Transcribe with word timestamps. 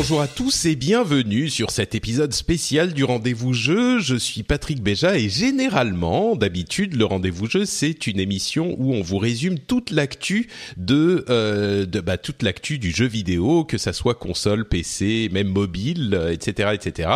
Bonjour 0.00 0.22
à 0.22 0.28
tous 0.28 0.64
et 0.64 0.76
bienvenue 0.76 1.50
sur 1.50 1.70
cet 1.70 1.94
épisode 1.94 2.32
spécial 2.32 2.94
du 2.94 3.04
Rendez-vous 3.04 3.52
Jeu. 3.52 3.98
Je 3.98 4.16
suis 4.16 4.42
Patrick 4.42 4.82
Béja 4.82 5.18
et 5.18 5.28
généralement, 5.28 6.36
d'habitude, 6.36 6.96
le 6.96 7.04
Rendez-vous 7.04 7.44
Jeu, 7.50 7.66
c'est 7.66 8.06
une 8.06 8.18
émission 8.18 8.74
où 8.78 8.94
on 8.94 9.02
vous 9.02 9.18
résume 9.18 9.58
toute 9.58 9.90
l'actu 9.90 10.48
de, 10.78 11.26
euh, 11.28 11.84
de 11.84 12.00
bah, 12.00 12.16
toute 12.16 12.42
l'actu 12.42 12.78
du 12.78 12.92
jeu 12.92 13.04
vidéo, 13.04 13.64
que 13.64 13.76
ça 13.76 13.92
soit 13.92 14.14
console, 14.14 14.66
PC, 14.66 15.28
même 15.32 15.48
mobile, 15.48 16.18
etc., 16.32 16.68
euh, 16.70 16.72
etc. 16.72 17.10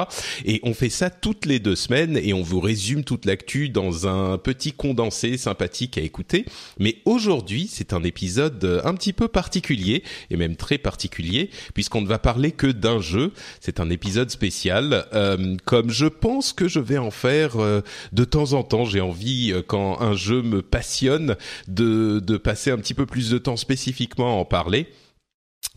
Et 0.44 0.60
on 0.62 0.74
fait 0.74 0.90
ça 0.90 1.08
toutes 1.08 1.46
les 1.46 1.60
deux 1.60 1.76
semaines 1.76 2.18
et 2.18 2.34
on 2.34 2.42
vous 2.42 2.60
résume 2.60 3.02
toute 3.02 3.24
l'actu 3.24 3.70
dans 3.70 4.06
un 4.06 4.36
petit 4.36 4.72
condensé 4.72 5.38
sympathique 5.38 5.96
à 5.96 6.02
écouter. 6.02 6.44
Mais 6.78 6.98
aujourd'hui, 7.06 7.66
c'est 7.72 7.94
un 7.94 8.02
épisode 8.02 8.82
un 8.84 8.92
petit 8.92 9.14
peu 9.14 9.26
particulier 9.26 10.02
et 10.30 10.36
même 10.36 10.56
très 10.56 10.76
particulier 10.76 11.48
puisqu'on 11.72 12.02
ne 12.02 12.08
va 12.08 12.18
parler 12.18 12.52
que 12.52 12.73
d'un 12.80 13.00
jeu. 13.00 13.32
C'est 13.60 13.80
un 13.80 13.90
épisode 13.90 14.30
spécial. 14.30 15.06
Euh, 15.12 15.56
comme 15.64 15.90
je 15.90 16.06
pense 16.06 16.52
que 16.52 16.68
je 16.68 16.80
vais 16.80 16.98
en 16.98 17.10
faire 17.10 17.60
euh, 17.60 17.80
de 18.12 18.24
temps 18.24 18.52
en 18.52 18.62
temps. 18.62 18.84
J'ai 18.84 19.00
envie, 19.00 19.52
euh, 19.52 19.62
quand 19.66 20.00
un 20.00 20.14
jeu 20.14 20.42
me 20.42 20.62
passionne, 20.62 21.36
de, 21.68 22.20
de 22.20 22.36
passer 22.36 22.70
un 22.70 22.78
petit 22.78 22.94
peu 22.94 23.06
plus 23.06 23.30
de 23.30 23.38
temps 23.38 23.56
spécifiquement 23.56 24.36
à 24.36 24.40
en 24.40 24.44
parler. 24.44 24.88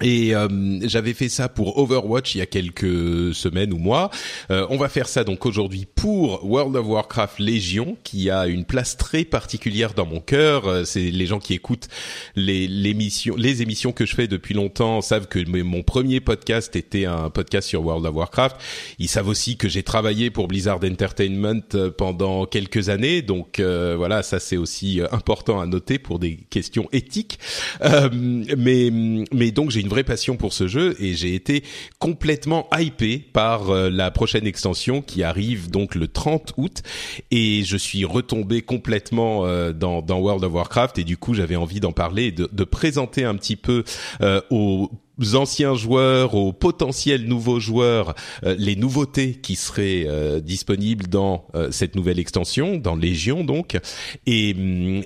Et 0.02 0.36
euh, 0.36 0.48
j'avais 0.84 1.16
fait 1.16 1.28
ça 1.28 1.50
pour 1.50 1.80
Overwatch 1.80 2.36
il 2.36 2.38
y 2.38 2.42
a 2.42 2.46
quelques 2.46 3.34
semaines 3.34 3.74
ou 3.74 3.78
mois. 3.78 4.12
Euh, 4.52 4.68
on 4.70 4.78
va 4.78 4.90
faire 4.90 5.10
ça 5.10 5.24
donc 5.24 5.48
aujourd'hui 5.48 5.88
pour 5.96 6.46
World 6.46 6.76
of 6.76 6.86
Warcraft 6.86 7.40
Légion, 7.40 7.98
qui 8.04 8.30
a 8.30 8.46
une 8.46 8.64
place 8.64 8.96
très 8.96 9.26
particulière 9.26 9.96
dans 9.96 10.06
mon 10.06 10.20
cœur. 10.20 10.68
Euh, 10.68 10.84
c'est 10.84 11.10
les 11.10 11.26
gens 11.26 11.40
qui 11.40 11.56
écoutent 11.56 11.88
les, 12.36 12.68
les 12.68 13.62
émissions 13.62 13.92
que 13.92 14.06
je 14.06 14.14
fais 14.14 14.28
depuis 14.28 14.54
longtemps 14.54 15.02
savent 15.02 15.28
que 15.28 15.40
mon 15.48 15.82
premier 15.82 16.20
podcast 16.20 16.76
était 16.76 17.06
un 17.06 17.32
podcast 17.32 17.68
sur 17.68 17.84
World 17.84 18.06
of 18.06 18.14
Warcraft. 18.14 18.58
Ils 19.00 19.08
savent 19.08 19.28
aussi 19.28 19.58
que 19.58 19.68
j'ai 19.68 19.82
travaillé 19.82 20.30
pour 20.30 20.48
Blizzard 20.48 20.80
Entertainment 20.84 21.62
pendant 21.98 22.46
quelques 22.46 22.90
années, 22.90 23.24
donc 23.24 23.60
voilà, 23.60 24.22
ça 24.22 24.40
c'est 24.40 24.58
aussi 24.58 25.02
important 25.12 25.60
à 25.60 25.66
noter 25.66 25.98
pour 25.98 26.20
des 26.20 26.38
questions 26.50 26.88
éthiques. 26.92 27.40
mais 27.82 28.92
mais 29.32 29.52
donc 29.52 29.72
j'ai 29.72 29.87
vraie 29.88 30.04
passion 30.04 30.38
pour 30.38 30.54
ce 30.54 30.68
jeu 30.68 30.96
et 31.00 31.14
j'ai 31.14 31.36
été 31.36 31.64
complètement 32.00 32.68
hypé 32.78 33.18
par 33.20 33.70
euh, 33.70 33.90
la 33.90 34.12
prochaine 34.12 34.48
extension 34.48 35.02
qui 35.02 35.24
arrive 35.24 35.70
donc 35.70 35.96
le 35.96 36.08
30 36.08 36.54
août 36.58 36.84
et 37.32 37.64
je 37.64 37.78
suis 37.78 38.06
retombé 38.06 38.62
complètement 38.62 39.46
euh, 39.46 39.74
dans, 39.74 40.02
dans, 40.02 40.20
World 40.20 40.44
of 40.44 40.54
Warcraft 40.54 41.00
et 41.00 41.04
du 41.04 41.18
coup 41.18 41.34
j'avais 41.34 41.56
envie 41.56 41.80
d'en 41.80 41.92
parler 41.92 42.26
et 42.26 42.32
de, 42.32 42.50
de, 42.52 42.64
présenter 42.64 43.24
un 43.24 43.36
petit 43.36 43.56
peu 43.56 43.84
euh, 44.22 44.42
aux 44.50 44.90
anciens 45.34 45.74
joueurs, 45.74 46.36
aux 46.36 46.54
potentiels 46.54 47.26
nouveaux 47.26 47.60
joueurs, 47.60 48.14
les 48.44 48.76
nouveautés 48.76 49.34
qui 49.34 49.56
seraient 49.56 50.06
disponibles 50.42 51.08
dans 51.08 51.48
cette 51.72 51.96
nouvelle 51.96 52.20
extension, 52.20 52.78
dans 52.78 52.96
Légion 52.96 53.44
donc. 53.44 53.80
Et, 54.28 54.56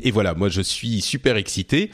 et 0.04 0.12
voilà, 0.12 0.34
moi 0.34 0.50
je 0.50 0.62
suis 0.62 1.00
super 1.00 1.38
excité. 1.38 1.92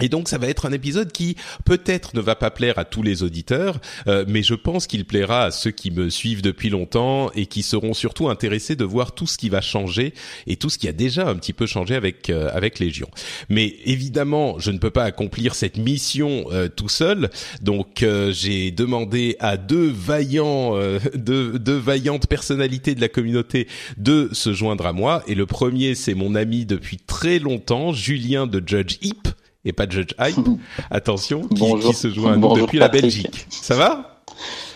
Et 0.00 0.08
donc 0.08 0.28
ça 0.28 0.38
va 0.38 0.48
être 0.48 0.66
un 0.66 0.72
épisode 0.72 1.12
qui 1.12 1.36
peut-être 1.64 2.14
ne 2.14 2.20
va 2.20 2.34
pas 2.34 2.50
plaire 2.50 2.78
à 2.78 2.84
tous 2.84 3.02
les 3.02 3.22
auditeurs, 3.22 3.80
euh, 4.06 4.24
mais 4.28 4.42
je 4.42 4.54
pense 4.54 4.86
qu'il 4.86 5.04
plaira 5.04 5.44
à 5.44 5.50
ceux 5.50 5.70
qui 5.70 5.90
me 5.90 6.10
suivent 6.10 6.42
depuis 6.42 6.70
longtemps 6.70 7.30
et 7.34 7.46
qui 7.46 7.62
seront 7.62 7.94
surtout 7.94 8.28
intéressés 8.28 8.76
de 8.76 8.84
voir 8.84 9.12
tout 9.12 9.26
ce 9.26 9.36
qui 9.38 9.48
va 9.48 9.60
changer 9.60 10.14
et 10.46 10.56
tout 10.56 10.70
ce 10.70 10.78
qui 10.78 10.88
a 10.88 10.92
déjà 10.92 11.28
un 11.28 11.36
petit 11.36 11.52
peu 11.52 11.66
changé 11.66 11.94
avec 11.94 12.30
euh, 12.30 12.50
avec 12.52 12.78
Légion. 12.78 13.08
Mais 13.48 13.76
évidemment, 13.84 14.58
je 14.58 14.70
ne 14.70 14.78
peux 14.78 14.90
pas 14.90 15.04
accomplir 15.04 15.54
cette 15.54 15.76
mission 15.76 16.46
euh, 16.50 16.68
tout 16.68 16.88
seul, 16.88 17.30
donc 17.62 18.04
j'ai 18.30 18.70
demandé 18.70 19.36
à 19.40 19.56
deux 19.56 19.90
vaillants, 19.90 20.78
deux, 21.14 21.58
deux 21.58 21.76
vaillantes 21.76 22.26
personnalités 22.26 22.94
de 22.94 23.00
la 23.00 23.08
communauté 23.08 23.66
de 23.96 24.28
se 24.32 24.52
joindre 24.52 24.86
à 24.86 24.92
moi. 24.92 25.22
Et 25.26 25.34
le 25.34 25.46
premier, 25.46 25.94
c'est 25.94 26.14
mon 26.14 26.34
ami 26.34 26.64
depuis 26.64 26.98
très 26.98 27.38
longtemps, 27.38 27.92
Julien 27.92 28.46
de 28.46 28.62
Judge 28.64 28.98
Hip 29.02 29.28
et 29.64 29.72
pas 29.72 29.88
Judge 29.88 30.14
Hype, 30.18 30.38
attention, 30.90 31.42
qui, 31.48 31.94
se 31.94 32.10
joint 32.10 32.36
depuis 32.36 32.78
la 32.78 32.88
Belgique. 32.88 33.46
Ça 33.50 33.76
va? 33.76 34.22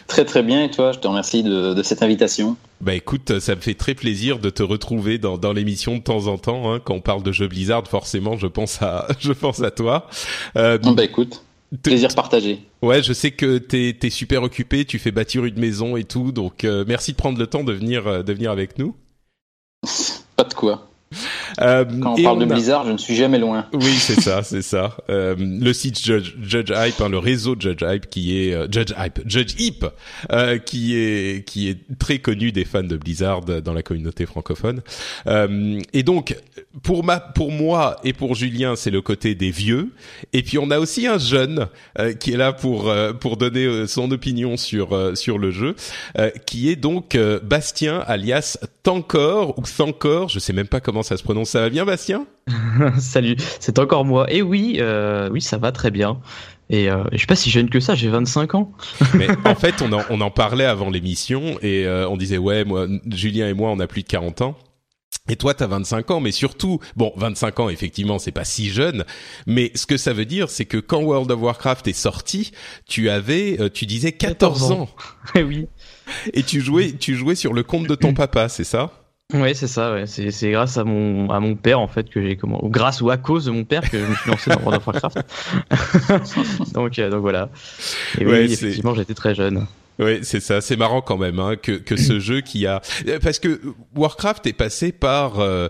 Très 0.07 0.25
très 0.25 0.43
bien 0.43 0.65
et 0.65 0.71
toi, 0.71 0.93
je 0.93 0.99
te 0.99 1.09
remercie 1.09 1.43
de, 1.43 1.83
cette 1.83 2.03
invitation. 2.03 2.57
Bah 2.81 2.95
écoute, 2.95 3.39
ça 3.41 3.55
me 3.55 3.61
fait 3.61 3.75
très 3.75 3.95
plaisir 3.95 4.39
de 4.39 4.51
te 4.51 4.63
retrouver 4.63 5.17
dans, 5.19 5.39
dans 5.39 5.53
l'émission 5.53 5.97
de 5.97 6.03
temps 6.03 6.27
en 6.27 6.37
temps. 6.37 6.73
Hein. 6.73 6.81
Quand 6.85 6.95
on 6.95 7.01
parle 7.01 7.23
de 7.23 7.33
jeux 7.33 7.49
Blizzard, 7.49 7.87
forcément, 7.89 8.37
je 8.37 8.47
pense 8.47 8.83
à, 8.83 9.09
je 9.19 9.33
pense 9.33 9.63
à 9.63 9.71
toi. 9.71 10.09
Euh, 10.57 10.79
bah 10.79 11.05
écoute, 11.05 11.43
plaisir 11.83 12.15
partagé. 12.15 12.61
Ouais, 12.83 13.03
je 13.03 13.13
sais 13.15 13.31
que 13.31 13.57
t'es 13.59 13.97
es 14.03 14.11
super 14.11 14.43
occupé, 14.43 14.85
tu 14.85 14.99
fais 14.99 15.11
bâtir 15.11 15.45
une 15.47 15.59
maison 15.59 15.97
et 15.97 16.05
tout, 16.05 16.33
donc 16.33 16.65
euh, 16.65 16.85
merci 16.87 17.13
de 17.13 17.17
prendre 17.17 17.39
le 17.39 17.47
temps 17.47 17.65
de 17.65 17.73
venir, 17.73 18.07
euh, 18.07 18.23
de 18.23 18.33
venir 18.33 18.51
avec 18.51 18.79
nous. 18.79 18.95
Pas 20.37 20.45
de 20.45 20.55
quoi. 20.55 20.91
Euh, 21.61 21.85
Quand 22.01 22.19
on 22.19 22.23
parle 22.23 22.41
de 22.41 22.45
Blizzard, 22.47 22.87
je 22.87 22.93
ne 22.93 22.99
suis 22.99 23.15
jamais 23.15 23.39
loin. 23.39 23.67
Oui, 23.73 23.95
c'est 23.99 24.21
ça, 24.21 24.43
c'est 24.43 24.63
ça. 24.63 24.97
Euh, 25.11 25.35
le 25.39 25.73
site 25.73 26.03
Judge, 26.03 26.35
Judge 26.43 26.73
Hype, 26.75 27.01
hein, 27.01 27.09
le 27.09 27.19
réseau 27.19 27.55
Judge 27.59 27.83
Hype, 27.83 28.09
qui 28.11 28.39
est 28.39 28.55
euh, 28.55 28.67
Judge 28.71 28.93
Hype, 28.99 29.21
Judge 29.27 29.55
Hip, 29.59 29.87
euh, 30.33 30.59
qui 30.59 30.97
est 30.97 31.47
qui 31.47 31.69
est 31.69 31.79
très 31.99 32.19
connu 32.19 32.53
des 32.53 32.65
fans 32.65 32.83
de 32.83 32.97
Blizzard 32.97 33.43
dans 33.43 33.73
la 33.73 33.83
communauté 33.83 34.27
francophone. 34.27 34.81
Et 35.93 36.03
donc, 36.03 36.37
pour 36.83 37.05
ma, 37.05 37.21
pour 37.21 37.51
moi 37.51 37.97
et 38.05 38.13
pour 38.13 38.35
Julien, 38.35 38.77
c'est 38.77 38.91
le 38.91 39.01
côté 39.01 39.35
des 39.35 39.51
vieux. 39.51 39.93
Et 40.33 40.43
puis 40.43 40.59
on 40.59 40.71
a 40.71 40.79
aussi 40.79 41.07
un 41.07 41.19
jeune 41.19 41.69
qui 42.21 42.33
est 42.33 42.37
là 42.37 42.53
pour 42.53 42.93
pour 43.21 43.37
donner 43.37 43.87
son 43.87 44.11
opinion 44.11 44.57
sur 44.57 45.17
sur 45.17 45.39
le 45.39 45.51
jeu, 45.51 45.77
qui 46.47 46.71
est 46.71 46.77
donc 46.77 47.17
Bastien, 47.43 48.03
alias 48.07 48.59
Tankor 48.83 49.59
ou 49.59 49.63
Thankor, 49.63 50.29
je 50.29 50.39
sais 50.39 50.53
même 50.53 50.69
pas 50.69 50.81
comment 50.81 51.03
ça 51.05 51.17
se 51.17 51.23
prononce. 51.23 51.51
Ça 51.51 51.61
va 51.61 51.71
bien, 51.71 51.85
Bastien? 51.85 52.27
Salut, 52.99 53.37
c'est 53.61 53.79
encore 53.79 54.05
moi. 54.05 54.31
Et 54.33 54.43
oui, 54.43 54.77
euh, 54.79 55.29
oui, 55.31 55.41
ça 55.41 55.59
va 55.59 55.73
très 55.73 55.91
bien. 55.91 56.21
Et 56.71 56.91
euh, 56.91 57.05
je 57.13 57.19
suis 57.19 57.27
pas 57.27 57.37
si 57.37 57.51
jeune 57.51 57.69
que 57.69 57.81
ça, 57.81 57.95
j'ai 57.95 58.09
25 58.09 58.55
ans. 58.55 58.73
Mais 59.15 59.29
en 59.45 59.55
fait, 59.55 59.83
on 59.83 59.93
en, 59.93 60.03
on 60.11 60.21
en 60.21 60.31
parlait 60.31 60.65
avant 60.65 60.91
l'émission 60.91 61.59
et 61.63 61.87
euh, 61.87 62.09
on 62.09 62.17
disait 62.17 62.39
ouais, 62.39 62.65
moi, 62.65 62.87
Julien 63.11 63.49
et 63.49 63.55
moi, 63.55 63.71
on 63.71 63.79
a 63.81 63.87
plus 63.87 64.03
de 64.03 64.09
40 64.09 64.43
ans. 64.43 64.57
Et 65.29 65.37
toi, 65.37 65.55
t'as 65.55 65.67
25 65.67 66.11
ans, 66.11 66.21
mais 66.21 66.33
surtout, 66.33 66.81
bon, 66.97 67.11
25 67.17 67.61
ans, 67.61 67.69
effectivement, 67.71 68.19
c'est 68.19 68.31
pas 68.31 68.45
si 68.45 68.69
jeune, 68.69 69.07
mais 69.47 69.73
ce 69.75 69.87
que 69.87 69.97
ça 69.97 70.13
veut 70.13 70.27
dire, 70.27 70.51
c'est 70.51 70.67
que 70.67 70.77
quand 70.77 71.01
World 71.01 71.31
of 71.31 71.41
Warcraft 71.41 71.89
est 71.89 71.95
sorti, 71.95 72.53
tu 72.87 73.09
avais, 73.09 73.59
euh, 73.59 73.71
tu 73.73 73.87
disais 73.87 74.13
14, 74.13 74.61
14 74.61 74.73
ans. 74.73 74.81
ans. 74.83 74.89
oui. 75.37 75.67
Et 76.35 76.43
tu 76.43 76.61
jouais, 76.61 76.93
tu 76.93 77.15
jouais 77.15 77.37
sur 77.37 77.55
le 77.55 77.63
compte 77.63 77.87
de 77.87 77.95
ton 77.95 78.13
papa, 78.13 78.51
c'est 78.51 78.65
ça? 78.65 79.04
Oui, 79.33 79.55
c'est 79.55 79.67
ça. 79.67 79.93
Ouais. 79.93 80.07
C'est 80.07 80.51
grâce 80.51 80.77
à 80.77 80.85
mon 80.85 81.31
à 81.31 81.41
mon 81.41 81.57
père 81.57 81.81
en 81.81 81.89
fait 81.89 82.11
que 82.11 82.23
j'ai 82.23 82.37
comment 82.37 82.61
grâce 82.65 83.01
ou 83.01 83.11
à 83.11 83.17
cause 83.17 83.47
de 83.47 83.51
mon 83.51 83.65
père 83.65 83.89
que 83.91 83.99
je 83.99 84.05
me 84.05 84.15
suis 84.15 84.31
lancé 84.31 84.51
dans 84.51 84.61
World 84.61 84.77
of 84.77 84.87
Warcraft. 84.87 86.73
donc 86.75 86.99
euh, 86.99 87.11
donc 87.11 87.23
voilà. 87.23 87.49
Et 88.19 88.27
oui, 88.27 88.53
effectivement, 88.53 88.95
j'étais 88.95 89.15
très 89.15 89.35
jeune. 89.35 89.67
Oui, 90.01 90.19
c'est 90.23 90.41
ça. 90.41 90.61
C'est 90.61 90.77
marrant 90.77 91.03
quand 91.03 91.19
même 91.19 91.39
hein, 91.39 91.55
que 91.57 91.73
que 91.73 91.97
ce 91.97 92.19
jeu 92.19 92.41
qui 92.41 92.67
a 92.67 92.83
parce 93.23 93.39
que 93.39 93.61
Warcraft 93.95 94.47
est 94.47 94.53
passé 94.53 94.91
par 94.91 95.39
euh, 95.39 95.69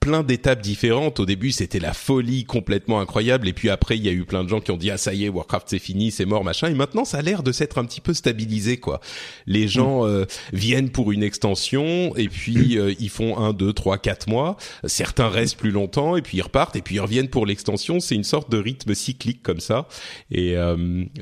plein 0.00 0.22
d'étapes 0.22 0.60
différentes. 0.60 1.20
Au 1.20 1.26
début, 1.26 1.52
c'était 1.52 1.78
la 1.78 1.94
folie 1.94 2.44
complètement 2.44 3.00
incroyable, 3.00 3.48
et 3.48 3.54
puis 3.54 3.70
après, 3.70 3.96
il 3.96 4.04
y 4.04 4.10
a 4.10 4.12
eu 4.12 4.24
plein 4.24 4.44
de 4.44 4.48
gens 4.48 4.60
qui 4.60 4.70
ont 4.72 4.76
dit 4.76 4.90
ah 4.90 4.98
ça 4.98 5.14
y 5.14 5.24
est, 5.24 5.30
Warcraft 5.30 5.68
c'est 5.70 5.78
fini, 5.78 6.10
c'est 6.10 6.26
mort, 6.26 6.44
machin. 6.44 6.68
Et 6.68 6.74
maintenant, 6.74 7.06
ça 7.06 7.18
a 7.18 7.22
l'air 7.22 7.42
de 7.42 7.50
s'être 7.50 7.78
un 7.78 7.86
petit 7.86 8.02
peu 8.02 8.12
stabilisé 8.12 8.76
quoi. 8.76 9.00
Les 9.46 9.68
gens 9.68 10.04
mm. 10.04 10.08
euh, 10.08 10.24
viennent 10.52 10.90
pour 10.90 11.10
une 11.12 11.22
extension, 11.22 12.14
et 12.16 12.28
puis 12.28 12.78
euh, 12.78 12.94
ils 12.98 13.10
font 13.10 13.38
un, 13.38 13.54
deux, 13.54 13.72
trois, 13.72 13.96
quatre 13.96 14.28
mois. 14.28 14.58
Certains 14.84 15.28
restent 15.28 15.56
plus 15.56 15.70
longtemps, 15.70 16.16
et 16.16 16.22
puis 16.22 16.38
ils 16.38 16.42
repartent, 16.42 16.76
et 16.76 16.82
puis 16.82 16.96
ils 16.96 17.00
reviennent 17.00 17.28
pour 17.28 17.46
l'extension. 17.46 18.00
C'est 18.00 18.16
une 18.16 18.24
sorte 18.24 18.50
de 18.50 18.58
rythme 18.58 18.94
cyclique 18.94 19.42
comme 19.42 19.60
ça. 19.60 19.88
Et 20.30 20.56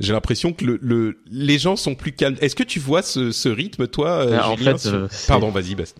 j'ai 0.00 0.12
l'impression 0.12 0.52
que 0.52 0.64
le, 0.64 0.78
le, 0.82 1.18
les 1.30 1.58
gens 1.58 1.76
sont 1.76 1.94
plus 1.94 2.12
calmes 2.12 2.36
est-ce 2.40 2.56
que 2.56 2.62
tu 2.62 2.78
vois 2.80 3.02
ce, 3.02 3.30
ce 3.30 3.48
rythme, 3.48 3.86
toi, 3.86 4.26
euh, 4.26 4.38
ah, 4.40 4.50
En 4.50 4.56
fait, 4.56 4.86
euh, 4.86 5.08
pardon, 5.28 5.50
vas-y, 5.50 5.74
Bast. 5.74 5.98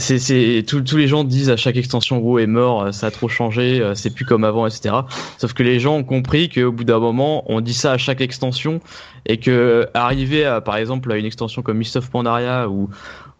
C'est, 0.00 0.20
c'est 0.20 0.64
tous 0.64 0.96
les 0.96 1.08
gens 1.08 1.24
disent 1.24 1.50
à 1.50 1.56
chaque 1.56 1.76
extension 1.76 2.18
WoW 2.18 2.38
est 2.38 2.46
mort, 2.46 2.82
euh, 2.82 2.92
ça 2.92 3.08
a 3.08 3.10
trop 3.10 3.28
changé, 3.28 3.82
c'est 3.96 4.14
plus 4.14 4.24
comme 4.24 4.44
avant, 4.44 4.64
etc. 4.64 4.94
Sauf 5.38 5.54
que 5.54 5.64
les 5.64 5.80
gens 5.80 5.96
ont 5.96 6.04
compris 6.04 6.48
qu'au 6.48 6.70
bout 6.70 6.84
d'un 6.84 7.00
moment, 7.00 7.42
on 7.50 7.60
dit 7.60 7.74
ça 7.74 7.92
à 7.92 7.98
chaque 7.98 8.20
extension 8.20 8.80
et 9.26 9.38
que 9.38 9.88
arriver 9.94 10.44
à, 10.44 10.60
par 10.60 10.76
exemple, 10.76 11.10
à 11.10 11.16
une 11.16 11.24
extension 11.24 11.62
comme 11.62 11.78
Mist 11.78 11.96
of 11.96 12.10
Pandaria 12.10 12.68
ou 12.68 12.90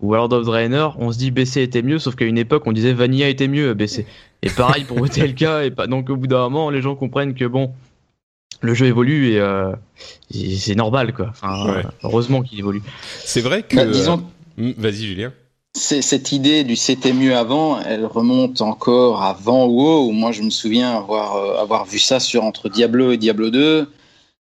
ou 0.00 0.10
World 0.10 0.32
of 0.32 0.46
Draenor, 0.46 0.96
on 0.98 1.10
se 1.10 1.18
dit 1.18 1.30
BC 1.30 1.62
était 1.62 1.82
mieux, 1.82 1.98
sauf 1.98 2.14
qu'à 2.14 2.24
une 2.24 2.38
époque 2.38 2.62
on 2.66 2.72
disait 2.72 2.92
Vanilla 2.92 3.28
était 3.28 3.48
mieux 3.48 3.74
BC. 3.74 4.06
Et 4.42 4.50
pareil 4.50 4.84
pour 4.84 5.08
TLK 5.08 5.42
et 5.64 5.70
pas 5.70 5.86
donc 5.86 6.08
au 6.10 6.16
bout 6.16 6.26
d'un 6.26 6.38
moment 6.38 6.70
les 6.70 6.82
gens 6.82 6.94
comprennent 6.94 7.34
que 7.34 7.44
bon 7.44 7.72
le 8.60 8.74
jeu 8.74 8.86
évolue 8.86 9.32
et, 9.32 9.40
euh, 9.40 9.72
c'est 10.30 10.74
normal 10.74 11.12
quoi. 11.12 11.28
Enfin, 11.30 11.82
heureusement 12.02 12.42
qu'il 12.42 12.58
évolue. 12.58 12.82
C'est 13.24 13.40
vrai 13.40 13.62
que. 13.62 13.76
Bah, 13.76 13.86
disons. 13.86 14.22
Hmm, 14.56 14.72
vas-y 14.76 15.06
Julien. 15.06 15.32
Cette 15.74 16.32
idée 16.32 16.64
du 16.64 16.74
c'était 16.74 17.12
mieux 17.12 17.36
avant, 17.36 17.80
elle 17.80 18.04
remonte 18.04 18.62
encore 18.62 19.22
avant 19.22 19.66
WoW, 19.66 20.08
où 20.08 20.12
moi 20.12 20.32
je 20.32 20.42
me 20.42 20.50
souviens 20.50 20.96
avoir, 20.96 21.36
euh, 21.36 21.62
avoir 21.62 21.84
vu 21.84 22.00
ça 22.00 22.18
sur 22.18 22.42
entre 22.42 22.68
Diablo 22.68 23.12
et 23.12 23.16
Diablo 23.16 23.50
2, 23.50 23.88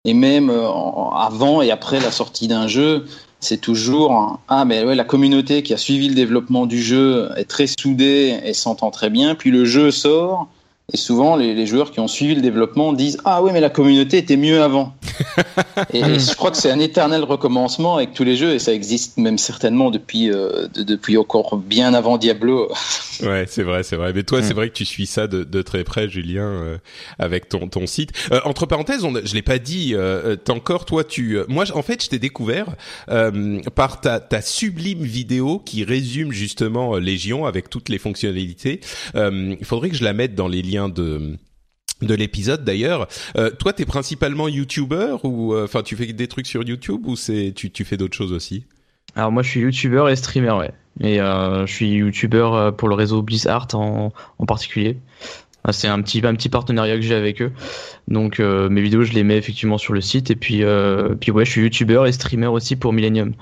et 0.06 0.14
même 0.14 0.50
euh, 0.50 0.70
avant 1.14 1.62
et 1.62 1.72
après 1.72 2.00
la 2.00 2.12
sortie 2.12 2.48
d'un 2.48 2.68
jeu, 2.68 3.06
c'est 3.42 3.60
toujours 3.60 4.40
ah 4.48 4.64
mais 4.64 4.86
ouais 4.86 4.96
la 4.96 5.04
communauté 5.04 5.62
qui 5.62 5.74
a 5.74 5.78
suivi 5.78 6.08
le 6.08 6.16
développement 6.16 6.68
du 6.68 6.82
jeu 6.82 7.30
est 7.36 7.50
très 7.50 7.68
soudée 7.68 8.40
et 8.46 8.54
s'entend 8.54 8.92
très 8.92 9.10
bien, 9.10 9.36
puis 9.36 9.52
le 9.52 9.66
jeu 9.66 9.92
sort 9.92 10.48
et 10.94 10.98
souvent, 10.98 11.36
les, 11.36 11.56
les, 11.56 11.66
joueurs 11.66 11.90
qui 11.90 12.00
ont 12.00 12.08
suivi 12.08 12.36
le 12.36 12.42
développement 12.42 12.94
disent 12.94 13.18
Ah 13.26 13.42
oui, 13.42 13.50
mais 13.52 13.60
la 13.60 13.72
communauté 13.72 14.20
était 14.20 14.38
mieux 14.38 14.62
avant. 14.62 14.94
et, 15.94 16.04
je 16.04 16.36
crois 16.36 16.52
que 16.52 16.58
c'est 16.58 16.70
un 16.70 16.80
éternel 16.80 17.24
recommencement 17.24 17.96
avec 17.98 18.14
tous 18.14 18.24
les 18.24 18.36
jeux, 18.36 18.54
et 18.54 18.60
ça 18.60 18.72
existe 18.72 19.18
même 19.18 19.40
certainement 19.40 19.90
depuis, 19.90 20.32
euh, 20.32 20.68
depuis 20.76 21.18
encore 21.18 21.58
bien 21.58 21.96
avant 21.96 22.20
Diablo. 22.20 22.72
ouais, 23.24 23.46
c'est 23.48 23.64
vrai, 23.64 23.82
c'est 23.82 23.96
vrai. 23.96 24.14
Mais 24.14 24.22
toi, 24.22 24.44
c'est 24.44 24.54
mm. 24.54 24.58
vrai 24.58 24.70
que 24.70 24.76
tu 24.76 24.86
suis 24.86 25.08
ça 25.08 25.26
de, 25.26 25.44
de 25.44 25.62
très 25.64 25.84
près, 25.84 26.08
Julien, 26.08 26.46
euh, 26.46 26.78
avec 27.18 27.50
ton, 27.50 27.68
ton 27.68 27.88
site. 27.88 28.12
Euh, 28.32 28.40
entre 28.46 28.68
parenthèses, 28.68 29.04
on, 29.04 29.14
je 29.24 29.34
l'ai 29.34 29.42
pas 29.42 29.58
dit, 29.58 29.94
euh, 29.96 30.36
encore, 30.50 30.86
toi, 30.86 31.04
tu. 31.04 31.40
moi, 31.48 31.66
en 31.74 31.82
fait, 31.82 32.04
je 32.04 32.10
t'ai 32.10 32.20
découvert 32.20 32.68
par 33.74 34.02
ta, 34.02 34.20
ta 34.20 34.42
sublime 34.42 35.02
vidéo 35.02 35.60
qui 35.66 35.84
résume 35.84 36.32
justement 36.32 36.96
Légion 36.98 37.48
avec 37.48 37.72
toutes 37.72 37.90
les 37.90 37.98
fonctionnalités. 37.98 38.82
il 39.16 39.66
faudrait 39.66 39.90
que 39.90 39.96
je 39.96 40.04
la 40.04 40.14
mette 40.14 40.36
dans 40.36 40.48
les 40.48 40.62
liens 40.62 40.75
de 40.90 41.38
de 42.02 42.14
l'épisode 42.14 42.64
d'ailleurs. 42.64 43.08
Euh, 43.38 43.52
toi, 43.52 43.74
t'es 43.74 43.86
principalement 43.86 44.48
YouTuber 44.48 45.18
ou 45.24 45.54
euh, 45.54 45.64
enfin 45.64 45.82
tu 45.82 45.96
fais 45.96 46.12
des 46.12 46.28
trucs 46.28 46.48
sur 46.48 46.64
YouTube 46.64 47.02
ou 47.06 47.16
c'est 47.16 47.54
tu, 47.56 47.72
tu 47.72 47.86
fais 47.86 47.98
d'autres 47.98 48.16
choses 48.16 48.34
aussi? 48.34 48.66
Alors 49.16 49.32
moi, 49.32 49.44
je 49.44 49.50
suis 49.50 49.62
YouTuber 49.62 50.08
et 50.12 50.16
streamer, 50.16 50.52
ouais. 50.52 50.72
Et 51.00 51.22
euh, 51.22 51.66
je 51.66 51.74
suis 51.74 51.90
YouTuber 51.90 52.50
euh, 52.52 52.72
pour 52.72 52.90
le 52.90 52.96
réseau 52.96 53.22
Blizzard 53.22 53.68
en, 53.74 54.12
en 54.38 54.46
particulier. 54.46 54.98
C'est 55.72 55.88
un 55.88 56.00
petit 56.02 56.22
un 56.24 56.36
petit 56.36 56.50
partenariat 56.50 56.96
que 56.96 57.02
j'ai 57.02 57.16
avec 57.16 57.42
eux. 57.42 57.52
Donc 58.08 58.38
mes 58.38 58.82
vidéos, 58.82 59.02
je 59.02 59.14
les 59.14 59.24
mets 59.24 59.38
effectivement 59.38 59.80
sur 59.80 59.94
le 59.94 60.02
site 60.02 60.30
et 60.30 60.36
puis 60.36 60.64
puis 61.20 61.32
ouais, 61.32 61.44
je 61.44 61.50
suis 61.50 61.62
YouTuber 61.62 62.04
et 62.06 62.12
streamer 62.12 62.46
aussi 62.46 62.76
pour 62.76 62.94
Millennium. 62.94 63.34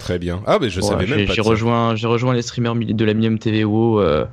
Très 0.00 0.18
bien. 0.18 0.42
Ah, 0.46 0.56
mais 0.60 0.70
je 0.70 0.80
savais 0.80 1.06
même 1.06 1.26
pas. 1.26 1.34
J'ai 1.34 1.42
rejoint, 1.42 1.94
j'ai 1.94 2.06
rejoint 2.06 2.32
les 2.32 2.40
streamers 2.40 2.74
de 2.74 3.04
la 3.04 3.12
Millennium 3.12 3.38
TVO. 3.38 4.00
Euh, 4.00 4.24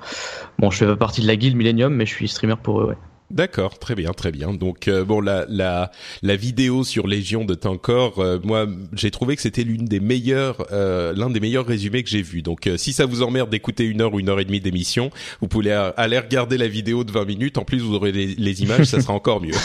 bon, 0.60 0.72
je 0.72 0.78
fais 0.78 0.86
pas 0.86 0.96
partie 0.96 1.22
de 1.22 1.28
la 1.28 1.36
guilde 1.36 1.58
Millennium, 1.58 1.94
mais 1.94 2.06
je 2.06 2.14
suis 2.14 2.28
streamer 2.30 2.56
pour 2.64 2.81
eux, 2.81 2.86
ouais. 2.86 2.96
D'accord, 3.30 3.78
très 3.78 3.94
bien, 3.94 4.14
très 4.14 4.31
bien. 4.31 4.54
Donc 4.54 4.88
euh, 4.88 5.04
bon, 5.04 5.19
la 5.19 5.46
la 5.50 5.92
la 6.22 6.36
vidéo 6.38 6.86
sur 6.86 7.06
Légion 7.06 7.44
de 7.44 7.54
Tankor, 7.56 8.19
euh, 8.19 8.40
moi 8.42 8.66
j'ai 8.94 9.12
trouvé 9.12 9.36
que 9.36 9.42
c'était 9.42 9.66
l'une 9.66 9.84
des 9.84 10.00
meilleures, 10.00 10.66
l'un 10.72 11.30
des 11.30 11.42
meilleurs 11.42 11.66
résumés 11.66 12.04
que 12.04 12.10
j'ai 12.10 12.22
vu. 12.22 12.42
Donc 12.42 12.69
si 12.78 12.94
ça 12.94 13.06
vous 13.06 13.24
emmerde 13.24 13.50
d'écouter 13.50 13.84
une 13.84 14.00
heure 14.00 14.14
ou 14.14 14.22
une 14.22 14.30
heure 14.30 14.40
et 14.40 14.46
demie 14.46 14.62
d'émission, 14.62 15.10
vous 15.42 15.50
pouvez 15.50 15.74
aller 15.74 16.18
regarder 16.18 16.58
la 16.58 16.69
vidéo 16.69 17.04
de 17.04 17.12
20 17.12 17.25
minutes. 17.25 17.58
En 17.58 17.66
plus, 17.66 17.80
vous 17.80 17.94
aurez 17.96 18.14
les, 18.14 18.28
les 18.28 18.64
images, 18.64 18.86
ça 18.86 19.02
sera 19.02 19.14
encore 19.14 19.42
mieux. 19.42 19.56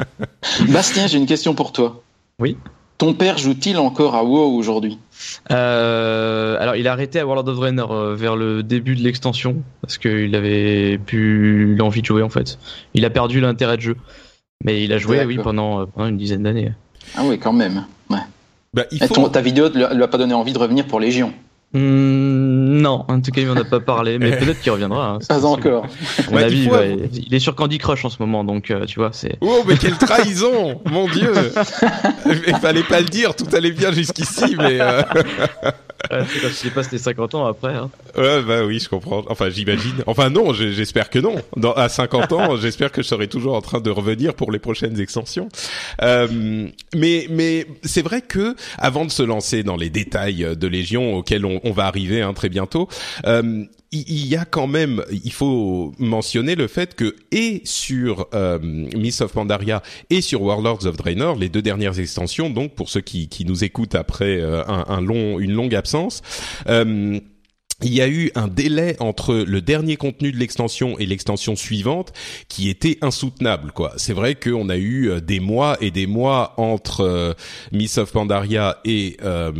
Bastien, 0.70 1.06
j'ai 1.06 1.18
une 1.18 1.26
question 1.26 1.54
pour 1.54 1.72
toi. 1.72 2.02
Oui. 2.38 2.56
Ton 2.98 3.12
père 3.12 3.38
joue-t-il 3.38 3.76
encore 3.76 4.14
à 4.14 4.24
WoW 4.24 4.56
aujourd'hui? 4.56 4.98
Euh, 5.50 6.56
Alors, 6.60 6.76
il 6.76 6.86
a 6.86 6.92
arrêté 6.92 7.18
à 7.18 7.26
World 7.26 7.48
of 7.48 7.56
Draenor 7.56 7.92
euh, 7.92 8.14
vers 8.14 8.36
le 8.36 8.62
début 8.62 8.94
de 8.94 9.02
l'extension 9.02 9.62
parce 9.80 9.98
qu'il 9.98 10.34
avait 10.34 10.98
plus 10.98 11.74
l'envie 11.74 12.02
de 12.02 12.06
jouer 12.06 12.22
en 12.22 12.28
fait. 12.28 12.58
Il 12.94 13.04
a 13.04 13.10
perdu 13.10 13.40
l'intérêt 13.40 13.76
de 13.76 13.82
jeu, 13.82 13.96
mais 14.64 14.84
il 14.84 14.92
a 14.92 14.98
joué, 14.98 15.24
oui, 15.24 15.38
pendant, 15.38 15.80
euh, 15.80 15.86
pendant 15.86 16.06
une 16.06 16.16
dizaine 16.16 16.44
d'années. 16.44 16.72
Ah 17.16 17.22
oui, 17.24 17.38
quand 17.38 17.52
même. 17.52 17.84
Ouais. 18.10 18.18
Bah, 18.72 18.84
ta 19.32 19.40
vidéo 19.40 19.68
ne 19.70 19.94
lui 19.94 20.02
a 20.02 20.08
pas 20.08 20.18
donné 20.18 20.34
envie 20.34 20.52
de 20.52 20.58
revenir 20.58 20.86
pour 20.86 21.00
Légion 21.00 21.32
Hmm, 21.74 22.80
non, 22.80 23.04
en 23.08 23.20
tout 23.20 23.32
cas, 23.32 23.40
il 23.40 23.48
m'en 23.48 23.56
a 23.56 23.64
pas 23.64 23.80
parlé, 23.80 24.18
mais 24.20 24.30
peut-être 24.38 24.60
qu'il 24.60 24.70
reviendra. 24.70 25.08
Hein, 25.08 25.18
pas 25.28 25.44
encore. 25.44 25.86
Mon 26.30 26.36
avis, 26.36 26.68
il 27.12 27.34
est 27.34 27.40
sur 27.40 27.56
Candy 27.56 27.78
Crush 27.78 28.04
en 28.04 28.10
ce 28.10 28.16
moment, 28.20 28.44
donc 28.44 28.70
euh, 28.70 28.86
tu 28.86 29.00
vois, 29.00 29.10
c'est. 29.12 29.36
Oh, 29.40 29.64
mais 29.66 29.76
quelle 29.76 29.98
trahison, 29.98 30.80
mon 30.88 31.08
Dieu 31.08 31.32
Il 32.46 32.54
fallait 32.56 32.84
pas 32.84 33.00
le 33.00 33.06
dire, 33.06 33.34
tout 33.34 33.48
allait 33.52 33.72
bien 33.72 33.90
jusqu'ici, 33.90 34.54
mais. 34.56 34.80
Euh... 34.80 35.02
c'est 36.10 36.40
quand 36.40 36.48
tu 36.56 36.64
dépasses 36.68 36.92
les 36.92 36.98
50 36.98 37.34
ans 37.34 37.46
après. 37.46 37.74
Hein. 37.74 37.90
Ouais, 38.16 38.42
bah 38.42 38.64
oui, 38.64 38.78
je 38.78 38.88
comprends. 38.88 39.24
Enfin, 39.28 39.50
j'imagine. 39.50 40.04
Enfin, 40.06 40.30
non, 40.30 40.52
j'espère 40.52 41.10
que 41.10 41.18
non. 41.18 41.36
Dans, 41.56 41.72
à 41.72 41.88
50 41.88 42.32
ans, 42.32 42.56
j'espère 42.60 42.92
que 42.92 43.02
je 43.02 43.08
serai 43.08 43.26
toujours 43.26 43.56
en 43.56 43.62
train 43.62 43.80
de 43.80 43.90
revenir 43.90 44.34
pour 44.34 44.52
les 44.52 44.60
prochaines 44.60 45.00
extensions. 45.00 45.48
Euh, 46.02 46.68
mais, 46.94 47.26
mais 47.30 47.66
c'est 47.82 48.02
vrai 48.02 48.20
que 48.20 48.54
avant 48.78 49.04
de 49.04 49.10
se 49.10 49.22
lancer 49.22 49.64
dans 49.64 49.76
les 49.76 49.90
détails 49.90 50.46
de 50.56 50.66
Légion 50.68 51.16
auxquels 51.16 51.44
on, 51.44 51.60
on 51.64 51.72
va 51.72 51.86
arriver 51.86 52.22
hein, 52.22 52.32
très 52.34 52.48
bientôt, 52.48 52.88
euh, 53.26 53.64
il 53.94 54.26
y 54.26 54.36
a 54.36 54.44
quand 54.44 54.66
même, 54.66 55.04
il 55.10 55.32
faut 55.32 55.92
mentionner 55.98 56.56
le 56.56 56.66
fait 56.66 56.94
que 56.94 57.14
et 57.30 57.62
sur 57.64 58.26
euh, 58.34 58.58
Miss 58.60 59.20
of 59.20 59.32
Pandaria 59.32 59.82
et 60.10 60.20
sur 60.20 60.42
Warlords 60.42 60.86
of 60.86 60.96
Draenor, 60.96 61.36
les 61.36 61.48
deux 61.48 61.62
dernières 61.62 61.98
extensions, 62.00 62.50
donc 62.50 62.74
pour 62.74 62.88
ceux 62.88 63.00
qui, 63.00 63.28
qui 63.28 63.44
nous 63.44 63.62
écoutent 63.62 63.94
après 63.94 64.40
euh, 64.40 64.64
un, 64.66 64.84
un, 64.88 65.00
long, 65.00 65.38
une 65.38 65.52
longue 65.52 65.74
absence. 65.74 66.22
Euh, 66.68 67.20
il 67.84 67.94
y 67.94 68.00
a 68.00 68.08
eu 68.08 68.30
un 68.34 68.48
délai 68.48 68.96
entre 68.98 69.34
le 69.34 69.60
dernier 69.60 69.96
contenu 69.96 70.32
de 70.32 70.38
l'extension 70.38 70.98
et 70.98 71.06
l'extension 71.06 71.54
suivante 71.54 72.12
qui 72.48 72.70
était 72.70 72.98
insoutenable 73.02 73.72
quoi. 73.72 73.92
C'est 73.96 74.14
vrai 74.14 74.34
qu'on 74.34 74.68
a 74.70 74.76
eu 74.76 75.10
euh, 75.10 75.20
des 75.20 75.38
mois 75.38 75.76
et 75.80 75.90
des 75.90 76.06
mois 76.06 76.54
entre 76.56 77.02
euh, 77.02 77.34
Miss 77.72 77.98
of 77.98 78.10
Pandaria 78.10 78.78
et 78.84 79.18
euh, 79.22 79.52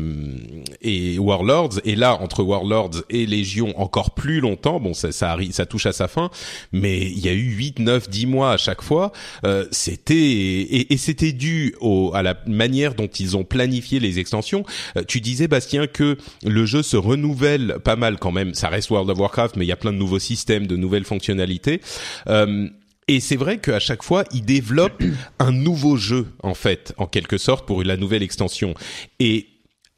et 0.81 1.19
Warlords 1.19 1.81
et 1.85 1.97
là 1.97 2.19
entre 2.21 2.43
Warlords 2.43 3.03
et 3.11 3.27
Légion 3.27 3.79
encore 3.79 4.13
plus 4.13 4.41
longtemps. 4.41 4.81
Bon 4.81 4.95
ça 4.95 5.13
ça 5.13 5.31
arrive, 5.31 5.53
ça 5.53 5.67
touche 5.67 5.87
à 5.87 5.93
sa 5.93 6.09
fin, 6.09 6.31
mais 6.73 6.99
il 6.99 7.19
y 7.19 7.29
a 7.29 7.33
eu 7.33 7.51
8 7.51 7.79
9 7.81 8.09
10 8.09 8.27
mois 8.27 8.53
à 8.53 8.57
chaque 8.57 8.83
fois. 8.83 9.13
Euh, 9.45 9.67
c'était 9.71 10.15
et, 10.15 10.93
et 10.93 10.97
c'était 10.97 11.33
dû 11.33 11.75
au, 11.81 12.13
à 12.15 12.23
la 12.23 12.37
manière 12.47 12.95
dont 12.95 13.07
ils 13.07 13.37
ont 13.37 13.45
planifié 13.45 14.01
les 14.01 14.19
extensions. 14.19 14.65
tu 15.07 15.21
disais 15.21 15.47
Bastien 15.47 15.87
que 15.87 16.17
le 16.43 16.65
jeu 16.65 16.83
se 16.83 16.97
renouvelle 16.97 17.77
pas 17.85 17.97
mal 17.97 18.14
quand 18.19 18.33
même. 18.33 18.55
Ça 18.55 18.69
reste 18.69 18.91
World 18.91 19.11
of 19.11 19.19
Warcraft, 19.19 19.57
mais 19.57 19.65
il 19.65 19.69
y 19.69 19.73
a 19.73 19.77
plein 19.77 19.93
de 19.93 19.99
nouveaux 19.99 20.19
systèmes, 20.19 20.67
de 20.67 20.77
nouvelles 20.77 21.05
fonctionnalités. 21.05 21.81
Euh, 22.29 22.69
et 23.07 23.21
c'est 23.21 23.37
vrai 23.37 23.59
qu'à 23.59 23.81
chaque 23.81 24.03
fois, 24.03 24.25
ils 24.33 24.45
développent 24.45 25.03
un 25.39 25.53
nouveau 25.53 25.97
jeu, 25.97 26.27
en 26.43 26.55
fait, 26.55 26.95
en 26.97 27.07
quelque 27.07 27.39
sorte, 27.39 27.67
pour 27.67 27.83
la 27.83 27.97
nouvelle 27.97 28.23
extension. 28.23 28.75
Et 29.21 29.49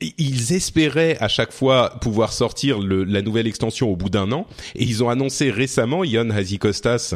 ils 0.00 0.52
espéraient 0.52 1.16
à 1.20 1.28
chaque 1.28 1.52
fois 1.52 1.98
pouvoir 2.00 2.32
sortir 2.32 2.78
la 2.80 3.22
nouvelle 3.22 3.46
extension 3.46 3.90
au 3.90 3.96
bout 3.96 4.10
d'un 4.10 4.30
an. 4.32 4.46
Et 4.74 4.84
ils 4.84 5.02
ont 5.02 5.08
annoncé 5.08 5.50
récemment, 5.50 6.04
Ion 6.04 6.28
Hazikostas, 6.30 7.14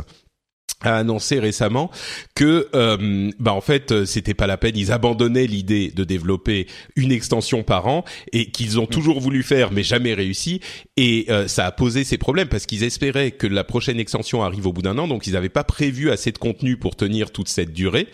a 0.82 0.96
annoncé 0.96 1.38
récemment 1.38 1.90
que 2.34 2.68
euh, 2.74 3.30
bah 3.38 3.52
en 3.52 3.60
fait 3.60 3.92
euh, 3.92 4.04
c'était 4.04 4.34
pas 4.34 4.46
la 4.46 4.56
peine. 4.56 4.76
Ils 4.76 4.92
abandonnaient 4.92 5.46
l'idée 5.46 5.92
de 5.94 6.04
développer 6.04 6.66
une 6.96 7.12
extension 7.12 7.62
par 7.62 7.86
an 7.86 8.04
et 8.32 8.50
qu'ils 8.50 8.80
ont 8.80 8.86
toujours 8.86 9.20
voulu 9.20 9.42
faire 9.42 9.72
mais 9.72 9.82
jamais 9.82 10.14
réussi. 10.14 10.60
Et 10.96 11.26
euh, 11.28 11.48
ça 11.48 11.66
a 11.66 11.72
posé 11.72 12.04
ces 12.04 12.18
problèmes 12.18 12.48
parce 12.48 12.66
qu'ils 12.66 12.84
espéraient 12.84 13.30
que 13.32 13.46
la 13.46 13.64
prochaine 13.64 14.00
extension 14.00 14.42
arrive 14.42 14.66
au 14.66 14.72
bout 14.72 14.82
d'un 14.82 14.96
an. 14.98 15.06
Donc 15.06 15.26
ils 15.26 15.34
n'avaient 15.34 15.48
pas 15.48 15.64
prévu 15.64 16.10
assez 16.10 16.32
de 16.32 16.38
contenu 16.38 16.76
pour 16.76 16.96
tenir 16.96 17.30
toute 17.30 17.48
cette 17.48 17.72
durée. 17.72 18.08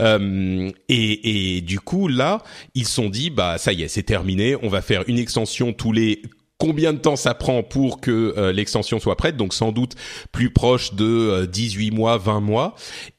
Euh, 0.00 0.70
et, 0.88 1.56
et 1.56 1.60
du 1.60 1.80
coup 1.80 2.08
là 2.08 2.42
ils 2.74 2.86
se 2.86 2.94
sont 2.94 3.08
dit 3.08 3.30
bah 3.30 3.58
ça 3.58 3.72
y 3.72 3.82
est 3.82 3.88
c'est 3.88 4.02
terminé. 4.02 4.56
On 4.62 4.68
va 4.68 4.82
faire 4.82 5.04
une 5.08 5.18
extension 5.18 5.72
tous 5.72 5.92
les 5.92 6.22
combien 6.58 6.92
de 6.92 6.98
temps 6.98 7.16
ça 7.16 7.34
prend 7.34 7.62
pour 7.62 8.00
que 8.00 8.34
euh, 8.36 8.52
l'extension 8.52 9.00
soit 9.00 9.16
prête, 9.16 9.36
donc 9.36 9.54
sans 9.54 9.72
doute 9.72 9.94
plus 10.32 10.50
proche 10.50 10.94
de 10.94 11.46
18 11.46 11.90
euh, 11.90 11.94
mois, 11.94 12.18
20 12.18 12.40
mois. 12.40 12.74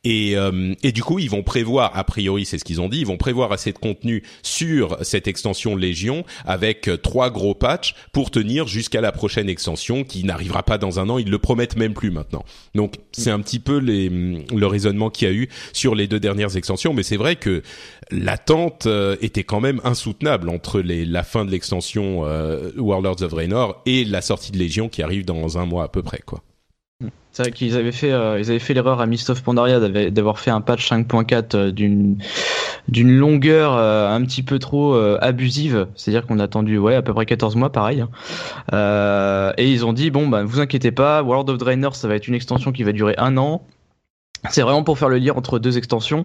Et, 0.05 0.37
euh, 0.37 0.73
et 0.83 0.91
du 0.91 1.03
coup, 1.03 1.19
ils 1.19 1.29
vont 1.29 1.43
prévoir, 1.43 1.97
a 1.97 2.03
priori, 2.03 2.45
c'est 2.45 2.59
ce 2.59 2.63
qu'ils 2.63 2.79
ont 2.79 2.87
dit, 2.87 2.99
ils 2.99 3.07
vont 3.07 3.17
prévoir 3.17 3.51
assez 3.51 3.73
de 3.73 3.77
contenu 3.77 4.23
sur 4.43 4.97
cette 5.01 5.27
extension 5.27 5.75
Légion 5.75 6.23
avec 6.45 6.89
trois 7.01 7.31
gros 7.31 7.55
patchs 7.55 7.95
pour 8.13 8.29
tenir 8.29 8.67
jusqu'à 8.67 9.01
la 9.01 9.11
prochaine 9.11 9.49
extension 9.49 10.03
qui 10.03 10.23
n'arrivera 10.23 10.63
pas 10.63 10.77
dans 10.77 10.99
un 10.99 11.09
an. 11.09 11.17
Ils 11.17 11.29
le 11.29 11.39
promettent 11.39 11.75
même 11.75 11.93
plus 11.93 12.11
maintenant. 12.11 12.45
Donc 12.75 12.95
c'est 13.11 13.31
un 13.31 13.39
petit 13.39 13.59
peu 13.59 13.77
les, 13.77 14.09
le 14.09 14.67
raisonnement 14.67 15.09
qu'il 15.09 15.27
y 15.27 15.31
a 15.31 15.33
eu 15.33 15.49
sur 15.73 15.95
les 15.95 16.07
deux 16.07 16.19
dernières 16.19 16.55
extensions, 16.55 16.93
mais 16.93 17.03
c'est 17.03 17.17
vrai 17.17 17.35
que 17.35 17.63
l'attente 18.11 18.87
était 19.21 19.43
quand 19.43 19.59
même 19.59 19.81
insoutenable 19.83 20.49
entre 20.49 20.81
les, 20.81 21.05
la 21.05 21.23
fin 21.23 21.45
de 21.45 21.51
l'extension 21.51 22.21
Warlords 22.77 23.23
of 23.23 23.31
Draenor 23.31 23.81
et 23.87 24.05
la 24.05 24.21
sortie 24.21 24.51
de 24.51 24.57
Légion 24.57 24.87
qui 24.87 25.01
arrive 25.01 25.25
dans 25.25 25.57
un 25.57 25.65
mois 25.65 25.83
à 25.83 25.87
peu 25.87 26.03
près, 26.03 26.21
quoi. 26.25 26.43
C'est 27.35 27.43
vrai 27.43 27.51
qu'ils 27.51 27.75
avaient 27.75 27.91
fait, 27.91 28.13
euh, 28.13 28.39
ils 28.39 28.49
avaient 28.49 28.59
fait 28.59 28.73
l'erreur 28.73 29.01
à 29.01 29.05
Mist 29.07 29.29
of 29.29 29.43
Pandaria 29.43 29.81
d'avoir 30.09 30.39
fait 30.39 30.51
un 30.51 30.61
patch 30.61 30.89
5.4 30.89 31.57
euh, 31.57 31.71
d'une 31.71 32.17
d'une 32.87 33.11
longueur 33.11 33.73
euh, 33.73 34.09
un 34.09 34.21
petit 34.23 34.41
peu 34.41 34.57
trop 34.57 34.95
abusive. 34.95 35.87
C'est-à-dire 35.95 36.25
qu'on 36.25 36.39
a 36.39 36.45
attendu 36.45 36.77
ouais 36.77 36.95
à 36.95 37.01
peu 37.01 37.13
près 37.13 37.25
14 37.25 37.57
mois, 37.57 37.73
pareil. 37.73 38.05
Hein. 38.71 39.53
et 39.57 39.69
ils 39.69 39.85
ont 39.85 39.91
dit 39.91 40.11
bon 40.11 40.29
bah 40.29 40.45
vous 40.45 40.61
inquiétez 40.61 40.91
pas, 40.91 41.23
World 41.23 41.49
of 41.49 41.57
Draenor 41.57 41.97
ça 41.97 42.07
va 42.07 42.15
être 42.15 42.29
une 42.29 42.35
extension 42.35 42.71
qui 42.71 42.83
va 42.83 42.93
durer 42.93 43.15
un 43.17 43.35
an. 43.35 43.63
C'est 44.49 44.61
vraiment 44.61 44.83
pour 44.83 44.97
faire 44.97 45.09
le 45.09 45.17
lien 45.17 45.33
entre 45.35 45.59
deux 45.59 45.77
extensions 45.77 46.23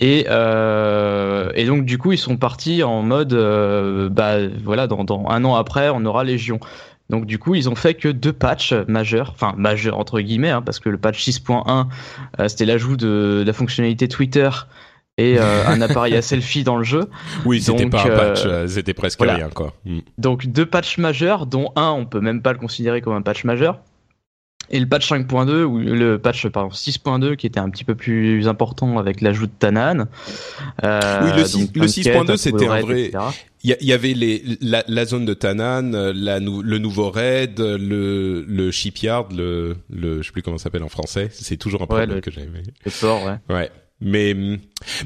et 0.00 0.24
donc 0.28 1.86
du 1.86 1.96
coup 1.96 2.12
ils 2.12 2.18
sont 2.18 2.36
partis 2.36 2.82
en 2.82 3.00
mode 3.02 3.32
bah 4.12 4.36
voilà 4.62 4.86
dans, 4.86 5.04
dans 5.04 5.24
un 5.28 5.44
an 5.46 5.54
après 5.54 5.88
on 5.88 6.04
aura 6.04 6.24
Légion. 6.24 6.60
Donc 7.10 7.26
du 7.26 7.38
coup, 7.38 7.54
ils 7.54 7.68
ont 7.68 7.74
fait 7.74 7.94
que 7.94 8.08
deux 8.08 8.32
patchs 8.32 8.72
majeurs, 8.88 9.30
enfin 9.32 9.54
majeurs 9.56 9.98
entre 9.98 10.20
guillemets, 10.20 10.50
hein, 10.50 10.62
parce 10.62 10.80
que 10.80 10.88
le 10.88 10.98
patch 10.98 11.22
6.1, 11.28 11.86
euh, 12.38 12.48
c'était 12.48 12.64
l'ajout 12.64 12.96
de, 12.96 13.42
la 13.46 13.52
fonctionnalité 13.52 14.08
Twitter 14.08 14.48
et 15.18 15.36
euh, 15.38 15.66
un 15.66 15.80
appareil 15.82 16.16
à 16.16 16.22
selfie 16.22 16.64
dans 16.64 16.76
le 16.76 16.84
jeu. 16.84 17.10
Oui, 17.44 17.60
c'était 17.60 17.86
pas 17.86 18.02
un 18.02 18.16
patch, 18.16 18.42
euh, 18.46 18.66
c'était 18.66 18.94
presque 18.94 19.20
rien 19.20 19.50
quoi. 19.50 19.74
Mm. 19.84 19.98
Donc 20.18 20.46
deux 20.46 20.66
patchs 20.66 20.98
majeurs, 20.98 21.46
dont 21.46 21.72
un, 21.76 21.90
on 21.90 22.06
peut 22.06 22.20
même 22.20 22.40
pas 22.40 22.52
le 22.52 22.58
considérer 22.58 23.02
comme 23.02 23.14
un 23.14 23.22
patch 23.22 23.44
majeur. 23.44 23.80
Et 24.70 24.80
le 24.80 24.88
patch 24.88 25.10
5.2 25.12 25.64
ou 25.64 25.78
le 25.78 26.18
patch 26.18 26.46
pardon 26.48 26.70
6.2 26.70 27.36
qui 27.36 27.46
était 27.46 27.60
un 27.60 27.68
petit 27.68 27.84
peu 27.84 27.94
plus 27.94 28.48
important 28.48 28.98
avec 28.98 29.20
l'ajout 29.20 29.46
de 29.46 29.52
Tanan. 29.58 30.06
Euh, 30.82 31.00
oui, 31.24 31.30
le 31.36 31.42
6.2 31.42 32.36
c'était 32.36 32.66
un 32.66 32.80
vrai. 32.80 33.10
Il 33.64 33.76
y, 33.80 33.92
avait 33.92 34.14
les, 34.14 34.42
la, 34.60 35.04
zone 35.04 35.24
de 35.24 35.34
Tanan, 35.34 35.92
la, 35.92 36.40
le 36.40 36.78
nouveau 36.78 37.10
raid, 37.10 37.60
le, 37.60 38.44
le 38.46 38.70
shipyard, 38.72 39.28
le, 39.30 39.76
le 39.88 40.20
je 40.20 40.26
sais 40.26 40.32
plus 40.32 40.42
comment 40.42 40.58
ça 40.58 40.64
s'appelle 40.64 40.82
en 40.82 40.88
français. 40.88 41.28
C'est 41.30 41.56
toujours 41.56 41.82
un 41.82 41.86
problème 41.86 42.20
que 42.20 42.32
j'avais. 42.32 42.48
Le 42.84 42.90
port, 43.00 43.24
ouais. 43.24 43.38
Ouais. 43.48 43.70
Mais 44.02 44.34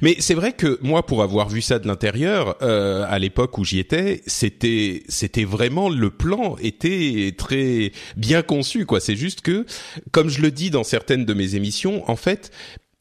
mais 0.00 0.16
c'est 0.20 0.32
vrai 0.32 0.54
que 0.54 0.78
moi, 0.80 1.04
pour 1.04 1.22
avoir 1.22 1.50
vu 1.50 1.60
ça 1.60 1.78
de 1.78 1.86
l'intérieur, 1.86 2.56
euh, 2.62 3.04
à 3.08 3.18
l'époque 3.18 3.58
où 3.58 3.64
j'y 3.64 3.78
étais, 3.78 4.22
c'était 4.26 5.02
c'était 5.08 5.44
vraiment 5.44 5.90
le 5.90 6.08
plan 6.08 6.56
était 6.62 7.34
très 7.36 7.92
bien 8.16 8.40
conçu 8.40 8.86
quoi. 8.86 9.00
C'est 9.00 9.16
juste 9.16 9.42
que, 9.42 9.66
comme 10.12 10.30
je 10.30 10.40
le 10.40 10.50
dis 10.50 10.70
dans 10.70 10.82
certaines 10.82 11.26
de 11.26 11.34
mes 11.34 11.56
émissions, 11.56 12.10
en 12.10 12.16
fait, 12.16 12.50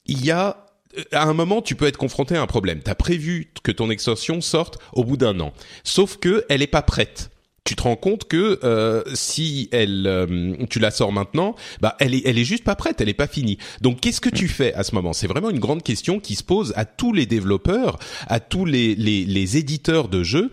il 0.06 0.24
y 0.26 0.32
a 0.32 0.65
à 1.12 1.24
un 1.24 1.34
moment, 1.34 1.62
tu 1.62 1.76
peux 1.76 1.86
être 1.86 1.98
confronté 1.98 2.36
à 2.36 2.42
un 2.42 2.48
problème. 2.48 2.82
T'as 2.84 2.96
prévu 2.96 3.52
que 3.64 3.72
ton 3.72 3.90
extension 3.90 4.42
sorte 4.42 4.78
au 4.94 5.04
bout 5.04 5.18
d'un 5.18 5.40
an, 5.40 5.54
sauf 5.84 6.18
que 6.18 6.46
elle 6.50 6.62
est 6.62 6.68
pas 6.68 6.82
prête 6.82 7.30
tu 7.66 7.76
te 7.76 7.82
rends 7.82 7.96
compte 7.96 8.26
que 8.28 8.60
euh, 8.64 9.02
si 9.14 9.70
elle, 9.72 10.06
euh, 10.06 10.54
tu 10.70 10.80
la 10.80 10.92
sors 10.92 11.12
maintenant, 11.12 11.56
bah 11.82 11.98
elle 12.00 12.14
est, 12.14 12.22
elle 12.26 12.38
est 12.38 12.46
juste 12.46 12.64
pas 12.64 12.76
prête, 12.76 13.02
elle 13.02 13.10
est 13.10 13.16
pas 13.16 13.28
finie. 13.28 13.58
Donc 13.82 14.00
qu'est-ce 14.00 14.22
que 14.22 14.30
tu 14.30 14.48
fais 14.48 14.74
à 14.76 14.84
ce 14.84 14.94
moment? 14.94 15.14
C'est 15.14 15.28
vraiment 15.28 15.50
une 15.50 15.60
grande 15.60 15.82
question 15.82 16.20
qui 16.20 16.36
se 16.36 16.44
pose 16.44 16.74
à 16.76 16.86
tous 16.86 17.12
les 17.12 17.26
développeurs, 17.26 17.98
à 18.28 18.40
tous 18.40 18.66
les 18.66 18.94
les, 18.96 19.26
les 19.26 19.58
éditeurs 19.58 20.08
de 20.08 20.24
jeux. 20.24 20.52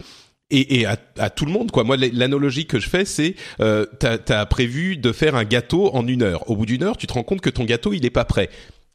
Et, 0.54 0.80
et 0.80 0.86
à, 0.86 0.98
à, 1.18 1.30
tout 1.30 1.46
le 1.46 1.52
monde 1.52 1.70
quoi. 1.70 1.82
Moi, 1.82 1.96
l'analogie 1.96 2.66
que 2.66 2.78
je 2.78 2.86
fais, 2.86 3.06
c'est 3.06 3.36
euh, 3.60 3.86
t'as 3.98 4.18
as 4.28 4.44
prévu 4.44 4.98
de 4.98 5.10
faire 5.10 5.34
un 5.34 5.44
gâteau 5.44 5.88
en 5.94 6.06
une 6.06 6.22
heure. 6.22 6.50
Au 6.50 6.56
bout 6.56 6.66
d'une 6.66 6.82
heure, 6.82 6.98
tu 6.98 7.06
te 7.06 7.14
rends 7.14 7.22
compte 7.22 7.40
que 7.40 7.48
ton 7.48 7.64
gâteau 7.64 7.94
il 7.94 8.04
est 8.04 8.10
pas 8.10 8.26
prêt. 8.26 8.50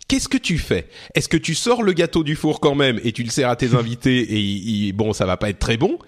Qu'est-ce 0.08 0.30
que 0.30 0.38
tu 0.38 0.58
fais? 0.58 0.88
Est-ce 1.16 1.28
que 1.28 1.38
tu 1.38 1.54
sors 1.54 1.84
le 1.84 1.94
gâteau 1.94 2.24
du 2.24 2.36
four 2.36 2.60
quand 2.60 2.76
même 2.76 3.00
et 3.04 3.12
tu 3.12 3.24
le 3.24 3.30
sers 3.30 3.50
à 3.50 3.56
tes 3.56 3.74
invités 3.76 4.88
et 4.88 4.92
bon, 4.94 5.14
ça 5.14 5.26
va 5.26 5.38
pas 5.38 5.50
être 5.50 5.60
très 5.60 5.78
bon? 5.78 6.00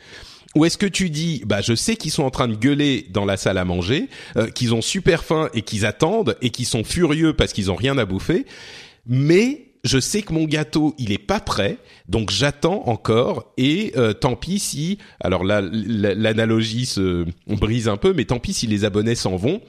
Ou 0.56 0.65
est-ce 0.65 0.77
que 0.77 0.88
tu 0.88 1.10
dis, 1.10 1.44
bah 1.46 1.62
je 1.62 1.75
sais 1.75 1.96
qu'ils 1.96 2.12
sont 2.12 2.24
en 2.24 2.32
train 2.32 2.48
de 2.48 2.56
gueuler 2.56 3.06
dans 3.12 3.25
la 3.25 3.38
salle 3.38 3.58
à 3.58 3.65
manger, 3.65 4.10
euh, 4.36 4.48
qu'ils 4.48 4.74
ont 4.74 4.82
super 4.82 5.24
faim 5.24 5.50
et 5.53 5.62
qu'ils 5.62 5.86
attendent 5.86 6.38
et 6.41 6.50
qu'ils 6.50 6.65
sont 6.65 6.84
furieux 6.84 7.34
parce 7.34 7.53
qu'ils 7.53 7.72
ont 7.72 7.75
rien 7.75 7.98
à 8.00 8.06
bouffer, 8.06 8.46
mais 9.06 9.65
je 9.84 10.00
sais 10.00 10.24
que 10.24 10.34
mon 10.34 10.46
gâteau 10.46 10.96
il 10.98 11.12
est 11.12 11.20
pas 11.20 11.39
prêt, 11.39 11.77
donc 12.08 12.32
j'attends 12.32 12.84
encore 12.88 13.53
et 13.58 13.94
euh, 13.96 14.13
tant 14.13 14.36
pis 14.36 14.60
si, 14.60 14.98
alors 15.20 15.44
là 15.44 15.62
l'analogie 15.62 16.88
se 16.88 17.25
brise 17.48 17.88
un 17.88 17.98
peu, 17.98 18.13
mais 18.13 18.25
tant 18.25 18.39
pis 18.39 18.53
si 18.53 18.65
les 18.65 18.86
abonnés 18.86 19.15
s'en 19.15 19.36
vont 19.36 19.62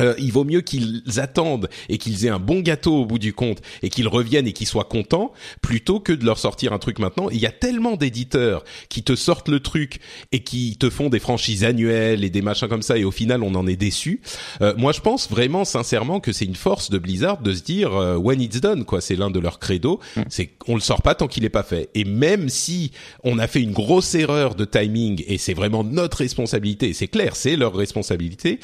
euh, 0.00 0.14
il 0.18 0.32
vaut 0.32 0.44
mieux 0.44 0.62
qu'ils 0.62 1.02
attendent 1.18 1.68
et 1.90 1.98
qu'ils 1.98 2.24
aient 2.24 2.30
un 2.30 2.38
bon 2.38 2.60
gâteau 2.60 3.02
au 3.02 3.04
bout 3.04 3.18
du 3.18 3.34
compte 3.34 3.60
et 3.82 3.90
qu'ils 3.90 4.08
reviennent 4.08 4.46
et 4.46 4.54
qu'ils 4.54 4.66
soient 4.66 4.84
contents 4.84 5.32
plutôt 5.60 6.00
que 6.00 6.14
de 6.14 6.24
leur 6.24 6.38
sortir 6.38 6.72
un 6.72 6.78
truc 6.78 6.98
maintenant. 6.98 7.28
Il 7.28 7.38
y 7.38 7.46
a 7.46 7.50
tellement 7.50 7.96
d'éditeurs 7.96 8.64
qui 8.88 9.02
te 9.02 9.14
sortent 9.14 9.50
le 9.50 9.60
truc 9.60 10.00
et 10.32 10.42
qui 10.42 10.78
te 10.78 10.88
font 10.88 11.10
des 11.10 11.18
franchises 11.18 11.62
annuelles 11.62 12.24
et 12.24 12.30
des 12.30 12.40
machins 12.40 12.68
comme 12.68 12.80
ça 12.80 12.96
et 12.96 13.04
au 13.04 13.10
final 13.10 13.42
on 13.42 13.54
en 13.54 13.66
est 13.66 13.76
déçu. 13.76 14.22
Euh, 14.62 14.72
moi 14.78 14.92
je 14.92 15.00
pense 15.00 15.28
vraiment 15.28 15.66
sincèrement 15.66 16.20
que 16.20 16.32
c'est 16.32 16.46
une 16.46 16.56
force 16.56 16.88
de 16.88 16.96
Blizzard 16.96 17.42
de 17.42 17.52
se 17.52 17.62
dire 17.62 17.94
euh, 17.94 18.16
when 18.16 18.40
it's 18.40 18.62
done 18.62 18.86
quoi. 18.86 19.02
C'est 19.02 19.16
l'un 19.16 19.30
de 19.30 19.40
leurs 19.40 19.58
credos. 19.58 20.00
Mm. 20.16 20.22
C'est 20.30 20.46
qu'on 20.46 20.74
le 20.74 20.80
sort 20.80 21.02
pas 21.02 21.14
tant 21.14 21.28
qu'il 21.28 21.44
est 21.44 21.50
pas 21.50 21.62
fait. 21.62 21.90
Et 21.94 22.04
même 22.04 22.48
si 22.48 22.92
on 23.24 23.38
a 23.38 23.46
fait 23.46 23.60
une 23.60 23.72
grosse 23.72 24.14
erreur 24.14 24.54
de 24.54 24.64
timing 24.64 25.22
et 25.26 25.36
c'est 25.36 25.54
vraiment 25.54 25.84
notre 25.84 26.18
responsabilité, 26.18 26.94
c'est 26.94 27.08
clair, 27.08 27.36
c'est 27.36 27.56
leur 27.56 27.74
responsabilité. 27.74 28.52
Et 28.52 28.58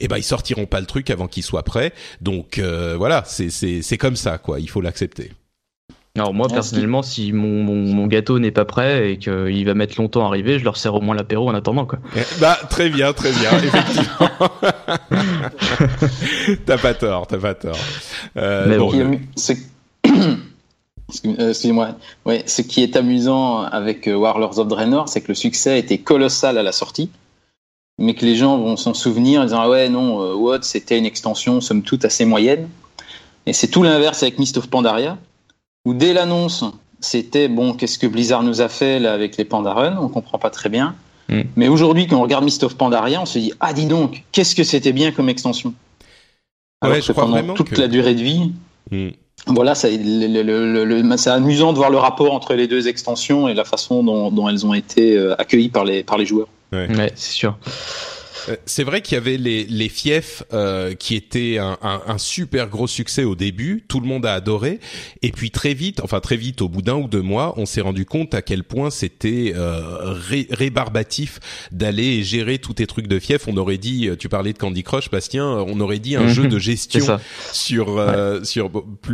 eh 0.00 0.08
ben 0.08 0.18
ils 0.18 0.22
sortiront 0.22 0.66
pas 0.66 0.73
le 0.80 0.86
truc 0.86 1.10
avant 1.10 1.26
qu'il 1.26 1.42
soit 1.42 1.62
prêt. 1.62 1.92
Donc 2.20 2.58
euh, 2.58 2.94
voilà, 2.96 3.24
c'est 3.26 3.50
c'est 3.50 3.98
comme 3.98 4.16
ça 4.16 4.38
quoi. 4.38 4.60
Il 4.60 4.68
faut 4.68 4.80
l'accepter. 4.80 5.32
Alors 6.16 6.32
moi 6.32 6.46
personnellement, 6.46 7.02
si 7.02 7.32
mon, 7.32 7.64
mon, 7.64 8.06
gâteau 8.06 8.38
n'est 8.38 8.52
pas 8.52 8.64
prêt 8.64 9.10
et 9.10 9.18
qu'il 9.18 9.66
va 9.66 9.74
mettre 9.74 10.00
longtemps 10.00 10.22
à 10.22 10.28
arriver, 10.28 10.60
je 10.60 10.64
leur 10.64 10.76
sers 10.76 10.94
au 10.94 11.00
moins 11.00 11.16
l'apéro 11.16 11.48
en 11.48 11.54
attendant 11.54 11.86
quoi. 11.86 11.98
Eh, 12.16 12.20
bah 12.40 12.56
très 12.70 12.88
bien, 12.88 13.12
très 13.12 13.32
bien, 13.32 13.50
effectivement. 13.58 14.30
t'as 16.66 16.78
pas 16.78 16.94
tort, 16.94 17.26
t'as 17.26 17.38
pas 17.38 17.54
tort. 17.54 17.76
Euh, 18.36 18.78
bon, 18.78 19.18
Excusez-moi. 21.08 21.96
Ouais, 22.24 22.44
ce 22.46 22.62
qui 22.62 22.84
est 22.84 22.94
amusant 22.94 23.62
avec 23.62 24.06
euh, 24.06 24.14
Warlords 24.14 24.60
of 24.60 24.68
Draenor, 24.68 25.08
c'est 25.08 25.20
que 25.20 25.28
le 25.28 25.34
succès 25.34 25.80
était 25.80 25.98
colossal 25.98 26.58
à 26.58 26.62
la 26.62 26.72
sortie 26.72 27.10
mais 27.98 28.14
que 28.14 28.24
les 28.24 28.36
gens 28.36 28.58
vont 28.58 28.76
s'en 28.76 28.94
souvenir 28.94 29.40
en 29.40 29.44
disant 29.44 29.60
ah 29.60 29.68
ouais 29.68 29.88
non 29.88 30.22
euh, 30.22 30.34
what 30.34 30.62
c'était 30.62 30.98
une 30.98 31.06
extension 31.06 31.60
somme 31.60 31.82
toute 31.82 32.04
assez 32.04 32.24
moyenne 32.24 32.68
et 33.46 33.52
c'est 33.52 33.68
tout 33.68 33.82
l'inverse 33.82 34.22
avec 34.22 34.38
Mist 34.38 34.56
of 34.56 34.68
Pandaria 34.68 35.18
où 35.84 35.94
dès 35.94 36.12
l'annonce 36.12 36.64
c'était 37.00 37.48
bon 37.48 37.74
qu'est-ce 37.74 37.98
que 37.98 38.06
Blizzard 38.06 38.42
nous 38.42 38.60
a 38.60 38.68
fait 38.68 38.98
là 38.98 39.12
avec 39.12 39.36
les 39.36 39.44
Pandarun 39.44 39.96
on 40.00 40.08
comprend 40.08 40.38
pas 40.38 40.50
très 40.50 40.68
bien 40.68 40.96
mm. 41.28 41.42
mais 41.56 41.68
aujourd'hui 41.68 42.06
quand 42.06 42.16
on 42.16 42.22
regarde 42.22 42.44
Mist 42.44 42.64
of 42.64 42.76
Pandaria 42.76 43.20
on 43.20 43.26
se 43.26 43.38
dit 43.38 43.52
ah 43.60 43.72
dis 43.72 43.86
donc 43.86 44.24
qu'est-ce 44.32 44.54
que 44.54 44.64
c'était 44.64 44.92
bien 44.92 45.12
comme 45.12 45.28
extension 45.28 45.74
alors 46.80 46.98
que 46.98 47.12
pendant 47.12 47.54
toute 47.54 47.78
la 47.78 47.88
durée 47.88 48.14
de 48.14 48.22
vie 48.22 48.52
mm. 48.90 49.10
Voilà, 49.46 49.74
c'est 49.74 49.90
amusant 51.28 51.72
de 51.72 51.76
voir 51.76 51.90
le 51.90 51.98
rapport 51.98 52.32
entre 52.32 52.54
les 52.54 52.66
deux 52.66 52.88
extensions 52.88 53.46
et 53.46 53.52
la 53.52 53.64
façon 53.64 54.02
dont, 54.02 54.30
dont 54.30 54.48
elles 54.48 54.64
ont 54.64 54.72
été 54.72 55.18
euh, 55.18 55.38
accueillies 55.38 55.68
par 55.68 55.84
les, 55.84 56.02
par 56.02 56.16
les 56.16 56.24
joueurs. 56.24 56.48
Ouais, 56.72 57.12
c'est 57.14 57.32
sûr. 57.32 57.58
Euh, 58.48 58.56
c'est 58.66 58.84
vrai 58.84 59.00
qu'il 59.00 59.14
y 59.14 59.18
avait 59.18 59.36
les, 59.36 59.64
les 59.64 59.88
fiefs 59.88 60.42
euh, 60.52 60.94
qui 60.94 61.14
étaient 61.14 61.58
un, 61.58 61.78
un, 61.82 62.02
un, 62.06 62.18
super 62.18 62.68
gros 62.68 62.86
succès 62.86 63.24
au 63.24 63.34
début, 63.34 63.84
tout 63.88 64.00
le 64.00 64.06
monde 64.06 64.26
a 64.26 64.34
adoré, 64.34 64.80
et 65.22 65.30
puis 65.30 65.50
très 65.50 65.74
vite, 65.74 66.00
enfin 66.02 66.20
très 66.20 66.36
vite, 66.36 66.62
au 66.62 66.68
bout 66.68 66.82
d'un 66.82 66.96
ou 66.96 67.08
deux 67.08 67.22
mois, 67.22 67.54
on 67.56 67.66
s'est 67.66 67.80
rendu 67.80 68.06
compte 68.06 68.34
à 68.34 68.42
quel 68.42 68.64
point 68.64 68.90
c'était 68.90 69.52
euh, 69.54 70.12
ré, 70.12 70.46
rébarbatif 70.50 71.40
d'aller 71.72 72.22
gérer 72.22 72.58
tous 72.58 72.74
tes 72.74 72.86
trucs 72.86 73.06
de 73.06 73.18
fief. 73.18 73.48
On 73.48 73.56
aurait 73.56 73.78
dit, 73.78 74.08
tu 74.18 74.28
parlais 74.28 74.52
de 74.52 74.58
Candy 74.58 74.82
Crush, 74.82 75.10
Bastien, 75.10 75.46
on 75.46 75.80
aurait 75.80 75.98
dit 75.98 76.16
un 76.16 76.28
jeu 76.28 76.46
de 76.48 76.58
gestion 76.58 77.18
sur 77.52 77.98
euh, 77.98 78.42
sur 78.44 78.70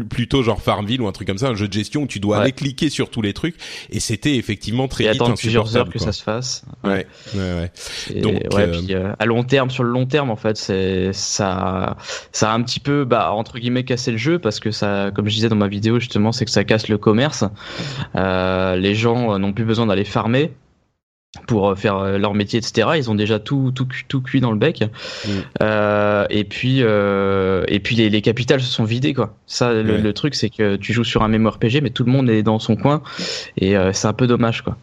plutôt 0.08 0.42
genre 0.42 0.62
Farmville 0.62 1.00
ou 1.00 1.06
un 1.06 1.12
truc 1.12 1.28
comme 1.28 1.38
ça, 1.38 1.48
un 1.48 1.54
jeu 1.54 1.68
de 1.68 1.72
gestion 1.72 2.02
où 2.02 2.06
tu 2.06 2.20
dois 2.20 2.38
aller 2.38 2.52
cliquer 2.52 2.90
sur 2.90 3.10
tous 3.10 3.22
les 3.22 3.32
trucs, 3.32 3.56
et 3.90 4.00
c'était 4.00 4.36
effectivement 4.36 4.88
très 4.88 5.04
et 5.04 5.12
vite 5.12 5.22
attendre 5.22 5.36
plusieurs 5.36 5.76
heures 5.76 5.88
que 5.88 5.98
ça 5.98 6.12
se 6.12 6.22
fasse. 6.22 6.62
Ouais, 6.84 7.06
ouais, 7.34 7.70
ouais. 8.10 8.20
Donc, 8.20 8.42
puis, 8.48 8.94
à 9.20 9.26
long 9.26 9.44
terme, 9.44 9.70
sur 9.70 9.84
le 9.84 9.90
long 9.90 10.06
terme, 10.06 10.30
en 10.30 10.36
fait, 10.36 10.56
c'est 10.56 11.12
ça, 11.12 11.96
ça 12.32 12.50
a 12.50 12.54
un 12.54 12.62
petit 12.62 12.80
peu, 12.80 13.04
bah, 13.04 13.32
entre 13.32 13.58
guillemets, 13.58 13.84
cassé 13.84 14.10
le 14.10 14.16
jeu 14.16 14.38
parce 14.38 14.60
que 14.60 14.70
ça, 14.70 15.10
comme 15.14 15.28
je 15.28 15.34
disais 15.34 15.50
dans 15.50 15.56
ma 15.56 15.68
vidéo 15.68 16.00
justement, 16.00 16.32
c'est 16.32 16.46
que 16.46 16.50
ça 16.50 16.64
casse 16.64 16.88
le 16.88 16.96
commerce. 16.96 17.44
Euh, 18.16 18.76
les 18.76 18.94
gens 18.94 19.38
n'ont 19.38 19.52
plus 19.52 19.66
besoin 19.66 19.86
d'aller 19.86 20.04
farmer 20.04 20.52
pour 21.46 21.78
faire 21.78 22.18
leur 22.18 22.32
métier, 22.32 22.58
etc. 22.58 22.88
Ils 22.96 23.10
ont 23.10 23.14
déjà 23.14 23.38
tout, 23.38 23.72
tout, 23.74 23.86
tout 24.08 24.22
cuit 24.22 24.40
dans 24.40 24.52
le 24.52 24.58
bec. 24.58 24.82
Mm. 24.82 25.30
Euh, 25.62 26.26
et 26.30 26.44
puis, 26.44 26.78
euh, 26.80 27.64
et 27.68 27.78
puis 27.78 27.96
les, 27.96 28.08
les, 28.08 28.22
capitales 28.22 28.60
se 28.62 28.72
sont 28.72 28.84
vidées, 28.84 29.12
quoi. 29.12 29.36
Ça, 29.46 29.72
le, 29.72 29.98
le 29.98 30.12
truc, 30.14 30.34
c'est 30.34 30.50
que 30.50 30.76
tu 30.76 30.94
joues 30.94 31.04
sur 31.04 31.22
un 31.22 31.48
RPG 31.48 31.82
mais 31.82 31.90
tout 31.90 32.04
le 32.04 32.10
monde 32.10 32.28
est 32.30 32.42
dans 32.42 32.58
son 32.58 32.74
coin, 32.74 33.02
et 33.58 33.76
euh, 33.76 33.92
c'est 33.92 34.08
un 34.08 34.12
peu 34.12 34.26
dommage, 34.26 34.62
quoi. 34.62 34.76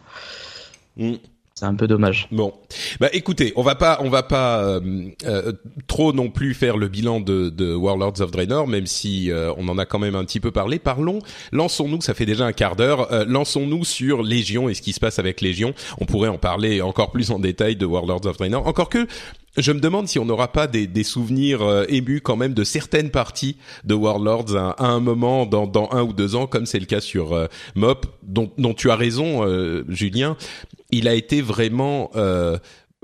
Mm. 0.96 1.14
C'est 1.58 1.64
un 1.64 1.74
peu 1.74 1.88
dommage. 1.88 2.28
Bon, 2.30 2.54
bah 3.00 3.08
écoutez, 3.12 3.52
on 3.56 3.62
va 3.62 3.74
pas, 3.74 3.98
on 4.04 4.08
va 4.08 4.22
pas 4.22 4.62
euh, 4.62 5.08
euh, 5.24 5.52
trop 5.88 6.12
non 6.12 6.30
plus 6.30 6.54
faire 6.54 6.76
le 6.76 6.86
bilan 6.86 7.18
de, 7.18 7.48
de 7.48 7.74
Warlords 7.74 8.20
of 8.20 8.30
Draenor, 8.30 8.68
même 8.68 8.86
si 8.86 9.32
euh, 9.32 9.52
on 9.56 9.66
en 9.66 9.76
a 9.76 9.84
quand 9.84 9.98
même 9.98 10.14
un 10.14 10.24
petit 10.24 10.38
peu 10.38 10.52
parlé. 10.52 10.78
Parlons, 10.78 11.18
lançons-nous, 11.50 12.00
ça 12.00 12.14
fait 12.14 12.26
déjà 12.26 12.46
un 12.46 12.52
quart 12.52 12.76
d'heure, 12.76 13.12
euh, 13.12 13.24
lançons-nous 13.26 13.84
sur 13.84 14.22
Légion 14.22 14.68
et 14.68 14.74
ce 14.74 14.82
qui 14.82 14.92
se 14.92 15.00
passe 15.00 15.18
avec 15.18 15.40
Légion. 15.40 15.74
On 16.00 16.04
pourrait 16.04 16.28
en 16.28 16.38
parler 16.38 16.80
encore 16.80 17.10
plus 17.10 17.32
en 17.32 17.40
détail 17.40 17.74
de 17.74 17.86
Warlords 17.86 18.26
of 18.26 18.36
Draenor. 18.36 18.64
Encore 18.64 18.88
que 18.88 19.08
je 19.58 19.72
me 19.72 19.80
demande 19.80 20.06
si 20.08 20.18
on 20.18 20.24
n'aura 20.24 20.52
pas 20.52 20.66
des, 20.66 20.86
des 20.86 21.02
souvenirs 21.02 21.62
euh, 21.62 21.84
émus 21.88 22.20
quand 22.20 22.36
même 22.36 22.54
de 22.54 22.64
certaines 22.64 23.10
parties 23.10 23.56
de 23.84 23.94
Warlords 23.94 24.56
à, 24.56 24.70
à 24.70 24.86
un 24.86 25.00
moment 25.00 25.46
dans, 25.46 25.66
dans, 25.66 25.88
un 25.90 26.02
ou 26.02 26.12
deux 26.12 26.36
ans, 26.36 26.46
comme 26.46 26.66
c'est 26.66 26.78
le 26.78 26.86
cas 26.86 27.00
sur 27.00 27.32
euh, 27.32 27.46
Mop, 27.74 28.06
dont, 28.22 28.50
dont, 28.58 28.74
tu 28.74 28.90
as 28.90 28.96
raison, 28.96 29.44
euh, 29.44 29.84
Julien. 29.88 30.36
Il 30.90 31.08
a 31.08 31.14
été 31.14 31.42
vraiment 31.42 32.10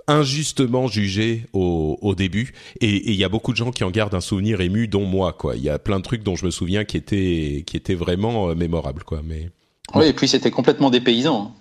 injustement 0.06 0.86
jugé 0.86 1.46
au, 1.52 1.98
au 2.02 2.14
début, 2.14 2.52
et 2.80 3.10
il 3.10 3.16
y 3.16 3.24
a 3.24 3.28
beaucoup 3.28 3.52
de 3.52 3.56
gens 3.56 3.70
qui 3.70 3.84
en 3.84 3.90
gardent 3.90 4.14
un 4.14 4.20
souvenir 4.20 4.60
ému, 4.60 4.86
dont 4.88 5.06
moi. 5.06 5.32
Quoi, 5.32 5.56
il 5.56 5.62
y 5.62 5.70
a 5.70 5.78
plein 5.78 5.98
de 5.98 6.04
trucs 6.04 6.22
dont 6.22 6.36
je 6.36 6.44
me 6.44 6.50
souviens 6.50 6.84
qui 6.84 6.96
étaient 6.96 7.64
qui 7.66 7.76
étaient 7.76 7.94
vraiment 7.94 8.54
mémorables. 8.54 9.02
Quoi, 9.04 9.22
mais 9.24 9.50
oui, 9.94 10.06
et 10.06 10.12
puis 10.12 10.28
c'était 10.28 10.50
complètement 10.50 10.90
dépaysant. 10.90 11.54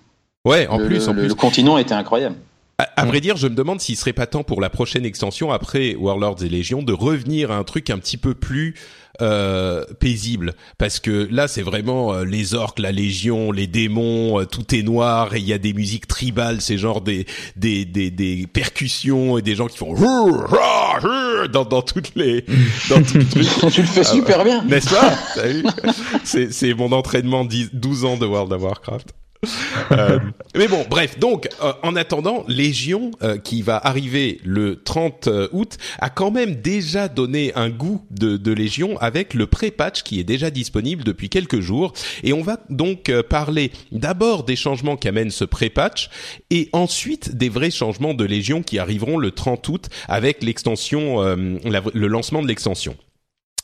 Ouais, 0.44 0.66
en 0.66 0.78
plus, 0.78 1.08
en 1.08 1.14
plus, 1.14 1.28
le 1.28 1.34
continent 1.34 1.78
était 1.78 1.94
incroyable. 1.94 2.36
À, 2.78 3.02
à, 3.02 3.04
vrai 3.04 3.20
dire, 3.20 3.36
je 3.36 3.46
me 3.46 3.54
demande 3.54 3.80
s'il 3.80 3.96
serait 3.96 4.12
pas 4.12 4.26
temps 4.26 4.42
pour 4.42 4.60
la 4.60 4.68
prochaine 4.68 5.04
extension 5.04 5.52
après 5.52 5.94
Warlords 5.94 6.42
et 6.42 6.48
Légion 6.48 6.82
de 6.82 6.92
revenir 6.92 7.52
à 7.52 7.56
un 7.56 7.64
truc 7.64 7.88
un 7.90 7.98
petit 7.98 8.16
peu 8.16 8.34
plus 8.34 8.74
euh, 9.22 9.84
paisible, 10.00 10.54
parce 10.76 10.98
que 10.98 11.28
là 11.30 11.46
c'est 11.46 11.62
vraiment 11.62 12.12
euh, 12.12 12.24
les 12.24 12.54
orques, 12.54 12.80
la 12.80 12.90
Légion, 12.90 13.52
les 13.52 13.68
démons, 13.68 14.40
euh, 14.40 14.44
tout 14.44 14.74
est 14.74 14.82
noir 14.82 15.36
et 15.36 15.38
il 15.38 15.44
y 15.44 15.52
a 15.52 15.58
des 15.58 15.72
musiques 15.72 16.08
tribales, 16.08 16.60
c'est 16.60 16.78
genre 16.78 17.00
des, 17.00 17.24
des 17.54 17.84
des 17.84 18.10
des 18.10 18.48
percussions 18.52 19.38
et 19.38 19.42
des 19.42 19.54
gens 19.54 19.68
qui 19.68 19.78
font 19.78 19.94
dans 21.52 21.64
dans 21.64 21.82
toutes 21.82 22.16
les 22.16 22.44
dans 22.90 23.00
tout 23.04 23.18
le 23.18 23.24
truc. 23.24 23.46
tu 23.72 23.82
le 23.82 23.86
fais 23.86 24.02
super 24.02 24.42
bien, 24.42 24.64
n'est-ce 24.64 24.90
pas? 24.90 25.14
C'est 26.24 26.52
c'est 26.52 26.74
mon 26.74 26.90
entraînement 26.90 27.44
10, 27.44 27.70
12 27.72 28.04
ans 28.06 28.16
de 28.16 28.26
World 28.26 28.52
of 28.52 28.62
Warcraft 28.62 29.14
euh, 29.92 30.18
mais 30.56 30.68
bon, 30.68 30.84
bref. 30.88 31.18
Donc, 31.18 31.48
euh, 31.62 31.72
en 31.82 31.96
attendant, 31.96 32.44
Légion, 32.48 33.10
euh, 33.22 33.38
qui 33.38 33.62
va 33.62 33.76
arriver 33.76 34.40
le 34.44 34.82
30 34.82 35.28
août, 35.52 35.76
a 36.00 36.10
quand 36.10 36.30
même 36.30 36.56
déjà 36.56 37.08
donné 37.08 37.52
un 37.54 37.70
goût 37.70 38.04
de, 38.10 38.54
Légion 38.54 38.96
avec 38.98 39.34
le 39.34 39.46
pré-patch 39.46 40.04
qui 40.04 40.20
est 40.20 40.24
déjà 40.24 40.50
disponible 40.50 41.02
depuis 41.02 41.28
quelques 41.28 41.60
jours. 41.60 41.92
Et 42.22 42.32
on 42.32 42.42
va 42.42 42.58
donc 42.70 43.10
parler 43.28 43.72
d'abord 43.90 44.44
des 44.44 44.54
changements 44.54 44.96
qu'amène 44.96 45.30
ce 45.30 45.44
pré-patch 45.44 46.08
et 46.50 46.68
ensuite 46.72 47.34
des 47.36 47.48
vrais 47.48 47.72
changements 47.72 48.14
de 48.14 48.24
Légion 48.24 48.62
qui 48.62 48.78
arriveront 48.78 49.18
le 49.18 49.32
30 49.32 49.68
août 49.68 49.88
avec 50.06 50.44
l'extension, 50.44 51.20
le 51.24 52.06
lancement 52.06 52.42
de 52.42 52.46
l'extension. 52.46 52.96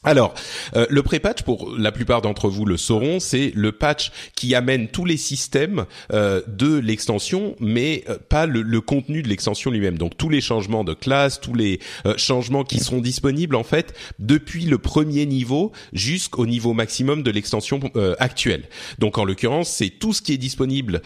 Alors, 0.03 0.33
euh, 0.77 0.87
le 0.89 1.03
pré-patch, 1.03 1.43
pour 1.43 1.77
la 1.77 1.93
plupart 1.93 2.23
d'entre 2.23 2.49
vous 2.49 2.65
le 2.65 2.79
sauront, 2.79 3.21
c'est 3.21 3.53
le 3.55 3.71
patch 3.71 4.13
qui 4.35 4.55
amène 4.55 4.89
tous 4.89 5.05
les 5.05 5.19
systèmes 5.19 5.85
euh, 6.15 6.41
de 6.49 6.79
l'extension, 6.79 7.55
mais 7.61 8.05
euh, 8.09 8.17
pas 8.31 8.47
le, 8.47 8.63
le, 8.63 8.81
contenu 8.81 9.23
de 9.23 9.29
l'extension 9.29 9.71
lui-même. 9.71 9.99
Donc 9.99 10.17
tous 10.17 10.31
les 10.31 10.41
changements 10.41 10.85
de 10.85 10.95
classe, 10.95 11.39
tous 11.39 11.53
les 11.53 11.81
euh, 12.07 12.15
changements 12.17 12.65
qui 12.65 12.79
seront 12.79 13.03
disponibles 13.03 13.55
en 13.55 13.63
fait 13.63 13.93
depuis 14.19 14.65
le 14.65 14.79
premier 14.79 15.27
niveau 15.27 15.71
jusqu'au 15.93 16.47
niveau 16.47 16.73
maximum 16.73 17.23
de 17.23 17.31
l'extension 17.31 17.79
euh, 17.97 18.15
actuelle. 18.21 18.71
Donc 19.01 19.19
en 19.19 19.27
l'occurrence, 19.27 19.69
c'est 19.69 19.91
tout 19.91 20.15
ce 20.15 20.23
qui 20.23 20.33
est 20.33 20.39
disponible 20.39 21.03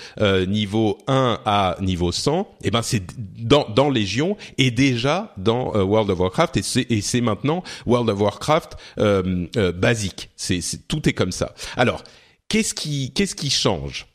niveau 0.46 0.98
1 1.08 1.40
à 1.44 1.76
niveau 1.80 2.12
100. 2.12 2.48
Et 2.62 2.70
ben 2.70 2.82
c'est 2.82 3.02
dans, 3.38 3.68
dans 3.70 3.90
Légion 3.90 4.36
et 4.56 4.70
déjà 4.70 5.34
dans 5.36 5.72
World 5.74 6.10
of 6.10 6.20
Warcraft 6.20 6.58
et 6.58 7.00
c'est 7.02 7.20
maintenant 7.20 7.64
World 7.86 8.08
of 8.08 8.20
Warcraft 8.20 8.76
euh, 8.98 9.46
euh, 9.56 9.72
basique. 9.72 10.30
C'est, 10.36 10.60
tout 10.88 11.08
est 11.08 11.12
comme 11.12 11.32
ça. 11.32 11.54
Alors, 11.76 12.02
qu'est-ce 12.48 12.74
qui 12.74 13.12
qu'est-ce 13.12 13.34
qui 13.34 13.50
change? 13.50 14.06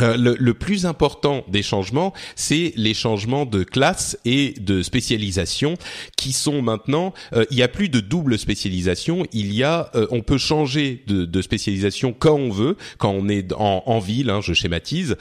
Euh, 0.00 0.16
le, 0.16 0.36
le, 0.38 0.54
plus 0.54 0.86
important 0.86 1.44
des 1.48 1.62
changements, 1.62 2.14
c'est 2.34 2.72
les 2.76 2.94
changements 2.94 3.44
de 3.44 3.64
classe 3.64 4.16
et 4.24 4.54
de 4.60 4.82
spécialisation 4.82 5.74
qui 6.16 6.32
sont 6.32 6.62
maintenant. 6.62 7.12
Euh, 7.32 7.44
il 7.50 7.58
y 7.58 7.62
a 7.62 7.68
plus 7.68 7.88
de 7.88 8.00
double 8.00 8.38
spécialisation. 8.38 9.26
Il 9.32 9.52
y 9.52 9.62
a, 9.62 9.90
euh, 9.94 10.06
on 10.10 10.22
peut 10.22 10.38
changer 10.38 11.02
de, 11.06 11.24
de, 11.24 11.42
spécialisation 11.42 12.14
quand 12.18 12.36
on 12.36 12.50
veut, 12.50 12.76
quand 12.98 13.10
on 13.10 13.28
est 13.28 13.52
en, 13.52 13.82
en 13.84 13.98
ville. 13.98 14.30
Hein, 14.30 14.40
je 14.40 14.54
schématise. 14.54 15.16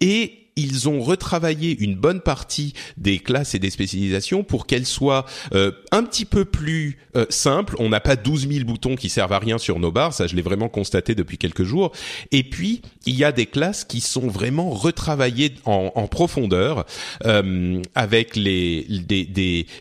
et 0.00 0.47
ils 0.60 0.88
ont 0.88 1.00
retravaillé 1.00 1.76
une 1.78 1.94
bonne 1.94 2.20
partie 2.20 2.74
des 2.96 3.18
classes 3.18 3.54
et 3.54 3.58
des 3.58 3.70
spécialisations 3.70 4.44
pour 4.44 4.66
qu'elles 4.66 4.86
soient 4.86 5.24
euh, 5.54 5.72
un 5.92 6.02
petit 6.02 6.24
peu 6.24 6.44
plus 6.44 6.98
euh, 7.16 7.26
simples. 7.30 7.76
On 7.78 7.88
n'a 7.88 8.00
pas 8.00 8.16
12 8.16 8.48
000 8.48 8.64
boutons 8.64 8.96
qui 8.96 9.08
servent 9.08 9.32
à 9.32 9.38
rien 9.38 9.58
sur 9.58 9.78
nos 9.78 9.92
barres, 9.92 10.12
ça 10.12 10.26
je 10.26 10.36
l'ai 10.36 10.42
vraiment 10.42 10.68
constaté 10.68 11.14
depuis 11.14 11.38
quelques 11.38 11.64
jours. 11.64 11.92
Et 12.32 12.42
puis 12.42 12.82
il 13.06 13.14
y 13.14 13.24
a 13.24 13.32
des 13.32 13.46
classes 13.46 13.84
qui 13.84 14.00
sont 14.00 14.28
vraiment 14.28 14.70
retravaillées 14.70 15.54
en, 15.64 15.92
en 15.94 16.06
profondeur 16.06 16.84
euh, 17.24 17.82
avec 17.94 18.36
les, 18.36 18.86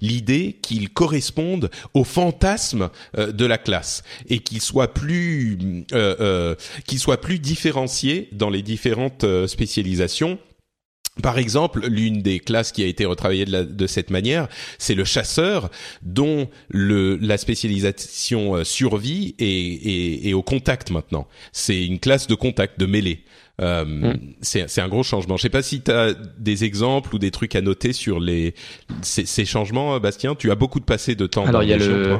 l'idée 0.01 0.57
qu'ils 0.61 0.89
correspondent 0.89 1.69
au 1.93 2.03
fantasme 2.03 2.89
euh, 3.17 3.31
de 3.31 3.45
la 3.45 3.57
classe 3.57 4.03
et 4.29 4.39
qu'ils 4.39 4.61
soient 4.61 4.93
plus 4.93 5.57
euh, 5.93 6.55
qu'ils 6.85 6.99
soient 6.99 7.21
plus 7.21 7.39
différenciés 7.39 8.29
dans 8.31 8.49
les 8.49 8.61
différentes 8.61 9.25
spécialisations 9.47 10.39
par 11.21 11.37
exemple, 11.37 11.85
l'une 11.87 12.21
des 12.21 12.39
classes 12.39 12.71
qui 12.71 12.83
a 12.83 12.87
été 12.87 13.05
retravaillée 13.05 13.45
de, 13.45 13.87
cette 13.87 14.09
manière, 14.09 14.47
c'est 14.77 14.95
le 14.95 15.03
chasseur, 15.03 15.69
dont 16.01 16.49
la 16.69 17.37
spécialisation 17.37 18.55
euh, 18.55 18.63
survie 18.63 19.35
est, 19.39 20.27
est, 20.27 20.33
au 20.33 20.43
contact 20.43 20.91
maintenant. 20.91 21.27
C'est 21.51 21.85
une 21.85 21.99
classe 21.99 22.27
de 22.27 22.35
contact, 22.35 22.79
de 22.79 22.85
mêlée. 22.85 23.23
Euh, 23.59 23.85
mm. 23.85 24.17
C'est 24.41 24.81
un 24.81 24.87
gros 24.87 25.01
changement. 25.01 25.35
Je 25.35 25.41
sais 25.41 25.49
pas 25.49 25.63
si 25.63 25.81
tu 25.81 25.91
as 25.91 26.13
des 26.37 26.63
exemples 26.63 27.15
ou 27.15 27.19
des 27.19 27.31
trucs 27.31 27.55
à 27.55 27.61
noter 27.61 27.91
sur 27.91 28.19
les 28.19 28.53
ces, 29.01 29.25
ces 29.25 29.45
changements, 29.45 29.95
euh, 29.95 29.99
Bastien. 29.99 30.35
Tu 30.35 30.51
as 30.51 30.55
beaucoup 30.55 30.79
de 30.79 30.85
passé 30.85 31.15
de 31.15 31.25
temps. 31.25 31.45
Alors 31.45 31.63
il 31.63 31.69
y 31.69 31.73
a 31.73 31.77
le 31.77 32.19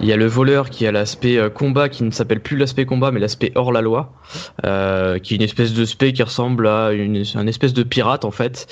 il 0.00 0.08
y 0.08 0.12
a 0.12 0.16
le 0.16 0.26
voleur 0.26 0.70
qui 0.70 0.86
a 0.86 0.92
l'aspect 0.92 1.38
euh, 1.38 1.50
combat 1.50 1.88
qui 1.88 2.02
ne 2.02 2.10
s'appelle 2.10 2.40
plus 2.40 2.56
l'aspect 2.56 2.84
combat 2.84 3.12
mais 3.12 3.20
l'aspect 3.20 3.52
hors 3.54 3.70
la 3.70 3.80
loi, 3.80 4.12
euh, 4.64 5.20
qui 5.20 5.34
est 5.34 5.36
une 5.36 5.42
espèce 5.42 5.72
de 5.72 5.84
spé 5.84 6.12
qui 6.12 6.22
ressemble 6.22 6.66
à 6.66 6.92
une 6.92 7.22
un 7.34 7.46
espèce 7.46 7.74
de 7.74 7.84
pirate 7.84 8.24
en 8.24 8.32
fait 8.32 8.66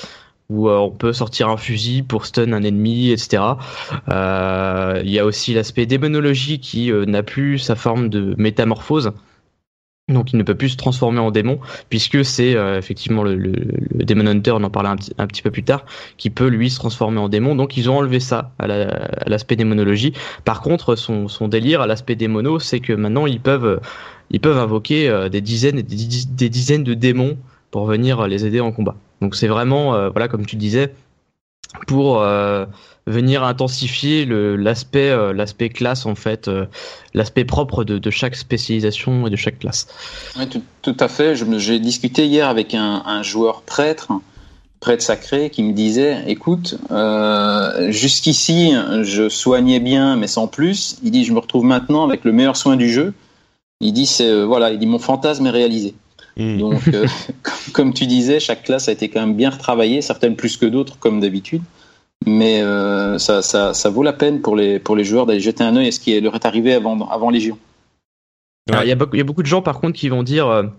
où 0.48 0.68
on 0.68 0.90
peut 0.90 1.12
sortir 1.12 1.48
un 1.48 1.56
fusil 1.56 2.02
pour 2.02 2.26
stun 2.26 2.52
un 2.52 2.64
ennemi, 2.64 3.12
etc. 3.12 3.40
Euh, 4.08 5.00
il 5.04 5.10
y 5.10 5.20
a 5.20 5.24
aussi 5.24 5.54
l'aspect 5.54 5.86
démonologie 5.86 6.58
qui 6.58 6.90
n'a 6.90 7.22
plus 7.22 7.60
sa 7.60 7.76
forme 7.76 8.08
de 8.08 8.34
métamorphose. 8.36 9.12
Donc 10.12 10.32
il 10.32 10.36
ne 10.36 10.42
peut 10.42 10.54
plus 10.54 10.70
se 10.70 10.76
transformer 10.76 11.20
en 11.20 11.30
démon, 11.30 11.58
puisque 11.88 12.24
c'est 12.24 12.54
euh, 12.54 12.78
effectivement 12.78 13.22
le, 13.22 13.36
le, 13.36 13.54
Demon 14.04 14.26
Hunter, 14.26 14.52
on 14.52 14.64
en 14.64 14.70
parlait 14.70 14.90
un, 15.18 15.26
petit 15.26 15.42
peu 15.42 15.50
plus 15.50 15.62
tard, 15.62 15.84
qui 16.16 16.30
peut 16.30 16.48
lui 16.48 16.70
se 16.70 16.76
transformer 16.76 17.18
en 17.18 17.28
démon. 17.28 17.54
Donc 17.54 17.76
ils 17.76 17.88
ont 17.90 17.98
enlevé 17.98 18.20
ça 18.20 18.52
à 18.58 18.66
l'aspect 18.66 19.54
la, 19.54 19.58
démonologie. 19.58 20.12
Par 20.44 20.60
contre, 20.60 20.96
son, 20.96 21.26
délire 21.48 21.80
à 21.80 21.86
l'aspect 21.86 22.16
démono, 22.16 22.58
c'est 22.58 22.80
que 22.80 22.92
maintenant 22.92 23.26
ils 23.26 23.40
peuvent, 23.40 23.80
ils 24.30 24.40
peuvent 24.40 24.58
invoquer 24.58 25.08
euh, 25.08 25.28
des 25.28 25.40
dizaines 25.40 25.78
et 25.78 25.82
des, 25.82 25.96
des, 26.28 26.48
dizaines 26.48 26.84
de 26.84 26.94
démons 26.94 27.36
pour 27.70 27.86
venir 27.86 28.26
les 28.26 28.46
aider 28.46 28.60
en 28.60 28.72
combat. 28.72 28.96
Donc 29.20 29.34
c'est 29.34 29.48
vraiment, 29.48 29.94
euh, 29.94 30.10
voilà, 30.10 30.28
comme 30.28 30.46
tu 30.46 30.56
disais, 30.56 30.92
pour 31.86 32.24
venir 33.06 33.44
intensifier 33.44 34.26
l'aspect 34.26 35.14
l'aspect 35.32 35.68
classe 35.68 36.04
en 36.04 36.14
fait 36.14 36.50
l'aspect 37.14 37.44
propre 37.44 37.84
de, 37.84 38.10
chaque 38.10 38.34
spécialisation 38.34 39.26
et 39.26 39.30
de 39.30 39.36
chaque 39.36 39.60
classe. 39.60 39.86
Oui, 40.36 40.48
tout, 40.82 40.96
à 40.98 41.08
fait. 41.08 41.34
J'ai 41.36 41.78
discuté 41.78 42.26
hier 42.26 42.48
avec 42.48 42.74
un, 42.74 43.22
joueur 43.22 43.62
prêtre 43.62 44.12
prêtre 44.80 45.02
sacré 45.02 45.50
qui 45.50 45.62
me 45.62 45.72
disait 45.72 46.24
écoute 46.26 46.78
euh, 46.90 47.92
jusqu'ici 47.92 48.72
je 49.02 49.28
soignais 49.28 49.78
bien 49.78 50.16
mais 50.16 50.26
sans 50.26 50.48
plus 50.48 50.96
il 51.02 51.10
dit 51.10 51.26
je 51.26 51.34
me 51.34 51.38
retrouve 51.38 51.64
maintenant 51.64 52.02
avec 52.02 52.24
le 52.24 52.32
meilleur 52.32 52.56
soin 52.56 52.76
du 52.76 52.90
jeu 52.90 53.12
il 53.80 53.92
dit 53.92 54.10
euh, 54.22 54.46
voilà 54.46 54.70
il 54.70 54.78
dit 54.78 54.86
mon 54.86 54.98
fantasme 54.98 55.46
est 55.46 55.50
réalisé 55.50 55.94
hmm. 56.40 56.58
donc 56.58 56.88
euh, 56.88 57.06
comme, 57.72 57.92
tu 57.92 58.06
disais 58.06 58.40
chaque 58.40 58.64
classe 58.64 58.88
a 58.88 58.92
été 58.92 59.08
quand 59.08 59.20
même 59.20 59.34
bien 59.34 59.50
retravaillée 59.50 60.02
certaines 60.02 60.36
plus 60.36 60.56
que 60.56 60.66
d'autres 60.66 60.98
comme 60.98 61.20
d'habitude. 61.20 61.62
Mais 62.26 62.60
ça, 63.16 63.40
ça, 63.40 63.72
ça, 63.72 63.88
vaut 63.88 64.02
la 64.02 64.12
peine 64.12 64.42
pour 64.42 64.54
les 64.54 64.78
pour 64.78 64.94
les 64.94 65.04
joueurs 65.04 65.24
d'aller 65.24 65.40
jeter 65.40 65.64
un 65.64 65.74
œil 65.76 65.88
à 65.88 65.90
ce 65.90 65.98
qui 65.98 66.20
leur 66.20 66.34
est 66.34 66.44
arrivé 66.44 66.74
avant 66.74 67.08
avant 67.08 67.30
Légion. 67.30 67.56
Il 68.68 68.74
y, 68.74 68.76
a, 68.76 68.84
il 68.84 68.88
y 68.88 69.20
a 69.20 69.24
beaucoup 69.24 69.42
de 69.42 69.46
gens 69.46 69.62
par 69.62 69.80
contre 69.80 69.98
qui 69.98 70.10
vont 70.10 70.22
dire 70.22 70.70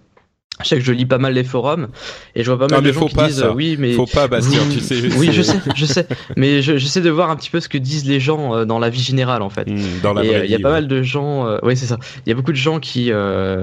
je 0.64 0.70
sais 0.70 0.78
que 0.78 0.84
je 0.84 0.92
lis 0.92 1.06
pas 1.06 1.18
mal 1.18 1.34
les 1.34 1.44
forums 1.44 1.88
et 2.36 2.44
je 2.44 2.52
vois 2.52 2.68
pas 2.68 2.74
mal 2.74 2.84
de 2.84 2.92
gens 2.92 3.08
qui 3.08 3.16
disent 3.16 3.46
oui 3.56 3.76
mais 3.80 3.94
faut 3.94 4.06
pas 4.06 4.28
Bastien 4.28 4.62
tu 4.72 4.80
sais 4.80 5.02
oui 5.18 5.30
je 5.32 5.42
sais 5.42 5.58
je 5.76 5.86
sais. 5.86 6.08
Mais 6.38 6.62
j'essaie 6.62 7.02
de 7.02 7.10
voir 7.10 7.30
un 7.30 7.36
petit 7.36 7.50
peu 7.50 7.60
ce 7.60 7.70
que 7.70 7.78
disent 7.78 8.06
les 8.06 8.20
gens 8.20 8.56
euh, 8.56 8.66
dans 8.66 8.80
la 8.80 8.90
vie 8.90 9.02
générale 9.02 9.42
en 9.42 9.50
fait. 9.50 9.70
Hmm, 9.70 10.02
dans 10.02 10.14
la 10.14 10.24
il 10.24 10.52
y 10.52 10.56
a 10.56 10.60
pas 10.60 10.72
mal 10.72 10.88
de 10.88 11.02
gens 11.02 11.48
euh, 11.48 11.58
oui 11.64 11.76
c'est 11.76 11.86
ça. 11.86 11.98
Il 12.26 12.30
y 12.30 12.32
a 12.32 12.36
beaucoup 12.36 12.52
de 12.52 12.58
gens 12.58 12.80
qui 12.80 13.12
euh, 13.12 13.62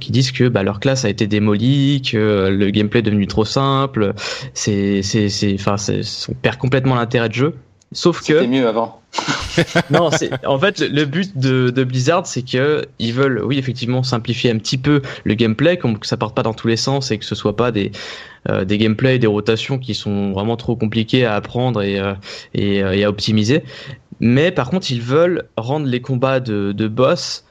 qui 0.00 0.12
disent 0.12 0.32
que 0.32 0.48
bah, 0.48 0.62
leur 0.62 0.80
classe 0.80 1.04
a 1.04 1.08
été 1.08 1.26
démolie 1.26 2.02
que 2.02 2.48
le 2.48 2.70
gameplay 2.70 3.00
est 3.00 3.02
devenu 3.02 3.26
trop 3.26 3.44
simple. 3.44 4.14
C'est 4.54 5.02
c'est 5.02 5.28
c'est 5.28 5.54
enfin 5.54 5.76
on 6.28 6.34
perd 6.34 6.56
complètement 6.56 6.94
l'intérêt 6.94 7.28
de 7.28 7.34
jeu 7.34 7.54
Sauf 7.92 8.20
que. 8.20 8.34
C'était 8.34 8.46
mieux 8.46 8.66
avant. 8.66 9.00
non, 9.90 10.10
c'est 10.10 10.44
en 10.44 10.58
fait 10.58 10.80
le 10.80 11.04
but 11.04 11.36
de, 11.38 11.70
de 11.70 11.84
Blizzard, 11.84 12.26
c'est 12.26 12.42
que 12.42 12.86
ils 12.98 13.12
veulent, 13.12 13.42
oui, 13.44 13.58
effectivement, 13.58 14.02
simplifier 14.02 14.50
un 14.50 14.58
petit 14.58 14.78
peu 14.78 15.02
le 15.24 15.34
gameplay, 15.34 15.78
comme 15.78 15.98
que 15.98 16.06
ça 16.06 16.16
parte 16.16 16.34
pas 16.34 16.42
dans 16.42 16.52
tous 16.52 16.68
les 16.68 16.76
sens 16.76 17.10
et 17.10 17.18
que 17.18 17.24
ce 17.24 17.34
soit 17.34 17.56
pas 17.56 17.70
des 17.70 17.92
euh, 18.50 18.64
des 18.64 18.78
gameplays, 18.78 19.18
des 19.18 19.26
rotations 19.26 19.78
qui 19.78 19.94
sont 19.94 20.32
vraiment 20.32 20.56
trop 20.56 20.76
compliqués 20.76 21.24
à 21.24 21.34
apprendre 21.34 21.82
et 21.82 21.98
euh, 21.98 22.14
et, 22.54 22.82
euh, 22.82 22.92
et, 22.92 23.04
à 23.04 23.08
optimiser. 23.08 23.62
Mais 24.20 24.50
par 24.50 24.70
contre, 24.70 24.90
ils 24.90 25.00
veulent 25.00 25.44
rendre 25.56 25.86
les 25.86 26.00
combats 26.00 26.40
de, 26.40 26.72
de 26.72 26.88
boss 26.88 27.44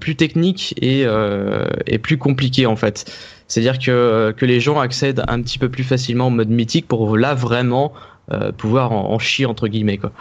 plus 0.00 0.16
techniques 0.16 0.74
et 0.82 1.06
et 1.86 1.98
plus 1.98 2.18
compliqués 2.18 2.66
en 2.66 2.74
fait. 2.74 3.10
C'est-à-dire 3.46 3.78
que, 3.78 4.34
que 4.36 4.44
les 4.44 4.58
gens 4.60 4.80
accèdent 4.80 5.22
un 5.28 5.40
petit 5.42 5.58
peu 5.58 5.68
plus 5.68 5.84
facilement 5.84 6.26
au 6.26 6.30
mode 6.30 6.50
mythique 6.50 6.88
pour 6.88 7.16
là 7.16 7.34
vraiment 7.34 7.92
euh, 8.32 8.52
pouvoir 8.52 8.92
en, 8.92 9.18
chier 9.18 9.46
entre 9.46 9.68
guillemets 9.68 9.98
quoi. 9.98 10.12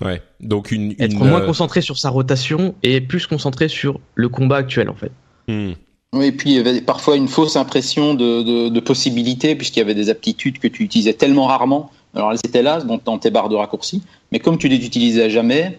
Ouais. 0.00 0.22
Donc 0.40 0.70
une, 0.70 0.94
être 0.98 1.14
moins 1.14 1.40
euh, 1.40 1.46
concentré 1.46 1.80
sur 1.80 1.98
sa 1.98 2.10
rotation 2.10 2.74
et 2.82 3.00
plus 3.00 3.26
concentré 3.26 3.68
sur 3.68 4.00
le 4.14 4.28
combat 4.28 4.56
actuel 4.56 4.88
en 4.88 4.94
fait. 4.94 5.12
Hmm. 5.48 5.72
Oui, 6.14 6.26
et 6.26 6.32
puis 6.32 6.50
il 6.50 6.56
y 6.56 6.58
avait 6.58 6.80
parfois 6.80 7.16
une 7.16 7.28
fausse 7.28 7.56
impression 7.56 8.14
de, 8.14 8.68
de, 8.68 8.80
possibilité 8.80 9.54
puisqu'il 9.54 9.80
y 9.80 9.82
avait 9.82 9.94
des 9.94 10.08
aptitudes 10.08 10.58
que 10.58 10.68
tu 10.68 10.82
utilisais 10.82 11.12
tellement 11.12 11.46
rarement. 11.46 11.90
Alors 12.14 12.32
elles 12.32 12.40
étaient 12.44 12.62
là 12.62 12.80
dans 12.80 13.18
tes 13.18 13.30
barres 13.30 13.48
de 13.48 13.56
raccourci, 13.56 14.02
mais 14.32 14.38
comme 14.38 14.56
tu 14.56 14.68
les 14.68 14.76
utilisais 14.86 15.28
jamais, 15.28 15.78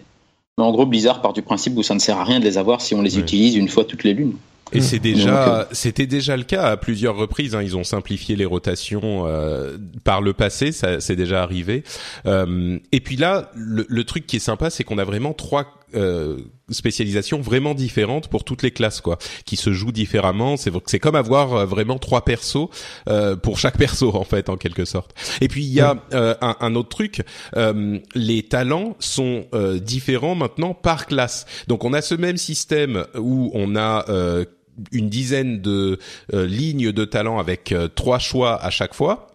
en 0.58 0.70
gros 0.70 0.86
Blizzard 0.86 1.22
part 1.22 1.32
du 1.32 1.42
principe 1.42 1.76
où 1.76 1.82
ça 1.82 1.94
ne 1.94 1.98
sert 1.98 2.18
à 2.18 2.24
rien 2.24 2.38
de 2.38 2.44
les 2.44 2.58
avoir 2.58 2.80
si 2.80 2.94
on 2.94 3.02
les 3.02 3.18
utilise 3.18 3.56
une 3.56 3.68
fois 3.68 3.84
toutes 3.84 4.04
les 4.04 4.14
lunes. 4.14 4.34
Et 4.72 4.80
c'est 4.80 4.98
déjà, 4.98 5.68
c'était 5.72 6.06
déjà 6.06 6.36
le 6.36 6.44
cas 6.44 6.64
à 6.64 6.76
plusieurs 6.76 7.16
reprises. 7.16 7.54
Hein. 7.54 7.62
Ils 7.62 7.76
ont 7.76 7.84
simplifié 7.84 8.36
les 8.36 8.44
rotations 8.44 9.26
euh, 9.26 9.76
par 10.04 10.20
le 10.20 10.32
passé, 10.32 10.72
ça 10.72 11.00
c'est 11.00 11.16
déjà 11.16 11.42
arrivé. 11.42 11.84
Euh, 12.26 12.78
et 12.92 13.00
puis 13.00 13.16
là, 13.16 13.50
le, 13.54 13.86
le, 13.88 14.04
truc 14.04 14.26
qui 14.26 14.36
est 14.36 14.40
sympa, 14.40 14.70
c'est 14.70 14.84
qu'on 14.84 14.98
a 14.98 15.04
vraiment 15.04 15.32
trois 15.32 15.80
euh, 15.94 16.38
spécialisations 16.70 17.40
vraiment 17.40 17.74
différentes 17.74 18.28
pour 18.28 18.44
toutes 18.44 18.62
les 18.62 18.70
classes, 18.70 19.00
quoi, 19.00 19.18
qui 19.44 19.56
se 19.56 19.72
jouent 19.72 19.92
différemment. 19.92 20.56
C'est 20.56 20.70
c'est 20.86 20.98
comme 20.98 21.16
avoir 21.16 21.54
euh, 21.54 21.66
vraiment 21.66 21.98
trois 21.98 22.24
persos 22.24 22.68
euh, 23.08 23.36
pour 23.36 23.58
chaque 23.58 23.76
perso 23.76 24.14
en 24.14 24.24
fait, 24.24 24.48
en 24.48 24.56
quelque 24.56 24.84
sorte. 24.84 25.14
Et 25.40 25.48
puis 25.48 25.64
il 25.64 25.72
y 25.72 25.80
a 25.80 25.96
euh, 26.14 26.34
un, 26.40 26.56
un, 26.60 26.74
autre 26.74 26.88
truc, 26.88 27.22
les 28.14 28.42
talents 28.44 28.96
sont 28.98 29.46
différents 29.82 30.34
maintenant 30.34 30.74
par 30.74 31.06
classe. 31.06 31.46
Donc 31.68 31.84
on 31.84 31.92
a 31.92 32.02
ce 32.02 32.14
même 32.14 32.36
système 32.36 33.04
où 33.16 33.50
on 33.54 33.76
a 33.76 34.04
une 34.92 35.08
dizaine 35.08 35.60
de 35.60 35.98
euh, 36.32 36.46
lignes 36.46 36.92
de 36.92 37.04
talents 37.04 37.38
avec 37.38 37.72
euh, 37.72 37.88
trois 37.88 38.18
choix 38.18 38.62
à 38.62 38.70
chaque 38.70 38.94
fois. 38.94 39.28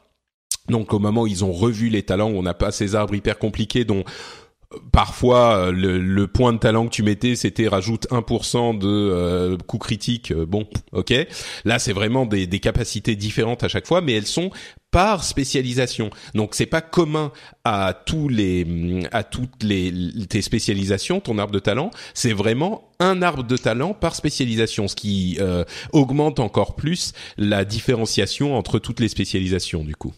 Donc 0.70 0.94
au 0.94 1.00
moment 1.00 1.24
où 1.24 1.28
ils 1.28 1.46
ont 1.46 1.52
revu 1.52 1.90
les 1.90 2.04
talents, 2.04 2.30
on 2.30 2.42
n'a 2.42 2.54
pas 2.54 2.72
ces 2.72 2.96
arbres 2.96 3.14
hyper 3.14 3.38
compliqués 3.38 3.86
dont 3.86 4.04
parfois 4.92 5.72
le, 5.72 6.26
point 6.28 6.54
de 6.54 6.58
talent 6.58 6.86
que 6.86 6.92
tu 6.92 7.04
mettais 7.04 7.36
c'était 7.36 7.68
rajoute 7.68 8.08
1% 8.10 8.78
de 8.78 8.88
euh, 8.88 9.58
coup 9.58 9.78
critique 9.78 10.34
bon 10.34 10.68
ok 10.92 11.14
là 11.66 11.80
c'est 11.80 11.94
vraiment 11.94 12.26
des, 12.26 12.48
des, 12.48 12.60
capacités 12.60 13.16
différentes 13.16 13.64
à 13.64 13.68
chaque 13.68 13.88
fois 13.88 14.02
mais 14.02 14.14
elles 14.14 14.26
sont 14.26 14.52
par 14.96 15.26
spécialisation. 15.26 16.10
Donc 16.36 16.56
c'est 16.56 16.66
pas 16.66 16.80
commun 16.80 17.34
à 17.66 17.94
tous 17.94 18.30
les 18.30 18.66
à 19.12 19.26
toutes 19.26 19.62
les 19.62 19.92
tes 20.30 20.42
spécialisations, 20.42 21.20
ton 21.20 21.38
arbre 21.38 21.52
de 21.52 21.60
talent. 21.60 21.92
C'est 22.14 22.32
vraiment 22.32 22.90
un 23.02 23.22
arbre 23.22 23.44
de 23.44 23.58
talent 23.58 23.94
par 23.94 24.16
spécialisation, 24.16 24.88
ce 24.88 24.96
qui 24.96 25.36
euh, 25.42 25.66
augmente 25.92 26.40
encore 26.40 26.78
plus 26.78 27.12
la 27.38 27.66
différenciation 27.66 28.56
entre 28.56 28.80
toutes 28.80 29.02
les 29.02 29.10
spécialisations 29.10 29.84
du 29.84 29.98
coup. 29.98 30.14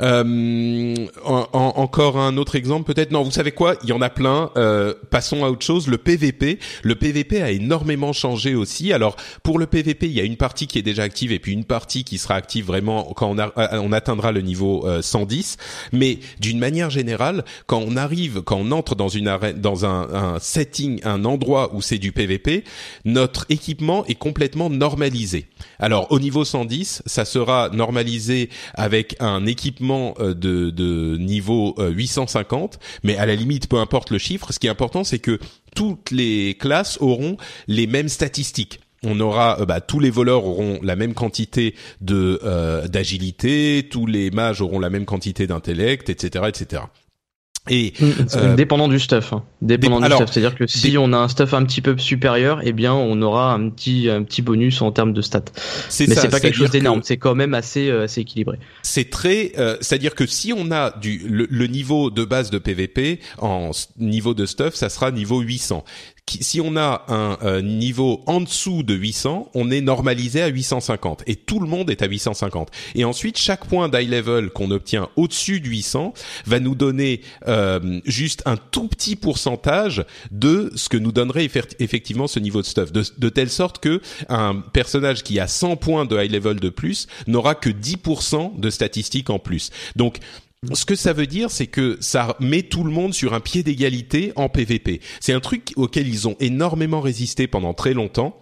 Euh, 0.00 0.94
encore 1.24 2.18
un 2.18 2.36
autre 2.36 2.56
exemple 2.56 2.92
peut-être 2.92 3.10
Non, 3.10 3.22
vous 3.22 3.30
savez 3.30 3.52
quoi 3.52 3.76
Il 3.82 3.88
y 3.88 3.92
en 3.92 4.02
a 4.02 4.10
plein. 4.10 4.50
Euh, 4.56 4.94
passons 5.10 5.44
à 5.44 5.48
autre 5.48 5.64
chose. 5.64 5.88
Le 5.88 5.98
PVP. 5.98 6.58
Le 6.82 6.94
PVP 6.94 7.42
a 7.42 7.50
énormément 7.50 8.12
changé 8.12 8.54
aussi. 8.54 8.92
Alors 8.92 9.16
pour 9.42 9.58
le 9.58 9.66
PVP, 9.66 10.06
il 10.06 10.12
y 10.12 10.20
a 10.20 10.24
une 10.24 10.36
partie 10.36 10.66
qui 10.66 10.78
est 10.78 10.82
déjà 10.82 11.02
active 11.02 11.32
et 11.32 11.38
puis 11.38 11.52
une 11.52 11.64
partie 11.64 12.04
qui 12.04 12.18
sera 12.18 12.34
active 12.34 12.66
vraiment 12.66 13.04
quand 13.16 13.30
on, 13.30 13.38
euh, 13.38 13.92
atteindra 13.92 14.32
le 14.32 14.42
niveau 14.42 14.86
110. 15.00 15.56
Mais 15.92 16.18
d'une 16.40 16.58
manière 16.58 16.90
générale, 16.90 17.44
quand 17.66 17.82
on 17.86 17.96
arrive, 17.96 18.42
quand 18.42 18.58
on 18.58 18.70
entre 18.72 18.94
dans 18.94 19.08
une 19.08 19.28
arène, 19.28 19.60
dans 19.60 19.86
un 19.86 20.38
setting, 20.40 21.00
un 21.04 21.24
endroit 21.24 21.74
où 21.74 21.80
c'est 21.80 21.98
du 21.98 22.12
PVP, 22.12 22.64
notre 23.04 23.46
équipement 23.48 24.04
est 24.06 24.14
complètement 24.14 24.68
normalisé. 24.68 25.46
Alors 25.78 26.10
au 26.10 26.20
niveau 26.20 26.44
110, 26.44 27.02
ça 27.06 27.24
sera 27.24 27.70
normalisé 27.70 28.50
avec 28.74 29.16
un 29.20 29.46
équipement 29.46 29.85
euh, 29.90 30.34
de, 30.34 31.16
niveau 31.18 31.74
850, 31.78 32.74
euh, 32.74 32.78
mais 33.02 33.16
à 33.16 33.26
la 33.26 33.34
limite, 33.34 33.68
peu 33.68 33.78
importe 33.78 34.10
le 34.10 34.18
chiffre, 34.18 34.52
ce 34.52 34.58
qui 34.58 34.66
est 34.66 34.70
important, 34.70 35.04
c'est 35.04 35.18
que 35.18 35.38
toutes 35.74 36.10
les 36.10 36.56
classes 36.58 36.98
auront 37.00 37.36
les 37.66 37.86
mêmes 37.86 38.08
statistiques 38.08 38.80
on 39.02 39.20
aura 39.20 39.60
euh, 39.60 39.66
bah, 39.66 39.80
tous 39.80 40.00
les 40.00 40.10
voleurs 40.10 40.44
auront 40.44 40.80
la 40.82 40.96
même 40.96 41.14
quantité 41.14 41.74
d'agilité, 42.00 43.86
tous 43.90 44.06
les 44.06 44.30
mages 44.30 44.60
auront 44.60 44.80
la 44.80 44.90
même 44.90 45.04
quantité 45.04 45.46
d'intellect, 45.46 46.08
etc., 46.08 46.46
etc. 46.48 46.82
Et 47.68 47.92
euh, 48.36 48.54
dépendant 48.54 48.86
du 48.86 49.00
stuff, 49.00 49.32
hein. 49.32 49.42
dépendant 49.60 50.00
du 50.00 50.06
stuff, 50.12 50.30
c'est-à-dire 50.30 50.54
que 50.54 50.66
si 50.66 50.96
on 50.98 51.12
a 51.12 51.16
un 51.16 51.28
stuff 51.28 51.52
un 51.52 51.64
petit 51.64 51.80
peu 51.80 51.98
supérieur, 51.98 52.60
eh 52.62 52.72
bien 52.72 52.94
on 52.94 53.20
aura 53.22 53.54
un 53.54 53.70
petit 53.70 54.08
un 54.08 54.22
petit 54.22 54.42
bonus 54.42 54.82
en 54.82 54.92
termes 54.92 55.12
de 55.12 55.20
stats. 55.20 55.40
Mais 56.00 56.14
c'est 56.14 56.28
pas 56.28 56.40
quelque 56.40 56.56
chose 56.56 56.70
d'énorme, 56.70 57.00
c'est 57.02 57.16
quand 57.16 57.34
même 57.34 57.54
assez 57.54 57.88
euh, 57.88 58.04
assez 58.04 58.20
équilibré. 58.20 58.58
C'est 58.82 59.10
très, 59.10 59.52
euh, 59.58 59.76
c'est-à-dire 59.80 60.14
que 60.14 60.26
si 60.26 60.52
on 60.52 60.70
a 60.70 60.96
du 60.98 61.26
le, 61.28 61.46
le, 61.50 61.66
niveau 61.66 62.10
de 62.10 62.24
base 62.24 62.50
de 62.50 62.58
PVP 62.58 63.20
en 63.38 63.72
niveau 63.98 64.34
de 64.34 64.46
stuff, 64.46 64.74
ça 64.74 64.88
sera 64.88 65.10
niveau 65.10 65.40
800 65.40 65.84
si 66.28 66.60
on 66.60 66.76
a 66.76 67.04
un 67.08 67.62
niveau 67.62 68.22
en 68.26 68.40
dessous 68.40 68.82
de 68.82 68.94
800, 68.94 69.50
on 69.54 69.70
est 69.70 69.80
normalisé 69.80 70.42
à 70.42 70.48
850 70.48 71.22
et 71.26 71.36
tout 71.36 71.60
le 71.60 71.66
monde 71.66 71.90
est 71.90 72.02
à 72.02 72.06
850. 72.06 72.70
Et 72.94 73.04
ensuite, 73.04 73.38
chaque 73.38 73.66
point 73.66 73.88
d'high 73.88 74.10
level 74.10 74.50
qu'on 74.50 74.70
obtient 74.70 75.08
au-dessus 75.16 75.60
de 75.60 75.68
800 75.68 76.14
va 76.46 76.60
nous 76.60 76.74
donner 76.74 77.20
euh, 77.46 78.00
juste 78.04 78.42
un 78.46 78.56
tout 78.56 78.88
petit 78.88 79.16
pourcentage 79.16 80.04
de 80.30 80.72
ce 80.74 80.88
que 80.88 80.96
nous 80.96 81.12
donnerait 81.12 81.48
effectivement 81.78 82.26
ce 82.26 82.40
niveau 82.40 82.60
de 82.60 82.66
stuff, 82.66 82.92
de, 82.92 83.04
de 83.16 83.28
telle 83.28 83.50
sorte 83.50 83.78
que 83.78 84.00
un 84.28 84.56
personnage 84.56 85.22
qui 85.22 85.38
a 85.38 85.46
100 85.46 85.76
points 85.76 86.04
de 86.04 86.20
high 86.20 86.30
level 86.30 86.58
de 86.58 86.68
plus 86.68 87.06
n'aura 87.26 87.54
que 87.54 87.70
10% 87.70 88.58
de 88.58 88.70
statistiques 88.70 89.30
en 89.30 89.38
plus. 89.38 89.70
Donc 89.94 90.18
ce 90.72 90.84
que 90.84 90.94
ça 90.94 91.12
veut 91.12 91.26
dire, 91.26 91.50
c'est 91.50 91.66
que 91.66 91.96
ça 92.00 92.36
met 92.40 92.62
tout 92.62 92.84
le 92.84 92.90
monde 92.90 93.14
sur 93.14 93.34
un 93.34 93.40
pied 93.40 93.62
d'égalité 93.62 94.32
en 94.36 94.48
PVP. 94.48 95.00
C'est 95.20 95.32
un 95.32 95.40
truc 95.40 95.72
auquel 95.76 96.08
ils 96.08 96.28
ont 96.28 96.36
énormément 96.40 97.00
résisté 97.00 97.46
pendant 97.46 97.74
très 97.74 97.94
longtemps 97.94 98.40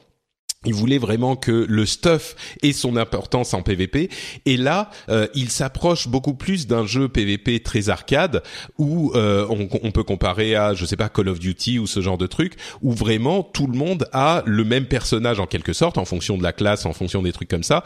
il 0.65 0.75
voulait 0.75 0.99
vraiment 0.99 1.37
que 1.37 1.67
le 1.69 1.87
stuff 1.87 2.37
ait 2.63 2.73
son 2.73 2.97
importance 2.97 3.55
en 3.55 3.63
PvP. 3.63 4.11
Et 4.47 4.57
là, 4.57 4.91
euh, 5.09 5.27
il 5.35 5.51
s'approche 5.51 6.09
beaucoup 6.09 6.35
plus 6.35 6.67
d'un 6.67 6.87
jeu 6.87 7.09
PvP 7.09 7.61
très 7.61 7.89
arcade 7.89 8.43
où 8.79 9.13
euh, 9.15 9.47
on, 9.51 9.69
on, 9.83 9.91
peut 9.91 10.05
comparer 10.05 10.55
à, 10.55 10.75
je 10.75 10.85
sais 10.85 10.97
pas, 10.97 11.09
Call 11.09 11.29
of 11.29 11.39
Duty 11.39 11.79
ou 11.79 11.87
ce 11.87 12.01
genre 12.01 12.19
de 12.19 12.27
truc, 12.27 12.55
où 12.83 12.93
vraiment 12.93 13.43
tout 13.43 13.67
le 13.67 13.77
monde 13.77 14.09
a 14.13 14.43
le 14.47 14.65
même 14.65 14.87
personnage 14.87 15.41
en 15.41 15.47
quelque 15.47 15.73
sorte, 15.73 15.99
en 15.99 16.05
fonction 16.05 16.37
de 16.39 16.43
la 16.43 16.53
classe, 16.53 16.87
en 16.87 16.93
fonction 16.93 17.23
des 17.23 17.33
trucs 17.33 17.49
comme 17.49 17.63
ça. 17.63 17.85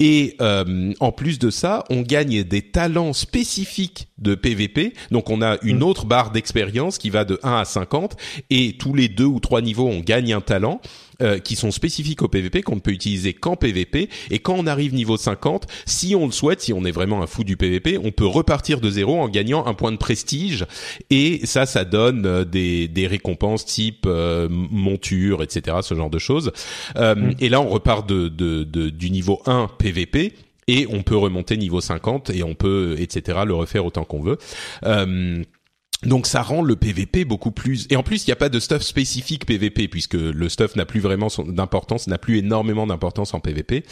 Et 0.00 0.36
euh, 0.40 0.92
en 1.00 1.12
plus 1.12 1.38
de 1.38 1.50
ça, 1.50 1.84
on 1.90 2.02
gagne 2.02 2.44
des 2.44 2.62
talents 2.62 3.12
spécifiques 3.12 4.08
de 4.18 4.34
PvP. 4.34 4.94
Donc 5.10 5.30
on 5.30 5.42
a 5.42 5.58
une 5.62 5.78
mm. 5.78 5.82
autre 5.82 6.06
barre 6.06 6.30
d'expérience 6.30 6.98
qui 6.98 7.10
va 7.10 7.24
de 7.24 7.38
1 7.42 7.58
à 7.58 7.64
50 7.64 8.16
et 8.50 8.76
tous 8.78 8.94
les 8.94 9.08
deux 9.08 9.24
ou 9.24 9.40
trois 9.40 9.60
niveaux 9.60 9.88
on 9.88 10.00
gagne 10.00 10.32
un 10.32 10.40
talent. 10.40 10.80
Euh, 11.22 11.38
qui 11.38 11.56
sont 11.56 11.70
spécifiques 11.70 12.20
au 12.20 12.28
PVP 12.28 12.60
qu'on 12.60 12.74
ne 12.74 12.80
peut 12.80 12.90
utiliser 12.90 13.32
qu'en 13.32 13.56
PVP 13.56 14.10
et 14.30 14.38
quand 14.38 14.52
on 14.52 14.66
arrive 14.66 14.92
niveau 14.92 15.16
50 15.16 15.66
si 15.86 16.14
on 16.14 16.26
le 16.26 16.32
souhaite 16.32 16.60
si 16.60 16.74
on 16.74 16.84
est 16.84 16.90
vraiment 16.90 17.22
un 17.22 17.26
fou 17.26 17.42
du 17.42 17.56
PVP 17.56 17.96
on 17.96 18.10
peut 18.10 18.26
repartir 18.26 18.82
de 18.82 18.90
zéro 18.90 19.18
en 19.22 19.30
gagnant 19.30 19.64
un 19.64 19.72
point 19.72 19.92
de 19.92 19.96
prestige. 19.96 20.66
Et 21.08 21.40
ça 21.46 21.64
ça 21.64 21.86
donne 21.86 22.26
euh, 22.26 22.44
des, 22.44 22.86
des 22.88 23.06
récompenses 23.06 23.64
type 23.64 24.04
euh, 24.04 24.46
monture 24.50 25.42
etc 25.42 25.78
ce 25.80 25.94
genre 25.94 26.10
de 26.10 26.18
choses. 26.18 26.52
Mm. 26.96 27.30
et 27.40 27.48
là 27.48 27.62
on 27.62 27.68
repart 27.68 28.06
de, 28.06 28.28
de, 28.28 28.64
de, 28.64 28.90
du 28.90 29.10
niveau 29.10 29.40
1 29.46 29.70
PVP 29.78 30.34
et 30.68 30.86
on 30.90 31.02
peut 31.02 31.16
remonter 31.16 31.56
niveau 31.56 31.80
50 31.80 32.30
et 32.30 32.42
on 32.42 32.54
peut 32.54 32.96
etc 32.98 33.40
le 33.46 33.54
refaire 33.54 33.86
autant 33.86 34.04
qu'on 34.04 34.20
veut. 34.20 34.38
Euh, 34.84 35.42
donc 36.02 36.26
ça 36.26 36.42
rend 36.42 36.62
le 36.62 36.76
PVP 36.76 37.24
beaucoup 37.24 37.50
plus 37.50 37.86
et 37.90 37.96
en 37.96 38.02
plus 38.02 38.24
il 38.26 38.30
n'y 38.30 38.32
a 38.32 38.36
pas 38.36 38.48
de 38.48 38.60
stuff 38.60 38.82
spécifique 38.82 39.46
PVP 39.46 39.88
puisque 39.88 40.14
le 40.14 40.48
stuff 40.48 40.76
n'a 40.76 40.84
plus 40.84 41.00
vraiment 41.00 41.28
d'importance 41.46 42.06
n'a 42.06 42.18
plus 42.18 42.38
énormément 42.38 42.86
d'importance 42.86 43.32
en 43.32 43.40
PVP 43.40 43.84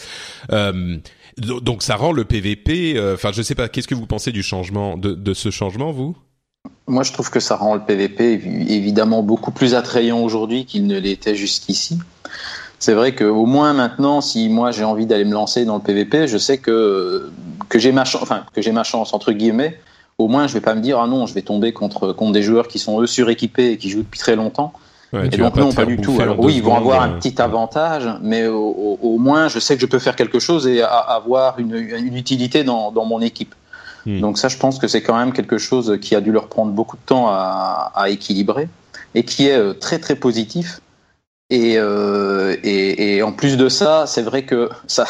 euh, 0.52 0.98
donc 1.38 1.82
ça 1.82 1.96
rend 1.96 2.12
le 2.12 2.24
PVP 2.24 2.94
euh, 2.96 3.14
enfin 3.14 3.32
je 3.32 3.40
sais 3.40 3.54
pas 3.54 3.68
qu'est-ce 3.68 3.88
que 3.88 3.94
vous 3.94 4.06
pensez 4.06 4.32
du 4.32 4.42
changement 4.42 4.96
de, 4.96 5.14
de 5.14 5.34
ce 5.34 5.50
changement 5.50 5.92
vous? 5.92 6.16
Moi, 6.86 7.02
je 7.02 7.12
trouve 7.12 7.30
que 7.30 7.40
ça 7.40 7.56
rend 7.56 7.74
le 7.74 7.80
PVP 7.80 8.40
évidemment 8.68 9.22
beaucoup 9.22 9.50
plus 9.50 9.74
attrayant 9.74 10.20
aujourd'hui 10.20 10.64
qu'il 10.64 10.86
ne 10.86 10.98
l'était 10.98 11.34
jusqu'ici 11.34 11.98
c'est 12.84 12.92
vrai 12.92 13.14
qu'au 13.14 13.46
moins 13.46 13.72
maintenant, 13.72 14.20
si 14.20 14.50
moi 14.50 14.70
j'ai 14.70 14.84
envie 14.84 15.06
d'aller 15.06 15.24
me 15.24 15.32
lancer 15.32 15.64
dans 15.64 15.76
le 15.76 15.82
PVP, 15.82 16.28
je 16.28 16.36
sais 16.36 16.58
que 16.58 17.30
que 17.70 17.78
j'ai 17.78 17.92
ma 17.92 18.04
chance, 18.04 18.20
enfin 18.22 18.44
que 18.52 18.60
j'ai 18.60 18.72
ma 18.72 18.84
chance 18.84 19.14
entre 19.14 19.32
guillemets. 19.32 19.80
Au 20.18 20.28
moins, 20.28 20.46
je 20.46 20.54
vais 20.54 20.60
pas 20.60 20.74
me 20.74 20.80
dire 20.80 20.98
ah 21.00 21.06
non, 21.06 21.26
je 21.26 21.34
vais 21.34 21.42
tomber 21.42 21.72
contre 21.72 22.12
contre 22.12 22.32
des 22.32 22.42
joueurs 22.42 22.68
qui 22.68 22.78
sont 22.78 23.00
eux 23.00 23.06
suréquipés 23.06 23.72
et 23.72 23.78
qui 23.78 23.90
jouent 23.90 24.02
depuis 24.02 24.20
très 24.20 24.36
longtemps. 24.36 24.72
et 25.12 25.28
donc 25.36 25.56
non, 25.56 25.72
pas 25.72 25.84
du 25.84 25.96
tout. 25.98 26.16
Alors 26.20 26.38
oui, 26.40 26.54
ils 26.56 26.62
vont 26.62 26.76
avoir 26.76 27.02
un 27.02 27.12
euh, 27.12 27.18
petit 27.18 27.40
avantage, 27.40 28.08
mais 28.22 28.46
au, 28.46 29.16
moins, 29.18 29.48
je 29.48 29.58
sais 29.58 29.74
que 29.74 29.80
je 29.80 29.86
peux 29.86 29.98
faire 29.98 30.16
quelque 30.16 30.38
chose 30.38 30.66
et 30.66 30.82
avoir 30.82 31.58
une, 31.58 31.74
une 31.74 32.16
utilité 32.16 32.64
dans, 32.64 32.92
dans 32.92 33.04
mon 33.04 33.20
équipe. 33.20 33.54
Hmm. 34.06 34.20
Donc 34.20 34.38
ça, 34.38 34.48
je 34.48 34.56
pense 34.56 34.78
que 34.78 34.86
c'est 34.86 35.02
quand 35.02 35.16
même 35.16 35.32
quelque 35.32 35.58
chose 35.58 35.98
qui 36.00 36.14
a 36.14 36.20
dû 36.20 36.30
leur 36.30 36.48
prendre 36.48 36.72
beaucoup 36.72 36.96
de 36.96 37.02
temps 37.06 37.28
à, 37.28 37.92
à 37.94 38.10
équilibrer 38.10 38.68
et 39.14 39.24
qui 39.24 39.48
est 39.48 39.56
euh, 39.56 39.72
très 39.72 39.98
très 39.98 40.16
positif 40.16 40.80
et, 41.50 41.74
euh, 41.76 42.56
et, 42.62 43.16
et, 43.16 43.22
en 43.22 43.32
plus 43.32 43.56
de 43.56 43.68
ça, 43.68 44.06
c'est 44.06 44.22
vrai 44.22 44.44
que 44.44 44.70
ça, 44.86 45.06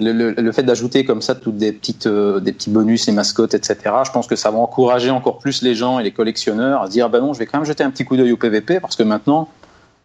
le, 0.00 0.12
le, 0.12 0.32
le 0.32 0.52
fait 0.52 0.62
d'ajouter 0.62 1.04
comme 1.04 1.22
ça 1.22 1.34
toutes 1.34 1.56
des 1.56 1.72
petites, 1.72 2.06
euh, 2.06 2.40
des 2.40 2.52
petits 2.52 2.70
bonus, 2.70 3.06
les 3.06 3.12
mascottes, 3.12 3.54
etc. 3.54 3.76
Je 4.04 4.10
pense 4.10 4.26
que 4.26 4.36
ça 4.36 4.50
va 4.50 4.58
encourager 4.58 5.10
encore 5.10 5.38
plus 5.38 5.62
les 5.62 5.74
gens 5.74 5.98
et 5.98 6.02
les 6.02 6.12
collectionneurs 6.12 6.82
à 6.82 6.86
se 6.86 6.90
dire, 6.90 7.08
bah 7.08 7.20
non, 7.20 7.32
je 7.32 7.38
vais 7.38 7.46
quand 7.46 7.58
même 7.58 7.66
jeter 7.66 7.82
un 7.82 7.90
petit 7.90 8.04
coup 8.04 8.16
d'œil 8.16 8.32
au 8.32 8.36
PVP 8.36 8.80
parce 8.80 8.96
que 8.96 9.02
maintenant, 9.02 9.48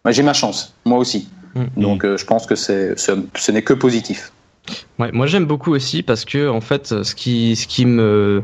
bah, 0.04 0.12
j'ai 0.12 0.24
ma 0.24 0.34
chance, 0.34 0.74
moi 0.86 0.98
aussi. 0.98 1.30
Mm. 1.56 1.82
Donc, 1.82 2.06
euh, 2.06 2.18
je 2.18 2.26
pense 2.26 2.46
que 2.46 2.56
c'est, 2.56 2.98
ce 2.98 3.52
n'est 3.52 3.64
que 3.64 3.74
positif. 3.74 4.32
Ouais, 5.00 5.10
moi 5.12 5.26
j'aime 5.26 5.46
beaucoup 5.46 5.74
aussi 5.74 6.04
parce 6.04 6.26
que 6.26 6.48
en 6.48 6.62
fait 6.62 7.04
ce 7.04 7.16
qui 7.16 7.56
ce 7.56 7.66
qui 7.66 7.86
me 7.86 8.44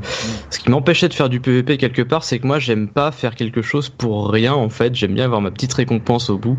ce 0.49 0.57
qui 0.57 0.71
m'empêchait 0.71 1.07
de 1.07 1.13
faire 1.13 1.29
du 1.29 1.39
PVP 1.39 1.77
quelque 1.77 2.01
part 2.01 2.23
c'est 2.23 2.39
que 2.39 2.47
moi 2.47 2.57
j'aime 2.57 2.87
pas 2.87 3.11
faire 3.11 3.35
quelque 3.35 3.61
chose 3.61 3.89
pour 3.89 4.31
rien 4.31 4.53
en 4.53 4.69
fait. 4.69 4.95
J'aime 4.95 5.13
bien 5.13 5.25
avoir 5.25 5.41
ma 5.41 5.51
petite 5.51 5.73
récompense 5.73 6.29
au 6.31 6.37
bout. 6.37 6.57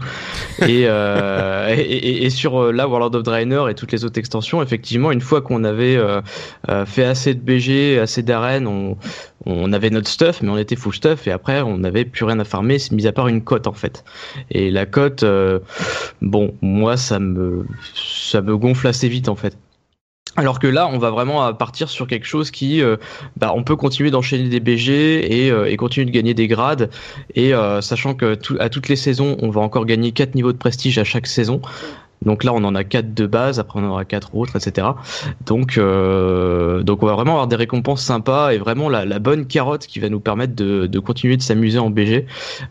Et, 0.62 0.84
euh, 0.86 1.74
et, 1.76 2.24
et, 2.24 2.30
sur 2.30 2.62
euh, 2.62 2.72
la 2.72 2.86
World 2.86 3.14
of 3.16 3.24
Draenor 3.24 3.68
et 3.68 3.74
toutes 3.74 3.90
les 3.90 4.04
autres 4.04 4.18
extensions 4.18 4.62
effectivement 4.62 5.10
une 5.10 5.20
fois 5.20 5.42
qu'on 5.42 5.64
avait 5.64 5.96
euh 5.96 6.20
fait 6.86 7.04
assez 7.04 7.34
de 7.34 7.40
BG 7.40 7.98
assez 7.98 8.22
d'arènes 8.22 8.66
on 8.66 8.96
on 9.48 9.72
avait 9.72 9.90
notre 9.90 10.08
stuff, 10.08 10.42
mais 10.42 10.50
on 10.50 10.58
était 10.58 10.76
full 10.76 10.94
stuff, 10.94 11.26
et 11.26 11.32
après 11.32 11.62
on 11.62 11.78
n'avait 11.78 12.04
plus 12.04 12.24
rien 12.24 12.38
à 12.38 12.44
farmer, 12.44 12.76
mis 12.92 13.06
à 13.06 13.12
part 13.12 13.28
une 13.28 13.42
cote 13.42 13.66
en 13.66 13.72
fait. 13.72 14.04
Et 14.50 14.70
la 14.70 14.86
cote, 14.86 15.22
euh, 15.22 15.58
bon, 16.20 16.54
moi 16.60 16.96
ça 16.96 17.18
me 17.18 17.64
ça 17.94 18.42
me 18.42 18.56
gonfle 18.56 18.86
assez 18.86 19.08
vite 19.08 19.28
en 19.28 19.36
fait. 19.36 19.56
Alors 20.36 20.60
que 20.60 20.68
là, 20.68 20.86
on 20.86 20.98
va 20.98 21.10
vraiment 21.10 21.52
partir 21.54 21.88
sur 21.88 22.06
quelque 22.06 22.26
chose 22.26 22.52
qui, 22.52 22.80
euh, 22.80 22.96
bah, 23.38 23.52
on 23.56 23.64
peut 23.64 23.74
continuer 23.74 24.12
d'enchaîner 24.12 24.48
des 24.48 24.60
BG 24.60 25.46
et, 25.46 25.50
euh, 25.50 25.68
et, 25.68 25.76
continuer 25.76 26.04
de 26.04 26.12
gagner 26.12 26.32
des 26.32 26.46
grades. 26.46 26.90
Et 27.34 27.52
sachant 27.80 28.14
que 28.14 28.38
à 28.60 28.68
toutes 28.68 28.88
les 28.88 28.96
saisons, 28.96 29.36
on 29.40 29.50
va 29.50 29.62
encore 29.62 29.86
gagner 29.86 30.12
4 30.12 30.36
niveaux 30.36 30.52
de 30.52 30.58
prestige 30.58 30.98
à 30.98 31.04
chaque 31.04 31.26
saison. 31.26 31.60
Donc 32.22 32.44
là, 32.44 32.52
on 32.52 32.64
en 32.64 32.74
a 32.74 32.84
quatre 32.84 33.14
de 33.14 33.26
base, 33.26 33.58
après 33.58 33.80
on 33.80 33.84
en 33.84 33.90
aura 33.90 34.04
quatre 34.04 34.34
autres, 34.34 34.56
etc. 34.56 34.88
Donc, 35.46 35.78
euh, 35.78 36.82
donc 36.82 37.02
on 37.02 37.06
va 37.06 37.14
vraiment 37.14 37.32
avoir 37.32 37.46
des 37.46 37.56
récompenses 37.56 38.02
sympas 38.02 38.52
et 38.52 38.58
vraiment 38.58 38.88
la, 38.88 39.04
la 39.04 39.18
bonne 39.18 39.46
carotte 39.46 39.86
qui 39.86 40.00
va 40.00 40.08
nous 40.08 40.20
permettre 40.20 40.54
de, 40.54 40.86
de 40.86 40.98
continuer 40.98 41.36
de 41.36 41.42
s'amuser 41.42 41.78
en 41.78 41.90
BG, 41.90 42.26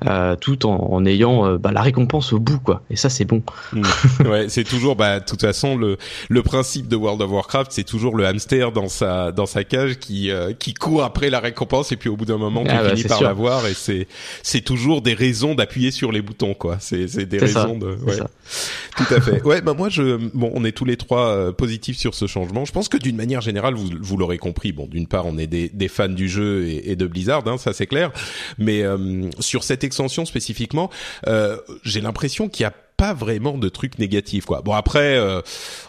euh, 0.06 0.36
tout 0.36 0.66
en, 0.66 0.76
en 0.92 1.06
ayant 1.06 1.46
euh, 1.46 1.58
bah, 1.58 1.72
la 1.72 1.82
récompense 1.82 2.34
au 2.34 2.40
bout, 2.40 2.60
quoi. 2.60 2.82
Et 2.90 2.96
ça, 2.96 3.10
c'est 3.10 3.26
bon. 3.26 3.42
Mmh. 3.74 3.84
ouais, 4.26 4.50
c'est 4.50 4.64
toujours, 4.64 4.96
bah, 4.96 5.20
de 5.20 5.26
toute 5.26 5.42
façon, 5.42 5.78
le 5.78 5.98
le 6.30 6.44
principe 6.44 6.88
de 6.88 6.96
World 6.96 7.22
of 7.22 7.32
Warcraft, 7.32 7.72
c'est 7.72 7.84
toujours 7.84 8.16
le 8.16 8.26
hamster 8.26 8.72
dans 8.72 8.90
sa 8.90 9.32
dans 9.32 9.46
sa 9.46 9.64
cage 9.64 9.98
qui 9.98 10.32
euh, 10.32 10.54
qui 10.54 10.74
court 10.74 11.04
après 11.04 11.30
la 11.30 11.40
récompense 11.40 11.92
et 11.92 11.96
puis 11.96 12.10
au 12.10 12.16
bout 12.16 12.26
d'un 12.26 12.38
moment, 12.38 12.64
ah, 12.68 12.78
tu 12.78 12.84
bah, 12.84 12.90
finis 12.96 13.04
par 13.04 13.22
l'avoir 13.22 13.66
et 13.68 13.74
c'est 13.74 14.08
c'est 14.44 14.62
toujours 14.62 15.02
des 15.02 15.14
raisons 15.14 15.56
d'appuyer 15.56 15.92
sur 15.92 16.12
les 16.12 16.22
boutons, 16.22 16.54
quoi. 16.54 16.78
C'est 16.80 17.08
c'est 17.08 17.26
des 17.26 17.40
raisons 17.40 17.78
de. 17.78 17.98
Ouais. 18.06 18.18
Tout 18.98 19.14
à 19.14 19.22
fait. 19.22 19.37
Ouais, 19.44 19.62
bah 19.62 19.74
moi 19.74 19.90
je 19.90 20.18
bon, 20.34 20.52
on 20.54 20.64
est 20.66 20.72
tous 20.72 20.86
les 20.86 20.98
trois 20.98 21.30
euh, 21.30 21.52
positifs 21.52 21.98
sur 21.98 22.14
ce 22.14 22.28
changement. 22.28 22.66
Je 22.66 22.72
pense 22.72 22.90
que 22.90 22.98
d'une 22.98 23.16
manière 23.16 23.42
générale, 23.42 23.74
vous, 23.76 23.90
vous 24.00 24.18
l'aurez 24.18 24.38
compris. 24.38 24.72
Bon, 24.72 24.88
d'une 24.88 25.08
part, 25.08 25.26
on 25.26 25.38
est 25.38 25.48
des, 25.48 25.70
des 25.70 25.88
fans 25.88 26.08
du 26.10 26.28
jeu 26.28 26.66
et, 26.66 26.92
et 26.92 26.96
de 26.96 27.08
Blizzard, 27.08 27.48
hein, 27.48 27.58
ça 27.58 27.74
c'est 27.74 27.88
clair. 27.88 28.12
Mais 28.58 28.84
euh, 28.84 29.30
sur 29.40 29.64
cette 29.64 29.84
extension 29.84 30.26
spécifiquement, 30.26 30.90
euh, 31.28 31.58
j'ai 31.84 32.02
l'impression 32.02 32.50
qu'il 32.50 32.64
y 32.64 32.68
a 32.68 32.74
pas 32.98 33.14
vraiment 33.14 33.60
de 33.60 33.70
trucs 33.70 34.00
négatifs 34.00 34.46
quoi. 34.46 34.62
Bon 34.62 34.74
après 34.74 35.18
euh, 35.18 35.42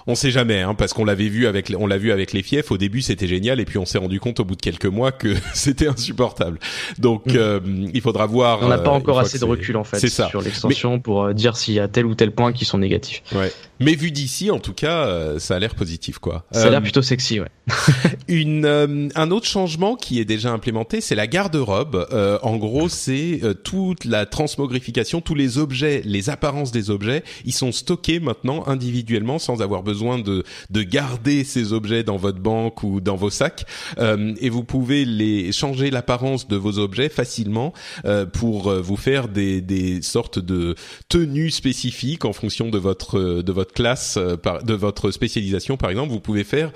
on 0.06 0.14
sait 0.14 0.30
jamais 0.30 0.60
hein, 0.60 0.74
parce 0.74 0.92
qu'on 0.92 1.06
l'avait 1.06 1.28
vu 1.28 1.46
avec 1.46 1.72
on 1.76 1.86
l'a 1.86 1.96
vu 1.96 2.12
avec 2.12 2.34
les 2.34 2.42
fiefs 2.42 2.70
au 2.70 2.76
début 2.76 3.00
c'était 3.00 3.26
génial 3.26 3.60
et 3.60 3.64
puis 3.64 3.78
on 3.78 3.86
s'est 3.86 3.96
rendu 3.96 4.20
compte 4.20 4.40
au 4.40 4.44
bout 4.44 4.56
de 4.56 4.60
quelques 4.60 4.84
mois 4.86 5.10
que 5.10 5.34
c'était 5.54 5.88
insupportable. 5.88 6.58
Donc 6.98 7.26
mm. 7.26 7.36
euh, 7.36 7.60
il 7.94 8.00
faudra 8.02 8.26
voir 8.26 8.60
On 8.62 8.68
n'a 8.68 8.76
pas 8.76 8.90
euh, 8.90 8.94
encore 8.94 9.18
assez 9.18 9.38
de 9.38 9.44
recul 9.46 9.78
en 9.78 9.84
fait 9.84 10.06
sur 10.06 10.42
l'extension 10.42 11.00
pour 11.00 11.24
euh, 11.24 11.32
dire 11.32 11.56
s'il 11.56 11.74
y 11.74 11.80
a 11.80 11.88
tel 11.88 12.04
ou 12.04 12.14
tel 12.14 12.30
point 12.30 12.52
qui 12.52 12.66
sont 12.66 12.78
négatifs. 12.78 13.22
Ouais. 13.34 13.50
Mais 13.80 13.94
vu 13.94 14.10
d'ici 14.10 14.50
en 14.50 14.58
tout 14.58 14.74
cas 14.74 15.38
ça 15.38 15.56
a 15.56 15.58
l'air 15.58 15.74
positif 15.74 16.18
quoi. 16.18 16.44
Ça 16.50 16.66
a 16.66 16.70
l'air 16.70 16.82
plutôt 16.82 17.00
sexy 17.02 17.40
ouais. 17.40 17.48
une 18.28 19.10
un 19.14 19.30
autre 19.30 19.46
changement 19.46 19.96
qui 19.96 20.20
est 20.20 20.26
déjà 20.26 20.50
implémenté 20.50 21.00
c'est 21.00 21.14
la 21.14 21.26
garde-robe. 21.26 22.06
en 22.42 22.56
gros 22.56 22.90
c'est 22.90 23.40
toute 23.64 24.04
la 24.04 24.26
transmogrification 24.26 25.22
tous 25.22 25.34
les 25.34 25.56
objets 25.56 26.02
les 26.04 26.28
apparences 26.28 26.70
des 26.70 26.90
objets 26.90 26.97
objets, 26.98 27.22
ils 27.44 27.52
sont 27.52 27.70
stockés 27.70 28.18
maintenant 28.18 28.66
individuellement 28.66 29.38
sans 29.38 29.62
avoir 29.62 29.84
besoin 29.84 30.18
de, 30.18 30.42
de 30.70 30.82
garder 30.82 31.44
ces 31.44 31.72
objets 31.72 32.02
dans 32.02 32.16
votre 32.16 32.40
banque 32.40 32.82
ou 32.82 33.00
dans 33.00 33.14
vos 33.14 33.30
sacs. 33.30 33.64
Euh, 33.98 34.34
et 34.40 34.48
vous 34.50 34.64
pouvez 34.64 35.04
les 35.04 35.52
changer 35.52 35.90
l'apparence 35.90 36.48
de 36.48 36.56
vos 36.56 36.78
objets 36.78 37.08
facilement 37.08 37.72
euh, 38.04 38.26
pour 38.26 38.68
euh, 38.68 38.80
vous 38.80 38.96
faire 38.96 39.28
des, 39.28 39.61
des 39.61 40.02
sortes 40.02 40.40
de 40.40 40.74
tenues 41.08 41.52
spécifiques 41.52 42.24
en 42.24 42.32
fonction 42.32 42.68
de 42.68 42.78
votre 42.78 43.42
de 43.42 43.52
votre 43.52 43.72
classe, 43.72 44.18
de 44.18 44.74
votre 44.74 45.12
spécialisation 45.12 45.76
par 45.76 45.90
exemple. 45.90 46.11
Vous 46.11 46.20
pouvez 46.20 46.44
faire 46.44 46.72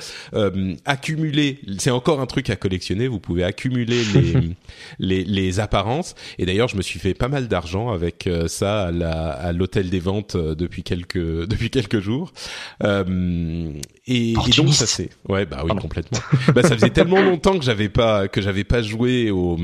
accumuler. 0.85 1.58
C'est 1.78 1.90
encore 1.90 2.20
un 2.20 2.26
truc 2.26 2.50
à 2.50 2.56
collectionner. 2.56 3.08
Vous 3.08 3.20
pouvez 3.20 3.42
accumuler 3.42 4.02
les 4.14 4.35
les, 4.98 5.24
les 5.24 5.61
apparences. 5.61 6.14
Et 6.38 6.46
d'ailleurs, 6.46 6.68
je 6.68 6.76
me 6.76 6.82
suis 6.82 7.00
fait 7.00 7.14
pas 7.14 7.28
mal 7.28 7.48
d'argent 7.48 7.90
avec 7.90 8.28
ça 8.46 8.87
à 8.87 9.52
l'hôtel 9.52 9.90
des 9.90 10.00
ventes 10.00 10.12
euh, 10.35 10.55
depuis 10.55 10.83
quelques 10.83 11.46
depuis 11.46 11.70
quelques 11.70 12.01
jours. 12.01 12.33
Euh, 12.83 13.72
et, 14.07 14.35
donc 14.57 14.75
ça 14.75 14.87
c'est 14.87 15.11
ouais 15.29 15.46
bah 15.46 15.62
oui 15.64 15.77
complètement. 15.77 16.18
bah 16.55 16.62
ça 16.62 16.75
faisait 16.75 16.90
tellement 16.90 17.22
longtemps 17.22 17.59
que 17.59 17.64
j'avais 17.64 17.88
pas 17.88 18.29
que 18.29 18.40
j'avais 18.40 18.64
pas 18.64 18.83
joué 18.83 19.31
au 19.31 19.59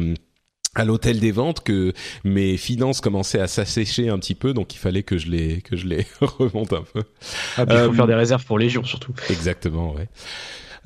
à 0.74 0.84
l'hôtel 0.84 1.18
des 1.18 1.32
ventes 1.32 1.60
que 1.60 1.92
mes 2.24 2.56
finances 2.56 3.00
commençaient 3.00 3.40
à 3.40 3.48
s'assécher 3.48 4.08
un 4.08 4.18
petit 4.18 4.34
peu 4.34 4.52
donc 4.52 4.74
il 4.74 4.78
fallait 4.78 5.02
que 5.02 5.18
je 5.18 5.28
les 5.28 5.60
que 5.62 5.76
je 5.76 5.86
les 5.86 6.06
remonte 6.20 6.72
un 6.72 6.84
peu. 6.92 7.02
Ah, 7.56 7.64
il 7.66 7.66
faut 7.66 7.72
euh, 7.72 7.92
faire 7.92 8.06
des 8.06 8.14
réserves 8.14 8.44
pour 8.44 8.58
les 8.58 8.68
jours 8.68 8.86
surtout. 8.86 9.12
Exactement 9.30 9.94
ouais. 9.94 10.08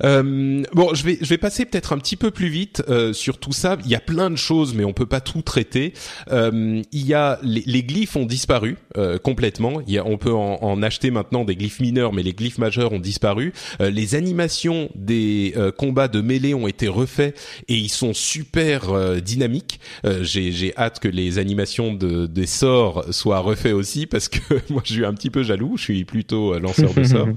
Euh, 0.03 0.63
bon, 0.73 0.93
je 0.93 1.03
vais 1.03 1.17
je 1.21 1.29
vais 1.29 1.37
passer 1.37 1.65
peut-être 1.65 1.93
un 1.93 1.97
petit 1.97 2.15
peu 2.15 2.31
plus 2.31 2.47
vite 2.47 2.83
euh, 2.89 3.13
sur 3.13 3.37
tout 3.37 3.53
ça. 3.53 3.77
Il 3.85 3.91
y 3.91 3.95
a 3.95 3.99
plein 3.99 4.29
de 4.29 4.35
choses, 4.35 4.73
mais 4.73 4.83
on 4.83 4.93
peut 4.93 5.05
pas 5.05 5.21
tout 5.21 5.41
traiter. 5.41 5.93
Euh, 6.31 6.81
il 6.91 7.05
y 7.05 7.13
a 7.13 7.39
les, 7.41 7.63
les 7.65 7.83
glyphes 7.83 8.15
ont 8.15 8.25
disparu 8.25 8.77
euh, 8.97 9.17
complètement. 9.17 9.81
Il 9.87 9.93
y 9.93 9.97
a, 9.97 10.05
on 10.05 10.17
peut 10.17 10.33
en, 10.33 10.59
en, 10.61 10.83
acheter 10.83 11.11
maintenant 11.11 11.45
des 11.45 11.55
glyphes 11.55 11.79
mineurs, 11.79 12.13
mais 12.13 12.23
les 12.23 12.33
glyphes 12.33 12.57
majeurs 12.57 12.91
ont 12.91 12.99
disparu. 12.99 13.53
Euh, 13.81 13.89
les 13.89 14.15
animations 14.15 14.89
des 14.95 15.55
combats 15.77 16.07
de 16.07 16.21
mêlée 16.21 16.53
ont 16.53 16.67
été 16.67 16.87
refaits 16.87 17.37
et 17.67 17.75
ils 17.75 17.89
sont 17.89 18.13
super 18.13 19.21
dynamiques. 19.21 19.79
J'ai 20.21 20.51
j'ai 20.51 20.75
hâte 20.77 20.99
que 20.99 21.07
les 21.07 21.37
animations 21.37 21.93
de 21.93 22.25
des 22.25 22.45
sorts 22.45 23.05
soient 23.11 23.39
refaits 23.39 23.73
aussi 23.73 24.05
parce 24.05 24.29
que 24.29 24.39
moi 24.69 24.81
je 24.85 24.93
suis 24.93 25.05
un 25.05 25.13
petit 25.13 25.29
peu 25.29 25.43
jaloux. 25.43 25.77
Je 25.77 25.83
suis 25.83 26.05
plutôt 26.05 26.57
lanceur 26.59 26.93
de 26.93 27.03
sorts. 27.03 27.27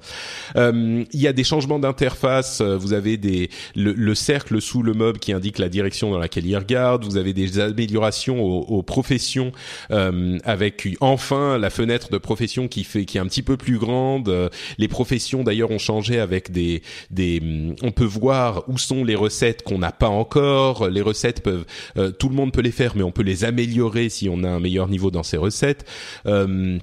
il 0.57 1.21
y 1.21 1.27
a 1.27 1.33
des 1.33 1.45
changements 1.45 1.79
d'interface 1.79 2.56
euh, 2.61 2.77
vous 2.77 2.93
avez 2.93 3.17
des 3.17 3.51
le, 3.75 4.15
cercle 4.15 4.61
sous 4.61 4.83
le 4.83 4.95
mob 4.95 5.19
qui 5.19 5.33
indique 5.33 5.59
la 5.59 5.69
direction 5.69 6.11
dans 6.11 6.19
laquelle 6.19 6.47
il 6.47 6.57
regarde, 6.57 7.05
vous 7.05 7.17
avez 7.17 7.33
des 7.33 7.59
améliorations 7.59 8.43
aux, 8.43 8.83
professions 8.83 9.53
euh, 9.91 10.39
avec 10.45 10.89
enfin 11.01 11.59
la 11.59 11.71
fenêtre 11.71 12.11
de 12.11 12.19
profession 12.19 12.69
qui 12.69 12.85
fait 12.85 13.05
qui 13.05 13.19
est 13.19 13.21
un 13.21 13.27
petit 13.27 13.43
peu 13.43 13.57
plus 13.57 13.79
grande. 13.79 14.29
Euh, 14.29 14.49
les 14.79 14.89
professions 14.89 15.43
d'ailleurs 15.43 15.71
ont 15.71 15.79
changé 15.79 16.19
avec 16.19 16.51
des 16.51 16.83
des 17.11 17.43
on 17.83 17.93
peut 17.93 18.05
voir 18.05 18.65
où 18.69 18.79
sont 18.79 19.05
les 19.05 19.15
recettes 19.15 19.63
qu'on 19.63 19.79
n'a 19.79 19.93
pas 19.93 20.09
encore. 20.09 20.89
Les 20.89 21.03
recettes 21.03 21.43
peuvent 21.43 21.67
tout 22.19 22.29
le 22.29 22.35
monde 22.35 22.53
peut 22.53 22.63
les 22.63 22.71
faire 22.71 22.97
mais 22.97 23.03
on 23.03 23.13
peut 23.13 23.23
les 23.23 23.45
améliorer 23.45 24.09
si 24.09 24.29
on 24.29 24.43
a 24.45 24.49
un 24.49 24.61
meilleur 24.61 24.89
niveau 24.89 25.11
dans 25.11 25.23
ces 25.23 25.37
recettes. 25.37 25.85
Euh, 26.27 26.79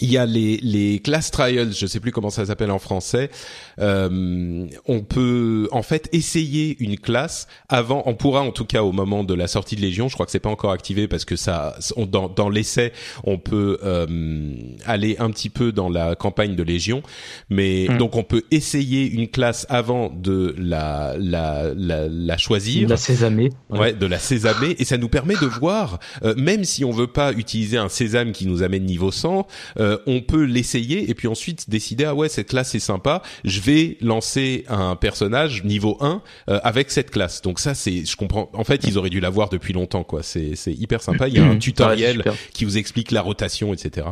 il 0.00 0.10
y 0.10 0.16
a 0.16 0.24
les, 0.24 0.56
les 0.62 1.00
class 1.00 1.30
trials, 1.30 1.74
je 1.74 1.86
sais 1.86 2.00
plus 2.00 2.12
comment 2.12 2.30
ça 2.30 2.46
s'appelle 2.46 2.70
en 2.70 2.78
français. 2.78 3.30
Euh, 3.78 4.66
on 4.86 5.00
peut 5.00 5.68
en 5.70 5.82
fait 5.82 6.08
essayer 6.12 6.76
une 6.80 6.98
classe 6.98 7.46
avant. 7.68 8.02
On 8.06 8.14
pourra 8.14 8.40
en 8.40 8.52
tout 8.52 8.64
cas 8.64 8.82
au 8.82 8.92
moment 8.92 9.22
de 9.22 9.34
la 9.34 9.46
sortie 9.46 9.76
de 9.76 9.82
Légion. 9.82 10.08
Je 10.08 10.14
crois 10.14 10.24
que 10.24 10.32
c'est 10.32 10.40
pas 10.40 10.48
encore 10.48 10.72
activé 10.72 11.08
parce 11.08 11.26
que 11.26 11.36
ça, 11.36 11.76
dans, 11.96 12.30
dans 12.30 12.48
l'essai, 12.48 12.92
on 13.24 13.36
peut 13.36 13.78
euh, 13.84 14.54
aller 14.86 15.16
un 15.18 15.30
petit 15.30 15.50
peu 15.50 15.72
dans 15.72 15.90
la 15.90 16.14
campagne 16.14 16.56
de 16.56 16.62
Légion. 16.62 17.02
Mais 17.50 17.86
hmm. 17.90 17.98
donc 17.98 18.16
on 18.16 18.24
peut 18.24 18.44
essayer 18.50 19.10
une 19.10 19.28
classe 19.28 19.66
avant 19.68 20.08
de 20.08 20.54
la 20.56 21.16
la 21.18 21.74
la, 21.76 22.08
la 22.08 22.38
choisir. 22.38 22.86
De 22.86 22.90
la 22.90 22.96
sésamer. 22.96 23.50
Ouais. 23.68 23.92
de 23.92 24.06
la 24.06 24.18
sésamer 24.18 24.74
et 24.78 24.86
ça 24.86 24.96
nous 24.96 25.10
permet 25.10 25.34
de 25.34 25.46
voir, 25.46 25.98
euh, 26.24 26.34
même 26.36 26.64
si 26.64 26.82
on 26.82 26.92
veut 26.92 27.06
pas 27.08 27.32
utiliser 27.32 27.76
un 27.76 27.90
sésame 27.90 28.32
qui 28.32 28.46
nous 28.46 28.62
amène 28.62 28.84
niveau 28.84 29.12
100 29.12 29.46
euh, 29.82 29.98
on 30.06 30.20
peut 30.20 30.44
l'essayer 30.44 31.10
et 31.10 31.14
puis 31.14 31.26
ensuite 31.26 31.68
décider 31.68 32.04
ah 32.04 32.14
ouais 32.14 32.28
cette 32.28 32.48
classe 32.48 32.74
est 32.74 32.80
sympa, 32.80 33.20
je 33.44 33.60
vais 33.60 33.98
lancer 34.00 34.64
un 34.68 34.94
personnage 34.94 35.64
niveau 35.64 35.96
1 36.00 36.22
euh, 36.48 36.60
avec 36.62 36.90
cette 36.90 37.10
classe. 37.10 37.42
Donc 37.42 37.58
ça 37.58 37.74
c'est 37.74 38.04
je 38.04 38.16
comprends 38.16 38.48
en 38.52 38.64
fait 38.64 38.84
ils 38.84 38.96
auraient 38.96 39.10
dû 39.10 39.20
l'avoir 39.20 39.48
depuis 39.48 39.72
longtemps 39.72 40.04
quoi. 40.04 40.22
C'est 40.22 40.54
c'est 40.54 40.72
hyper 40.72 41.02
sympa, 41.02 41.26
il 41.26 41.34
y 41.34 41.38
a 41.38 41.44
un 41.44 41.58
tutoriel 41.58 42.22
qui 42.52 42.64
vous 42.64 42.78
explique 42.78 43.10
la 43.10 43.22
rotation 43.22 43.72
etc. 43.74 44.06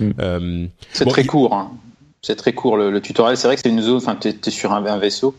Mm. 0.00 0.10
Euh, 0.20 0.66
c'est 0.92 1.06
très 1.06 1.24
court 1.24 1.54
hein. 1.54 1.72
C'est 2.22 2.36
très 2.36 2.54
court 2.54 2.78
le, 2.78 2.98
tutoriel, 3.02 3.36
c'est 3.36 3.46
vrai 3.46 3.56
que 3.56 3.62
c'est 3.62 3.68
une 3.68 3.82
zone 3.82 3.96
enfin 3.96 4.16
tu 4.18 4.28
es, 4.28 4.50
sur 4.50 4.72
un, 4.72 4.98
vaisseau 4.98 5.34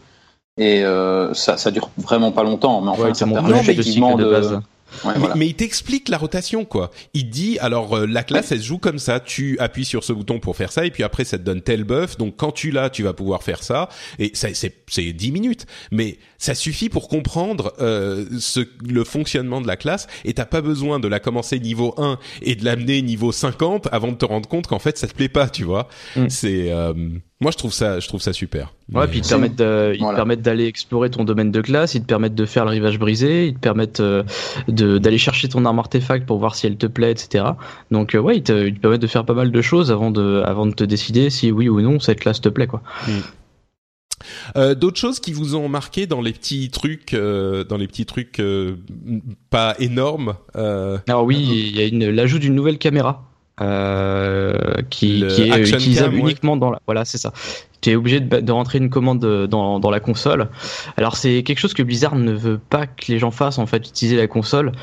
et 0.59 0.83
ça 1.33 1.57
ça 1.57 1.71
dure 1.71 1.89
vraiment 1.97 2.31
pas 2.31 2.43
longtemps 2.43 2.81
mais 2.81 2.89
enfin 2.89 3.13
ça 3.15 3.25
permet 3.25 3.59
effectivement 3.59 4.15
de, 4.15 4.59
base 5.03 5.35
mais, 5.35 5.47
il 5.47 5.55
t'explique 5.55 6.09
la 6.09 6.17
rotation, 6.17 6.65
quoi. 6.65 6.91
Il 7.13 7.29
dit, 7.29 7.57
alors 7.59 7.97
euh, 7.97 8.05
la 8.05 8.23
classe, 8.23 8.51
elle 8.51 8.59
se 8.59 8.65
joue 8.65 8.77
comme 8.77 8.99
ça. 8.99 9.19
Tu 9.19 9.57
appuies 9.59 9.85
sur 9.85 10.03
ce 10.03 10.13
bouton 10.13 10.39
pour 10.39 10.55
faire 10.55 10.71
ça, 10.71 10.85
et 10.85 10.91
puis 10.91 11.03
après, 11.03 11.23
ça 11.23 11.37
te 11.37 11.43
donne 11.43 11.61
tel 11.61 11.83
buff. 11.83 12.17
Donc 12.17 12.35
quand 12.37 12.51
tu 12.51 12.71
l'as, 12.71 12.89
tu 12.89 13.03
vas 13.03 13.13
pouvoir 13.13 13.43
faire 13.43 13.63
ça. 13.63 13.89
Et 14.19 14.31
ça, 14.33 14.49
c'est 14.53 14.73
c'est 14.87 15.13
dix 15.13 15.31
minutes, 15.31 15.65
mais 15.91 16.17
ça 16.37 16.53
suffit 16.55 16.89
pour 16.89 17.07
comprendre 17.07 17.73
euh, 17.79 18.25
ce 18.39 18.61
le 18.87 19.03
fonctionnement 19.03 19.61
de 19.61 19.67
la 19.67 19.77
classe. 19.77 20.07
Et 20.23 20.33
t'as 20.33 20.45
pas 20.45 20.61
besoin 20.61 20.99
de 20.99 21.07
la 21.07 21.19
commencer 21.19 21.59
niveau 21.59 21.93
1 21.97 22.17
et 22.41 22.55
de 22.55 22.65
l'amener 22.65 23.01
niveau 23.01 23.31
50 23.31 23.87
avant 23.91 24.11
de 24.11 24.17
te 24.17 24.25
rendre 24.25 24.47
compte 24.47 24.67
qu'en 24.67 24.79
fait, 24.79 24.97
ça 24.97 25.07
te 25.07 25.13
plaît 25.13 25.29
pas, 25.29 25.49
tu 25.49 25.63
vois. 25.63 25.87
Mm. 26.15 26.29
C'est 26.29 26.71
euh, 26.71 26.93
moi, 27.41 27.51
je 27.51 27.57
trouve 27.57 27.73
ça, 27.73 27.99
je 27.99 28.07
trouve 28.07 28.21
ça 28.21 28.31
super. 28.31 28.73
Ouais, 28.93 29.07
puis 29.07 29.19
ils 29.19 29.21
te 29.21 29.29
permettent, 29.29 29.57
permettent 29.57 30.41
d'aller 30.41 30.67
explorer 30.67 31.09
ton 31.09 31.25
domaine 31.25 31.51
de 31.51 31.61
classe, 31.61 31.93
ils 31.93 32.01
te 32.01 32.05
permettent 32.05 32.35
de 32.35 32.45
faire 32.45 32.63
le 32.63 32.71
rivage 32.71 32.97
brisé, 32.97 33.47
ils 33.47 33.53
te 33.53 33.59
permettent 33.59 33.99
euh, 33.99 34.23
de 34.67 34.97
d'aller 34.97 35.17
chercher 35.17 35.49
ton 35.49 35.65
arme 35.65 35.79
artefact 35.79 36.25
pour 36.25 36.37
voir 36.37 36.55
si 36.55 36.65
elle 36.65 36.77
te 36.77 36.87
plaît, 36.87 37.11
etc. 37.11 37.43
Donc 37.91 38.15
euh, 38.15 38.19
ouais, 38.19 38.37
ils 38.37 38.43
te, 38.43 38.67
ils 38.67 38.75
te, 38.75 38.79
permettent 38.79 39.01
de 39.01 39.07
faire 39.07 39.25
pas 39.25 39.33
mal 39.33 39.51
de 39.51 39.61
choses 39.61 39.91
avant 39.91 40.11
de, 40.11 40.41
avant 40.45 40.65
de 40.65 40.73
te 40.73 40.83
décider 40.83 41.29
si 41.29 41.51
oui 41.51 41.67
ou 41.67 41.81
non 41.81 41.99
cette 41.99 42.21
classe 42.21 42.39
te 42.39 42.49
plaît, 42.49 42.67
quoi. 42.67 42.81
Mm. 43.07 43.11
Euh, 44.55 44.75
D'autres 44.75 44.99
choses 44.99 45.19
qui 45.19 45.33
vous 45.33 45.55
ont 45.55 45.67
marqué 45.67 46.07
dans 46.07 46.21
les 46.21 46.33
petits 46.33 46.69
trucs, 46.69 47.13
euh, 47.13 47.63
dans 47.63 47.77
les 47.77 47.87
petits 47.87 48.05
trucs 48.05 48.39
euh, 48.39 48.75
pas 49.49 49.75
énormes. 49.79 50.35
Alors 50.53 51.25
oui, 51.25 51.37
il 51.37 51.75
y 51.75 51.81
a 51.81 51.85
une 51.85 52.09
l'ajout 52.09 52.39
d'une 52.39 52.55
nouvelle 52.55 52.77
caméra. 52.77 53.23
Euh, 53.61 54.53
qui, 54.89 55.25
qui, 55.29 55.43
est 55.43 55.57
utilisable 55.57 56.15
uniquement 56.15 56.57
dans 56.57 56.71
la 56.71 56.81
voilà 56.87 57.05
c'est 57.05 57.17
ça. 57.17 57.31
Tu 57.79 57.91
es 57.91 57.95
obligé 57.95 58.19
de, 58.19 58.41
de, 58.41 58.51
rentrer 58.51 58.79
une 58.79 58.89
commande 58.89 59.19
dans, 59.47 59.79
dans 59.79 59.89
la 59.89 60.01
console. 60.01 60.49
Alors 60.97 61.15
c'est 61.15 61.41
quelque 61.43 61.59
chose 61.59 61.73
que 61.73 61.81
Blizzard 61.81 62.15
ne 62.15 62.33
veut 62.33 62.57
pas 62.57 62.85
que 62.85 63.05
les 63.07 63.17
gens 63.17 63.31
fassent 63.31 63.57
en 63.57 63.65
fait 63.65 63.87
utiliser 63.87 64.17
la 64.17 64.27
console. 64.27 64.73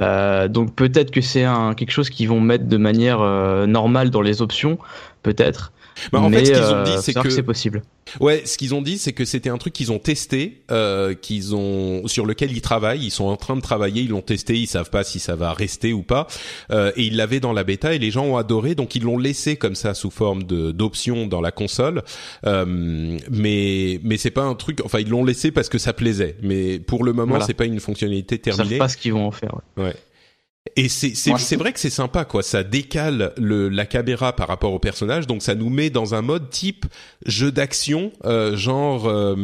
Euh, 0.00 0.46
donc 0.46 0.72
peut-être 0.76 1.10
que 1.10 1.20
c'est 1.20 1.42
un 1.42 1.74
quelque 1.74 1.90
chose 1.90 2.10
qu'ils 2.10 2.28
vont 2.28 2.40
mettre 2.40 2.66
de 2.66 2.76
manière 2.76 3.20
euh, 3.20 3.66
normale 3.66 4.10
dans 4.10 4.22
les 4.22 4.40
options. 4.40 4.78
Peut-être 5.24 5.72
bah, 6.12 6.20
en 6.20 6.30
fait, 6.30 6.44
ce 6.46 6.52
qu'ils 6.52 6.74
ont 6.74 6.82
dit, 6.84 7.02
c'est 7.02 7.14
que 7.14 7.30
c'est 7.30 7.42
possible. 7.42 7.82
Ouais, 8.20 8.42
ce 8.44 8.58
qu'ils 8.58 8.74
ont 8.74 8.82
dit, 8.82 8.98
c'est 8.98 9.12
que 9.12 9.24
c'était 9.24 9.48
un 9.48 9.58
truc 9.58 9.72
qu'ils 9.72 9.92
ont 9.92 9.98
testé, 9.98 10.62
euh, 10.70 11.14
qu'ils 11.14 11.54
ont 11.54 12.06
sur 12.06 12.26
lequel 12.26 12.52
ils 12.52 12.60
travaillent. 12.60 13.04
Ils 13.04 13.10
sont 13.10 13.24
en 13.24 13.36
train 13.36 13.56
de 13.56 13.60
travailler, 13.60 14.02
ils 14.02 14.10
l'ont 14.10 14.20
testé, 14.22 14.58
ils 14.58 14.66
savent 14.66 14.90
pas 14.90 15.04
si 15.04 15.18
ça 15.18 15.36
va 15.36 15.52
rester 15.52 15.92
ou 15.92 16.02
pas. 16.02 16.26
Euh, 16.70 16.92
et 16.96 17.04
ils 17.04 17.16
l'avaient 17.16 17.40
dans 17.40 17.52
la 17.52 17.64
bêta 17.64 17.94
et 17.94 17.98
les 17.98 18.10
gens 18.10 18.24
ont 18.24 18.36
adoré, 18.36 18.74
donc 18.74 18.94
ils 18.94 19.02
l'ont 19.02 19.18
laissé 19.18 19.56
comme 19.56 19.74
ça 19.74 19.94
sous 19.94 20.10
forme 20.10 20.42
de 20.44 20.72
d'option 20.72 21.26
dans 21.26 21.40
la 21.40 21.52
console. 21.52 22.02
Euh, 22.46 22.64
mais 23.30 24.00
mais 24.02 24.16
c'est 24.16 24.30
pas 24.30 24.42
un 24.42 24.54
truc. 24.54 24.80
Enfin, 24.84 24.98
ils 24.98 25.08
l'ont 25.08 25.24
laissé 25.24 25.50
parce 25.50 25.68
que 25.68 25.78
ça 25.78 25.92
plaisait. 25.92 26.36
Mais 26.42 26.78
pour 26.78 27.04
le 27.04 27.12
moment, 27.12 27.40
c'est 27.40 27.54
pas 27.54 27.64
une 27.64 27.80
fonctionnalité 27.80 28.38
terminée. 28.38 28.66
Ils 28.66 28.70
savent 28.70 28.78
pas 28.78 28.88
ce 28.88 28.96
qu'ils 28.96 29.12
vont 29.12 29.26
en 29.26 29.32
faire. 29.32 29.54
ouais. 29.76 29.84
ouais. 29.84 29.94
Et 30.76 30.88
c'est 30.88 31.14
c'est 31.16 31.56
vrai 31.56 31.72
que 31.72 31.80
c'est 31.80 31.90
sympa 31.90 32.24
quoi, 32.24 32.44
ça 32.44 32.62
décale 32.62 33.32
le 33.36 33.68
la 33.68 33.84
caméra 33.84 34.32
par 34.32 34.46
rapport 34.46 34.72
au 34.72 34.78
personnage, 34.78 35.26
donc 35.26 35.42
ça 35.42 35.56
nous 35.56 35.68
met 35.68 35.90
dans 35.90 36.14
un 36.14 36.22
mode 36.22 36.50
type 36.50 36.86
jeu 37.26 37.50
d'action 37.50 38.12
euh, 38.24 38.56
genre 38.56 39.08
euh, 39.08 39.34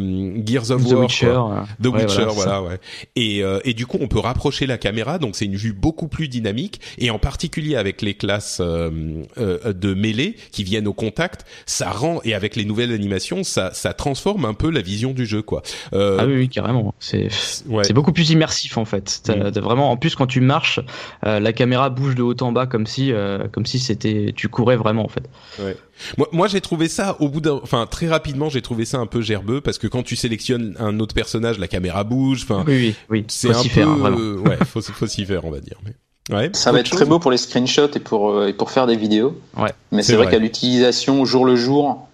Gears 0.47 0.71
of 0.71 0.85
The 0.85 0.93
War, 0.93 1.01
Witcher, 1.01 1.27
quoi. 1.27 1.67
The 1.83 1.87
Witcher, 1.89 2.27
voilà, 2.31 2.63
ouais. 2.63 2.79
Et 3.17 3.43
euh, 3.43 3.59
et 3.65 3.75
du 3.75 3.85
coup 3.85 3.99
on 4.01 4.07
peut 4.07 4.21
rapprocher 4.21 4.67
la 4.67 4.79
caméra, 4.79 5.19
donc 5.19 5.35
c'est 5.35 5.47
une 5.47 5.57
vue 5.57 5.73
beaucoup 5.73 6.07
plus 6.07 6.29
dynamique 6.29 6.81
et 6.99 7.11
en 7.11 7.19
particulier 7.19 7.75
avec 7.75 8.01
les 8.01 8.15
classes 8.15 8.61
de 8.61 9.95
mêlée 9.95 10.37
qui 10.53 10.63
viennent 10.63 10.87
au 10.87 10.95
contact, 10.95 11.45
ça 11.67 11.91
rend 11.91 12.21
et 12.25 12.33
avec 12.33 12.55
les 12.55 12.65
nouvelles 12.65 12.93
animations, 12.93 13.43
ça 13.43 13.75
ça 13.75 13.93
transforme 13.93 14.45
un 14.45 14.55
peu 14.55 14.71
la 14.71 14.83
vision 14.83 15.13
du 15.13 15.27
jeu 15.27 15.43
quoi. 15.43 15.63
ah 15.93 16.25
oui, 16.27 16.35
oui 16.37 16.49
carrément, 16.49 16.95
c'est 17.01 17.29
c'est 17.31 17.93
beaucoup 17.93 18.13
plus 18.13 18.31
immersif 18.31 18.79
en 18.79 18.85
fait. 18.85 19.21
Mm. 19.29 19.59
Vraiment 19.59 19.91
en 19.91 19.97
plus 19.97 20.15
quand 20.15 20.29
tu 20.29 20.41
marches 20.41 20.81
euh, 21.27 21.41
la 21.41 21.53
caméra 21.53 21.91
bouge 21.91 22.15
de 22.15 22.23
haut 22.23 22.41
en 22.41 22.53
bas 22.53 22.67
comme 22.67 22.87
si, 22.87 23.13
euh, 23.13 23.49
comme 23.51 23.67
si 23.67 23.79
c'était, 23.79 24.33
tu 24.35 24.49
courais 24.49 24.77
vraiment 24.77 25.05
en 25.05 25.09
fait. 25.09 25.29
Ouais. 25.59 25.77
Moi, 26.17 26.29
moi 26.33 26.49
j'ai 26.49 26.61
trouvé 26.61 26.89
ça 26.89 27.17
au 27.21 27.29
bout 27.29 27.41
d'un, 27.41 27.61
enfin 27.63 27.87
très 27.87 28.09
rapidement, 28.09 28.49
j'ai 28.49 28.63
trouvé 28.63 28.85
ça 28.85 28.99
un 28.99 29.07
peu 29.07 29.21
gerbeux 29.21 29.61
parce 29.61 29.79
que 29.79 29.87
quand 29.87 30.03
tu 30.03 30.17
sélectionnes 30.17 30.77
un 30.79 31.01
autre 31.01 31.15
personnage, 31.15 31.59
la 31.59 31.69
caméra 31.69 32.05
bouge. 32.05 32.43
Enfin, 32.45 32.65
oui, 32.67 32.79
oui, 32.79 32.95
oui. 33.11 33.25
C'est 33.29 33.55
un 33.55 33.63
peu, 33.63 33.69
faire, 33.69 33.89
ouais, 34.45 34.59
faut, 34.65 34.81
faut 34.81 35.07
s'y 35.07 35.25
faire, 35.25 35.45
on 35.45 35.51
va 35.51 35.61
dire. 35.61 35.79
Mais... 35.85 35.93
Ouais, 36.31 36.51
ça 36.53 36.73
va 36.73 36.81
être 36.81 36.91
très 36.91 37.07
beau 37.07 37.19
pour 37.19 37.31
les 37.31 37.39
screenshots 37.39 37.91
et 37.95 38.01
pour, 38.01 38.31
euh, 38.31 38.49
et 38.49 38.53
pour 38.53 38.71
faire 38.71 38.87
des 38.87 38.97
vidéos. 38.97 39.41
Ouais. 39.57 39.73
Mais 39.93 40.03
c'est 40.03 40.15
vrai, 40.15 40.29
qu'à 40.29 40.39
l'utilisation 40.39 41.25
jour 41.25 41.45
le 41.45 41.57
jour, 41.57 42.09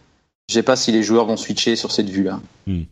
je 0.48 0.54
sais 0.54 0.62
pas 0.62 0.76
si 0.76 0.92
les 0.92 1.02
joueurs 1.02 1.26
vont 1.26 1.37
switcher 1.37 1.74
sur 1.74 1.90
cette 1.90 2.09
vue-là. 2.09 2.40
Hmm. 2.66 2.83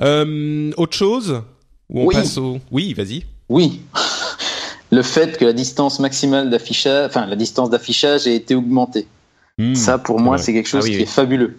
Euh, 0.00 0.72
autre 0.78 0.96
chose 0.96 1.42
Ou 1.90 2.00
on 2.00 2.06
oui. 2.06 2.14
passe 2.14 2.38
au... 2.38 2.58
Oui, 2.70 2.94
vas-y. 2.94 3.24
Oui 3.50 3.82
le 4.90 5.02
fait 5.02 5.38
que 5.38 5.44
la 5.44 5.52
distance 5.52 6.00
maximale 6.00 6.50
d'affichage, 6.50 7.06
enfin 7.06 7.26
la 7.26 7.36
distance 7.36 7.70
d'affichage 7.70 8.26
ait 8.26 8.34
été 8.34 8.54
augmentée. 8.54 9.06
Hmm. 9.58 9.74
ça, 9.74 9.98
pour 9.98 10.20
moi, 10.20 10.38
c'est 10.38 10.52
quelque 10.52 10.68
chose 10.68 10.84
ah 10.86 10.90
qui 10.90 11.02
est 11.02 11.06
fabuleux. 11.06 11.58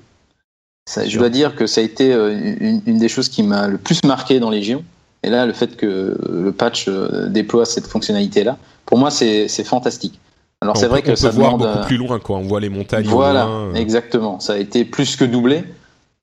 Ça, 0.90 1.08
je 1.08 1.18
dois 1.18 1.30
dire 1.30 1.56
que 1.56 1.68
ça 1.68 1.82
a 1.82 1.84
été 1.84 2.12
euh, 2.12 2.82
une, 2.86 2.98
des 2.98 3.08
choses 3.08 3.30
qui 3.30 3.44
m'a 3.44 3.68
le 3.68 3.78
plus 3.78 4.04
marqué 4.04 4.40
dans 4.40 4.50
Légion. 4.50 4.84
Et 5.24 5.30
là, 5.30 5.46
le 5.46 5.54
fait 5.54 5.78
que 5.78 6.18
le 6.28 6.52
patch 6.52 6.86
euh, 6.88 7.28
déploie 7.28 7.66
cette 7.66 7.86
fonctionnalité-là, 7.86 8.58
pour 8.88 8.98
moi, 8.98 9.12
c'est 9.12 9.48
fantastique. 9.64 10.20
Alors 10.62 10.78
c'est 10.78 10.88
vrai 10.88 11.02
que 11.02 11.16
ça 11.16 11.30
voir 11.30 11.58
demande 11.58 11.74
beaucoup 11.74 11.88
plus 11.88 11.98
loin, 11.98 12.20
quoi. 12.20 12.38
On 12.38 12.44
voit 12.44 12.60
les 12.60 12.70
montagnes. 12.70 13.06
Voilà, 13.06 13.48
exactement. 13.76 14.40
Ça 14.40 14.54
a 14.54 14.58
été 14.58 14.86
plus 14.86 15.16
que 15.16 15.26
doublé, 15.26 15.64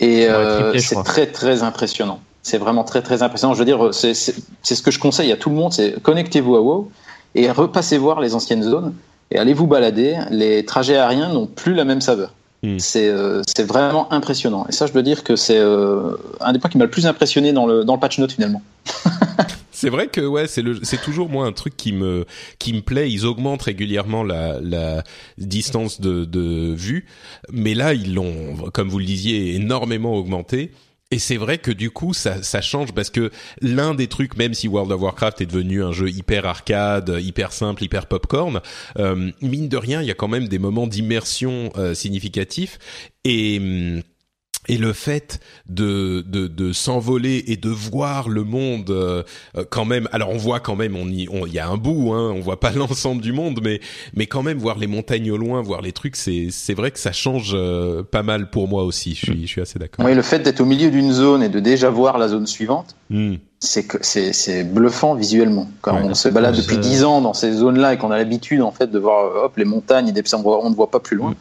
et 0.00 0.26
euh, 0.26 0.76
c'est 0.78 1.02
très 1.02 1.26
très 1.26 1.62
impressionnant 1.62 2.20
c'est 2.48 2.58
vraiment 2.58 2.84
très 2.84 3.02
très 3.02 3.22
impressionnant. 3.22 3.54
Je 3.54 3.58
veux 3.58 3.64
dire, 3.64 3.92
c'est 3.92 4.14
ce 4.14 4.82
que 4.82 4.90
je 4.90 4.98
conseille 4.98 5.32
à 5.32 5.36
tout 5.36 5.50
le 5.50 5.56
monde, 5.56 5.72
c'est 5.72 6.02
connectez-vous 6.02 6.56
à 6.56 6.60
WoW 6.60 6.90
et 7.34 7.50
repassez 7.50 7.98
voir 7.98 8.20
les 8.20 8.34
anciennes 8.34 8.62
zones 8.62 8.94
et 9.30 9.38
allez 9.38 9.54
vous 9.54 9.66
balader. 9.66 10.18
Les 10.30 10.64
trajets 10.64 10.96
aériens 10.96 11.32
n'ont 11.32 11.46
plus 11.46 11.74
la 11.74 11.84
même 11.84 12.00
saveur. 12.00 12.32
Mm. 12.62 12.78
C'est 12.78 13.12
c'est 13.46 13.64
vraiment 13.64 14.12
impressionnant. 14.12 14.66
Et 14.68 14.72
ça, 14.72 14.86
je 14.86 14.92
dois 14.92 15.02
dire 15.02 15.22
que 15.24 15.36
c'est 15.36 15.60
un 15.60 16.52
des 16.52 16.58
points 16.58 16.70
qui 16.70 16.78
m'a 16.78 16.84
le 16.84 16.90
plus 16.90 17.06
impressionné 17.06 17.52
dans 17.52 17.66
le, 17.66 17.84
dans 17.84 17.94
le 17.94 18.00
patch 18.00 18.18
note 18.18 18.32
finalement. 18.32 18.62
C'est 19.78 19.90
vrai 19.90 20.08
que 20.08 20.20
ouais, 20.20 20.48
c'est 20.48 20.62
le, 20.62 20.80
c'est 20.82 21.00
toujours 21.00 21.28
moi 21.28 21.46
un 21.46 21.52
truc 21.52 21.76
qui 21.76 21.92
me 21.92 22.26
qui 22.58 22.72
me 22.72 22.80
plaît. 22.80 23.12
Ils 23.12 23.24
augmentent 23.26 23.62
régulièrement 23.62 24.24
la, 24.24 24.58
la 24.60 25.04
distance 25.38 26.00
de, 26.00 26.24
de 26.24 26.74
vue, 26.74 27.06
mais 27.52 27.74
là 27.74 27.94
ils 27.94 28.12
l'ont, 28.12 28.56
comme 28.72 28.88
vous 28.88 28.98
le 28.98 29.04
disiez, 29.04 29.54
énormément 29.54 30.16
augmenté. 30.16 30.72
Et 31.10 31.18
c'est 31.18 31.38
vrai 31.38 31.56
que 31.56 31.70
du 31.70 31.90
coup 31.90 32.12
ça, 32.12 32.60
change 32.60 32.92
parce 32.92 33.08
que 33.08 33.30
l'un 33.62 33.94
des 33.94 34.08
trucs, 34.08 34.36
même 34.36 34.52
si 34.52 34.68
World 34.68 34.92
of 34.92 35.00
Warcraft 35.00 35.40
est 35.40 35.46
devenu 35.46 35.82
un 35.82 35.90
jeu 35.90 36.10
hyper 36.10 36.44
arcade, 36.44 37.16
hyper 37.18 37.52
simple, 37.52 37.82
hyper 37.82 38.06
popcorn, 38.06 38.60
euh, 38.98 39.30
mine 39.40 39.68
de 39.68 39.76
rien, 39.78 40.02
il 40.02 40.08
y 40.08 40.10
a 40.10 40.14
quand 40.14 40.28
même 40.28 40.48
des 40.48 40.58
moments 40.58 40.86
d'immersion 40.86 41.72
euh, 41.76 41.94
significatifs. 41.94 42.78
Et 43.24 43.58
hum, 43.58 44.02
et 44.66 44.76
le 44.76 44.92
fait 44.92 45.40
de 45.68 46.24
de, 46.26 46.46
de 46.46 46.72
s'envoler 46.72 47.44
et 47.46 47.56
de 47.56 47.70
voir 47.70 48.28
le 48.28 48.44
monde 48.44 48.90
euh, 48.90 49.22
quand 49.70 49.84
même 49.84 50.08
alors 50.12 50.30
on 50.30 50.36
voit 50.36 50.60
quand 50.60 50.76
même 50.76 50.96
on 50.96 51.08
y 51.08 51.28
il 51.46 51.52
y 51.52 51.58
a 51.58 51.68
un 51.68 51.76
bout 51.76 52.12
hein 52.12 52.32
on 52.34 52.40
voit 52.40 52.60
pas 52.60 52.70
l'ensemble 52.76 53.22
du 53.22 53.32
monde 53.32 53.60
mais 53.62 53.80
mais 54.14 54.26
quand 54.26 54.42
même 54.42 54.58
voir 54.58 54.78
les 54.78 54.86
montagnes 54.86 55.30
au 55.30 55.36
loin 55.36 55.62
voir 55.62 55.80
les 55.80 55.92
trucs 55.92 56.16
c'est 56.16 56.48
c'est 56.50 56.74
vrai 56.74 56.90
que 56.90 56.98
ça 56.98 57.12
change 57.12 57.52
euh, 57.54 58.02
pas 58.02 58.22
mal 58.22 58.50
pour 58.50 58.68
moi 58.68 58.82
aussi 58.82 59.14
je 59.14 59.26
suis 59.26 59.42
je 59.42 59.46
suis 59.46 59.60
assez 59.60 59.78
d'accord 59.78 60.04
oui 60.04 60.14
le 60.14 60.22
fait 60.22 60.40
d'être 60.40 60.60
au 60.60 60.66
milieu 60.66 60.90
d'une 60.90 61.12
zone 61.12 61.42
et 61.42 61.48
de 61.48 61.60
déjà 61.60 61.90
voir 61.90 62.18
la 62.18 62.28
zone 62.28 62.46
suivante 62.46 62.96
hmm. 63.10 63.34
c'est 63.60 63.86
que 63.86 63.98
c'est 64.02 64.32
c'est 64.32 64.64
bluffant 64.64 65.14
visuellement 65.14 65.68
quand 65.80 66.00
on 66.02 66.14
se 66.14 66.28
balade 66.28 66.56
depuis 66.56 66.78
dix 66.78 67.04
ans 67.04 67.20
dans 67.20 67.34
ces 67.34 67.52
zones 67.52 67.78
là 67.78 67.94
et 67.94 67.98
qu'on 67.98 68.10
a 68.10 68.16
l'habitude 68.16 68.62
en 68.62 68.72
fait 68.72 68.90
de 68.90 68.98
voir 68.98 69.44
hop 69.44 69.56
les 69.56 69.64
montagnes 69.64 70.08
et 70.08 70.12
des 70.12 70.22
on 70.34 70.70
ne 70.70 70.74
voit 70.74 70.90
pas 70.90 71.00
plus 71.00 71.16
loin 71.16 71.30
hmm. 71.30 71.36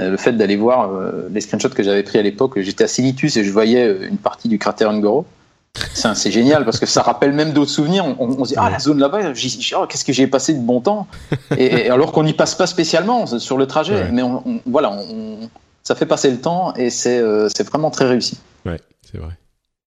Euh, 0.00 0.10
le 0.10 0.16
fait 0.16 0.32
d'aller 0.32 0.56
voir 0.56 0.92
euh, 0.92 1.28
les 1.32 1.40
screenshots 1.40 1.70
que 1.70 1.82
j'avais 1.82 2.04
pris 2.04 2.18
à 2.18 2.22
l'époque, 2.22 2.60
j'étais 2.60 2.84
à 2.84 2.88
Silitus 2.88 3.36
et 3.36 3.42
je 3.42 3.50
voyais 3.50 3.84
euh, 3.84 4.08
une 4.08 4.18
partie 4.18 4.48
du 4.48 4.58
cratère 4.58 4.92
Ngoro. 4.92 5.26
C'est 5.92 6.30
génial 6.30 6.64
parce 6.64 6.78
que 6.78 6.86
ça 6.86 7.02
rappelle 7.02 7.32
même 7.32 7.52
d'autres 7.52 7.70
souvenirs. 7.70 8.04
On, 8.18 8.44
se 8.44 8.50
dit 8.50 8.54
ah 8.56 8.70
la 8.70 8.78
zone 8.78 8.98
là-bas, 8.98 9.32
oh, 9.76 9.86
qu'est-ce 9.86 10.04
que 10.04 10.12
j'ai 10.12 10.26
passé 10.26 10.54
de 10.54 10.60
bon 10.60 10.80
temps 10.80 11.06
et, 11.56 11.88
alors 11.90 12.10
qu'on 12.10 12.24
n'y 12.24 12.32
passe 12.32 12.54
pas 12.54 12.66
spécialement 12.66 13.26
sur 13.26 13.58
le 13.58 13.66
trajet, 13.66 14.10
mais 14.10 14.22
on, 14.22 14.60
voilà, 14.66 14.98
ça 15.84 15.94
fait 15.94 16.06
passer 16.06 16.30
le 16.30 16.40
temps 16.40 16.74
et 16.74 16.90
c'est 16.90 17.20
vraiment 17.62 17.90
très 17.90 18.08
réussi. 18.08 18.40
Ouais, 18.66 18.80
c'est 19.02 19.18
vrai. 19.18 19.34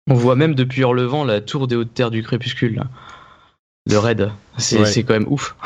On 0.08 0.14
voit 0.14 0.36
même 0.36 0.54
depuis 0.54 0.84
Hors-le-Vent 0.84 1.24
la 1.24 1.40
tour 1.40 1.66
des 1.66 1.74
hautes 1.74 1.94
terres 1.94 2.12
du 2.12 2.22
crépuscule, 2.22 2.76
là. 2.76 2.84
le 3.86 3.98
raid. 3.98 4.30
C'est 4.58 5.02
quand 5.02 5.14
même 5.14 5.28
ouf. 5.28 5.56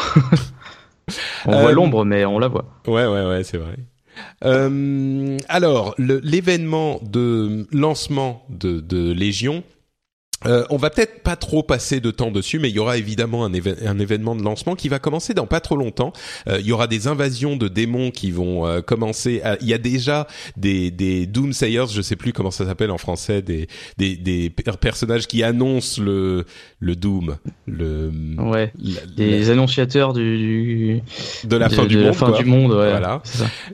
on 1.47 1.61
voit 1.61 1.73
l'ombre, 1.73 2.07
mais 2.07 2.25
on 2.25 2.39
la 2.39 2.49
voit. 2.49 2.65
Ouais, 2.87 3.07
ouais, 3.07 3.27
ouais, 3.27 3.45
c'est 3.45 3.59
vrai. 3.59 3.77
Euh, 4.45 5.39
alors, 5.49 5.95
l'événement 5.99 7.01
de 7.03 7.67
lancement 7.73 8.45
de, 8.49 8.81
de 8.81 9.13
Légion 9.13 9.63
euh, 10.47 10.65
on 10.71 10.77
va 10.77 10.91
peut-être 10.91 11.23
pas 11.23 11.37
trop 11.37 11.63
passer 11.63 12.01
de 12.01 12.11
temps 12.11 12.31
dessus, 12.31 12.59
mais 12.59 12.69
il 12.69 12.75
y 12.75 12.79
aura 12.79 12.97
évidemment 12.97 13.45
un, 13.45 13.53
un 13.53 13.99
événement 13.99 14.37
de 14.37 14.43
lancement 14.43 14.75
qui 14.75 14.89
va 14.89 14.99
commencer 14.99 15.35
dans 15.35 15.47
pas 15.47 15.61
trop 15.61 15.77
longtemps. 15.77 16.13
Euh, 16.49 16.59
il 16.61 16.67
y 16.67 16.73
aura 16.73 16.87
des 16.87 17.09
invasions 17.09 17.57
de 17.57 17.69
démons 17.69 18.11
qui 18.11 18.31
vont 18.31 18.67
euh, 18.67 18.81
commencer. 18.81 19.43
Il 19.61 19.69
y 19.69 19.75
a 19.75 19.79
déjà 19.79 20.27
des, 20.57 20.91
des 20.91 21.27
Doomsayers, 21.27 21.87
je 21.93 22.03
sais 22.03 22.17
plus 22.17 22.33
comment 22.33 22.51
ça 22.51 22.67
s'appelle 22.67 22.91
en 22.91 22.99
français, 22.99 23.43
des, 23.43 23.69
des, 23.99 24.17
des 24.17 24.51
personnages 24.81 25.27
qui 25.27 25.43
annoncent 25.43 26.03
le 26.03 26.45
le 26.79 26.95
Doom, 26.95 27.37
le 27.67 28.11
ouais, 28.39 28.73
des 29.17 29.51
annonciateurs 29.51 30.13
du, 30.13 31.01
de 31.45 31.57
la 31.57 31.71
fin 31.71 31.87
du 31.87 31.97
monde, 31.97 32.15
fin 32.15 32.31
du 32.33 32.45
monde, 32.45 32.73
ouais, 32.73 32.91
voilà, 32.91 33.23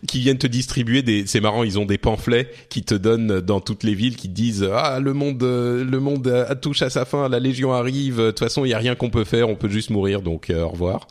qui 0.06 0.20
viennent 0.20 0.38
te 0.38 0.46
distribuer 0.46 1.02
des. 1.02 1.26
C'est 1.26 1.40
marrant, 1.40 1.64
ils 1.64 1.78
ont 1.78 1.84
des 1.84 1.98
pamphlets 1.98 2.48
qui 2.68 2.82
te 2.82 2.94
donnent 2.94 3.40
dans 3.40 3.60
toutes 3.60 3.82
les 3.82 3.94
villes 3.94 4.16
qui 4.16 4.28
disent 4.28 4.68
ah 4.72 5.00
le 5.00 5.12
monde 5.12 5.42
le 5.42 5.98
monde 5.98 6.28
touche 6.62 6.80
à 6.80 6.88
sa 6.88 7.04
fin, 7.04 7.28
la 7.28 7.40
Légion 7.40 7.74
arrive, 7.74 8.16
de 8.18 8.30
toute 8.30 8.38
façon 8.38 8.64
il 8.64 8.70
y 8.70 8.74
a 8.74 8.78
rien 8.78 8.94
qu'on 8.94 9.10
peut 9.10 9.24
faire, 9.24 9.50
on 9.50 9.56
peut 9.56 9.68
juste 9.68 9.90
mourir, 9.90 10.22
donc 10.22 10.48
euh, 10.48 10.62
au 10.62 10.68
revoir. 10.68 11.08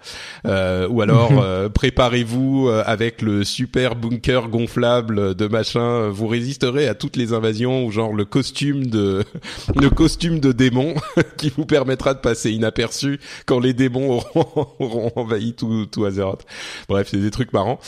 Euh, 0.47 0.87
ou 0.87 1.01
alors 1.01 1.31
euh, 1.43 1.69
préparez-vous 1.69 2.69
avec 2.85 3.21
le 3.21 3.43
super 3.43 3.95
bunker 3.95 4.47
gonflable 4.47 5.35
de 5.35 5.47
machin, 5.47 6.09
vous 6.09 6.27
résisterez 6.27 6.87
à 6.87 6.95
toutes 6.95 7.17
les 7.17 7.33
invasions 7.33 7.85
ou 7.85 7.91
genre 7.91 8.13
le 8.13 8.25
costume 8.25 8.87
de 8.87 9.23
le 9.79 9.89
costume 9.89 10.39
de 10.39 10.51
démon 10.51 10.95
qui 11.37 11.51
vous 11.55 11.65
permettra 11.65 12.13
de 12.13 12.19
passer 12.19 12.51
inaperçu 12.51 13.19
quand 13.45 13.59
les 13.59 13.73
démons 13.73 14.23
auront, 14.33 15.11
envahi 15.15 15.53
tout 15.53 15.85
tout 15.85 16.05
Azeroth. 16.05 16.45
Bref, 16.87 17.09
c'est 17.11 17.17
des 17.17 17.31
trucs 17.31 17.53
marrants. 17.53 17.79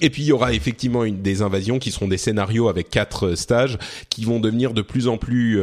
et 0.00 0.10
puis 0.10 0.22
il 0.22 0.26
y 0.26 0.32
aura 0.32 0.52
effectivement 0.52 1.04
une, 1.04 1.22
des 1.22 1.42
invasions 1.42 1.78
qui 1.78 1.90
seront 1.90 2.08
des 2.08 2.18
scénarios 2.18 2.68
avec 2.68 2.88
quatre 2.88 3.34
stages 3.34 3.78
qui 4.08 4.24
vont 4.24 4.40
devenir 4.40 4.72
de 4.72 4.82
plus 4.82 5.08
en 5.08 5.18
plus 5.18 5.62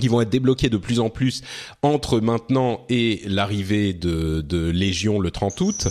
qui 0.00 0.08
vont 0.08 0.20
être 0.20 0.30
débloqués 0.30 0.68
de 0.68 0.76
plus 0.76 1.00
en 1.00 1.10
plus 1.10 1.42
entre 1.82 2.20
maintenant 2.20 2.84
et 2.88 3.22
l'arrivée 3.26 3.92
de, 3.92 4.40
de 4.40 4.70
Légion 4.70 5.20
le 5.20 5.30
30 5.30 5.60
août. 5.60 5.88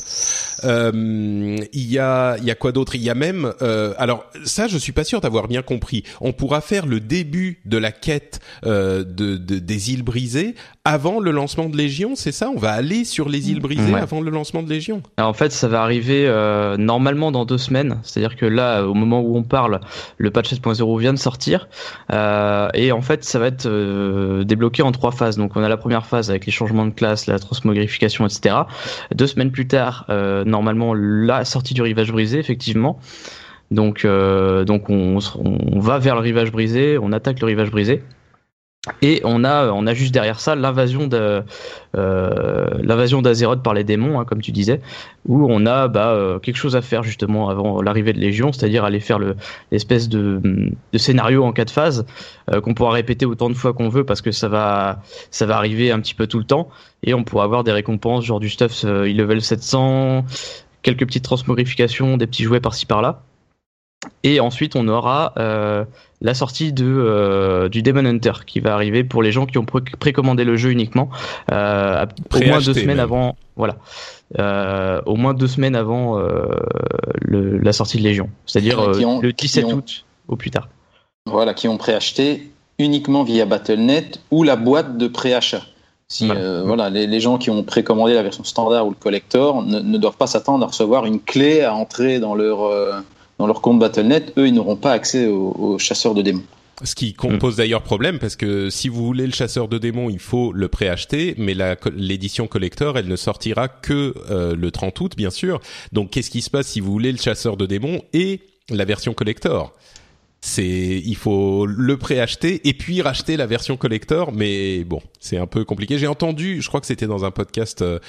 Euh, 0.63 1.57
il 1.73 1.91
y 1.91 1.99
a 1.99 2.37
il 2.37 2.45
y 2.45 2.51
a 2.51 2.55
quoi 2.55 2.71
d'autre? 2.71 2.95
Il 2.95 3.03
y 3.03 3.09
a 3.09 3.15
même 3.15 3.53
euh, 3.61 3.93
alors 3.97 4.25
ça 4.45 4.67
je 4.67 4.77
suis 4.77 4.91
pas 4.91 5.03
sûr 5.03 5.21
d'avoir 5.21 5.47
bien 5.47 5.61
compris. 5.61 6.03
On 6.21 6.33
pourra 6.33 6.61
faire 6.61 6.85
le 6.85 6.99
début 6.99 7.59
de 7.65 7.77
la 7.77 7.91
quête 7.91 8.39
euh, 8.65 9.03
de, 9.03 9.37
de, 9.37 9.59
des 9.59 9.91
îles 9.91 10.03
brisées 10.03 10.55
avant 10.85 11.21
le 11.21 11.31
lancement 11.31 11.69
de 11.69 11.77
Légion, 11.77 12.15
c'est 12.15 12.33
ça? 12.33 12.49
On 12.53 12.59
va 12.59 12.71
aller 12.71 13.05
sur 13.05 13.29
les 13.29 13.49
îles 13.49 13.61
brisées 13.61 13.95
avant 13.95 14.19
le 14.19 14.29
lancement 14.29 14.61
de 14.63 14.69
Légion? 14.69 15.01
Alors 15.15 15.29
En 15.29 15.33
fait, 15.33 15.53
ça 15.53 15.69
va 15.69 15.81
arriver 15.81 16.27
normalement 16.77 17.31
dans 17.31 17.45
deux 17.45 17.57
semaines. 17.57 18.01
C'est-à-dire 18.03 18.35
que 18.35 18.45
là, 18.45 18.83
au 18.83 18.93
moment 18.93 19.21
où 19.21 19.37
on 19.37 19.43
parle, 19.43 19.79
le 20.17 20.29
patch 20.29 20.51
7.0 20.51 20.99
vient 20.99 21.13
de 21.13 21.19
sortir. 21.19 21.69
Et 22.11 22.91
en 22.91 23.01
fait, 23.01 23.23
ça 23.23 23.39
va 23.39 23.47
être 23.47 23.65
euh, 23.93 24.43
débloqué 24.43 24.81
en 24.81 24.91
trois 24.91 25.11
phases. 25.11 25.37
Donc 25.37 25.55
on 25.55 25.63
a 25.63 25.69
la 25.69 25.77
première 25.77 26.05
phase 26.05 26.29
avec 26.29 26.45
les 26.45 26.51
changements 26.51 26.85
de 26.85 26.91
classe, 26.91 27.27
la 27.27 27.39
transmogrification, 27.39 28.25
etc. 28.25 28.55
Deux 29.13 29.27
semaines 29.27 29.51
plus 29.51 29.67
tard, 29.67 30.05
euh, 30.09 30.43
normalement, 30.43 30.93
la 30.93 31.45
sortie 31.45 31.73
du 31.73 31.81
rivage 31.81 32.11
brisé, 32.11 32.39
effectivement. 32.39 32.99
Donc, 33.71 34.05
euh, 34.05 34.65
on 34.67 35.79
va 35.79 35.97
vers 35.97 36.15
le 36.15 36.21
rivage 36.21 36.51
brisé, 36.51 36.97
on 37.01 37.11
attaque 37.11 37.39
le 37.39 37.47
rivage 37.47 37.71
brisé. 37.71 38.03
Et 39.01 39.21
on 39.23 39.45
a, 39.45 39.71
on 39.71 39.87
a 39.87 39.93
juste 39.93 40.13
derrière 40.13 40.41
ça 40.41 40.55
l'invasion 40.55 41.07
de 41.07 41.41
euh, 41.95 42.67
l'invasion 42.81 43.21
d'Azeroth 43.21 43.63
par 43.63 43.73
les 43.73 43.85
démons, 43.85 44.19
hein, 44.19 44.25
comme 44.25 44.41
tu 44.41 44.51
disais, 44.51 44.81
où 45.25 45.47
on 45.49 45.65
a 45.65 45.87
bah, 45.87 46.09
euh, 46.09 46.37
quelque 46.39 46.57
chose 46.57 46.75
à 46.75 46.81
faire 46.81 47.01
justement 47.01 47.47
avant 47.47 47.81
l'arrivée 47.81 48.11
de 48.11 48.19
Légion, 48.19 48.51
c'est-à-dire 48.51 48.83
aller 48.83 48.99
faire 48.99 49.19
le 49.19 49.37
l'espèce 49.71 50.09
de, 50.09 50.41
de, 50.43 50.97
scénario 50.97 51.45
en 51.45 51.53
quatre 51.53 51.71
phases 51.71 52.05
euh, 52.51 52.59
qu'on 52.59 52.73
pourra 52.73 52.91
répéter 52.91 53.25
autant 53.25 53.49
de 53.49 53.53
fois 53.53 53.71
qu'on 53.71 53.87
veut 53.87 54.03
parce 54.03 54.21
que 54.21 54.31
ça 54.31 54.49
va 54.49 55.01
ça 55.31 55.45
va 55.45 55.55
arriver 55.55 55.89
un 55.91 56.01
petit 56.01 56.13
peu 56.13 56.27
tout 56.27 56.39
le 56.39 56.45
temps 56.45 56.67
et 57.03 57.13
on 57.13 57.23
pourra 57.23 57.45
avoir 57.45 57.63
des 57.63 57.71
récompenses 57.71 58.25
genre 58.25 58.41
du 58.41 58.49
stuff 58.49 58.83
euh, 58.83 59.05
level 59.05 59.41
700, 59.41 60.25
quelques 60.81 61.05
petites 61.05 61.23
transmogrifications, 61.23 62.17
des 62.17 62.27
petits 62.27 62.43
jouets 62.43 62.59
par-ci 62.59 62.85
par-là. 62.85 63.21
Et 64.23 64.39
ensuite, 64.39 64.75
on 64.75 64.87
aura 64.87 65.33
euh, 65.37 65.85
la 66.21 66.33
sortie 66.33 66.73
de, 66.73 66.85
euh, 66.85 67.69
du 67.69 67.81
Demon 67.81 68.05
Hunter 68.05 68.33
qui 68.47 68.59
va 68.59 68.73
arriver 68.73 69.03
pour 69.03 69.21
les 69.21 69.31
gens 69.31 69.45
qui 69.45 69.57
ont 69.57 69.65
précommandé 69.65 70.45
le 70.45 70.55
jeu 70.55 70.71
uniquement 70.71 71.09
euh, 71.51 72.05
au 72.33 72.45
moins 72.45 72.59
deux 72.59 72.73
semaines 72.73 72.99
avant. 72.99 73.35
Voilà, 73.55 73.77
euh, 74.39 74.99
au 75.05 75.15
moins 75.15 75.33
deux 75.33 75.47
semaines 75.47 75.75
avant 75.75 76.17
euh, 76.17 76.47
le, 77.21 77.59
la 77.59 77.73
sortie 77.73 77.97
de 77.97 78.03
Légion, 78.03 78.29
c'est-à-dire 78.47 78.79
euh, 78.79 79.19
le 79.21 79.31
17 79.31 79.73
août 79.73 80.05
au 80.27 80.35
plus 80.35 80.49
tard. 80.49 80.69
Voilà, 81.25 81.53
qui 81.53 81.67
ont 81.67 81.77
préacheté 81.77 82.49
uniquement 82.79 83.23
via 83.23 83.45
Battle.net 83.45 84.21
ou 84.31 84.43
la 84.43 84.55
boîte 84.55 84.97
de 84.97 85.07
préachat. 85.07 85.61
Si 86.07 86.25
voilà, 86.25 86.63
voilà 86.63 86.89
les, 86.89 87.05
les, 87.05 87.19
gens 87.19 87.37
qui 87.37 87.49
ont 87.49 87.63
précommandé 87.63 88.13
la 88.13 88.23
version 88.23 88.43
standard 88.43 88.87
ou 88.87 88.89
le 88.89 88.95
collector 88.95 89.63
ne, 89.63 89.79
ne 89.79 89.97
doivent 89.97 90.17
pas 90.17 90.27
s'attendre 90.27 90.63
à 90.63 90.67
recevoir 90.67 91.05
une 91.05 91.19
clé 91.19 91.61
à 91.61 91.73
entrer 91.73 92.19
dans 92.19 92.35
leur 92.35 93.03
dans 93.39 93.47
leur 93.47 93.61
compte 93.61 93.79
Battle.net, 93.79 94.33
eux, 94.37 94.47
ils 94.47 94.53
n'auront 94.53 94.75
pas 94.75 94.91
accès 94.91 95.27
aux, 95.27 95.77
chasseurs 95.79 96.13
de 96.13 96.21
démons. 96.21 96.43
Ce 96.83 96.95
qui 96.95 97.15
pose 97.39 97.55
d'ailleurs 97.55 97.83
problème 97.83 98.19
parce 98.19 98.35
que 98.35 98.69
si 98.69 98.89
vous 98.89 99.05
voulez 99.05 99.25
le 99.25 99.31
chasseur 99.31 99.67
de 99.67 99.77
démons, 99.77 100.09
il 100.09 100.19
faut 100.19 100.51
le 100.51 100.67
préacheter, 100.67 101.35
mais 101.37 101.55
l'édition 101.95 102.47
collector, 102.47 102.97
elle 102.97 103.07
ne 103.07 103.15
sortira 103.15 103.67
que 103.67 104.13
euh, 104.29 104.55
le 104.55 104.71
30 104.71 104.99
août, 104.99 105.13
bien 105.15 105.29
sûr. 105.29 105.61
Donc 105.91 106.09
qu'est-ce 106.09 106.31
qui 106.31 106.41
se 106.41 106.49
passe 106.49 106.67
si 106.67 106.79
vous 106.79 106.91
voulez 106.91 107.11
le 107.11 107.19
chasseur 107.19 107.57
de 107.57 107.65
démons 107.65 108.01
et 108.11 108.41
la 108.69 108.85
version 108.85 109.13
collector? 109.13 109.73
C'est 110.45 111.01
il 111.05 111.15
faut 111.15 111.65
le 111.65 111.95
préacheter 111.95 112.67
et 112.67 112.73
puis 112.73 113.01
racheter 113.01 113.37
la 113.37 113.45
version 113.45 113.77
collector 113.77 114.33
mais 114.33 114.83
bon 114.83 114.99
c'est 115.21 115.37
un 115.37 115.47
peu 115.47 115.63
compliqué. 115.63 115.97
J'ai 115.97 116.07
entendu 116.07 116.61
je 116.61 116.67
crois 116.67 116.81
que 116.81 116.85
c'était 116.85 117.07
dans 117.07 117.23
un 117.23 117.31
podcast 117.31 117.81
euh, 117.81 117.99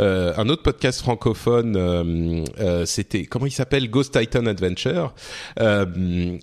euh 0.00 0.32
un 0.36 0.48
autre 0.48 0.64
podcast 0.64 1.00
francophone 1.02 1.76
euh, 1.76 2.44
euh, 2.58 2.84
c'était 2.84 3.26
comment 3.26 3.46
il 3.46 3.52
s'appelle? 3.52 3.88
Ghost 3.88 4.18
Titan 4.18 4.46
Adventure 4.46 5.14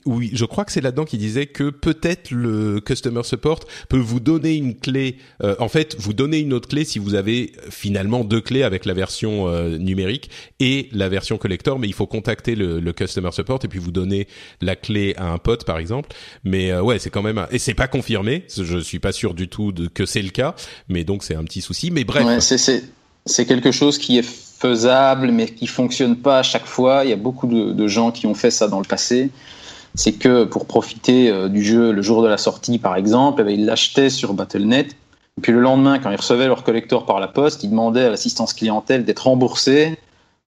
oui 0.06 0.30
je 0.32 0.46
crois 0.46 0.64
que 0.64 0.72
c'est 0.72 0.80
là-dedans 0.80 1.04
qui 1.04 1.18
disait 1.18 1.48
que 1.48 1.70
peut-être 1.70 2.32
le 2.32 2.80
customer 2.80 3.24
support 3.24 3.60
peut 3.90 3.98
vous 3.98 4.22
donner 4.22 4.56
une 4.56 4.80
clé 4.80 5.18
en 5.60 5.68
fait 5.68 5.98
vous 6.00 6.14
donner 6.14 6.40
une 6.40 6.54
autre 6.54 6.70
clé 6.70 6.86
si 6.86 6.98
vous 6.98 7.14
avez 7.14 7.52
finalement 7.70 8.24
deux 8.24 8.40
clés 8.40 8.64
avec 8.64 8.86
la 8.86 8.94
version 8.94 9.52
numérique 9.78 10.30
et 10.62 10.88
la 10.94 11.10
version 11.10 11.38
collector 11.38 11.78
mais 11.78 11.88
il 11.88 11.94
faut 11.94 12.08
contacter 12.08 12.56
le, 12.56 12.80
le 12.80 12.94
customer 12.94 13.34
support 13.34 13.60
et 13.66 13.68
puis 13.68 13.80
vous 13.80 13.92
donner 13.92 14.28
la 14.62 14.78
clé 14.78 15.14
à 15.18 15.26
un 15.34 15.41
pote 15.42 15.66
par 15.66 15.78
exemple. 15.78 16.10
Mais 16.44 16.72
euh, 16.72 16.82
ouais, 16.82 17.00
c'est 17.00 17.10
quand 17.10 17.22
même 17.22 17.46
et 17.52 17.60
c'est 17.60 17.74
pas 17.74 17.88
confirmé. 17.88 18.46
Je 18.56 18.78
suis 18.78 19.00
pas 19.00 19.12
sûr 19.12 19.34
du 19.34 19.48
tout 19.48 19.72
de 19.72 19.88
que 19.88 20.06
c'est 20.06 20.22
le 20.22 20.30
cas, 20.30 20.56
mais 20.88 21.04
donc 21.04 21.24
c'est 21.24 21.36
un 21.36 21.44
petit 21.44 21.62
souci. 21.62 21.92
Mais 21.92 22.04
bref, 22.04 22.26
c'est 23.26 23.46
quelque 23.46 23.72
chose 23.72 23.98
qui 23.98 24.18
est 24.18 24.28
faisable, 24.62 25.32
mais 25.32 25.48
qui 25.48 25.68
fonctionne 25.68 26.16
pas 26.16 26.40
à 26.40 26.44
chaque 26.44 26.66
fois. 26.66 27.04
Il 27.04 27.10
y 27.10 27.14
a 27.14 27.18
beaucoup 27.18 27.48
de, 27.48 27.88
gens 27.88 28.12
qui 28.12 28.28
ont 28.28 28.34
fait 28.34 28.52
ça 28.52 28.68
dans 28.68 28.80
le 28.80 28.86
passé. 28.86 29.30
C'est 29.96 30.14
que 30.14 30.46
pour 30.46 30.66
profiter 30.66 31.30
euh, 31.30 31.50
du 31.50 31.64
jeu 31.64 31.92
le 31.92 32.02
jour 32.02 32.22
de 32.22 32.28
la 32.28 32.38
sortie, 32.38 32.80
par 32.80 32.96
exemple, 32.96 33.42
eh 33.42 33.44
ben, 33.44 33.52
ils 33.52 33.66
l'achetaient 33.66 34.10
sur 34.10 34.34
Battle.net. 34.34 34.96
Et 35.38 35.42
puis 35.42 35.52
le 35.52 35.60
lendemain, 35.60 36.00
quand 36.00 36.12
ils 36.12 36.18
recevaient 36.18 36.48
leur 36.48 36.64
collector 36.64 37.06
par 37.06 37.20
la 37.20 37.28
poste, 37.28 37.64
ils 37.64 37.70
demandaient 37.70 38.06
à 38.06 38.10
l'assistance 38.10 38.54
clientèle 38.54 39.04
d'être 39.04 39.28
remboursés 39.28 39.98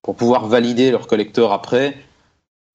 pour 0.01 0.15
pouvoir 0.15 0.47
valider 0.47 0.91
leur 0.91 1.07
collector 1.07 1.53
après. 1.53 1.95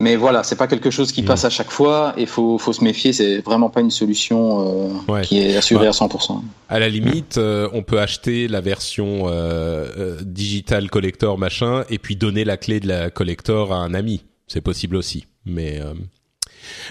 Mais 0.00 0.16
voilà, 0.16 0.42
c'est 0.42 0.56
pas 0.56 0.66
quelque 0.66 0.90
chose 0.90 1.12
qui 1.12 1.22
mm. 1.22 1.26
passe 1.26 1.44
à 1.44 1.50
chaque 1.50 1.70
fois 1.70 2.14
et 2.16 2.24
faut 2.24 2.56
faut 2.56 2.72
se 2.72 2.82
méfier. 2.82 3.12
C'est 3.12 3.40
vraiment 3.40 3.68
pas 3.68 3.82
une 3.82 3.90
solution 3.90 4.96
euh, 5.10 5.20
qui 5.20 5.38
est 5.38 5.56
assurée 5.56 5.86
à 5.86 5.90
100%. 5.90 6.40
À 6.70 6.78
la 6.78 6.88
limite, 6.88 7.36
euh, 7.36 7.68
on 7.74 7.82
peut 7.82 8.00
acheter 8.00 8.48
la 8.48 8.62
version 8.62 9.28
euh, 9.28 9.86
euh, 9.98 10.18
digital 10.22 10.88
collector 10.88 11.36
machin 11.36 11.84
et 11.90 11.98
puis 11.98 12.16
donner 12.16 12.44
la 12.44 12.56
clé 12.56 12.80
de 12.80 12.88
la 12.88 13.10
collector 13.10 13.74
à 13.74 13.76
un 13.76 13.92
ami. 13.92 14.24
C'est 14.46 14.62
possible 14.62 14.96
aussi, 14.96 15.26
mais. 15.44 15.80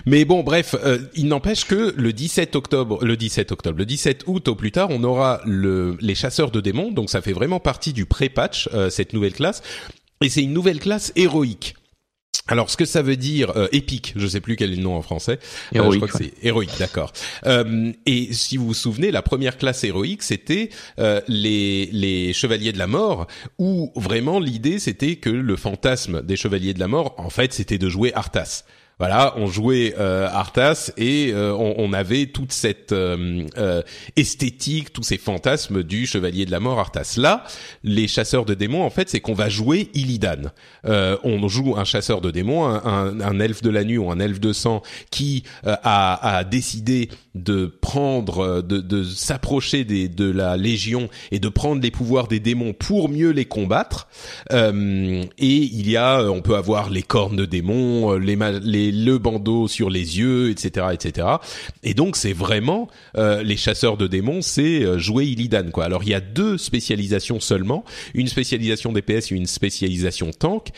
Mais 0.05 0.25
bon, 0.25 0.43
bref, 0.43 0.75
il 1.13 1.27
n'empêche 1.27 1.65
que 1.65 1.93
le 1.95 2.11
17 2.11 2.55
octobre, 2.55 3.03
le 3.03 3.15
17 3.15 3.51
octobre, 3.51 3.77
le 3.77 3.85
17 3.85 4.23
août 4.27 4.47
au 4.47 4.55
plus 4.55 4.71
tard, 4.71 4.89
on 4.91 5.03
aura 5.03 5.41
le, 5.45 5.95
les 6.01 6.15
chasseurs 6.15 6.51
de 6.51 6.59
démons. 6.59 6.91
Donc 6.91 7.09
ça 7.09 7.21
fait 7.21 7.33
vraiment 7.33 7.59
partie 7.59 7.93
du 7.93 8.05
pré-patch 8.05 8.69
cette 8.89 9.13
nouvelle 9.13 9.33
classe, 9.33 9.61
et 10.21 10.29
c'est 10.29 10.41
une 10.41 10.53
nouvelle 10.53 10.79
classe 10.79 11.13
héroïque. 11.15 11.75
Alors, 12.49 12.71
ce 12.71 12.77
que 12.77 12.85
ça 12.85 13.03
veut 13.03 13.15
dire 13.15 13.55
euh, 13.55 13.67
épique, 13.71 14.13
je 14.15 14.25
sais 14.25 14.41
plus 14.41 14.55
quel 14.55 14.73
est 14.73 14.75
le 14.75 14.81
nom 14.81 14.95
en 14.95 15.03
français. 15.03 15.39
Euh, 15.73 15.77
héroïque, 15.77 15.93
je 15.93 15.97
crois 16.07 16.19
que 16.19 16.25
c'est 16.25 16.33
héroïque, 16.45 16.77
d'accord. 16.79 17.13
Euh, 17.45 17.91
et 18.07 18.33
si 18.33 18.57
vous 18.57 18.65
vous 18.65 18.73
souvenez, 18.73 19.11
la 19.11 19.21
première 19.21 19.57
classe 19.57 19.83
héroïque, 19.83 20.23
c'était 20.23 20.71
euh, 20.97 21.21
les 21.27 21.89
les 21.91 22.33
chevaliers 22.33 22.71
de 22.71 22.79
la 22.79 22.87
mort, 22.87 23.27
où 23.59 23.91
vraiment 23.95 24.39
l'idée 24.39 24.79
c'était 24.79 25.17
que 25.17 25.29
le 25.29 25.55
fantasme 25.55 26.23
des 26.23 26.35
chevaliers 26.35 26.73
de 26.73 26.79
la 26.79 26.87
mort, 26.87 27.13
en 27.19 27.29
fait, 27.29 27.53
c'était 27.53 27.77
de 27.77 27.87
jouer 27.87 28.11
Arthas 28.15 28.63
voilà, 28.99 29.33
on 29.37 29.47
jouait 29.47 29.95
euh, 29.97 30.27
Arthas 30.27 30.91
et 30.97 31.31
euh, 31.33 31.53
on, 31.53 31.75
on, 31.77 31.93
avait 31.93 32.25
toute 32.25 32.51
cette 32.51 32.91
euh, 32.91 33.45
euh, 33.57 33.81
esthétique, 34.17 34.91
tous 34.91 35.03
ces 35.03 35.17
fantasmes 35.17 35.83
du 35.83 36.05
chevalier 36.05 36.45
de 36.45 36.51
la 36.51 36.59
mort 36.59 36.79
Arthas. 36.79 37.15
Là, 37.15 37.45
les 37.85 38.09
chasseurs 38.09 38.43
de 38.43 38.53
démons, 38.53 38.83
en 38.83 38.89
fait, 38.89 39.09
c'est 39.09 39.21
qu'on 39.21 39.33
va 39.33 39.47
jouer 39.47 39.89
Illidan. 39.93 40.51
on 40.83 41.47
joue 41.47 41.77
un 41.77 41.85
chasseur 41.85 42.19
de 42.19 42.29
démons, 42.29 42.65
un, 42.65 42.83
un, 42.85 43.21
un, 43.21 43.39
elfe 43.39 43.61
de 43.61 43.69
la 43.69 43.85
nuit 43.85 43.97
ou 43.97 44.11
un 44.11 44.19
elfe 44.19 44.41
de 44.41 44.51
sang 44.51 44.83
qui 45.11 45.43
a, 45.63 46.37
a, 46.37 46.43
décidé 46.43 47.09
de 47.43 47.65
prendre, 47.65 48.61
de, 48.61 48.79
de 48.79 49.03
s'approcher 49.03 49.83
de 49.83 50.31
la 50.31 50.57
légion 50.57 51.09
et 51.31 51.39
de 51.39 51.49
prendre 51.49 51.81
les 51.81 51.91
pouvoirs 51.91 52.27
des 52.27 52.39
démons 52.39 52.73
pour 52.73 53.09
mieux 53.09 53.31
les 53.31 53.45
combattre. 53.45 54.07
et 54.51 55.29
il 55.39 55.89
y 55.89 55.97
a, 55.97 56.23
on 56.23 56.41
peut 56.41 56.55
avoir 56.55 56.89
les 56.89 57.03
cornes 57.03 57.35
de 57.35 57.45
démons, 57.45 58.13
les, 58.17 58.37
les 58.63 58.91
le 58.91 59.17
bandeau 59.17 59.67
sur 59.67 59.89
les 59.89 60.19
yeux, 60.19 60.49
etc., 60.49 60.87
etc. 60.93 61.27
Et 61.83 61.93
donc 61.93 62.15
c'est 62.15 62.33
vraiment 62.33 62.87
euh, 63.17 63.43
les 63.43 63.57
chasseurs 63.57 63.97
de 63.97 64.07
démons, 64.07 64.41
c'est 64.41 64.83
euh, 64.83 64.97
jouer 64.97 65.25
Illidan 65.25 65.71
quoi. 65.71 65.85
Alors 65.85 66.03
il 66.03 66.09
y 66.09 66.13
a 66.13 66.21
deux 66.21 66.57
spécialisations 66.57 67.39
seulement, 67.39 67.83
une 68.13 68.27
spécialisation 68.27 68.91
DPS 68.91 69.31
et 69.31 69.35
une 69.35 69.45
spécialisation 69.45 70.31
tank. 70.31 70.69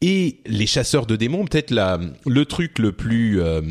Et 0.00 0.40
les 0.46 0.66
chasseurs 0.66 1.06
de 1.06 1.16
démons, 1.16 1.46
peut-être 1.46 1.70
la 1.70 1.98
le 2.26 2.44
truc 2.44 2.78
le 2.78 2.92
plus 2.92 3.40
euh, 3.40 3.62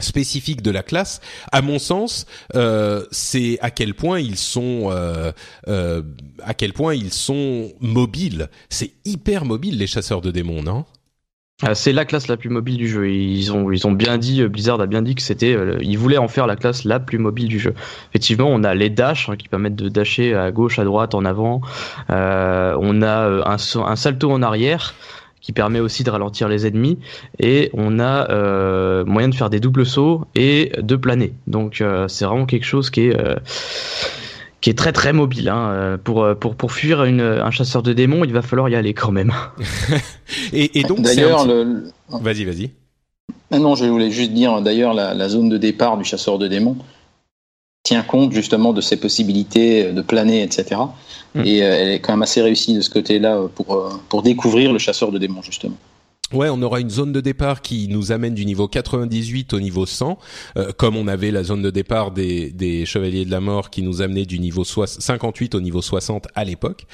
spécifique 0.00 0.62
de 0.62 0.70
la 0.70 0.82
classe, 0.82 1.20
à 1.52 1.62
mon 1.62 1.78
sens, 1.78 2.26
euh, 2.54 3.04
c'est 3.10 3.58
à 3.60 3.70
quel 3.70 3.94
point 3.94 4.20
ils 4.20 4.36
sont, 4.36 4.90
euh, 4.90 5.32
euh, 5.68 6.02
à 6.42 6.54
quel 6.54 6.72
point 6.72 6.94
ils 6.94 7.12
sont 7.12 7.72
mobiles. 7.80 8.48
C'est 8.68 8.92
hyper 9.04 9.44
mobile 9.44 9.78
les 9.78 9.86
chasseurs 9.86 10.20
de 10.20 10.30
démons, 10.30 10.62
non? 10.62 10.84
Ah, 11.60 11.74
c'est 11.74 11.92
la 11.92 12.04
classe 12.04 12.28
la 12.28 12.36
plus 12.36 12.50
mobile 12.50 12.76
du 12.76 12.86
jeu. 12.86 13.10
Ils 13.10 13.52
ont, 13.52 13.72
ils 13.72 13.84
ont 13.84 13.90
bien 13.90 14.16
dit, 14.16 14.46
Blizzard 14.46 14.80
a 14.80 14.86
bien 14.86 15.02
dit 15.02 15.16
que 15.16 15.22
c'était, 15.22 15.56
ils 15.80 15.98
voulaient 15.98 16.16
en 16.16 16.28
faire 16.28 16.46
la 16.46 16.54
classe 16.54 16.84
la 16.84 17.00
plus 17.00 17.18
mobile 17.18 17.48
du 17.48 17.58
jeu. 17.58 17.74
Effectivement, 18.10 18.46
on 18.48 18.62
a 18.62 18.76
les 18.76 18.90
dash 18.90 19.28
hein, 19.28 19.36
qui 19.36 19.48
permettent 19.48 19.74
de 19.74 19.88
dasher 19.88 20.36
à 20.36 20.52
gauche, 20.52 20.78
à 20.78 20.84
droite, 20.84 21.16
en 21.16 21.24
avant. 21.24 21.60
On 22.08 23.02
a 23.02 23.44
un, 23.44 23.56
un 23.56 23.96
salto 23.96 24.30
en 24.30 24.42
arrière 24.42 24.94
qui 25.40 25.52
permet 25.52 25.80
aussi 25.80 26.04
de 26.04 26.10
ralentir 26.10 26.48
les 26.48 26.66
ennemis 26.66 26.98
et 27.38 27.70
on 27.72 27.98
a 27.98 28.30
euh, 28.30 29.04
moyen 29.04 29.28
de 29.28 29.34
faire 29.34 29.50
des 29.50 29.60
doubles 29.60 29.86
sauts 29.86 30.24
et 30.34 30.72
de 30.78 30.96
planer. 30.96 31.32
Donc 31.46 31.82
c'est 32.08 32.24
vraiment 32.24 32.46
quelque 32.46 32.66
chose 32.66 32.90
qui 32.90 33.02
est 33.02 33.16
qui 34.60 34.70
est 34.70 34.74
très 34.74 34.92
très 34.92 35.12
mobile. 35.12 35.48
Hein. 35.48 35.70
Euh, 35.70 35.96
pour, 35.96 36.24
euh, 36.24 36.34
pour, 36.34 36.54
pour 36.56 36.72
fuir 36.72 37.04
une, 37.04 37.20
un 37.20 37.50
chasseur 37.50 37.82
de 37.82 37.92
démons, 37.92 38.24
il 38.24 38.32
va 38.32 38.42
falloir 38.42 38.68
y 38.68 38.74
aller 38.74 38.94
quand 38.94 39.12
même. 39.12 39.32
et, 40.52 40.78
et, 40.78 40.82
donc, 40.82 41.00
d'ailleurs, 41.00 41.46
le... 41.46 41.84
vas-y, 42.08 42.44
vas-y. 42.44 42.70
Ah 43.50 43.58
non, 43.58 43.74
je 43.74 43.84
voulais 43.86 44.10
juste 44.10 44.32
dire, 44.32 44.60
d'ailleurs, 44.60 44.94
la, 44.94 45.14
la, 45.14 45.28
zone 45.28 45.48
de 45.48 45.56
départ 45.56 45.96
du 45.96 46.04
chasseur 46.04 46.38
de 46.38 46.48
démons 46.48 46.76
tient 47.88 48.02
compte 48.02 48.32
justement 48.32 48.74
de 48.74 48.82
ses 48.82 48.98
possibilités 48.98 49.92
de 49.92 50.02
planer, 50.02 50.42
etc. 50.42 50.80
Mm. 51.34 51.44
Et 51.44 51.62
euh, 51.62 51.74
elle 51.78 51.88
est 51.88 52.00
quand 52.00 52.12
même 52.12 52.22
assez 52.22 52.42
réussie 52.42 52.74
de 52.74 52.82
ce 52.82 52.90
côté-là 52.90 53.40
pour, 53.54 53.68
pour 54.10 54.22
découvrir 54.22 54.74
le 54.74 54.78
chasseur 54.78 55.10
de 55.10 55.18
démons, 55.18 55.42
justement. 55.42 55.76
Ouais, 56.32 56.50
on 56.50 56.60
aura 56.60 56.80
une 56.80 56.90
zone 56.90 57.12
de 57.12 57.22
départ 57.22 57.62
qui 57.62 57.88
nous 57.88 58.12
amène 58.12 58.34
du 58.34 58.44
niveau 58.44 58.68
98 58.68 59.54
au 59.54 59.60
niveau 59.60 59.86
100, 59.86 60.18
euh, 60.58 60.72
comme 60.76 60.94
on 60.96 61.08
avait 61.08 61.30
la 61.30 61.42
zone 61.42 61.62
de 61.62 61.70
départ 61.70 62.10
des, 62.10 62.50
des 62.50 62.84
Chevaliers 62.84 63.24
de 63.24 63.30
la 63.30 63.40
Mort 63.40 63.70
qui 63.70 63.80
nous 63.80 64.02
amenait 64.02 64.26
du 64.26 64.38
niveau 64.38 64.62
58 64.62 65.54
au 65.54 65.62
niveau 65.62 65.80
60 65.80 66.28
à 66.34 66.44
l'époque, 66.44 66.84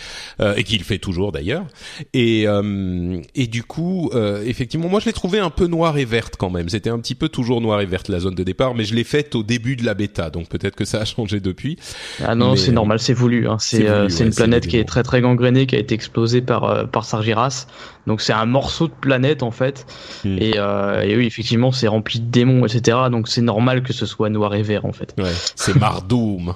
euh, 0.41 0.55
et 0.55 0.63
qui 0.63 0.79
le 0.79 0.85
fait 0.85 0.99
toujours 0.99 1.33
d'ailleurs. 1.33 1.67
Et, 2.13 2.45
euh, 2.47 3.21
et 3.35 3.49
du 3.49 3.65
coup, 3.65 4.09
euh, 4.15 4.45
effectivement, 4.47 4.89
moi 4.89 5.01
je 5.01 5.07
l'ai 5.07 5.13
trouvé 5.13 5.41
un 5.41 5.51
peu 5.51 5.67
noire 5.67 5.99
et 5.99 6.05
verte 6.05 6.37
quand 6.39 6.51
même. 6.51 6.69
C'était 6.69 6.91
un 6.91 7.01
petit 7.01 7.17
peu 7.17 7.29
toujours 7.29 7.61
noire 7.61 7.81
et 7.81 7.87
verte 7.87 8.09
la 8.09 8.21
zone 8.21 8.37
de 8.37 8.45
départ, 8.45 8.77
mais 8.77 8.85
je 8.85 8.95
l'ai 8.95 9.05
faite 9.05 9.35
au 9.35 9.43
début 9.43 9.75
de 9.75 9.85
la 9.85 9.95
bêta, 9.95 10.31
donc 10.31 10.49
peut-être 10.49 10.77
que 10.77 10.85
ça 10.85 11.01
a 11.01 11.05
changé 11.05 11.41
depuis. 11.41 11.77
Ah 12.25 12.37
non, 12.37 12.55
c'est 12.55 12.71
normal, 12.71 13.01
c'est 13.01 13.15
voulu. 13.15 13.49
Hein. 13.49 13.57
C'est 13.59 13.81
une 14.21 14.35
planète 14.35 14.69
qui 14.69 14.77
est 14.77 14.85
très 14.85 15.03
très 15.03 15.21
gangrénée, 15.21 15.67
qui 15.67 15.75
a 15.75 15.81
été 15.81 15.93
explosée 15.97 16.41
par, 16.41 16.89
par 16.89 17.05
Sargiras. 17.05 17.67
Donc 18.07 18.21
c'est 18.21 18.33
un 18.33 18.47
morceau 18.47 18.89
de 18.89 18.93
planète 18.93 19.43
en 19.43 19.51
fait. 19.51 19.87
Hmm. 20.25 20.37
Et, 20.39 20.55
euh, 20.57 21.03
et, 21.03 21.17
oui, 21.17 21.27
effectivement, 21.27 21.73
c'est 21.73 21.89
rempli 21.89 22.21
de 22.21 22.27
démons, 22.31 22.67
etc. 22.67 22.99
Donc 23.11 23.29
c'est 23.29 23.41
normal 23.43 23.83
que 23.83 23.93
ce 23.93 24.07
soit 24.07 24.29
noir 24.31 24.55
et 24.55 24.63
vert 24.63 24.85
en 24.85 24.93
fait. 24.93 25.15
Ouais, 25.19 25.33
c'est 25.55 25.75
Mardoum. 25.77 26.55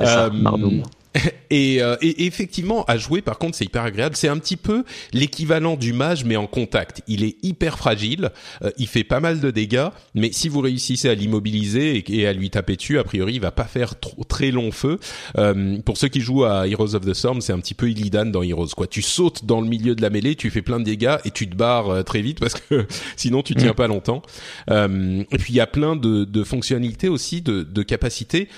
euh, 0.00 0.30
Mardoum. 0.30 0.82
Et, 1.50 1.82
euh, 1.82 1.96
et, 2.00 2.26
effectivement, 2.26 2.84
à 2.86 2.96
jouer, 2.96 3.22
par 3.22 3.38
contre, 3.38 3.56
c'est 3.56 3.64
hyper 3.64 3.82
agréable. 3.82 4.16
C'est 4.16 4.28
un 4.28 4.38
petit 4.38 4.56
peu 4.56 4.82
l'équivalent 5.12 5.76
du 5.76 5.92
mage, 5.92 6.24
mais 6.24 6.36
en 6.36 6.46
contact. 6.46 7.02
Il 7.06 7.22
est 7.22 7.36
hyper 7.44 7.78
fragile, 7.78 8.30
euh, 8.62 8.70
il 8.76 8.88
fait 8.88 9.04
pas 9.04 9.20
mal 9.20 9.40
de 9.40 9.50
dégâts, 9.52 9.88
mais 10.14 10.32
si 10.32 10.48
vous 10.48 10.60
réussissez 10.60 11.08
à 11.08 11.14
l'immobiliser 11.14 12.02
et, 12.08 12.26
à 12.26 12.32
lui 12.32 12.50
taper 12.50 12.76
dessus, 12.76 12.98
a 12.98 13.04
priori, 13.04 13.34
il 13.34 13.40
va 13.40 13.52
pas 13.52 13.64
faire 13.64 13.98
trop, 14.00 14.24
très 14.24 14.50
long 14.50 14.72
feu. 14.72 14.98
Euh, 15.38 15.78
pour 15.82 15.96
ceux 15.96 16.08
qui 16.08 16.20
jouent 16.20 16.44
à 16.44 16.66
Heroes 16.66 16.94
of 16.94 17.04
the 17.04 17.14
Storm, 17.14 17.40
c'est 17.40 17.52
un 17.52 17.60
petit 17.60 17.74
peu 17.74 17.88
Illidan 17.88 18.26
dans 18.26 18.42
Heroes. 18.42 18.74
Quoi. 18.74 18.86
Tu 18.86 19.02
sautes 19.02 19.44
dans 19.44 19.60
le 19.60 19.68
milieu 19.68 19.94
de 19.94 20.02
la 20.02 20.10
mêlée, 20.10 20.34
tu 20.34 20.50
fais 20.50 20.62
plein 20.62 20.80
de 20.80 20.84
dégâts 20.84 21.16
et 21.24 21.30
tu 21.30 21.48
te 21.48 21.54
barres 21.54 21.90
euh, 21.90 22.02
très 22.02 22.22
vite 22.22 22.40
parce 22.40 22.54
que 22.54 22.86
sinon 23.16 23.42
tu 23.42 23.54
tiens 23.54 23.72
mm. 23.72 23.76
pas 23.76 23.86
longtemps. 23.86 24.22
Euh, 24.70 25.22
et 25.30 25.38
puis 25.38 25.52
il 25.52 25.56
y 25.56 25.60
a 25.60 25.66
plein 25.66 25.94
de, 25.94 26.24
de 26.24 26.44
fonctionnalités 26.44 27.08
aussi, 27.08 27.42
de, 27.42 27.62
de 27.62 27.82
capacités. 27.82 28.48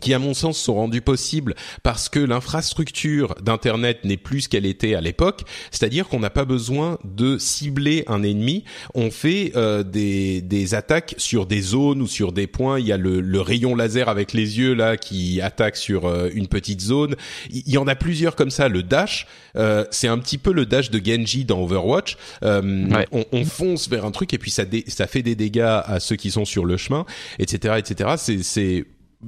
Qui 0.00 0.12
à 0.12 0.18
mon 0.18 0.34
sens 0.34 0.58
sont 0.58 0.74
rendus 0.74 1.00
possibles 1.00 1.54
parce 1.82 2.08
que 2.08 2.20
l'infrastructure 2.20 3.34
d'internet 3.42 4.04
n'est 4.04 4.18
plus 4.18 4.42
ce 4.42 4.48
qu'elle 4.48 4.66
était 4.66 4.94
à 4.94 5.00
l'époque, 5.00 5.42
c'est-à-dire 5.70 6.08
qu'on 6.08 6.20
n'a 6.20 6.30
pas 6.30 6.44
besoin 6.44 6.98
de 7.04 7.38
cibler 7.38 8.04
un 8.06 8.22
ennemi, 8.22 8.64
on 8.94 9.10
fait 9.10 9.52
euh, 9.56 9.82
des, 9.82 10.42
des 10.42 10.74
attaques 10.74 11.14
sur 11.16 11.46
des 11.46 11.62
zones 11.62 12.02
ou 12.02 12.06
sur 12.06 12.32
des 12.32 12.46
points, 12.46 12.78
il 12.78 12.86
y 12.86 12.92
a 12.92 12.98
le, 12.98 13.20
le 13.20 13.40
rayon 13.40 13.74
laser 13.74 14.08
avec 14.08 14.34
les 14.34 14.58
yeux 14.58 14.74
là 14.74 14.96
qui 14.96 15.40
attaque 15.40 15.76
sur 15.76 16.06
euh, 16.06 16.28
une 16.34 16.48
petite 16.48 16.80
zone, 16.80 17.16
il 17.50 17.72
y, 17.72 17.78
en 17.78 17.88
a 17.88 17.94
plusieurs 17.94 18.36
comme 18.36 18.50
ça, 18.50 18.68
le 18.68 18.82
dash, 18.82 19.26
euh, 19.56 19.84
c'est 19.90 20.08
un 20.08 20.18
petit 20.18 20.38
peu 20.38 20.52
le 20.52 20.66
dash 20.66 20.90
de 20.90 21.00
Genji 21.04 21.44
dans 21.44 21.62
Overwatch, 21.62 22.16
on, 22.42 23.24
on, 23.32 23.44
fonce 23.44 23.88
vers 23.88 24.04
un 24.04 24.10
truc 24.10 24.34
et 24.34 24.38
puis 24.38 24.50
ça, 24.50 24.64
ça 24.86 25.06
fait 25.06 25.22
des 25.22 25.34
dégâts 25.34 25.60
à 25.62 25.98
ceux 26.00 26.16
qui 26.16 26.30
sont 26.30 26.44
sur 26.44 26.66
le 26.66 26.76
chemin, 26.76 27.06
etc. 27.38 27.76
etc. 27.78 28.42
c'est 28.42 28.84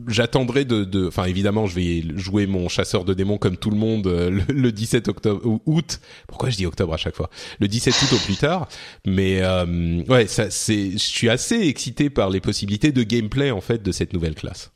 j'attendrai 0.06 0.64
de, 0.64 1.08
enfin 1.08 1.24
évidemment, 1.24 1.66
je 1.66 1.74
vais 1.74 2.04
jouer 2.16 2.46
mon 2.46 2.68
chasseur 2.68 3.04
de 3.04 3.14
démons 3.14 3.38
comme 3.38 3.56
tout 3.56 3.70
le 3.70 3.76
monde 3.76 4.06
euh, 4.06 4.40
le, 4.48 4.72
17 4.72 5.08
octobre 5.08 5.44
ou 5.44 5.60
août. 5.66 6.00
Pourquoi 6.28 6.50
je 6.50 6.56
dis 6.56 6.66
octobre 6.66 6.94
à 6.94 6.96
chaque 6.96 7.16
fois? 7.16 7.30
Le 7.58 7.68
17 7.68 7.94
août 8.02 8.12
au 8.14 8.24
plus 8.24 8.36
tard. 8.36 8.68
Mais 9.04 9.40
euh, 9.42 10.02
ouais, 10.08 10.26
ça, 10.26 10.50
c'est, 10.50 10.92
je 10.92 10.98
suis 10.98 11.28
assez 11.28 11.56
excité 11.60 12.10
par 12.10 12.30
les 12.30 12.40
possibilités 12.40 12.92
de 12.92 13.02
gameplay 13.02 13.50
en 13.50 13.60
fait 13.60 13.82
de 13.82 13.92
cette 13.92 14.12
nouvelle 14.12 14.34
classe. 14.34 14.72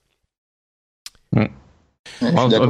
Mm. 1.33 1.47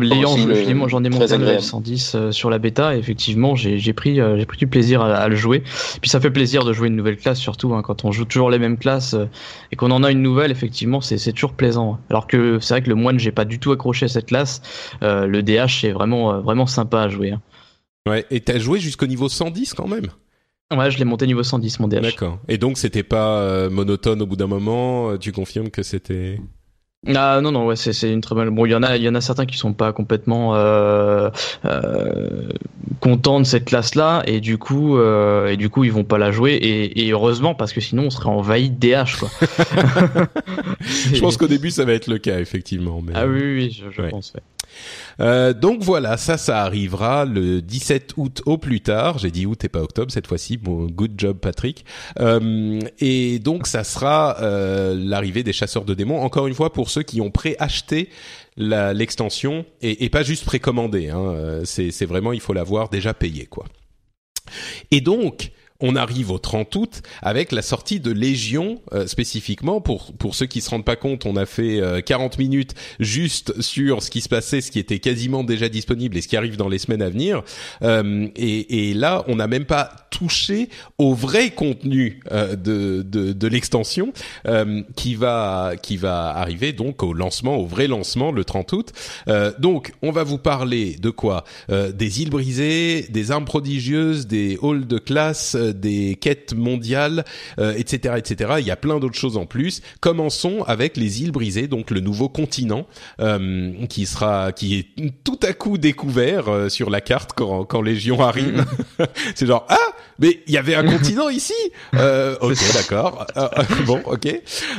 L'ayant, 0.01 0.89
j'en 0.89 1.05
ai 1.05 1.09
monté 1.09 1.37
le 1.37 1.59
110 1.59 2.15
euh, 2.15 2.33
sur 2.33 2.51
la 2.51 2.59
bêta. 2.59 2.95
Et 2.95 2.99
effectivement, 2.99 3.55
j'ai 3.55 3.93
pris, 3.93 4.21
euh, 4.21 4.39
j'ai 4.39 4.47
pris 4.47 4.59
du 4.59 4.67
plaisir 4.67 5.03
à, 5.03 5.29
le 5.29 5.37
jouer. 5.37 5.63
Puis 6.01 6.11
ça 6.11 6.21
fait 6.21 6.31
plaisir 6.31 6.65
de 6.65 6.73
jouer 6.73 6.89
une 6.89 6.97
nouvelle 6.97 7.17
classe, 7.17 7.39
surtout 7.39 7.75
hein, 7.75 7.83
quand 7.83 8.05
on 8.05 8.13
joue 8.13 8.25
toujours 8.25 8.51
les 8.51 8.59
mêmes 8.59 8.79
classes 8.79 9.15
euh, 9.15 9.27
et 9.73 9.77
qu'on 9.77 9.91
en 9.91 10.03
a 10.03 10.11
une 10.11 10.23
nouvelle. 10.23 10.51
Effectivement, 10.51 11.01
c'est 11.01 11.33
toujours 11.33 11.55
plaisant. 11.55 11.99
Alors 12.11 12.27
que 12.27 12.59
c'est 12.61 12.75
vrai 12.75 12.83
que 12.83 12.89
le 12.89 12.95
moine, 12.95 13.19
j'ai 13.19 13.33
pas 13.33 13.45
du 13.45 13.59
tout 13.59 13.73
accroché 13.73 14.07
à 14.07 14.09
cette 14.09 14.27
classe. 14.27 14.61
le 15.03 15.43
DH, 15.43 15.81
c'est 15.81 15.93
vraiment, 15.93 16.41
vraiment 16.41 16.67
sympa 16.67 17.03
à 17.03 17.09
jouer. 17.09 17.33
Hein. 17.33 17.41
Ouais. 18.09 18.27
Et 18.31 18.41
t'as 18.41 18.59
joué 18.59 18.81
jusqu'au 18.81 19.07
niveau 19.07 19.29
110 19.29 19.75
quand 19.75 19.89
même? 19.89 20.07
Ouais, 20.75 20.91
je 20.91 20.99
l'ai 20.99 21.05
monté 21.05 21.27
niveau 21.27 21.43
110 21.43 21.81
mon 21.81 21.89
DH. 21.89 22.01
D'accord. 22.01 22.39
Et 22.49 22.59
donc 22.59 22.79
c'était 22.79 23.03
pas 23.03 23.69
monotone 23.69 24.23
au 24.23 24.27
bout 24.27 24.37
d'un 24.37 24.47
moment. 24.47 25.17
Tu 25.19 25.33
confirmes 25.33 25.71
que 25.71 25.83
c'était 25.83 26.39
ah 27.15 27.41
non 27.43 27.53
non 27.53 27.67
ouais 27.67 27.77
c'est 27.77 28.11
une 28.11 28.21
très 28.21 28.35
bonne 28.35 28.51
bon 28.51 28.67
il 28.67 28.73
y 28.73 28.75
en 28.75 28.83
a 28.83 28.97
il 28.97 29.03
y 29.03 29.09
en 29.09 29.15
a 29.15 29.21
certains 29.21 29.47
qui 29.47 29.59
sont 29.59 29.73
pas 29.73 29.93
complètement 29.93 30.55
euh, 30.55 31.31
euh, 31.65 32.49
contents 33.01 33.41
de 33.41 33.45
cette 33.45 33.67
classe 33.67 33.95
là 33.95 34.23
et 34.27 34.41
du 34.41 34.59
coup 34.59 34.97
euh, 34.97 35.49
et 35.49 35.57
du 35.57 35.69
coup 35.69 35.85
ils 35.85 35.93
vont 35.93 36.05
pas 36.05 36.19
la 36.19 36.31
jouer 36.31 36.53
et, 36.53 37.07
et 37.07 37.11
heureusement 37.11 37.55
parce 37.55 37.73
que 37.73 37.81
sinon 37.81 38.05
on 38.05 38.11
serait 38.11 38.31
envahi 38.31 38.71
de 38.71 38.77
DH 38.79 39.19
quoi. 39.19 39.31
je 40.81 41.21
pense 41.21 41.37
qu'au 41.39 41.49
début 41.49 41.71
ça 41.71 41.85
va 41.85 41.93
être 41.93 42.09
le 42.09 42.19
cas 42.19 42.39
effectivement 42.39 43.03
mais... 43.03 43.13
ah 43.15 43.27
oui 43.27 43.41
oui 43.43 43.71
je, 43.71 43.91
je 43.91 44.09
pense 44.09 44.33
ouais. 44.35 44.43
Euh, 45.21 45.53
donc 45.53 45.83
voilà, 45.83 46.17
ça, 46.17 46.37
ça 46.37 46.63
arrivera 46.63 47.25
le 47.25 47.63
17 47.63 48.15
août 48.17 48.43
au 48.47 48.59
plus 48.59 48.81
tard. 48.81 49.19
J'ai 49.19 49.31
dit 49.31 49.47
août 49.47 49.63
et 49.65 49.69
pas 49.69 49.81
octobre 49.81 50.13
cette 50.13 50.27
fois-ci. 50.27 50.57
Bon, 50.57 50.87
good 50.87 51.13
job 51.17 51.39
Patrick. 51.39 51.85
Euh, 52.21 52.81
et 52.99 53.39
donc 53.39 53.67
ça 53.67 53.85
sera 53.85 54.37
euh, 54.41 54.95
l'arrivée 54.97 55.43
des 55.43 55.53
chasseurs 55.53 55.85
de 55.85 55.95
démons. 55.95 56.21
Encore 56.21 56.47
une 56.47 56.55
fois, 56.55 56.73
pour 56.73 56.91
ceux 56.91 57.03
qui 57.03 57.21
ont 57.21 57.31
préacheté 57.31 58.09
l'extension 58.57 59.67
et, 59.83 60.09
pas 60.11 60.23
juste 60.23 60.45
précommandé. 60.45 61.09
Hein, 61.09 61.63
c'est 61.65 62.07
vraiment, 62.07 62.33
il 62.33 62.41
faut 62.41 62.53
l'avoir 62.53 62.89
déjà 62.89 63.13
payé 63.13 63.47
quoi. 63.47 63.65
Et 64.93 65.01
donc, 65.01 65.51
on 65.81 65.97
arrive 65.97 66.31
au 66.31 66.39
30 66.39 66.75
août 66.77 67.03
avec 67.21 67.51
la 67.51 67.61
sortie 67.61 67.99
de 67.99 68.13
Légion 68.13 68.81
euh, 68.93 69.09
spécifiquement. 69.09 69.81
Pour 69.81 70.13
pour 70.13 70.37
ceux 70.37 70.47
qui 70.47 70.61
se 70.61 70.71
rendent 70.71 70.85
pas 70.85 70.95
compte 70.95 71.27
on 71.27 71.35
a 71.37 71.47
fait 71.47 71.81
40 72.07 72.35
euh, 72.35 72.37
minutes 72.39 72.75
juste 73.01 73.61
sur 73.61 74.03
ce 74.03 74.11
qui 74.11 74.21
se 74.21 74.29
passait 74.29 74.61
ce 74.61 74.71
qui 74.71 74.79
était 74.79 75.01
quasiment 75.01 75.43
déjà 75.43 75.69
disponible 75.69 76.17
et 76.17 76.21
ce 76.21 76.29
qui 76.29 76.37
arrive 76.37 76.57
dans 76.57 76.69
les 76.69 76.79
semaines 76.79 77.03
à 77.03 77.11
venir. 77.11 77.43
Euh, 77.83 78.29
et, 78.37 78.95
là 78.95 79.25
on 79.27 79.37
n'a 79.37 79.49
même 79.49 79.65
pas 79.65 79.91
touché 80.11 80.69
au 80.99 81.15
vrai 81.15 81.51
contenu 81.51 82.21
de 82.31 83.03
de, 83.03 83.33
de 83.33 83.49
l'extension 83.49 84.13
qui 84.95 85.15
va 85.17 85.73
qui 85.83 85.97
va 85.97 86.29
arriver 86.37 86.73
donc 86.73 87.03
au 87.03 87.13
lancement 87.13 87.57
au 87.57 87.67
vrai 87.67 87.89
lancement 87.89 88.31
le 88.31 88.45
30 88.45 88.73
août. 88.73 88.93
Donc 89.59 89.93
on 90.03 90.13
va 90.13 90.23
vous 90.23 90.39
parler 90.39 90.97
de 91.01 91.11
quoi? 91.11 91.45
Des 91.69 92.23
îles 92.23 92.31
brisées 92.31 93.07
des 93.11 93.31
armes 93.33 93.45
prodigieuses 93.45 94.29
des 94.29 94.59
halls 94.63 94.87
de 94.87 94.99
classe 94.99 95.57
des 95.73 96.17
quêtes 96.17 96.55
mondiales, 96.55 97.25
etc., 97.59 98.01
euh, 98.07 98.17
etc. 98.17 98.55
Il 98.59 98.67
y 98.67 98.71
a 98.71 98.77
plein 98.77 98.99
d'autres 98.99 99.19
choses 99.19 99.37
en 99.37 99.47
plus. 99.47 99.83
Commençons 100.01 100.63
avec 100.67 100.97
les 100.97 101.23
îles 101.23 101.33
brisées, 101.33 101.69
donc 101.69 101.91
le 101.91 102.01
nouveau 102.01 102.29
continent 102.29 102.87
euh, 103.21 103.73
qui 103.89 104.07
sera, 104.07 104.53
qui 104.53 104.77
est 104.77 105.13
tout 105.25 105.41
à 105.43 105.53
coup 105.53 105.79
découvert 105.79 106.49
euh, 106.49 106.69
sur 106.69 106.91
la 106.91 107.01
carte 107.01 107.33
quand, 107.35 107.65
quand 107.65 107.83
Légion 107.83 108.21
arrive. 108.21 108.65
C'est 109.35 109.47
genre 109.47 109.67
ah 109.69 109.95
mais 110.19 110.41
il 110.47 110.53
y 110.53 110.59
avait 110.59 110.75
un 110.75 110.85
continent 110.85 111.29
ici. 111.31 111.55
Euh, 111.95 112.37
ok, 112.41 112.59
d'accord. 112.75 113.27
Euh, 113.37 113.49
bon, 113.87 114.01
ok. 114.07 114.29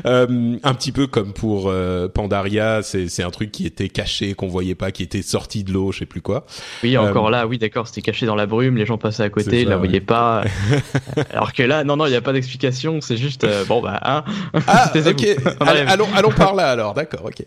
Euh, 0.06 0.58
un 0.64 0.74
petit 0.74 0.92
peu 0.92 1.08
comme 1.08 1.34
pour 1.34 1.70
euh, 1.70 2.08
Pandaria, 2.08 2.82
c'est 2.84 3.10
c'est 3.10 3.22
un 3.22 3.30
truc 3.30 3.52
qui 3.52 3.66
était 3.66 3.90
caché, 3.90 4.34
qu'on 4.34 4.48
voyait 4.48 4.76
pas, 4.76 4.92
qui 4.92 5.04
était 5.04 5.22
sorti 5.22 5.64
de 5.64 5.74
l'eau, 5.74 5.92
je 5.92 6.00
sais 6.00 6.06
plus 6.06 6.22
quoi. 6.22 6.46
Oui, 6.84 6.98
encore 6.98 7.30
là, 7.30 7.48
oui, 7.48 7.58
d'accord, 7.58 7.88
c'était 7.88 8.02
caché 8.02 8.26
dans 8.26 8.36
la 8.36 8.46
brume, 8.46 8.78
les 8.78 8.86
gens 8.86 8.98
passaient 8.98 9.24
à 9.24 9.30
côté, 9.30 9.62
ils 9.62 9.68
la 9.68 9.78
voyaient 9.78 10.00
pas. 10.00 10.44
Alors 11.32 11.54
que 11.54 11.64
là, 11.64 11.84
non, 11.84 11.98
non, 11.98 12.06
il 12.06 12.12
n'y 12.12 12.16
a 12.16 12.22
pas 12.22 12.34
d'explication, 12.34 13.02
c'est 13.02 13.18
juste 13.18 13.46
bon 13.68 13.82
bah 13.82 14.00
hein. 14.04 14.24
Ah, 14.68 14.92
ok. 15.06 15.28
allons, 15.88 16.08
allons 16.16 16.32
par 16.32 16.56
là 16.56 16.70
alors, 16.72 16.94
d'accord, 16.94 17.26
ok. 17.26 17.46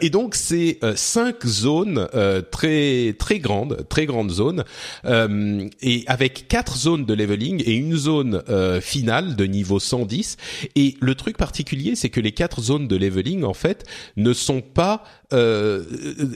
et 0.00 0.10
donc 0.10 0.34
c'est 0.34 0.78
cinq 0.94 1.46
zones 1.46 2.08
très 2.50 3.14
très 3.18 3.38
grandes, 3.38 3.86
très 3.88 4.06
grandes 4.06 4.30
zones, 4.30 4.64
et 5.04 6.04
avec 6.06 6.48
quatre 6.48 6.76
zones 6.76 7.04
de 7.04 7.14
leveling 7.14 7.62
et 7.64 7.74
une 7.74 7.96
zone 7.96 8.42
euh, 8.48 8.80
finale 8.80 9.36
de 9.36 9.44
niveau 9.44 9.78
110. 9.78 10.36
Et 10.76 10.96
le 11.00 11.14
truc 11.14 11.36
particulier, 11.36 11.96
c'est 11.96 12.10
que 12.10 12.20
les 12.20 12.32
quatre 12.32 12.60
zones 12.60 12.88
de 12.88 12.96
leveling, 12.96 13.44
en 13.44 13.54
fait, 13.54 13.84
ne 14.16 14.32
sont 14.32 14.60
pas 14.60 15.04
euh, 15.32 15.84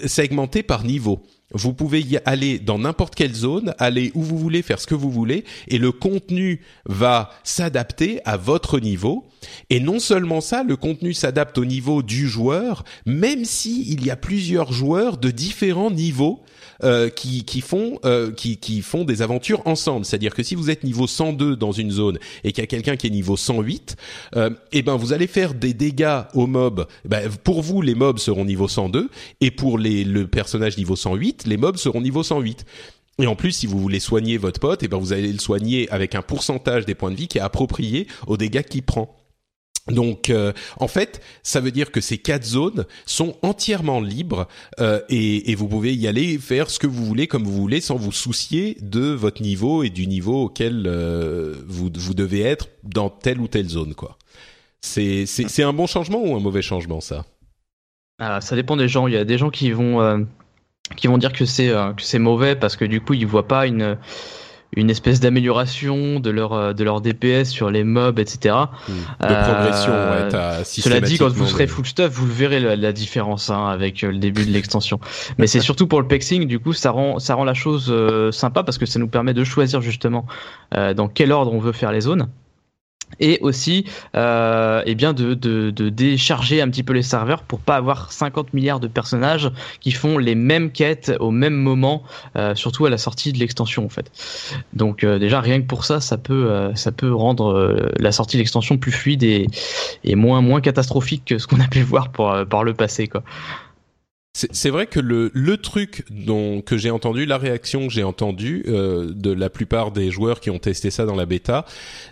segmentées 0.07 0.63
par 0.63 0.85
niveau. 0.85 1.23
Vous 1.53 1.73
pouvez 1.73 2.01
y 2.01 2.19
aller 2.25 2.59
dans 2.59 2.79
n'importe 2.79 3.15
quelle 3.15 3.35
zone, 3.35 3.73
aller 3.79 4.11
où 4.15 4.23
vous 4.23 4.37
voulez, 4.37 4.63
faire 4.63 4.81
ce 4.81 4.87
que 4.87 4.97
vous 4.97 5.11
voulez, 5.11 5.45
et 5.69 5.79
le 5.79 5.93
contenu 5.93 6.61
va 6.87 7.31
s'adapter 7.45 8.21
à 8.25 8.37
votre 8.37 8.81
niveau. 8.81 9.25
Et 9.71 9.79
non 9.79 10.01
seulement 10.01 10.41
ça, 10.41 10.65
le 10.65 10.77
contenu 10.77 11.15
s'adapte 11.15 11.59
au 11.59 11.65
niveau 11.65 12.03
du 12.03 12.29
joueur, 12.29 12.85
même 13.07 13.45
si 13.45 13.89
il 13.93 14.05
y 14.05 14.11
a 14.11 14.17
plusieurs 14.17 14.73
joueurs 14.73 15.19
de 15.19 15.31
différents 15.31 15.93
niveaux 15.93 16.43
euh, 16.85 17.09
qui, 17.09 17.45
qui 17.45 17.61
font 17.61 17.99
euh, 18.05 18.31
qui, 18.33 18.59
qui 18.59 18.83
font 18.83 19.05
des 19.05 19.23
aventures 19.23 19.63
ensemble. 19.67 20.05
C'est-à-dire 20.05 20.35
que 20.35 20.43
si 20.43 20.55
vous 20.55 20.71
êtes 20.71 20.85
niveau 20.85 21.07
102 21.07 21.57
dans 21.57 21.73
une 21.73 21.91
zone 21.91 22.19
et 22.45 22.53
qu'il 22.53 22.63
y 22.63 22.65
a 22.65 22.67
quelqu'un 22.67 22.97
qui 22.97 23.07
est 23.07 23.11
niveau 23.11 23.37
108, 23.37 23.97
euh, 24.37 24.51
eh 24.73 24.83
ben 24.83 24.97
vous 24.97 25.13
allez 25.13 25.27
faire 25.27 25.55
des 25.55 25.75
dégâts 25.75 26.23
aux 26.35 26.47
mobs. 26.47 26.87
Eh 27.05 27.09
ben, 27.09 27.31
pour 27.45 27.63
vous, 27.63 27.83
les 27.83 27.95
mobs 27.95 28.19
seront 28.19 28.45
niveau 28.45 28.69
102 28.69 29.09
et 29.41 29.51
pour 29.51 29.79
les, 29.79 30.05
le 30.05 30.27
personnage 30.27 30.77
niveau 30.77 30.97
108, 30.97 31.47
les 31.47 31.57
mobs 31.57 31.77
seront 31.77 32.01
niveau 32.01 32.23
108. 32.23 32.65
Et 33.19 33.27
en 33.27 33.37
plus, 33.37 33.53
si 33.53 33.67
vous 33.67 33.79
voulez 33.79 34.01
soigner 34.01 34.37
votre 34.37 34.61
pote, 34.61 34.83
eh 34.83 34.89
ben 34.89 34.99
vous 34.99 35.13
allez 35.15 35.33
le 35.33 35.39
soigner 35.39 35.89
avec 35.91 36.15
un 36.15 36.23
pourcentage 36.23 36.85
des 36.85 36.95
points 36.95 37.11
de 37.11 37.17
vie 37.17 37.29
qui 37.29 37.39
est 37.39 37.43
approprié 37.43 38.07
aux 38.27 38.37
dégâts 38.37 38.63
qu'il 38.63 38.83
prend. 38.83 39.17
Donc, 39.89 40.31
euh, 40.31 40.53
en 40.79 40.89
fait, 40.89 41.21
ça 41.43 41.61
veut 41.61 41.71
dire 41.71 41.93
que 41.93 42.01
ces 42.01 42.19
quatre 42.19 42.45
zones 42.45 42.87
sont 43.05 43.37
entièrement 43.43 44.01
libres 44.01 44.49
euh, 44.81 45.01
et, 45.09 45.55
vous 45.55 45.69
pouvez 45.69 45.95
y 45.95 46.09
aller 46.09 46.39
faire 46.39 46.71
ce 46.71 46.79
que 46.79 46.87
vous 46.87 47.05
voulez 47.05 47.29
comme 47.29 47.45
vous 47.45 47.53
voulez 47.53 47.81
sans 47.81 47.97
vous 47.97 48.13
soucier 48.13 48.77
de 48.81 49.13
votre 49.13 49.43
niveau 49.43 49.85
et 49.85 49.91
du 49.91 50.07
niveau 50.07 50.45
auquel 50.45 50.85
euh, 50.87 51.55
vous, 51.69 51.89
vous 51.95 52.15
devez 52.15 52.43
être 52.43 52.69
dans 52.83 53.11
telle 53.11 53.41
ou 53.41 53.49
telle 53.49 53.69
zone, 53.69 53.95
quoi. 53.95 54.19
C'est 54.81 55.27
c'est 55.27 55.63
un 55.63 55.73
bon 55.73 55.87
changement 55.87 56.23
ou 56.23 56.37
un 56.37 56.41
mauvais 56.41 56.63
changement, 56.63 57.01
ça? 57.01 57.25
Ah, 58.21 58.41
Ça 58.41 58.55
dépend 58.55 58.77
des 58.77 58.87
gens. 58.89 59.09
Il 59.09 59.15
y 59.15 59.17
a 59.17 59.25
des 59.25 59.39
gens 59.39 59.51
qui 59.51 59.73
vont 59.73 60.27
qui 60.97 61.09
vont 61.09 61.19
dire 61.19 61.33
que 61.33 61.45
c'est 61.45 61.69
que 61.69 62.03
c'est 62.03 62.21
mauvais 62.21 62.55
parce 62.55 62.77
que 62.77 62.85
du 62.85 63.01
coup 63.01 63.15
ils 63.15 63.27
voient 63.27 63.49
pas 63.49 63.67
une 63.67 63.99
une 64.75 64.91
espèce 64.91 65.21
d'amélioration 65.21 66.21
de 66.21 66.31
leur 66.31 66.53
euh, 66.53 66.73
de 66.73 66.85
leur 66.85 67.01
DPS 67.01 67.49
sur 67.49 67.71
les 67.71 67.85
mobs, 67.85 68.19
etc. 68.19 68.55
Hmm. 68.89 68.93
De 69.21 69.27
progression, 69.27 69.93
ouais. 69.93 70.35
Euh, 70.35 70.65
cela 70.65 71.01
dit, 71.01 71.19
quand 71.19 71.29
vous 71.29 71.47
serez 71.47 71.67
full 71.67 71.87
stuff, 71.87 72.11
vous 72.13 72.27
verrez 72.27 72.77
la, 72.77 72.93
différence 72.93 73.51
hein, 73.51 73.67
avec 73.67 74.03
euh, 74.03 74.11
le 74.11 74.19
début 74.19 74.45
de 74.45 74.51
l'extension. 74.51 75.01
Mais 75.39 75.47
c'est 75.47 75.61
surtout 75.61 75.87
pour 75.87 76.01
le 76.01 76.09
pexing, 76.09 76.47
du 76.47 76.59
coup, 76.59 76.73
ça 76.73 76.91
rend 76.91 77.19
ça 77.19 77.35
rend 77.35 77.45
la 77.45 77.55
chose 77.55 77.93
sympa 78.33 78.63
parce 78.63 78.79
que 78.79 78.87
ça 78.87 78.99
nous 78.99 79.09
permet 79.09 79.35
de 79.35 79.45
choisir 79.45 79.81
justement 79.81 80.27
dans 80.73 81.09
quel 81.09 81.33
ordre 81.33 81.53
on 81.53 81.59
veut 81.59 81.73
faire 81.73 81.93
les 81.93 82.03
zones 82.03 82.29
et 83.21 83.39
aussi 83.41 83.85
euh, 84.15 84.83
eh 84.85 84.95
bien 84.95 85.13
de, 85.13 85.35
de, 85.35 85.71
de, 85.71 85.89
décharger 85.89 86.61
un 86.61 86.69
petit 86.69 86.83
peu 86.83 86.93
les 86.93 87.03
serveurs 87.03 87.43
pour 87.43 87.61
pas 87.61 87.77
avoir 87.77 88.13
50 88.13 88.53
milliards 88.53 88.81
de 88.81 88.89
personnages 88.89 89.51
qui 89.81 89.93
font 89.93 90.19
les 90.19 90.35
mêmes 90.35 90.71
quêtes 90.71 91.13
au 91.21 91.31
même 91.31 91.55
moment, 91.55 92.03
euh, 92.37 92.55
surtout 92.55 92.85
à 92.87 92.91
la 92.91 92.99
sortie 92.99 93.33
de 93.33 93.39
l'extension 93.39 93.85
en 93.85 93.89
fait. 93.89 94.11
Donc 94.73 95.05
euh, 95.05 95.19
déjà 95.19 95.41
rien 95.41 95.61
que 95.61 95.67
pour 95.67 95.85
ça, 95.85 96.01
ça 96.01 96.19
peut 96.19 96.51
euh, 96.51 96.75
ça 96.75 96.93
peut 96.93 97.15
rendre 97.15 97.53
euh, 97.53 97.91
la 97.99 98.13
sortie 98.13 98.37
de 98.37 98.43
l'extension 98.43 98.77
plus 98.77 98.93
fluide 98.93 99.23
et, 99.23 99.47
et 100.05 100.15
moins 100.15 100.41
moins 100.41 100.61
catastrophique 100.61 101.25
que 101.25 101.39
ce 101.39 101.47
qu'on 101.47 101.61
a 101.61 101.69
pu 101.69 101.83
voir 101.83 102.11
pour, 102.11 102.35
par 102.49 102.65
le 102.65 102.75
passé 102.75 103.09
quoi. 103.09 103.23
C'est 104.37 104.69
vrai 104.69 104.87
que 104.87 105.01
le, 105.01 105.31
le 105.33 105.57
truc 105.57 106.05
dont 106.11 106.61
que 106.61 106.77
j'ai 106.77 106.91
entendu, 106.91 107.25
la 107.25 107.39
réaction 107.39 107.87
que 107.87 107.93
j'ai 107.93 108.05
entendue 108.05 108.65
euh, 108.69 109.11
de 109.15 109.33
la 109.33 109.49
plupart 109.49 109.93
des 109.93 110.11
joueurs 110.11 110.41
qui 110.41 110.51
ont 110.51 110.59
testé 110.59 110.91
ça 110.91 111.07
dans 111.07 111.15
la 111.15 111.25
bêta, 111.25 111.65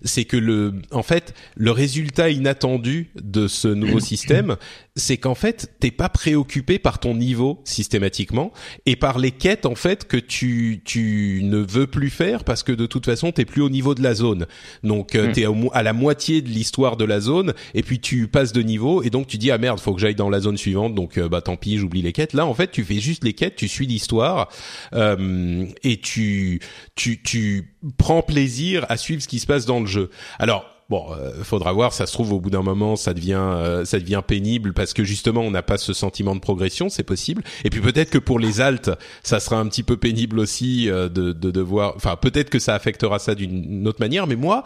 c'est 0.05 0.25
que 0.25 0.39
le, 0.39 0.73
en 0.91 1.03
fait, 1.03 1.35
le 1.55 1.71
résultat 1.71 2.31
inattendu 2.31 3.11
de 3.21 3.47
ce 3.47 3.69
nouveau 3.69 4.01
système, 4.01 4.57
c'est 4.97 5.17
qu'en 5.17 5.35
fait, 5.35 5.73
t'es 5.81 5.91
pas 5.91 6.09
préoccupé 6.09 6.79
par 6.79 7.01
ton 7.01 7.15
niveau 7.17 7.61
systématiquement 7.65 8.53
et 8.87 8.95
par 8.95 9.19
les 9.19 9.33
quêtes 9.33 9.67
en 9.67 9.75
fait 9.75 10.07
que 10.07 10.17
tu 10.17 10.83
tu 10.85 11.41
ne 11.43 11.59
veux 11.59 11.89
plus 11.89 12.11
faire 12.11 12.45
parce 12.45 12.63
que 12.63 12.71
de 12.71 12.87
toute 12.87 13.05
façon 13.07 13.33
t'es 13.33 13.45
plus 13.45 13.63
au 13.63 13.71
niveau 13.71 13.97
de 13.97 14.03
la 14.03 14.15
zone. 14.15 14.47
Donc 14.85 15.17
euh, 15.17 15.29
mm. 15.29 15.33
t'es 15.33 15.47
à 15.73 15.83
la 15.83 15.93
moitié 15.93 16.43
de 16.43 16.49
l'histoire 16.49 16.97
de 16.97 17.05
la 17.05 17.19
zone 17.19 17.55
et 17.75 17.83
puis 17.83 17.99
tu 17.99 18.29
passes 18.29 18.53
de 18.53 18.63
niveau 18.63 19.03
et 19.03 19.11
donc 19.11 19.27
tu 19.27 19.37
dis 19.37 19.51
ah 19.51 19.59
merde 19.59 19.81
faut 19.81 19.95
que 19.95 20.01
j'aille 20.01 20.15
dans 20.15 20.31
la 20.31 20.39
zone 20.39 20.57
suivante 20.57 20.95
donc 20.95 21.19
euh, 21.19 21.29
bah 21.29 21.41
tant 21.41 21.57
pis 21.57 21.79
j'oublie 21.79 22.03
les 22.03 22.13
quêtes. 22.13 22.33
Là 22.33 22.47
en 22.47 22.55
fait 22.55 22.71
tu 22.71 22.85
fais 22.85 23.01
juste 23.01 23.25
les 23.25 23.33
quêtes, 23.33 23.57
tu 23.57 23.67
suis 23.67 23.87
l'histoire 23.89 24.49
euh, 24.95 25.67
et 25.83 25.97
tu 25.97 26.61
tu 26.95 27.21
tu 27.21 27.75
prends 27.99 28.23
plaisir 28.23 28.87
à 28.89 28.97
suivre 28.97 29.21
ce 29.21 29.27
qui 29.27 29.41
se 29.41 29.47
passe 29.47 29.67
dans 29.67 29.81
le 29.81 29.87
jeu. 29.87 30.11
Alors 30.39 30.74
bon, 30.89 31.07
euh, 31.13 31.43
faudra 31.43 31.73
voir. 31.73 31.93
Ça 31.93 32.07
se 32.07 32.13
trouve 32.13 32.33
au 32.33 32.41
bout 32.41 32.51
d'un 32.51 32.63
moment, 32.63 32.97
ça 32.97 33.15
devient, 33.15 33.35
euh, 33.35 33.85
ça 33.85 33.99
devient 33.99 34.23
pénible 34.27 34.73
parce 34.73 34.93
que 34.93 35.05
justement, 35.05 35.43
on 35.43 35.51
n'a 35.51 35.63
pas 35.63 35.79
ce 35.79 35.93
sentiment 35.93 36.35
de 36.35 36.41
progression. 36.41 36.89
C'est 36.89 37.03
possible. 37.03 37.43
Et 37.65 37.71
puis 37.71 37.81
peut-être 37.81 38.11
que 38.11 38.19
pour 38.19 38.39
les 38.39 38.61
altes, 38.61 38.91
ça 39.23 39.41
sera 39.41 39.59
un 39.59 39.67
petit 39.67 39.83
peu 39.83 39.97
pénible 39.97 40.39
aussi 40.39 40.89
euh, 40.89 41.09
de, 41.09 41.33
de 41.33 41.51
devoir. 41.51 41.95
Enfin, 41.97 42.17
peut-être 42.17 42.51
que 42.51 42.59
ça 42.59 42.75
affectera 42.75 43.19
ça 43.19 43.35
d'une 43.35 43.87
autre 43.87 44.01
manière. 44.01 44.27
Mais 44.27 44.37
moi, 44.37 44.65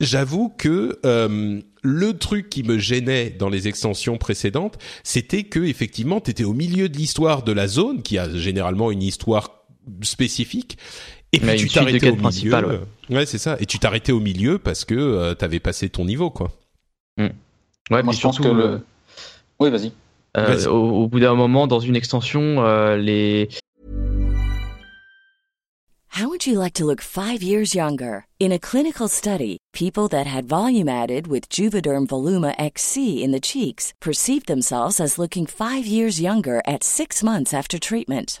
j'avoue 0.00 0.50
que 0.50 0.98
le 1.82 2.12
truc 2.18 2.50
qui 2.50 2.62
me 2.64 2.78
gênait 2.78 3.30
dans 3.30 3.48
les 3.48 3.68
extensions 3.68 4.18
précédentes, 4.18 4.76
c'était 5.04 5.44
que 5.44 5.60
effectivement, 5.60 6.20
t'étais 6.20 6.44
au 6.44 6.52
milieu 6.52 6.88
de 6.88 6.96
l'histoire 6.96 7.42
de 7.42 7.52
la 7.52 7.68
zone, 7.68 8.02
qui 8.02 8.18
a 8.18 8.28
généralement 8.36 8.90
une 8.90 9.02
histoire 9.02 9.66
spécifique, 10.02 10.78
et 11.36 11.40
puis 11.40 11.56
tu 11.56 11.68
t'arrêtais 11.68 12.10
au 12.10 12.16
milieu. 12.16 12.80
Ouais, 13.10 13.26
c'est 13.26 13.38
ça. 13.38 13.56
Et 13.60 13.66
tu 13.66 13.78
t'arrêtais 13.78 14.12
au 14.12 14.20
milieu 14.20 14.58
parce 14.58 14.84
que 14.84 14.94
euh, 14.94 15.34
t'avais 15.34 15.60
passé 15.60 15.88
ton 15.88 16.04
niveau, 16.04 16.30
quoi. 16.30 16.50
Mm. 17.16 17.28
Ouais, 17.90 18.02
Moi, 18.02 18.12
je 18.12 18.20
pense 18.20 18.38
que 18.38 18.48
le... 18.48 18.80
Oui, 19.60 19.70
vas-y. 19.70 19.92
Euh, 20.36 20.54
vas 20.54 20.70
au, 20.70 21.04
au, 21.04 21.08
bout 21.08 21.20
d'un 21.20 21.34
moment, 21.34 21.66
dans 21.66 21.80
une 21.80 21.96
extension, 21.96 22.64
euh, 22.64 22.96
les. 22.96 23.48
How 26.18 26.28
would 26.28 26.46
you 26.46 26.58
like 26.58 26.72
to 26.74 26.86
look 26.86 27.02
five 27.02 27.42
years 27.42 27.74
younger? 27.74 28.24
In 28.40 28.50
a 28.50 28.58
clinical 28.58 29.06
study, 29.06 29.58
people 29.74 30.08
that 30.08 30.26
had 30.26 30.46
volume 30.46 30.88
added 30.88 31.26
with 31.26 31.50
Juvederm 31.50 32.06
Voluma 32.06 32.54
XC 32.58 33.22
in 33.22 33.32
the 33.32 33.40
cheeks 33.40 33.92
perceived 34.00 34.46
themselves 34.46 34.98
as 34.98 35.18
looking 35.18 35.46
five 35.46 35.84
years 35.84 36.18
younger 36.18 36.62
at 36.66 36.82
six 36.82 37.22
months 37.22 37.52
after 37.52 37.78
treatment. 37.78 38.40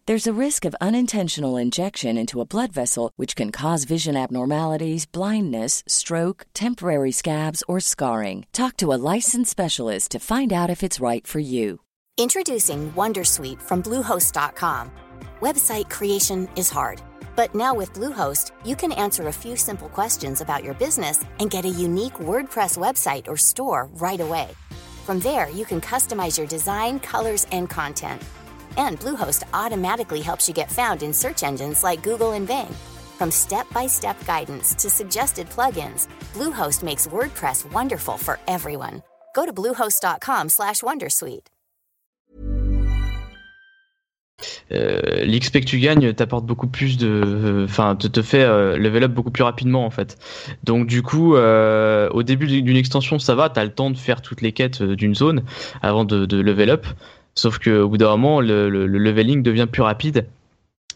There's 0.11 0.27
a 0.27 0.45
risk 0.45 0.65
of 0.65 0.75
unintentional 0.81 1.55
injection 1.55 2.17
into 2.17 2.41
a 2.41 2.45
blood 2.45 2.73
vessel, 2.73 3.13
which 3.15 3.33
can 3.33 3.49
cause 3.49 3.85
vision 3.85 4.17
abnormalities, 4.17 5.05
blindness, 5.05 5.85
stroke, 5.87 6.47
temporary 6.53 7.13
scabs, 7.13 7.63
or 7.65 7.79
scarring. 7.79 8.45
Talk 8.51 8.75
to 8.79 8.91
a 8.91 8.99
licensed 9.15 9.49
specialist 9.49 10.11
to 10.11 10.19
find 10.19 10.51
out 10.51 10.69
if 10.69 10.83
it's 10.83 10.99
right 10.99 11.25
for 11.25 11.39
you. 11.39 11.79
Introducing 12.17 12.91
Wondersuite 12.91 13.61
from 13.61 13.81
Bluehost.com. 13.81 14.91
Website 15.39 15.89
creation 15.89 16.49
is 16.57 16.69
hard, 16.69 17.01
but 17.37 17.55
now 17.55 17.73
with 17.73 17.93
Bluehost, 17.93 18.51
you 18.65 18.75
can 18.75 18.91
answer 18.91 19.29
a 19.29 19.39
few 19.43 19.55
simple 19.55 19.87
questions 19.87 20.41
about 20.41 20.61
your 20.61 20.73
business 20.73 21.23
and 21.39 21.49
get 21.49 21.63
a 21.63 21.79
unique 21.87 22.19
WordPress 22.19 22.77
website 22.77 23.29
or 23.29 23.37
store 23.37 23.87
right 23.93 24.19
away. 24.19 24.49
From 25.05 25.21
there, 25.21 25.49
you 25.51 25.63
can 25.63 25.79
customize 25.79 26.37
your 26.37 26.47
design, 26.47 26.99
colors, 26.99 27.47
and 27.53 27.69
content. 27.69 28.21
And 28.77 28.99
Bluehost 28.99 29.43
automatically 29.53 30.21
helps 30.21 30.47
you 30.47 30.53
get 30.53 30.69
found 30.69 31.03
in 31.03 31.13
search 31.13 31.43
engines 31.43 31.83
like 31.83 32.03
Google 32.03 32.33
and 32.33 32.45
Bing. 32.47 32.73
From 33.17 33.31
step-by-step 33.31 34.25
guidance 34.25 34.73
to 34.75 34.89
suggested 34.89 35.47
plugins, 35.49 36.07
Bluehost 36.33 36.83
makes 36.83 37.07
WordPress 37.07 37.71
wonderful 37.71 38.17
for 38.17 38.39
everyone. 38.47 39.01
Go 39.35 39.45
to 39.45 39.53
bluehost.com/wondersuite. 39.53 41.47
Euh, 44.71 45.25
L'XP 45.25 45.59
que 45.59 45.65
tu 45.65 45.79
gagnes 45.79 46.13
t'apporte 46.13 46.45
beaucoup 46.45 46.67
plus 46.67 46.97
de, 46.97 47.65
enfin, 47.65 47.95
te, 47.95 48.07
te 48.07 48.21
fait 48.21 48.41
euh, 48.43 48.77
level 48.77 49.03
up 49.03 49.11
beaucoup 49.11 49.31
plus 49.31 49.43
rapidement 49.43 49.85
en 49.85 49.89
fait. 49.89 50.17
Donc 50.63 50.87
du 50.87 51.01
coup, 51.01 51.35
euh, 51.35 52.09
au 52.11 52.23
début 52.23 52.47
d'une 52.47 52.77
extension, 52.77 53.19
ça 53.19 53.35
va, 53.35 53.49
t'as 53.49 53.63
le 53.63 53.71
temps 53.71 53.91
de 53.91 53.97
faire 53.97 54.21
toutes 54.21 54.41
les 54.41 54.51
quêtes 54.51 54.81
euh, 54.81 54.95
d'une 54.95 55.15
zone 55.15 55.43
avant 55.81 56.05
de, 56.05 56.25
de 56.25 56.39
level 56.39 56.69
up. 56.69 56.85
Sauf 57.35 57.59
qu'au 57.59 57.87
bout 57.87 57.97
d'un 57.97 58.09
moment, 58.09 58.41
le, 58.41 58.69
le, 58.69 58.87
le, 58.87 58.99
leveling 58.99 59.41
devient 59.41 59.67
plus 59.71 59.81
rapide. 59.81 60.27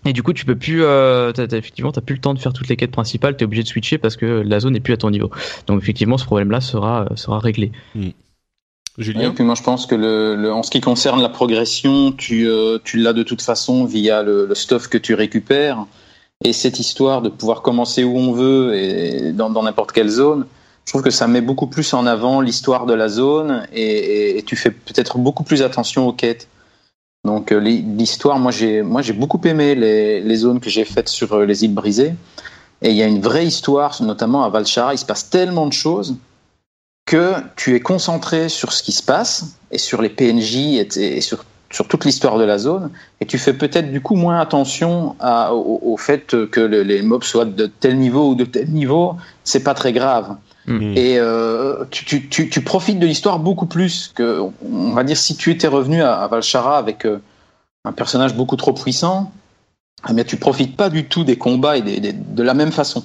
Et 0.05 0.13
du 0.13 0.21
coup, 0.21 0.33
tu 0.33 0.45
peux 0.45 0.55
plus, 0.55 0.83
euh, 0.83 1.31
effectivement, 1.33 1.91
t'as 1.91 2.01
plus 2.01 2.15
le 2.15 2.21
temps 2.21 2.33
de 2.33 2.39
faire 2.39 2.53
toutes 2.53 2.67
les 2.67 2.75
quêtes 2.75 2.91
principales. 2.91 3.37
T'es 3.37 3.45
obligé 3.45 3.63
de 3.63 3.67
switcher 3.67 3.97
parce 3.97 4.17
que 4.17 4.25
la 4.25 4.59
zone 4.59 4.73
n'est 4.73 4.79
plus 4.79 4.93
à 4.93 4.97
ton 4.97 5.09
niveau. 5.09 5.31
Donc 5.65 5.81
effectivement, 5.81 6.17
ce 6.17 6.25
problème-là 6.25 6.61
sera 6.61 7.07
sera 7.15 7.39
réglé. 7.39 7.71
Mm. 7.95 8.09
Julien. 8.97 9.31
Et 9.31 9.33
puis 9.33 9.43
moi, 9.43 9.55
je 9.55 9.63
pense 9.63 9.85
que 9.85 9.95
le, 9.95 10.35
le, 10.35 10.53
en 10.53 10.63
ce 10.63 10.71
qui 10.71 10.79
concerne 10.79 11.21
la 11.21 11.29
progression, 11.29 12.11
tu 12.11 12.47
euh, 12.47 12.77
tu 12.83 12.97
l'as 12.97 13.13
de 13.13 13.23
toute 13.23 13.41
façon 13.41 13.85
via 13.85 14.23
le, 14.23 14.45
le, 14.45 14.55
stuff 14.55 14.87
que 14.87 14.97
tu 14.97 15.13
récupères 15.15 15.85
et 16.43 16.53
cette 16.53 16.79
histoire 16.79 17.21
de 17.21 17.29
pouvoir 17.29 17.61
commencer 17.61 18.03
où 18.03 18.17
on 18.17 18.31
veut 18.31 18.75
et 18.75 19.33
dans, 19.33 19.49
dans 19.49 19.63
n'importe 19.63 19.91
quelle 19.91 20.09
zone 20.09 20.45
je 20.85 20.91
trouve 20.91 21.01
que 21.01 21.09
ça 21.09 21.27
met 21.27 21.41
beaucoup 21.41 21.65
plus 21.65 21.93
en 21.93 22.05
avant 22.05 22.41
l'histoire 22.41 22.85
de 22.85 22.93
la 22.93 23.07
zone 23.07 23.67
et, 23.73 24.43
tu 24.45 24.55
fais 24.55 24.69
peut-être 24.69 25.17
beaucoup 25.17 25.43
plus 25.43 25.63
attention 25.63 26.07
aux 26.07 26.13
quêtes. 26.13 26.47
Donc 27.23 27.51
euh, 27.51 27.57
l'histoire, 27.57 28.37
moi 28.37 28.51
j'ai 28.51 28.83
moi 28.83 29.01
j'ai 29.01 29.13
beaucoup 29.13 29.41
aimé 29.45 29.73
les, 29.73 30.35
zones 30.35 30.59
que 30.59 30.69
j'ai 30.69 30.85
faites 30.85 31.09
sur 31.09 31.33
euh, 31.33 31.45
les 31.45 31.63
îles 31.63 31.73
brisées 31.73 32.13
et 32.83 32.91
il 32.91 32.95
y 32.95 33.01
a 33.01 33.07
une 33.07 33.19
vraie 33.19 33.47
histoire, 33.47 33.99
notamment 34.03 34.43
à 34.43 34.49
Valchara. 34.49 34.93
Il 34.93 34.99
se 34.99 35.05
passe 35.05 35.31
tellement 35.31 35.65
de 35.65 35.73
choses 35.73 36.17
que 37.07 37.33
tu 37.55 37.75
es 37.75 37.79
concentré 37.79 38.47
sur 38.47 38.71
ce 38.71 38.83
qui 38.83 38.91
se 38.91 39.01
passe 39.01 39.57
et 39.71 39.79
sur 39.79 40.03
les 40.03 40.09
PNJ 40.09 40.55
et, 40.55 41.21
sur 41.21 41.43
toute 41.87 42.05
l'histoire 42.05 42.37
de 42.37 42.43
la 42.43 42.59
zone 42.59 42.91
et 43.21 43.25
tu 43.25 43.39
fais 43.39 43.53
peut-être 43.53 43.91
du 43.91 44.01
coup 44.01 44.15
moins 44.15 44.39
attention 44.39 45.15
au, 45.51 45.97
fait 45.97 46.27
que 46.49 46.61
le, 46.61 46.83
les 46.83 47.01
mobs 47.01 47.23
soient 47.23 47.45
de 47.45 47.65
tel 47.65 47.97
niveau 47.97 48.29
ou 48.29 48.35
de 48.35 48.45
tel 48.45 48.69
niveau, 48.69 49.15
c'est 49.43 49.63
pas 49.63 49.73
très 49.73 49.91
grave. 49.91 50.37
Mmh. 50.67 50.97
Et 50.97 51.17
euh, 51.19 51.85
tu, 51.91 52.27
tu, 52.27 52.49
tu, 52.49 52.61
profites 52.61 52.97
de 52.97 53.05
l'histoire 53.05 53.37
beaucoup 53.39 53.67
plus 53.67 54.11
que, 54.15 54.41
on 54.63 54.91
va 54.91 55.03
dire, 55.03 55.17
si 55.17 55.35
tu 55.35 55.51
étais 55.51 55.67
revenu 55.67 56.01
à, 56.01 56.15
à 56.15 56.27
Valchara 56.27 56.77
avec 56.77 57.05
euh, 57.05 57.19
un 57.83 57.91
personnage 57.91 58.33
beaucoup 58.35 58.55
trop 58.55 58.73
puissant, 58.73 59.31
eh 60.09 60.13
bien, 60.13 60.23
tu 60.23 60.37
profites 60.37 60.75
pas 60.75 60.89
du 60.89 61.05
tout 61.05 61.23
des 61.23 61.37
combats 61.37 61.77
et 61.77 61.81
des, 61.81 61.99
des, 61.99 62.13
de 62.13 62.43
la 62.43 62.55
même 62.55 62.71
façon. 62.71 63.03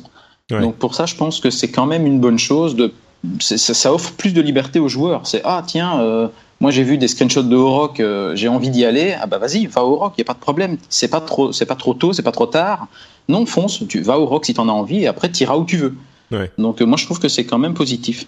Ouais. 0.51 0.61
Donc 0.61 0.77
pour 0.77 0.95
ça, 0.95 1.05
je 1.05 1.15
pense 1.15 1.41
que 1.41 1.51
c'est 1.51 1.71
quand 1.71 1.87
même 1.87 2.07
une 2.07 2.19
bonne 2.19 2.39
chose. 2.39 2.77
De, 2.77 2.95
ça, 3.41 3.59
ça, 3.59 3.93
offre 3.93 4.13
plus 4.13 4.33
de 4.33 4.41
liberté 4.41 4.79
aux 4.79 4.89
joueurs. 4.89 5.27
C'est 5.27 5.43
ah 5.45 5.63
tiens, 5.65 6.01
euh, 6.01 6.29
moi 6.61 6.71
j'ai 6.71 6.83
vu 6.83 6.97
des 6.97 7.09
screenshots 7.09 7.43
de 7.43 7.57
Oroc, 7.57 8.03
j'ai 8.35 8.49
envie 8.49 8.71
d'y 8.71 8.87
aller. 8.87 9.15
Ah 9.21 9.27
bah 9.27 9.37
vas-y, 9.37 9.67
va 9.67 9.85
au 9.85 9.97
Rock, 9.97 10.15
y 10.17 10.23
a 10.23 10.25
pas 10.25 10.35
de 10.35 10.39
problème. 10.39 10.79
C'est 10.89 11.09
pas 11.09 11.21
trop, 11.21 11.53
c'est 11.53 11.67
pas 11.67 11.77
trop 11.77 11.93
tôt, 11.93 12.15
c'est 12.15 12.23
pas 12.23 12.33
trop 12.33 12.47
tard. 12.47 12.89
Non, 13.29 13.45
fonce, 13.45 13.87
tu 13.87 14.01
vas 14.01 14.19
au 14.19 14.25
Rock 14.25 14.47
si 14.47 14.55
t'en 14.55 14.69
as 14.69 14.73
envie 14.73 15.03
et 15.03 15.07
après 15.07 15.29
t'iras 15.29 15.57
où 15.57 15.65
tu 15.65 15.77
veux. 15.77 15.95
Ouais. 16.31 16.51
Donc 16.59 16.81
euh, 16.81 16.87
moi 16.87 16.97
je 16.97 17.05
trouve 17.05 17.19
que 17.19 17.29
c'est 17.29 17.45
quand 17.45 17.59
même 17.59 17.75
positif. 17.75 18.27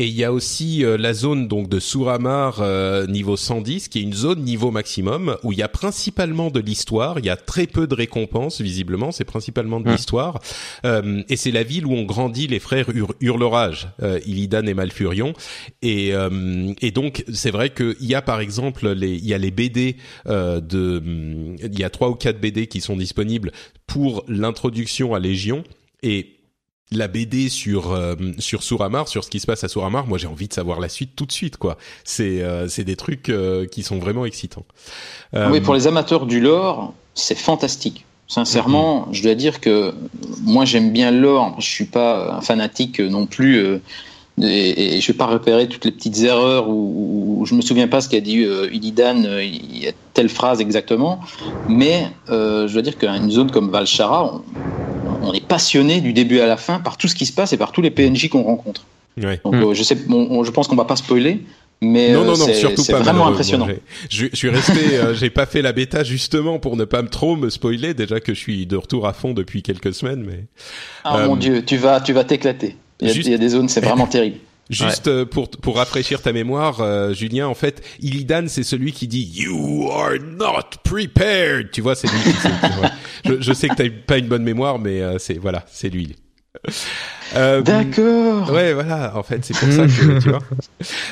Et 0.00 0.06
il 0.06 0.14
y 0.14 0.24
a 0.24 0.32
aussi 0.32 0.82
euh, 0.82 0.96
la 0.96 1.12
zone 1.12 1.46
donc 1.46 1.68
de 1.68 1.78
Suramar 1.78 2.60
euh, 2.60 3.06
niveau 3.06 3.36
110 3.36 3.88
qui 3.88 3.98
est 3.98 4.02
une 4.02 4.14
zone 4.14 4.40
niveau 4.40 4.70
maximum 4.70 5.36
où 5.42 5.52
il 5.52 5.58
y 5.58 5.62
a 5.62 5.68
principalement 5.68 6.50
de 6.50 6.58
l'histoire, 6.58 7.18
il 7.18 7.26
y 7.26 7.28
a 7.28 7.36
très 7.36 7.66
peu 7.66 7.86
de 7.86 7.94
récompenses 7.94 8.62
visiblement, 8.62 9.12
c'est 9.12 9.26
principalement 9.26 9.78
de 9.78 9.90
l'histoire. 9.90 10.40
Euh, 10.86 11.22
et 11.28 11.36
c'est 11.36 11.50
la 11.50 11.64
ville 11.64 11.84
où 11.84 11.92
ont 11.92 12.04
grandi 12.04 12.46
les 12.46 12.60
frères 12.60 12.88
Hur 12.88 13.12
Hurlerage, 13.20 13.88
euh, 14.02 14.18
Illidan 14.24 14.64
et 14.66 14.72
Malfurion. 14.72 15.34
Et 15.82 16.14
euh, 16.14 16.72
et 16.80 16.92
donc 16.92 17.22
c'est 17.30 17.50
vrai 17.50 17.68
qu'il 17.68 17.94
y 18.00 18.14
a 18.14 18.22
par 18.22 18.40
exemple 18.40 18.88
les 18.88 19.10
il 19.12 19.26
y 19.26 19.34
a 19.34 19.38
les 19.38 19.50
BD 19.50 19.96
euh, 20.26 20.62
de 20.62 21.02
il 21.62 21.78
y 21.78 21.84
a 21.84 21.90
trois 21.90 22.08
ou 22.08 22.14
quatre 22.14 22.40
BD 22.40 22.68
qui 22.68 22.80
sont 22.80 22.96
disponibles 22.96 23.52
pour 23.86 24.24
l'introduction 24.28 25.14
à 25.14 25.18
Légion. 25.18 25.62
Et 26.02 26.39
la 26.92 27.08
BD 27.08 27.48
sur 27.48 27.92
euh, 27.92 28.14
sur 28.38 28.62
Suramar, 28.62 29.08
sur 29.08 29.24
ce 29.24 29.30
qui 29.30 29.40
se 29.40 29.46
passe 29.46 29.62
à 29.62 29.68
Suramar, 29.68 30.06
moi 30.06 30.18
j'ai 30.18 30.26
envie 30.26 30.48
de 30.48 30.52
savoir 30.52 30.80
la 30.80 30.88
suite 30.88 31.10
tout 31.14 31.26
de 31.26 31.32
suite 31.32 31.56
quoi. 31.56 31.76
C'est 32.04 32.42
euh, 32.42 32.68
c'est 32.68 32.84
des 32.84 32.96
trucs 32.96 33.28
euh, 33.28 33.66
qui 33.66 33.82
sont 33.82 33.98
vraiment 33.98 34.24
excitants. 34.24 34.64
Oui, 35.32 35.60
pour 35.60 35.74
les 35.74 35.86
amateurs 35.86 36.26
du 36.26 36.40
lore, 36.40 36.92
c'est 37.14 37.38
fantastique. 37.38 38.04
Sincèrement, 38.26 39.06
mhm. 39.06 39.14
je 39.14 39.22
dois 39.22 39.34
dire 39.34 39.60
que 39.60 39.94
moi 40.42 40.64
j'aime 40.64 40.92
bien 40.92 41.10
le 41.10 41.20
lore. 41.20 41.54
Je 41.58 41.66
suis 41.66 41.84
pas 41.84 42.34
un 42.34 42.40
fanatique 42.40 42.98
non 43.00 43.26
plus. 43.26 43.80
Et, 44.42 44.96
et, 44.96 45.00
je 45.02 45.06
vais 45.12 45.18
pas 45.18 45.26
repérer 45.26 45.68
toutes 45.68 45.84
les 45.84 45.90
petites 45.90 46.22
erreurs 46.22 46.66
où, 46.68 47.44
je 47.44 47.54
me 47.54 47.60
souviens 47.60 47.88
pas 47.88 48.00
ce 48.00 48.08
qu'a 48.08 48.20
dit 48.20 48.46
Illidan, 48.72 49.22
il 49.42 49.78
y 49.78 49.86
a 49.86 49.92
telle 50.14 50.30
phrase 50.30 50.60
exactement, 50.60 51.20
mais 51.68 52.06
je 52.28 52.72
dois 52.72 52.82
dire 52.82 52.96
qu'une 52.96 53.30
zone 53.30 53.50
comme 53.50 53.70
Valshara, 53.70 54.40
on 55.22 55.32
est 55.32 55.46
passionné 55.46 56.00
du 56.00 56.12
début 56.12 56.40
à 56.40 56.46
la 56.46 56.56
fin 56.56 56.80
par 56.80 56.96
tout 56.96 57.08
ce 57.08 57.14
qui 57.14 57.26
se 57.26 57.32
passe 57.32 57.52
et 57.52 57.56
par 57.56 57.72
tous 57.72 57.82
les 57.82 57.90
PNJ 57.90 58.28
qu'on 58.28 58.42
rencontre. 58.42 58.84
Donc 59.16 59.54
euh, 59.54 59.74
je 59.74 59.82
sais, 59.82 59.96
je 59.96 60.50
pense 60.50 60.68
qu'on 60.68 60.76
va 60.76 60.84
pas 60.84 60.96
spoiler, 60.96 61.42
mais 61.82 62.12
non, 62.12 62.22
euh, 62.22 62.26
non, 62.26 62.34
surtout 62.34 62.84
pas 62.84 63.00
vraiment 63.00 63.26
impressionnant. 63.26 63.68
je, 64.08 64.26
suis 64.32 64.48
resté, 64.48 64.96
euh, 64.96 65.14
j'ai 65.18 65.30
pas 65.30 65.46
fait 65.46 65.62
la 65.62 65.72
bêta 65.72 66.04
justement 66.04 66.58
pour 66.58 66.76
ne 66.76 66.84
pas 66.84 67.02
trop 67.02 67.36
me 67.36 67.50
spoiler. 67.50 67.94
Déjà 67.94 68.20
que 68.20 68.34
je 68.34 68.38
suis 68.38 68.66
de 68.66 68.76
retour 68.76 69.06
à 69.06 69.12
fond 69.12 69.32
depuis 69.32 69.62
quelques 69.62 69.94
semaines, 69.94 70.24
mais. 70.26 70.44
Ah 71.04 71.26
mon 71.26 71.36
dieu, 71.36 71.64
tu 71.64 71.76
vas, 71.76 72.00
tu 72.00 72.12
vas 72.12 72.24
t'éclater. 72.24 72.76
Il, 73.00 73.10
il, 73.10 73.30
y 73.30 73.34
a 73.34 73.38
des 73.38 73.48
zones, 73.48 73.68
c'est 73.68 73.80
vraiment 73.80 74.06
terrible. 74.06 74.36
Juste 74.70 75.08
euh, 75.08 75.26
pour 75.26 75.50
pour 75.50 75.76
rafraîchir 75.76 76.22
ta 76.22 76.32
mémoire, 76.32 76.80
euh, 76.80 77.12
Julien, 77.12 77.48
en 77.48 77.54
fait, 77.54 77.82
Illidan, 78.00 78.44
c'est 78.46 78.62
celui 78.62 78.92
qui 78.92 79.08
dit 79.08 79.28
"You 79.34 79.90
are 79.90 80.12
not 80.20 80.78
prepared". 80.84 81.72
Tu 81.72 81.80
vois, 81.80 81.96
c'est 81.96 82.06
lui. 82.06 82.20
je, 83.24 83.40
je, 83.40 83.52
sais 83.52 83.68
que 83.68 83.74
t'as 83.74 83.90
pas 83.90 84.18
une 84.18 84.28
bonne 84.28 84.44
mémoire, 84.44 84.78
mais 84.78 85.02
euh, 85.02 85.18
c'est 85.18 85.34
voilà, 85.34 85.64
c'est 85.66 85.88
lui. 85.88 86.14
Euh, 87.36 87.62
D'accord. 87.62 88.50
Ouais, 88.50 88.74
voilà. 88.74 89.16
En 89.16 89.22
fait, 89.22 89.44
c'est 89.44 89.56
pour 89.56 89.70
ça 89.72 89.86
que 89.86 90.20
tu 90.20 90.28
vois. 90.30 90.40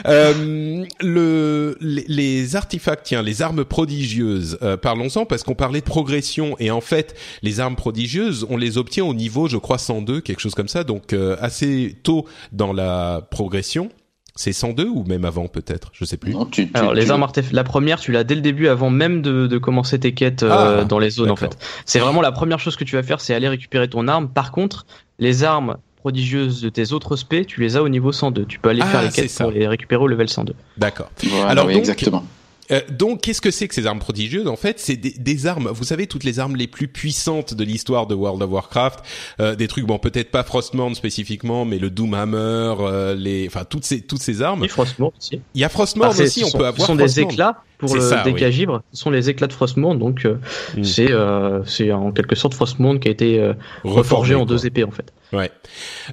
Euh, 0.07 0.87
le, 1.01 1.77
les, 1.81 2.05
les, 2.09 2.57
artefacts, 2.57 3.05
tiens, 3.05 3.23
les 3.23 3.43
armes 3.43 3.65
prodigieuses. 3.65 4.59
Euh, 4.63 4.77
Parlons-en 4.77 5.27
parce 5.27 5.43
qu'on 5.43 5.55
parlait 5.55 5.81
de 5.81 5.85
progression 5.85 6.57
et 6.59 6.71
en 6.71 6.81
fait, 6.81 7.15
les 7.43 7.61
armes 7.61 7.77
prodigieuses, 7.77 8.47
on 8.49 8.57
les 8.57 8.79
obtient 8.79 9.05
au 9.05 9.13
niveau, 9.13 9.49
je 9.49 9.57
crois, 9.59 9.77
102, 9.79 10.21
quelque 10.21 10.41
chose 10.41 10.55
comme 10.55 10.69
ça. 10.69 10.85
Donc 10.85 11.13
euh, 11.13 11.37
assez 11.41 11.97
tôt 12.03 12.27
dans 12.53 12.73
la 12.73 13.27
progression. 13.31 13.91
C'est 14.39 14.53
102 14.53 14.87
ou 14.87 15.03
même 15.03 15.25
avant 15.25 15.49
peut-être, 15.49 15.91
je 15.93 16.05
sais 16.05 16.17
plus. 16.17 16.33
Alors 16.73 16.95
les 16.95 17.11
armes 17.11 17.25
artefacts, 17.25 17.53
la 17.53 17.65
première 17.65 17.99
tu 17.99 18.13
l'as 18.13 18.23
dès 18.23 18.37
le 18.37 18.41
début 18.41 18.69
avant 18.69 18.89
même 18.89 19.21
de, 19.21 19.49
de 19.49 19.59
commencer 19.59 19.99
tes 19.99 20.15
quêtes 20.15 20.45
euh, 20.45 20.83
ah, 20.83 20.85
dans 20.85 21.01
les 21.01 21.11
zones 21.11 21.33
en 21.33 21.35
fait. 21.35 21.59
C'est 21.85 21.99
vraiment 21.99 22.21
la 22.21 22.31
première 22.31 22.61
chose 22.61 22.77
que 22.77 22.85
tu 22.85 22.95
vas 22.95 23.03
faire, 23.03 23.21
c'est 23.21 23.35
aller 23.35 23.49
récupérer 23.49 23.89
ton 23.89 24.07
arme. 24.07 24.29
Par 24.29 24.53
contre, 24.53 24.87
les 25.19 25.43
armes 25.43 25.79
prodigieuses 25.97 26.63
de 26.63 26.69
tes 26.69 26.93
autres 26.93 27.17
spé, 27.17 27.47
tu 27.47 27.61
les 27.61 27.77
as 27.77 27.83
au 27.83 27.89
niveau 27.89 28.13
102. 28.13 28.45
Tu 28.45 28.61
peux 28.61 28.69
aller 28.69 28.83
faire 28.83 29.01
ah, 29.01 29.07
les 29.07 29.11
quêtes 29.11 29.37
pour 29.37 29.51
les 29.51 29.67
récupérer 29.67 30.05
au 30.05 30.07
level 30.07 30.29
102. 30.29 30.55
D'accord. 30.77 31.11
Alors 31.49 31.67
donc, 31.67 31.75
exactement. 31.75 32.25
Euh, 32.71 32.81
donc, 32.91 33.23
qu'est-ce 33.23 33.41
que 33.41 33.51
c'est 33.51 33.69
que 33.69 33.75
ces 33.75 33.87
armes 33.87 33.99
prodigieuses? 33.99 34.47
En 34.47 34.57
fait, 34.57 34.79
c'est 34.79 34.97
des, 34.97 35.11
des, 35.11 35.47
armes. 35.47 35.69
Vous 35.69 35.85
savez, 35.85 36.07
toutes 36.07 36.25
les 36.25 36.39
armes 36.39 36.57
les 36.57 36.67
plus 36.67 36.89
puissantes 36.89 37.55
de 37.55 37.65
l'histoire 37.65 38.07
de 38.07 38.15
World 38.15 38.43
of 38.43 38.51
Warcraft, 38.51 39.01
euh, 39.41 39.55
des 39.55 39.69
trucs, 39.69 39.87
bon, 39.87 39.99
peut-être 39.99 40.31
pas 40.31 40.43
Frostmourne 40.43 40.95
spécifiquement, 40.95 41.65
mais 41.65 41.79
le 41.79 41.91
Doomhammer, 41.91 42.75
euh, 42.81 43.15
les, 43.15 43.47
enfin, 43.47 43.65
toutes 43.65 43.85
ces 43.85 44.03
toutes 44.03 44.23
ces 44.23 44.43
armes. 44.43 44.65
Et 44.65 44.69
Frostmourne 44.69 45.13
aussi. 45.19 45.41
Il 45.55 45.61
y 45.61 45.65
a 45.65 45.69
Frostmourne 45.69 46.21
aussi. 46.21 46.45
On 46.45 46.51
peut 46.51 46.67
avoir. 46.67 46.81
Ce 46.81 46.87
sont 46.87 46.97
des 46.97 47.21
éclats 47.21 47.63
pour 47.79 47.95
le 47.95 48.25
décagivre. 48.25 48.83
Ce 48.93 49.03
sont 49.03 49.11
les 49.11 49.31
éclats 49.31 49.47
de 49.47 49.53
Frostmourne, 49.53 49.99
donc 49.99 50.25
mm. 50.25 50.85
c'est 50.85 51.11
c'est 51.65 51.93
en 51.93 52.13
quelque 52.13 52.35
sorte 52.35 52.55
Frostmourne 52.55 53.01
qui 53.01 53.09
a 53.09 53.11
été 53.11 53.53
reforgé 53.85 54.35
en 54.35 54.45
deux 54.45 54.67
épées 54.67 54.85
en 54.85 54.91
fait. 54.91 55.13
Ouais. 55.33 55.51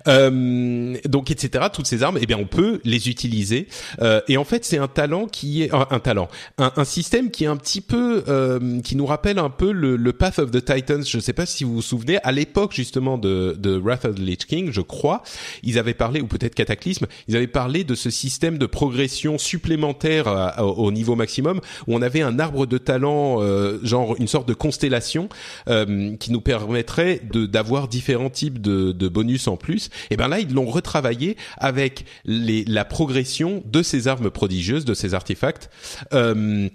Euh, 0.08 0.96
donc 1.06 1.32
etc. 1.32 1.66
Toutes 1.72 1.88
ces 1.88 2.04
armes, 2.04 2.18
eh 2.22 2.26
bien, 2.26 2.38
on 2.38 2.46
peut 2.46 2.82
les 2.84 3.10
utiliser. 3.10 3.68
Euh, 4.02 4.22
et 4.28 4.38
en 4.38 4.44
fait, 4.44 4.66
c'est 4.66 4.78
un 4.78 4.88
talent 4.88 5.28
qui 5.28 5.64
est 5.64 5.72
un, 5.74 6.00
talent, 6.00 6.28
un, 6.58 6.72
un, 6.76 6.84
système 6.84 7.32
qui 7.32 7.46
est 7.46 7.48
un 7.48 7.58
petit 7.58 7.82
peu, 7.82 8.24
euh, 8.28 8.82
qui 8.82 8.96
nous 8.96 9.06
rappelle 9.06 9.40
un 9.40 9.50
peu 9.50 9.72
le, 9.72 9.96
le, 9.96 10.14
Path 10.14 10.40
of 10.40 10.52
the 10.52 10.64
Titans. 10.64 11.06
Je 11.06 11.18
ne 11.18 11.22
sais 11.22 11.34
pas 11.34 11.46
si 11.46 11.64
vous 11.64 11.76
vous 11.76 11.82
souvenez, 11.82 12.18
à 12.24 12.32
l'époque 12.32 12.74
justement 12.74 13.18
de, 13.18 13.56
de 13.58 13.78
Wrath 13.78 14.06
of 14.06 14.16
the 14.16 14.20
Lich 14.20 14.46
King, 14.46 14.72
je 14.72 14.82
crois, 14.82 15.24
ils 15.64 15.80
avaient 15.80 15.94
parlé 15.94 16.22
ou 16.22 16.28
peut-être 16.28 16.56
Cataclysme, 16.56 17.08
ils 17.28 17.36
avaient 17.36 17.48
parlé 17.48 17.84
de 17.84 17.96
ce 17.96 18.10
système 18.10 18.58
de 18.58 18.66
progression 18.66 19.38
supplémentaire 19.38 20.56
au 20.60 20.92
niveau 20.92 21.16
maximum 21.16 21.62
où 21.88 21.96
on 21.96 22.02
avait 22.02 22.22
un 22.22 22.40
arbre 22.40 22.66
de 22.66 22.78
talent, 22.78 23.42
euh, 23.42 23.80
genre 23.84 24.16
une 24.18 24.28
sorte 24.28 24.48
de 24.48 24.54
constellation 24.54 25.30
euh, 25.68 26.16
qui 26.18 26.32
nous 26.32 26.42
permettrait 26.42 27.22
de 27.32 27.46
d'avoir 27.46 27.88
différents 27.88 28.30
types 28.30 28.62
de, 28.62 28.92
de 28.92 29.05
bonus 29.08 29.48
en 29.48 29.58
plus 29.58 29.88
et 29.88 29.90
eh 30.12 30.18
ben 30.18 30.28
là 30.28 30.40
ils 30.40 30.54
l'ont 30.54 30.66
retravaillé 30.66 31.38
avec 31.58 32.06
les, 32.26 32.64
la 32.66 32.86
progression 32.86 33.64
de 33.66 33.82
ces 33.82 34.08
armes 34.08 34.30
prodigieuses, 34.30 34.86
de 34.86 34.94
ces 34.94 35.14
artefacts. 35.14 35.70
Euh, 36.14 36.70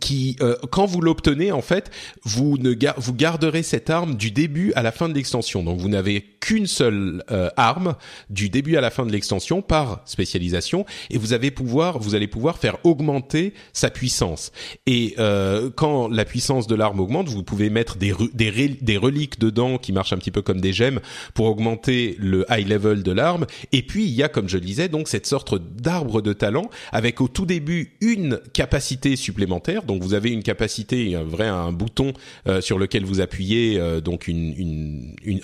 qui, 0.00 0.36
euh, 0.40 0.56
quand 0.70 0.86
vous 0.86 1.00
l'obtenez, 1.00 1.52
en 1.52 1.62
fait, 1.62 1.90
vous 2.22 2.58
ne 2.58 2.74
vous 2.98 3.14
garderez 3.14 3.62
cette 3.62 3.90
arme 3.90 4.16
du 4.16 4.30
début 4.30 4.72
à 4.74 4.82
la 4.82 4.92
fin 4.92 5.08
de 5.08 5.14
l'extension. 5.14 5.62
Donc, 5.62 5.78
vous 5.78 5.88
n'avez 5.88 6.20
qu'une 6.20 6.66
seule 6.66 7.24
euh, 7.30 7.48
arme 7.56 7.94
du 8.30 8.48
début 8.48 8.76
à 8.76 8.80
la 8.80 8.90
fin 8.90 9.06
de 9.06 9.12
l'extension 9.12 9.62
par 9.62 10.02
spécialisation, 10.04 10.84
et 11.10 11.18
vous 11.18 11.32
avez 11.32 11.50
pouvoir, 11.50 11.98
vous 11.98 12.14
allez 12.14 12.26
pouvoir 12.28 12.58
faire 12.58 12.76
augmenter 12.84 13.54
sa 13.72 13.90
puissance. 13.90 14.52
Et 14.86 15.14
euh, 15.18 15.70
quand 15.74 16.08
la 16.08 16.24
puissance 16.24 16.66
de 16.66 16.74
l'arme 16.74 17.00
augmente, 17.00 17.28
vous 17.28 17.42
pouvez 17.42 17.70
mettre 17.70 17.96
des, 17.96 18.12
des, 18.34 18.68
des 18.68 18.96
reliques 18.96 19.38
dedans 19.38 19.78
qui 19.78 19.92
marchent 19.92 20.12
un 20.12 20.18
petit 20.18 20.30
peu 20.30 20.42
comme 20.42 20.60
des 20.60 20.72
gemmes 20.72 21.00
pour 21.34 21.46
augmenter 21.46 22.16
le 22.18 22.44
high 22.50 22.68
level 22.68 23.02
de 23.02 23.12
l'arme. 23.12 23.46
Et 23.72 23.82
puis, 23.82 24.04
il 24.04 24.12
y 24.12 24.22
a, 24.22 24.28
comme 24.28 24.48
je 24.48 24.58
le 24.58 24.64
disais, 24.64 24.88
donc 24.88 25.08
cette 25.08 25.26
sorte 25.26 25.54
d'arbre 25.76 26.20
de 26.20 26.32
talent 26.32 26.68
avec 26.92 27.20
au 27.20 27.28
tout 27.28 27.46
début 27.46 27.96
une 28.00 28.40
capacité 28.52 29.16
supplémentaire 29.16 29.57
donc 29.86 30.02
vous 30.02 30.14
avez 30.14 30.30
une 30.30 30.42
capacité, 30.42 31.14
un 31.14 31.24
vrai 31.24 31.46
un 31.46 31.72
bouton 31.72 32.12
euh, 32.46 32.60
sur 32.60 32.78
lequel 32.78 33.04
vous 33.04 33.20
appuyez, 33.20 33.78
euh, 33.78 34.00
donc 34.00 34.30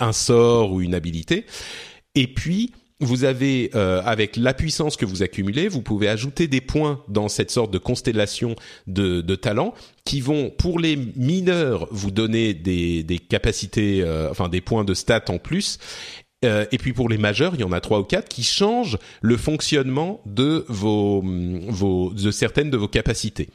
un 0.00 0.12
sort 0.12 0.72
ou 0.72 0.80
une 0.80 0.94
habilité. 0.94 1.46
Et 2.14 2.26
puis 2.26 2.72
vous 3.00 3.24
avez, 3.24 3.70
euh, 3.74 4.00
avec 4.04 4.36
la 4.36 4.54
puissance 4.54 4.96
que 4.96 5.04
vous 5.04 5.22
accumulez, 5.22 5.68
vous 5.68 5.82
pouvez 5.82 6.08
ajouter 6.08 6.46
des 6.46 6.60
points 6.60 7.02
dans 7.08 7.28
cette 7.28 7.50
sorte 7.50 7.70
de 7.72 7.78
constellation 7.78 8.54
de, 8.86 9.20
talents 9.34 9.74
qui 10.04 10.20
vont, 10.20 10.50
pour 10.50 10.78
les 10.78 10.96
mineurs, 11.16 11.88
vous 11.90 12.12
donner 12.12 12.54
des, 12.54 13.02
des 13.02 13.18
capacités, 13.18 14.04
enfin 14.30 14.48
des 14.48 14.60
points 14.60 14.84
de 14.84 14.94
stats 14.94 15.24
en 15.28 15.38
plus, 15.38 15.78
euh, 16.44 16.66
et 16.72 16.78
puis 16.78 16.92
pour 16.92 17.08
les 17.08 17.18
majeurs, 17.18 17.54
il 17.54 17.60
y 17.60 17.64
en 17.64 17.72
a 17.72 17.80
trois 17.80 18.00
ou 18.00 18.04
quatre 18.04 18.28
qui 18.28 18.42
changent 18.42 18.98
le 19.22 19.36
fonctionnement 19.36 20.20
de 20.26 20.64
vos, 20.68 21.22
vos 21.68 22.10
de 22.10 22.30
certaines 22.30 22.70
de 22.70 22.76
vos 22.76 22.88
capacités. 22.88 23.48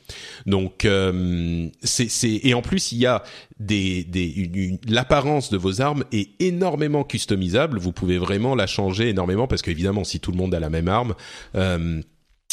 Donc 0.46 0.86
euh, 0.86 1.68
c'est 1.84 2.10
et 2.22 2.54
en 2.54 2.62
plus 2.62 2.92
il 2.92 3.00
y 3.00 3.06
a 3.06 3.24
des, 3.60 4.04
des 4.04 4.80
l'apparence 4.88 5.50
de 5.50 5.58
vos 5.58 5.82
armes 5.82 6.04
est 6.12 6.30
énormément 6.42 7.04
customisable. 7.04 7.80
Vous 7.80 7.92
pouvez 7.92 8.18
vraiment 8.18 8.56
la 8.56 8.68
changer 8.68 9.10
énormément 9.10 9.48
parce 9.48 9.62
qu'évidemment 9.62 10.04
si 10.04 10.20
tout 10.20 10.32
le 10.32 10.38
monde 10.38 10.54
a 10.54 10.60
la 10.60 10.70
même 10.70 10.88
arme. 10.88 11.16
Euh, 11.56 12.02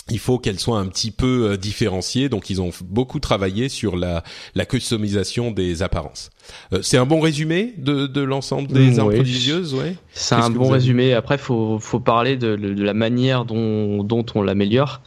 il 0.09 0.21
faut 0.21 0.39
qu'elle 0.39 0.61
soit 0.61 0.79
un 0.79 0.87
petit 0.87 1.11
peu 1.11 1.51
euh, 1.51 1.57
différenciée, 1.57 2.29
donc 2.29 2.49
ils 2.49 2.63
ont 2.63 2.71
beaucoup 2.85 3.19
travaillé 3.19 3.69
sur 3.69 3.97
la, 3.97 4.23
la 4.55 4.65
customisation 4.65 5.51
des 5.51 5.83
apparences. 5.83 6.31
Euh, 6.73 6.81
c'est 6.83 6.97
un 6.97 7.07
bon 7.07 7.21
résumé 7.21 7.75
de, 7.77 8.07
de 8.07 8.21
l'ensemble 8.21 8.69
des 8.69 8.93
mmh, 8.93 9.01
armes 9.01 9.15
prodigieuses, 9.15 9.75
ouais? 9.75 9.97
C'est 10.13 10.37
un 10.37 10.51
bon 10.51 10.69
résumé. 10.69 11.13
Après, 11.13 11.39
faut 11.39 11.81
faut 11.81 11.99
parler 11.99 12.37
de, 12.37 12.55
de 12.55 12.83
la 12.85 12.95
manière 12.95 13.45
dont 13.45 14.05
dont 14.05 14.25
on 14.37 14.43
l'améliore, 14.43 15.01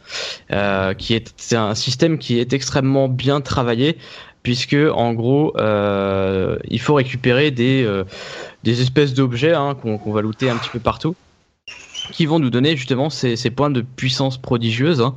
euh, 0.52 0.92
qui 0.92 1.14
est 1.14 1.32
c'est 1.38 1.56
un 1.56 1.74
système 1.74 2.18
qui 2.18 2.38
est 2.38 2.52
extrêmement 2.52 3.08
bien 3.08 3.40
travaillé, 3.40 3.96
puisque 4.42 4.76
en 4.94 5.14
gros, 5.14 5.54
euh, 5.56 6.58
il 6.68 6.80
faut 6.80 6.94
récupérer 6.94 7.50
des 7.50 7.84
euh, 7.84 8.04
des 8.64 8.82
espèces 8.82 9.14
d'objets 9.14 9.54
hein, 9.54 9.74
qu'on 9.80 9.96
qu'on 9.96 10.12
va 10.12 10.20
looter 10.20 10.50
un 10.50 10.56
petit 10.56 10.70
peu 10.70 10.78
partout 10.80 11.16
qui 12.10 12.26
vont 12.26 12.38
nous 12.38 12.50
donner 12.50 12.76
justement 12.76 13.10
ces, 13.10 13.36
points 13.50 13.70
de 13.70 13.82
puissance 13.82 14.38
prodigieuse. 14.38 15.00
Hein. 15.00 15.14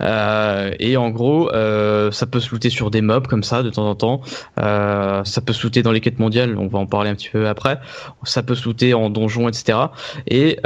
Euh, 0.00 0.72
et 0.78 0.96
en 0.96 1.10
gros, 1.10 1.50
euh, 1.52 2.10
ça 2.10 2.26
peut 2.26 2.40
se 2.40 2.50
looter 2.50 2.70
sur 2.70 2.90
des 2.90 3.00
mobs 3.00 3.26
comme 3.26 3.42
ça 3.42 3.62
de 3.62 3.70
temps 3.70 3.88
en 3.88 3.94
temps. 3.94 4.20
Euh, 4.58 5.24
ça 5.24 5.40
peut 5.40 5.52
se 5.52 5.62
looter 5.62 5.82
dans 5.82 5.92
les 5.92 6.00
quêtes 6.00 6.18
mondiales, 6.18 6.56
on 6.58 6.66
va 6.66 6.78
en 6.78 6.86
parler 6.86 7.10
un 7.10 7.14
petit 7.14 7.30
peu 7.30 7.48
après. 7.48 7.78
Ça 8.24 8.42
peut 8.42 8.54
se 8.54 8.64
looter 8.64 8.94
en 8.94 9.10
donjon, 9.10 9.48
etc. 9.48 9.78
Et 10.26 10.58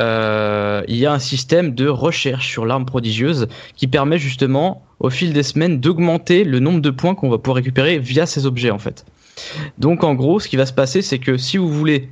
il 0.88 0.96
y 0.96 1.06
a 1.06 1.12
un 1.12 1.18
système 1.18 1.74
de 1.74 1.88
recherche 1.88 2.48
sur 2.48 2.66
l'arme 2.66 2.86
prodigieuse 2.86 3.48
qui 3.76 3.86
permet 3.86 4.18
justement, 4.18 4.82
au 5.00 5.10
fil 5.10 5.32
des 5.32 5.42
semaines, 5.42 5.80
d'augmenter 5.80 6.44
le 6.44 6.60
nombre 6.60 6.80
de 6.80 6.90
points 6.90 7.14
qu'on 7.14 7.28
va 7.28 7.38
pouvoir 7.38 7.56
récupérer 7.56 7.98
via 7.98 8.26
ces 8.26 8.46
objets 8.46 8.70
en 8.70 8.78
fait. 8.78 9.04
Donc 9.78 10.02
en 10.02 10.14
gros, 10.14 10.40
ce 10.40 10.48
qui 10.48 10.56
va 10.56 10.66
se 10.66 10.72
passer, 10.72 11.02
c'est 11.02 11.18
que 11.18 11.36
si 11.36 11.58
vous 11.58 11.68
voulez 11.68 12.08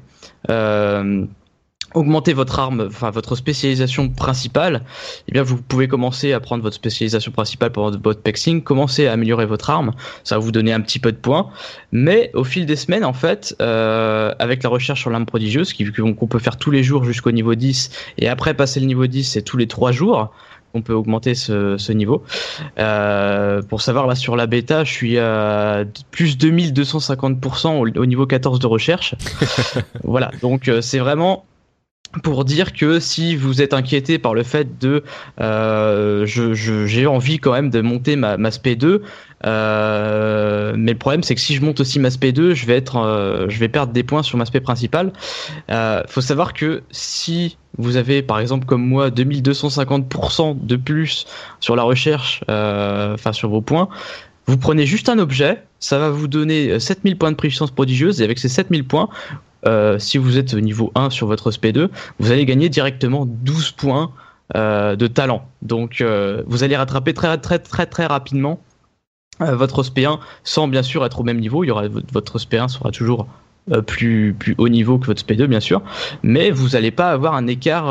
augmenter 1.94 2.32
votre 2.32 2.58
arme, 2.58 2.86
enfin 2.88 3.10
votre 3.10 3.36
spécialisation 3.36 4.08
principale, 4.08 4.82
eh 5.28 5.32
bien 5.32 5.42
vous 5.42 5.56
pouvez 5.56 5.88
commencer 5.88 6.32
à 6.32 6.40
prendre 6.40 6.62
votre 6.62 6.76
spécialisation 6.76 7.32
principale 7.32 7.72
pour 7.72 7.90
votre 7.90 8.20
pexing, 8.20 8.62
commencer 8.62 9.06
à 9.06 9.12
améliorer 9.12 9.46
votre 9.46 9.70
arme, 9.70 9.92
ça 10.24 10.36
va 10.36 10.40
vous 10.40 10.52
donner 10.52 10.72
un 10.72 10.80
petit 10.80 10.98
peu 10.98 11.12
de 11.12 11.16
points, 11.16 11.48
mais 11.92 12.30
au 12.34 12.44
fil 12.44 12.66
des 12.66 12.76
semaines 12.76 13.04
en 13.04 13.12
fait, 13.12 13.56
euh, 13.60 14.34
avec 14.38 14.62
la 14.62 14.68
recherche 14.68 15.00
sur 15.00 15.10
l'arme 15.10 15.26
prodigieuse, 15.26 15.72
qu'on 15.72 16.26
peut 16.26 16.38
faire 16.38 16.56
tous 16.56 16.70
les 16.70 16.82
jours 16.82 17.04
jusqu'au 17.04 17.32
niveau 17.32 17.54
10, 17.54 17.90
et 18.18 18.28
après 18.28 18.54
passer 18.54 18.80
le 18.80 18.86
niveau 18.86 19.06
10 19.06 19.24
c'est 19.24 19.42
tous 19.42 19.56
les 19.56 19.66
3 19.66 19.92
jours, 19.92 20.32
qu'on 20.72 20.82
peut 20.82 20.92
augmenter 20.92 21.34
ce, 21.34 21.78
ce 21.78 21.92
niveau. 21.92 22.22
Euh, 22.78 23.62
pour 23.62 23.80
savoir, 23.80 24.06
là 24.06 24.14
sur 24.14 24.36
la 24.36 24.46
bêta, 24.46 24.84
je 24.84 24.92
suis 24.92 25.18
à 25.18 25.84
plus 26.10 26.36
2250% 26.36 27.68
au, 27.68 28.00
au 28.00 28.06
niveau 28.06 28.26
14 28.26 28.58
de 28.58 28.66
recherche. 28.66 29.14
voilà, 30.04 30.30
donc 30.42 30.68
euh, 30.68 30.82
c'est 30.82 30.98
vraiment 30.98 31.46
pour 32.22 32.44
dire 32.44 32.72
que 32.72 33.00
si 33.00 33.36
vous 33.36 33.62
êtes 33.62 33.74
inquiété 33.74 34.18
par 34.18 34.34
le 34.34 34.42
fait 34.42 34.78
de 34.78 35.02
euh, 35.40 36.26
j'ai 36.26 37.06
envie 37.06 37.38
quand 37.38 37.52
même 37.52 37.70
de 37.70 37.80
monter 37.80 38.16
ma, 38.16 38.36
ma 38.36 38.50
SP2 38.50 39.00
euh, 39.44 40.74
mais 40.76 40.92
le 40.92 40.98
problème 40.98 41.22
c'est 41.22 41.34
que 41.34 41.40
si 41.40 41.54
je 41.54 41.62
monte 41.62 41.80
aussi 41.80 41.98
ma 41.98 42.08
SP2 42.08 42.54
je 42.54 42.66
vais 42.66 42.76
être 42.76 42.96
euh, 42.96 43.46
je 43.48 43.58
vais 43.58 43.68
perdre 43.68 43.92
des 43.92 44.02
points 44.02 44.22
sur 44.22 44.38
ma 44.38 44.46
SP 44.48 44.60
principale. 44.60 45.12
Euh, 45.70 46.02
faut 46.08 46.20
savoir 46.20 46.54
que 46.54 46.82
si 46.90 47.58
vous 47.78 47.96
avez 47.96 48.22
par 48.22 48.38
exemple 48.40 48.66
comme 48.66 48.86
moi 48.86 49.10
2250% 49.10 50.64
de 50.64 50.76
plus 50.76 51.26
sur 51.60 51.76
la 51.76 51.82
recherche 51.82 52.42
enfin 52.48 53.32
sur 53.32 53.50
vos 53.50 53.60
points 53.60 53.88
vous 54.48 54.56
prenez 54.56 54.86
juste 54.86 55.08
un 55.08 55.18
objet, 55.18 55.64
ça 55.80 55.98
va 55.98 56.08
vous 56.10 56.28
donner 56.28 56.78
7000 56.78 57.18
points 57.18 57.32
de 57.32 57.36
puissance 57.36 57.72
prodigieuse 57.72 58.20
et 58.20 58.24
avec 58.24 58.38
ces 58.38 58.48
7000 58.48 58.84
points, 58.84 59.08
euh, 59.66 59.98
si 59.98 60.18
vous 60.18 60.38
êtes 60.38 60.54
niveau 60.54 60.92
1 60.94 61.10
sur 61.10 61.26
votre 61.26 61.50
SP2, 61.50 61.88
vous 62.18 62.30
allez 62.30 62.44
gagner 62.44 62.68
directement 62.68 63.26
12 63.26 63.72
points 63.72 64.12
euh, 64.56 64.96
de 64.96 65.06
talent. 65.06 65.48
Donc 65.62 66.00
euh, 66.00 66.42
vous 66.46 66.62
allez 66.62 66.76
rattraper 66.76 67.14
très 67.14 67.36
très 67.38 67.58
très 67.58 67.86
très 67.86 68.06
rapidement 68.06 68.60
votre 69.38 69.82
SP1 69.82 70.18
sans 70.44 70.66
bien 70.66 70.82
sûr 70.82 71.04
être 71.04 71.20
au 71.20 71.24
même 71.24 71.40
niveau. 71.40 71.62
Il 71.62 71.66
y 71.66 71.70
aura 71.70 71.84
votre 72.12 72.38
SP1 72.38 72.68
sera 72.68 72.90
toujours 72.90 73.26
plus 73.86 74.34
plus 74.38 74.54
haut 74.56 74.68
niveau 74.68 74.98
que 74.98 75.06
votre 75.06 75.22
SP2 75.22 75.46
bien 75.46 75.60
sûr, 75.60 75.82
mais 76.22 76.50
vous 76.50 76.70
n'allez 76.70 76.90
pas 76.90 77.10
avoir 77.10 77.34
un 77.34 77.46
écart 77.46 77.86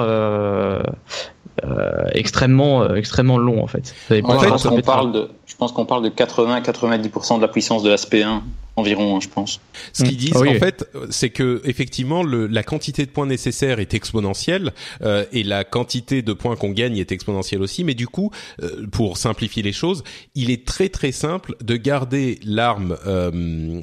extrêmement 2.14 2.96
extrêmement 2.96 3.38
long 3.38 3.64
en 3.64 3.68
fait. 3.68 3.96
En 4.24 4.40
fait 4.40 4.68
on 4.68 4.82
parle 4.82 5.12
de, 5.12 5.30
je 5.46 5.56
pense 5.56 5.72
qu'on 5.72 5.86
parle 5.86 6.04
de 6.04 6.10
80-90% 6.10 7.38
de 7.38 7.42
la 7.42 7.48
puissance 7.48 7.84
de 7.84 7.90
la 7.90 7.96
SP1 7.96 8.42
environ, 8.76 9.16
hein, 9.16 9.20
je 9.22 9.30
pense. 9.30 9.62
Ce 9.94 10.04
qu'ils 10.04 10.18
disent, 10.18 10.36
en 10.36 10.44
fait, 10.56 10.86
c'est 11.10 11.30
que 11.30 11.62
effectivement, 11.66 12.24
le, 12.24 12.48
la 12.48 12.64
quantité 12.64 13.06
de 13.06 13.12
points 13.12 13.26
nécessaires 13.26 13.80
est 13.80 13.94
exponentielle 13.94 14.74
euh, 15.02 15.26
et 15.32 15.44
la 15.44 15.64
quantité 15.64 16.22
de 16.22 16.34
points 16.34 16.56
qu'on 16.56 16.72
gagne 16.72 16.98
est 16.98 17.12
exponentielle 17.12 17.62
aussi. 17.62 17.84
Mais 17.84 17.94
du 17.94 18.08
coup, 18.08 18.32
euh, 18.62 18.86
pour 18.92 19.18
simplifier 19.18 19.64
les 19.64 19.74
choses, 19.74 20.04
il 20.36 20.52
est 20.52 20.66
très 20.66 20.90
très 20.90 21.12
simple 21.12 21.56
de 21.62 21.76
garder 21.76 22.40
l'arme 22.44 22.98
euh, 23.06 23.80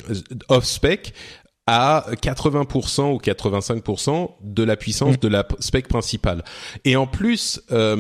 off 0.49 0.65
spec 0.65 1.15
à 1.67 2.07
80% 2.11 3.13
ou 3.13 3.19
85% 3.19 4.31
de 4.43 4.63
la 4.65 4.77
puissance 4.77 5.15
mm. 5.15 5.21
de 5.21 5.29
la 5.29 5.47
spec 5.61 5.87
principale. 5.87 6.43
Et 6.85 6.97
en 6.97 7.07
plus, 7.07 7.63
euh, 7.71 7.97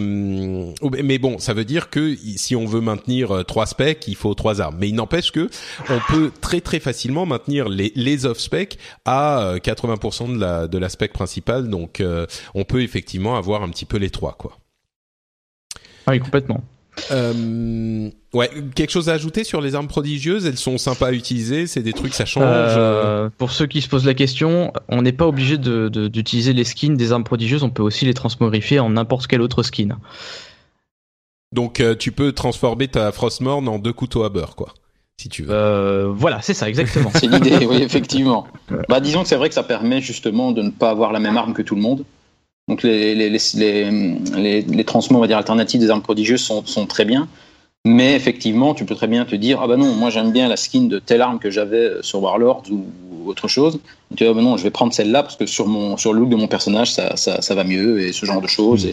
mais 1.02 1.18
bon, 1.18 1.38
ça 1.38 1.54
veut 1.54 1.64
dire 1.64 1.88
que 1.88 2.16
si 2.36 2.56
on 2.56 2.66
veut 2.66 2.80
maintenir 2.80 3.30
euh, 3.30 3.42
trois 3.44 3.66
specs, 3.66 4.08
il 4.08 4.16
faut 4.16 4.34
trois 4.34 4.60
armes. 4.60 4.76
Mais 4.80 4.88
il 4.88 4.94
n'empêche 4.94 5.30
que 5.30 5.48
on 5.88 6.00
peut 6.12 6.32
très 6.40 6.60
très 6.60 6.80
facilement 6.80 7.24
maintenir 7.24 7.68
les, 7.68 7.92
les 7.94 8.26
off 8.26 8.38
specs 8.38 8.78
à 9.04 9.54
80% 9.58 10.22
euh, 10.22 10.34
de 10.34 10.40
la 10.40 10.68
de 10.68 10.78
la 10.78 10.88
spec 10.88 11.12
principale. 11.12 11.68
Donc, 11.68 12.02
on 12.54 12.64
peut 12.64 12.82
effectivement 12.82 13.36
avoir 13.36 13.62
un 13.62 13.68
petit 13.68 13.84
peu 13.84 13.96
les 13.96 14.10
trois, 14.10 14.32
quoi. 14.32 14.58
Ah 16.06 16.12
oui, 16.12 16.20
complètement. 16.20 16.62
Euh, 17.10 18.10
ouais, 18.34 18.50
quelque 18.74 18.90
chose 18.90 19.08
à 19.08 19.14
ajouter 19.14 19.44
sur 19.44 19.60
les 19.60 19.74
armes 19.74 19.88
prodigieuses? 19.88 20.46
Elles 20.46 20.58
sont 20.58 20.78
sympas 20.78 21.08
à 21.08 21.12
utiliser, 21.12 21.66
c'est 21.66 21.82
des 21.82 21.92
trucs 21.92 22.14
ça 22.14 22.24
change. 22.24 22.44
Euh, 22.46 23.30
pour 23.38 23.50
ceux 23.50 23.66
qui 23.66 23.80
se 23.80 23.88
posent 23.88 24.04
la 24.04 24.14
question, 24.14 24.72
on 24.88 25.02
n'est 25.02 25.12
pas 25.12 25.26
obligé 25.26 25.58
d'utiliser 25.58 26.52
de, 26.52 26.58
les 26.58 26.64
skins 26.64 26.96
des 26.96 27.12
armes 27.12 27.24
prodigieuses, 27.24 27.62
on 27.62 27.70
peut 27.70 27.82
aussi 27.82 28.04
les 28.04 28.14
transmogrifier 28.14 28.78
en 28.78 28.90
n'importe 28.90 29.26
quel 29.26 29.40
autre 29.40 29.62
skin. 29.62 29.98
Donc 31.52 31.80
euh, 31.80 31.94
tu 31.94 32.12
peux 32.12 32.32
transformer 32.32 32.88
ta 32.88 33.12
Frostmourne 33.12 33.68
en 33.68 33.78
deux 33.78 33.92
couteaux 33.92 34.24
à 34.24 34.28
beurre, 34.28 34.56
quoi. 34.56 34.74
Si 35.18 35.28
tu 35.28 35.44
veux. 35.44 35.50
Euh, 35.52 36.10
voilà, 36.12 36.40
c'est 36.42 36.54
ça, 36.54 36.68
exactement. 36.68 37.10
c'est 37.14 37.26
l'idée, 37.26 37.66
oui, 37.66 37.82
effectivement. 37.82 38.46
Bah, 38.88 39.00
disons 39.00 39.22
que 39.22 39.28
c'est 39.28 39.36
vrai 39.36 39.48
que 39.48 39.54
ça 39.54 39.62
permet 39.62 40.00
justement 40.00 40.52
de 40.52 40.62
ne 40.62 40.70
pas 40.70 40.90
avoir 40.90 41.12
la 41.12 41.20
même 41.20 41.36
arme 41.36 41.52
que 41.52 41.62
tout 41.62 41.74
le 41.74 41.82
monde. 41.82 42.04
Donc 42.68 42.82
les, 42.82 43.14
les, 43.14 43.30
les, 43.30 44.62
les, 44.62 44.84
transmots, 44.84 45.18
on 45.18 45.20
va 45.20 45.26
dire, 45.26 45.36
alternatifs 45.36 45.80
des 45.80 45.90
armes 45.90 46.02
prodigieuses 46.02 46.42
sont, 46.42 46.64
sont, 46.64 46.86
très 46.86 47.04
bien. 47.04 47.28
Mais 47.84 48.14
effectivement, 48.14 48.74
tu 48.74 48.84
peux 48.84 48.94
très 48.94 49.08
bien 49.08 49.24
te 49.24 49.34
dire, 49.34 49.60
ah 49.60 49.66
bah 49.66 49.76
non, 49.76 49.92
moi 49.94 50.10
j'aime 50.10 50.30
bien 50.30 50.48
la 50.48 50.56
skin 50.56 50.82
de 50.82 51.00
telle 51.00 51.20
arme 51.20 51.40
que 51.40 51.50
j'avais 51.50 51.90
sur 52.02 52.22
Warlord 52.22 52.62
ou, 52.70 52.84
autre 53.26 53.48
chose. 53.48 53.76
Et 54.10 54.16
tu 54.16 54.24
dis, 54.24 54.30
ah 54.30 54.34
bah 54.34 54.42
non, 54.42 54.56
je 54.56 54.62
vais 54.62 54.70
prendre 54.70 54.92
celle-là 54.92 55.22
parce 55.22 55.36
que 55.36 55.46
sur, 55.46 55.66
mon, 55.66 55.96
sur 55.96 56.12
le 56.12 56.20
look 56.20 56.28
de 56.28 56.36
mon 56.36 56.48
personnage, 56.48 56.92
ça, 56.92 57.16
ça, 57.16 57.40
ça 57.40 57.54
va 57.54 57.64
mieux 57.64 58.00
et 58.00 58.12
ce 58.12 58.26
genre 58.26 58.40
de 58.40 58.48
choses. 58.48 58.88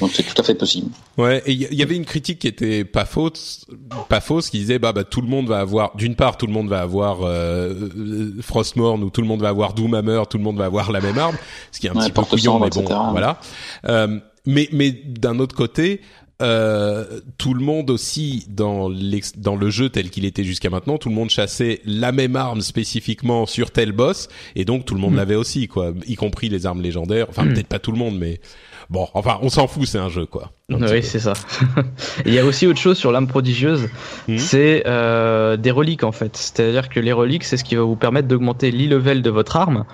Donc 0.00 0.10
c'est 0.12 0.22
tout 0.22 0.34
à 0.40 0.44
fait 0.44 0.54
possible. 0.54 0.90
Ouais, 1.16 1.42
et 1.46 1.52
il 1.52 1.74
y, 1.74 1.82
avait 1.82 1.96
une 1.96 2.04
critique 2.04 2.40
qui 2.40 2.48
était 2.48 2.84
pas 2.84 3.06
fausse, 3.06 3.66
pas 4.08 4.20
fausse, 4.20 4.50
qui 4.50 4.58
disait 4.58 4.78
bah 4.78 4.92
bah 4.92 5.04
tout 5.04 5.22
le 5.22 5.28
monde 5.28 5.48
va 5.48 5.60
avoir, 5.60 5.96
d'une 5.96 6.14
part 6.14 6.36
tout 6.36 6.46
le 6.46 6.52
monde 6.52 6.68
va 6.68 6.80
avoir 6.80 7.22
euh, 7.22 7.72
euh 7.96 8.30
Frostmourne 8.42 9.02
ou 9.02 9.10
tout 9.10 9.22
le 9.22 9.26
monde 9.26 9.40
va 9.40 9.48
avoir 9.48 9.72
Doomhammer, 9.72 10.22
tout 10.28 10.36
le 10.36 10.44
monde 10.44 10.58
va 10.58 10.66
avoir 10.66 10.92
la 10.92 11.00
même 11.00 11.16
arme, 11.16 11.36
ce 11.72 11.80
qui 11.80 11.86
est 11.86 11.90
un 11.90 11.94
petit 11.94 12.12
peu 12.12 12.22
couillon, 12.22 12.60
mais 12.60 12.70
bon, 12.70 12.84
voilà. 12.84 13.40
Euh, 13.86 14.20
mais 14.44 14.68
mais 14.70 14.90
d'un 14.90 15.38
autre 15.38 15.56
côté, 15.56 16.02
euh, 16.42 17.20
tout 17.38 17.54
le 17.54 17.64
monde 17.64 17.88
aussi 17.88 18.46
dans, 18.50 18.90
dans 19.38 19.56
le 19.56 19.70
jeu 19.70 19.88
tel 19.88 20.10
qu'il 20.10 20.26
était 20.26 20.44
jusqu'à 20.44 20.68
maintenant, 20.68 20.98
tout 20.98 21.08
le 21.08 21.14
monde 21.14 21.30
chassait 21.30 21.80
la 21.86 22.12
même 22.12 22.36
arme 22.36 22.60
spécifiquement 22.60 23.46
sur 23.46 23.70
tel 23.70 23.92
boss, 23.92 24.28
et 24.54 24.66
donc 24.66 24.84
tout 24.84 24.94
le 24.94 25.00
monde 25.00 25.14
mm. 25.14 25.16
l'avait 25.16 25.34
aussi, 25.34 25.66
quoi, 25.66 25.94
y 26.06 26.14
compris 26.14 26.50
les 26.50 26.66
armes 26.66 26.82
légendaires. 26.82 27.26
Enfin, 27.30 27.44
mm. 27.44 27.54
peut-être 27.54 27.68
pas 27.68 27.78
tout 27.78 27.92
le 27.92 27.98
monde, 27.98 28.18
mais 28.18 28.40
Bon, 28.88 29.08
enfin, 29.14 29.38
on 29.42 29.48
s'en 29.48 29.66
fout, 29.66 29.86
c'est 29.86 29.98
un 29.98 30.08
jeu, 30.08 30.26
quoi. 30.26 30.52
Oui, 30.68 31.02
c'est 31.02 31.18
ça. 31.18 31.32
Il 32.26 32.32
y 32.32 32.38
a 32.38 32.44
aussi 32.44 32.66
autre 32.66 32.78
chose 32.78 32.96
sur 32.96 33.10
l'âme 33.10 33.26
prodigieuse, 33.26 33.88
hmm. 34.28 34.38
c'est 34.38 34.84
euh, 34.86 35.56
des 35.56 35.70
reliques 35.70 36.04
en 36.04 36.12
fait. 36.12 36.36
C'est-à-dire 36.36 36.88
que 36.88 37.00
les 37.00 37.12
reliques, 37.12 37.44
c'est 37.44 37.56
ce 37.56 37.64
qui 37.64 37.74
va 37.74 37.82
vous 37.82 37.96
permettre 37.96 38.28
d'augmenter 38.28 38.70
l'e-level 38.70 39.22
de 39.22 39.30
votre 39.30 39.56
arme, 39.56 39.84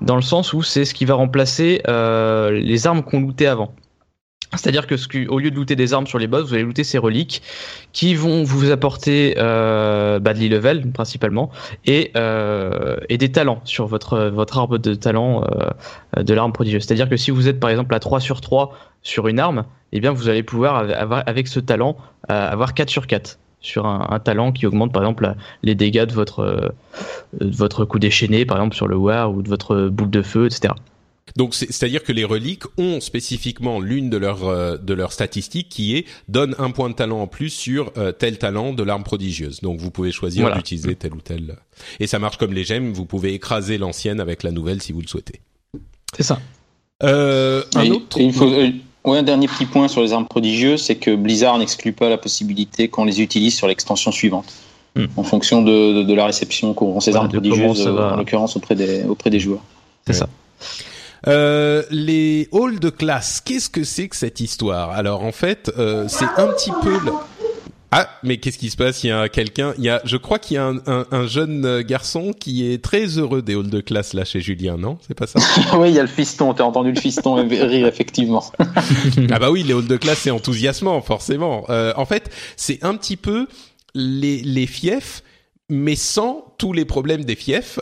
dans 0.00 0.16
le 0.16 0.22
sens 0.22 0.52
où 0.52 0.62
c'est 0.62 0.84
ce 0.84 0.94
qui 0.94 1.04
va 1.04 1.14
remplacer 1.14 1.82
euh, 1.88 2.50
les 2.50 2.86
armes 2.86 3.02
qu'on 3.02 3.20
lootait 3.20 3.46
avant. 3.46 3.74
C'est-à-dire 4.52 4.86
que, 4.86 4.94
au 5.28 5.38
lieu 5.38 5.50
de 5.50 5.56
looter 5.56 5.76
des 5.76 5.92
armes 5.92 6.06
sur 6.06 6.18
les 6.18 6.26
boss, 6.26 6.48
vous 6.48 6.54
allez 6.54 6.62
looter 6.62 6.84
ces 6.84 6.98
reliques 6.98 7.42
qui 7.92 8.14
vont 8.14 8.44
vous 8.44 8.70
apporter 8.70 9.34
euh, 9.38 10.18
bah, 10.18 10.34
de 10.34 10.46
level 10.46 10.90
principalement 10.92 11.50
et, 11.84 12.12
euh, 12.16 12.96
et 13.08 13.18
des 13.18 13.32
talents 13.32 13.60
sur 13.64 13.86
votre 13.86 14.26
votre 14.28 14.58
arbre 14.58 14.78
de 14.78 14.94
talent 14.94 15.44
euh, 16.16 16.22
de 16.22 16.34
l'arme 16.34 16.52
prodigieuse. 16.52 16.84
C'est-à-dire 16.84 17.08
que 17.08 17.16
si 17.16 17.30
vous 17.30 17.48
êtes 17.48 17.60
par 17.60 17.70
exemple 17.70 17.94
à 17.94 18.00
3 18.00 18.20
sur 18.20 18.40
3 18.40 18.72
sur 19.02 19.28
une 19.28 19.40
arme, 19.40 19.64
eh 19.92 20.00
bien 20.00 20.12
vous 20.12 20.28
allez 20.28 20.42
pouvoir 20.42 20.86
avec 21.26 21.48
ce 21.48 21.60
talent 21.60 21.96
euh, 22.30 22.50
avoir 22.50 22.74
4 22.74 22.88
sur 22.88 23.06
4 23.06 23.38
sur 23.60 23.86
un, 23.86 24.06
un, 24.10 24.18
talent 24.20 24.52
qui 24.52 24.66
augmente 24.66 24.92
par 24.92 25.02
exemple 25.02 25.34
les 25.62 25.74
dégâts 25.74 26.04
de 26.04 26.12
votre 26.12 26.72
de 27.40 27.56
votre 27.56 27.84
coup 27.84 27.98
déchaîné 27.98 28.44
par 28.44 28.58
exemple 28.58 28.76
sur 28.76 28.86
le 28.86 28.96
war 28.96 29.32
ou 29.32 29.42
de 29.42 29.48
votre 29.48 29.88
boule 29.88 30.10
de 30.10 30.22
feu, 30.22 30.46
etc. 30.46 30.72
Donc 31.34 31.54
c'est-à-dire 31.54 32.04
que 32.04 32.12
les 32.12 32.24
reliques 32.24 32.62
ont 32.78 33.00
spécifiquement 33.00 33.80
l'une 33.80 34.08
de 34.10 34.16
leurs 34.16 34.44
euh, 34.44 34.76
de 34.76 34.94
leurs 34.94 35.12
statistiques 35.12 35.68
qui 35.68 35.96
est 35.96 36.06
donne 36.28 36.54
un 36.58 36.70
point 36.70 36.88
de 36.88 36.94
talent 36.94 37.20
en 37.20 37.26
plus 37.26 37.50
sur 37.50 37.92
euh, 37.96 38.12
tel 38.12 38.38
talent 38.38 38.72
de 38.72 38.82
l'arme 38.84 39.02
prodigieuse. 39.02 39.60
Donc 39.60 39.80
vous 39.80 39.90
pouvez 39.90 40.12
choisir 40.12 40.54
d'utiliser 40.54 40.94
tel 40.94 41.14
ou 41.14 41.20
tel. 41.20 41.56
Et 41.98 42.06
ça 42.06 42.20
marche 42.20 42.36
comme 42.36 42.52
les 42.52 42.64
gemmes, 42.64 42.92
vous 42.92 43.06
pouvez 43.06 43.34
écraser 43.34 43.76
l'ancienne 43.76 44.20
avec 44.20 44.44
la 44.44 44.52
nouvelle 44.52 44.80
si 44.80 44.92
vous 44.92 45.00
le 45.00 45.08
souhaitez. 45.08 45.40
C'est 46.16 46.22
ça. 46.22 46.38
Euh, 47.02 47.62
un 47.74 47.90
autre. 47.90 48.18
il 48.20 48.32
faut, 48.32 48.48
euh, 48.48 48.70
un 49.04 49.22
dernier 49.22 49.48
petit 49.48 49.66
point 49.66 49.88
sur 49.88 50.02
les 50.02 50.12
armes 50.12 50.26
prodigieuses, 50.26 50.82
c'est 50.82 50.96
que 50.96 51.14
Blizzard 51.14 51.58
n'exclut 51.58 51.92
pas 51.92 52.08
la 52.08 52.18
possibilité 52.18 52.88
qu'on 52.88 53.04
les 53.04 53.20
utilise 53.20 53.54
sur 53.54 53.66
l'extension 53.66 54.12
suivante. 54.12 54.52
Hmm. 54.94 55.06
En 55.16 55.22
fonction 55.22 55.60
de, 55.62 56.02
de, 56.02 56.14
la 56.14 56.24
réception 56.24 56.72
qu'auront 56.72 57.00
ces 57.00 57.14
armes 57.14 57.28
prodigieuses, 57.28 57.86
en 57.86 58.16
l'occurrence 58.16 58.56
auprès 58.56 58.74
des, 58.74 59.04
auprès 59.04 59.28
des 59.28 59.40
joueurs. 59.40 59.62
C'est 60.06 60.14
ça. 60.14 60.28
Euh, 61.26 61.82
les 61.90 62.48
halls 62.52 62.78
de 62.78 62.90
classe, 62.90 63.40
qu'est-ce 63.40 63.70
que 63.70 63.84
c'est 63.84 64.08
que 64.08 64.16
cette 64.16 64.40
histoire? 64.40 64.90
Alors 64.90 65.24
en 65.24 65.32
fait, 65.32 65.72
euh, 65.78 66.06
c'est 66.08 66.26
un 66.36 66.48
petit 66.48 66.72
peu 66.82 66.98
Ah, 67.90 68.08
mais 68.22 68.36
qu'est-ce 68.38 68.58
qui 68.58 68.70
se 68.70 68.76
passe? 68.76 69.02
Il 69.04 69.08
y 69.08 69.10
a 69.10 69.28
quelqu'un, 69.28 69.72
il 69.78 69.84
y 69.84 69.88
a, 69.88 70.00
je 70.04 70.16
crois 70.16 70.38
qu'il 70.38 70.56
y 70.56 70.58
a 70.58 70.66
un, 70.66 70.76
un, 70.86 71.06
un, 71.10 71.26
jeune 71.26 71.82
garçon 71.82 72.32
qui 72.38 72.70
est 72.70 72.82
très 72.82 73.06
heureux 73.18 73.42
des 73.42 73.54
halls 73.54 73.70
de 73.70 73.80
classe 73.80 74.12
là 74.12 74.24
chez 74.24 74.40
Julien, 74.40 74.76
non? 74.76 74.98
C'est 75.06 75.14
pas 75.14 75.26
ça? 75.26 75.38
Oui, 75.78 75.90
il 75.90 75.94
y 75.94 75.98
a 75.98 76.02
le 76.02 76.08
fiston. 76.08 76.52
T'as 76.54 76.64
entendu 76.64 76.92
le 76.92 77.00
fiston 77.00 77.34
rire 77.34 77.86
effectivement. 77.86 78.44
ah 79.30 79.38
bah 79.38 79.50
oui, 79.50 79.62
les 79.62 79.72
halls 79.72 79.86
de 79.86 79.96
classe 79.96 80.18
c'est 80.18 80.30
enthousiasmant 80.30 81.00
forcément. 81.00 81.64
Euh, 81.70 81.92
en 81.96 82.04
fait, 82.04 82.30
c'est 82.56 82.84
un 82.84 82.94
petit 82.94 83.16
peu 83.16 83.46
les, 83.94 84.42
les 84.42 84.66
fiefs 84.66 85.22
mais 85.68 85.96
sans 85.96 86.54
tous 86.58 86.72
les 86.72 86.84
problèmes 86.84 87.24
des 87.24 87.34
fiefs 87.34 87.80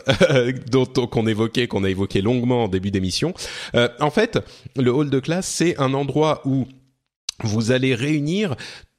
dont 0.71 0.85
qu'on 0.85 1.27
évoquait, 1.27 1.67
qu'on 1.67 1.83
a 1.83 1.89
évoqué 1.89 2.21
longuement 2.21 2.65
en 2.65 2.67
début 2.67 2.91
d'émission. 2.91 3.33
Euh, 3.75 3.89
en 3.99 4.09
fait, 4.09 4.39
le 4.75 4.91
hall 4.91 5.09
de 5.09 5.19
classe, 5.19 5.47
c'est 5.47 5.79
un 5.79 5.93
endroit 5.93 6.41
où 6.45 6.67
vous 7.43 7.71
allez 7.71 7.95
réunir 7.95 8.55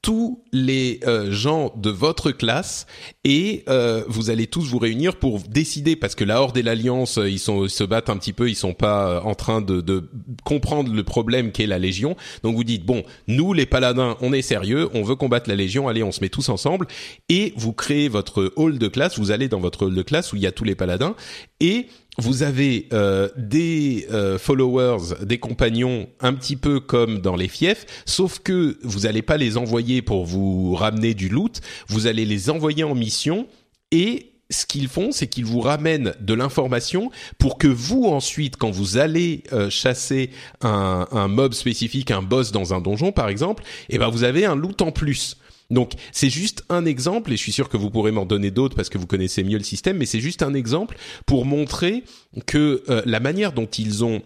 tous 0.07 0.41
les 0.53 1.01
euh, 1.05 1.33
gens 1.33 1.73
de 1.75 1.91
votre 1.91 2.31
classe 2.31 2.87
et 3.25 3.65
euh, 3.69 4.05
vous 4.07 4.31
allez 4.31 4.47
tous 4.47 4.71
vous 4.71 4.79
réunir 4.79 5.17
pour 5.17 5.41
décider 5.41 5.97
parce 5.97 6.15
que 6.15 6.23
la 6.23 6.41
Horde 6.41 6.57
et 6.57 6.63
l'Alliance 6.63 7.19
ils 7.21 7.41
sont 7.41 7.67
se 7.67 7.83
battent 7.83 8.09
un 8.09 8.17
petit 8.17 8.33
peu 8.33 8.49
ils 8.49 8.55
sont 8.55 8.73
pas 8.73 9.21
en 9.25 9.35
train 9.35 9.61
de, 9.61 9.81
de 9.81 10.09
comprendre 10.45 10.95
le 10.95 11.03
problème 11.03 11.51
qu'est 11.51 11.67
la 11.67 11.81
Légion. 11.81 12.15
Donc 12.45 12.55
vous 12.55 12.63
dites 12.63 12.87
bon 12.87 13.03
nous 13.27 13.53
les 13.53 13.67
paladins 13.67 14.17
on 14.21 14.33
est 14.33 14.43
sérieux 14.43 14.89
on 14.95 15.03
veut 15.03 15.17
combattre 15.17 15.51
la 15.51 15.57
Légion 15.57 15.89
allez 15.89 16.05
on 16.05 16.13
se 16.13 16.21
met 16.21 16.29
tous 16.29 16.51
ensemble 16.51 16.87
et 17.29 17.53
vous 17.57 17.73
créez 17.73 18.09
votre 18.09 18.53
hall 18.55 18.79
de 18.79 18.87
classe 18.87 19.19
vous 19.19 19.33
allez 19.33 19.49
dans 19.49 19.59
votre 19.59 19.87
hall 19.87 19.95
de 19.97 20.03
classe 20.03 20.33
où 20.33 20.37
il 20.37 20.43
y 20.43 20.47
a 20.47 20.53
tous 20.53 20.63
les 20.63 20.77
paladins 20.77 21.17
et 21.59 21.89
vous 22.19 22.43
avez 22.43 22.89
euh, 22.93 23.29
des 23.37 24.07
euh, 24.11 24.39
followers, 24.39 25.25
des 25.25 25.39
compagnons, 25.39 26.09
un 26.21 26.35
petit 26.35 26.57
peu 26.57 26.81
comme 26.81 27.21
dans 27.21 27.37
les 27.37 27.49
fiefs, 27.49 27.87
sauf 28.07 28.39
que 28.39 28.79
vous 28.83 29.01
n'allez 29.01 29.23
pas 29.23 29.37
les 29.37 29.57
envoyer 29.57 30.03
pour 30.03 30.25
vous 30.25 30.75
ramener 30.75 31.15
du 31.15 31.29
loot, 31.29 31.61
vous 31.89 32.07
allez 32.07 32.25
les 32.25 32.51
envoyer 32.51 32.85
en 32.85 32.95
mission 32.95 33.47
et 33.91 34.33
ce 34.49 34.65
qu'ils 34.65 34.89
font, 34.89 35.11
c'est 35.11 35.27
qu'ils 35.27 35.45
vous 35.45 35.61
ramènent 35.61 36.15
de 36.21 36.35
l'information 36.35 37.11
pour 37.39 37.59
que 37.59 37.67
vous 37.67 38.05
ensuite, 38.05 38.57
quand 38.57 38.71
vous 38.71 38.97
allez 38.97 39.43
euh, 39.53 39.71
chasser 39.71 40.31
un, 40.61 41.09
un, 41.11 41.27
mob 41.27 41.53
spécifique, 41.53 42.13
un 42.13 42.23
boss 42.23 42.53
dans 42.53 42.73
un 42.73 42.81
donjon 42.81 43.11
par 43.11 43.29
exemple, 43.29 43.65
eh 43.89 43.99
ben 43.99 44.09
vous 44.09 44.23
avez 44.23 44.45
un 44.45 44.55
loot 44.55 44.83
en 44.83 44.93
plus. 44.93 45.37
Donc 45.71 45.93
c'est 46.13 46.31
juste 46.31 46.65
un 46.69 46.85
exemple, 46.85 47.33
et 47.33 47.37
je 47.37 47.43
suis 47.43 47.53
sûr 47.53 47.69
que 47.69 47.77
vous 47.77 47.91
pourrez 47.91 48.13
m'en 48.13 48.27
donner 48.27 48.51
d'autres 48.51 48.77
parce 48.77 48.89
que 48.89 48.99
vous 48.99 49.07
connaissez 49.07 49.43
mieux 49.43 49.59
le 49.59 49.65
système, 49.65 49.99
mais 49.99 50.07
c'est 50.07 50.21
juste 50.21 50.43
un 50.43 50.55
exemple 50.55 50.97
pour 51.27 51.45
montrer 51.45 52.05
que 52.47 52.83
euh, 52.89 53.03
la 53.05 53.21
manière 53.21 53.53
dont 53.53 53.67
ils 53.67 54.05
ont 54.05 54.23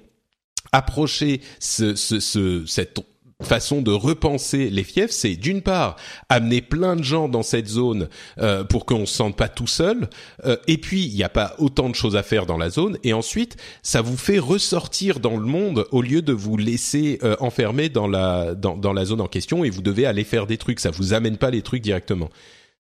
approché 0.73 1.41
ce, 1.59 1.95
ce, 1.95 2.21
ce, 2.21 2.65
cette 2.67 2.95
façon 3.43 3.83
de 3.83 3.91
repenser 3.91 4.71
les 4.71 4.85
fiefs, 4.85 5.11
c'est 5.11 5.37
d'une 5.37 5.63
part 5.63 5.97
amener 6.29 6.61
plein 6.61 6.97
de 6.97 7.03
gens 7.03 7.29
dans 7.29 7.43
cette 7.43 7.69
zone 7.69 8.09
euh, 8.39 8.65
pour 8.65 8.87
qu'on 8.87 9.07
se 9.07 9.15
sente 9.15 9.37
pas 9.37 9.49
tout 9.49 9.67
seul, 9.67 10.09
euh, 10.45 10.57
et 10.67 10.79
puis 10.79 11.05
il 11.05 11.15
n'y 11.15 11.25
a 11.25 11.29
pas 11.29 11.55
autant 11.59 11.89
de 11.89 11.95
choses 11.95 12.17
à 12.17 12.23
faire 12.23 12.47
dans 12.47 12.59
la 12.59 12.71
zone, 12.71 12.99
et 13.05 13.13
ensuite 13.13 13.57
ça 13.83 14.03
vous 14.03 14.17
fait 14.17 14.39
ressortir 14.39 15.21
dans 15.21 15.37
le 15.37 15.47
monde 15.47 15.87
au 15.91 16.03
lieu 16.03 16.23
de 16.23 16.33
vous 16.33 16.57
laisser 16.57 17.19
euh, 17.23 17.37
enfermer 17.41 17.89
dans 17.89 18.07
la 18.07 18.55
dans, 18.55 18.77
dans 18.77 18.93
la 18.93 19.05
zone 19.05 19.21
en 19.21 19.27
question 19.27 19.65
et 19.65 19.71
vous 19.71 19.83
devez 19.83 20.07
aller 20.07 20.25
faire 20.25 20.47
des 20.47 20.59
trucs, 20.59 20.81
ça 20.81 20.91
vous 20.91 21.13
amène 21.13 21.37
pas 21.37 21.51
les 21.51 21.63
trucs 21.63 21.83
directement. 21.83 22.31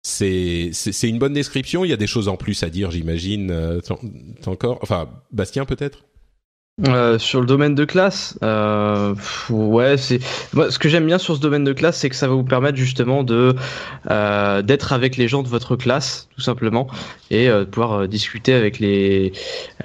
C'est 0.02 0.70
c'est 0.74 1.10
une 1.10 1.18
bonne 1.18 1.34
description. 1.34 1.84
Il 1.84 1.90
y 1.90 1.94
a 1.94 1.98
des 1.98 2.06
choses 2.06 2.28
en 2.28 2.38
plus 2.38 2.62
à 2.62 2.70
dire, 2.70 2.92
j'imagine. 2.92 3.50
Euh, 3.50 3.82
encore, 4.46 4.78
enfin 4.84 5.10
Bastien 5.32 5.66
peut-être? 5.66 6.06
Euh, 6.84 7.18
sur 7.18 7.40
le 7.40 7.46
domaine 7.46 7.74
de 7.74 7.86
classe, 7.86 8.38
euh, 8.44 9.16
ouais, 9.50 9.96
c'est 9.96 10.20
moi 10.52 10.70
ce 10.70 10.78
que 10.78 10.90
j'aime 10.90 11.06
bien 11.06 11.18
sur 11.18 11.38
ce 11.38 11.40
domaine 11.40 11.64
de 11.64 11.72
classe, 11.72 11.98
c'est 11.98 12.10
que 12.10 12.18
ça 12.18 12.28
va 12.28 12.34
vous 12.34 12.44
permettre 12.44 12.78
justement 12.78 13.24
de 13.24 13.56
euh, 14.12 14.62
d'être 14.62 14.92
avec 14.92 15.16
les 15.16 15.30
gens 15.30 15.42
de 15.42 15.48
votre 15.48 15.78
classe, 15.78 16.28
tout 16.36 16.42
simplement, 16.42 16.88
et 17.32 17.48
euh, 17.48 17.60
de 17.60 17.64
pouvoir 17.64 17.94
euh, 17.94 18.08
discuter 18.08 18.54
avec 18.54 18.80
les 18.80 19.32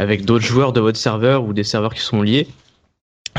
avec 0.01 0.25
d'autres 0.25 0.45
joueurs 0.45 0.73
de 0.73 0.81
votre 0.81 0.99
serveur 0.99 1.45
ou 1.45 1.53
des 1.53 1.63
serveurs 1.63 1.95
qui 1.95 2.01
sont 2.01 2.23
liés 2.23 2.49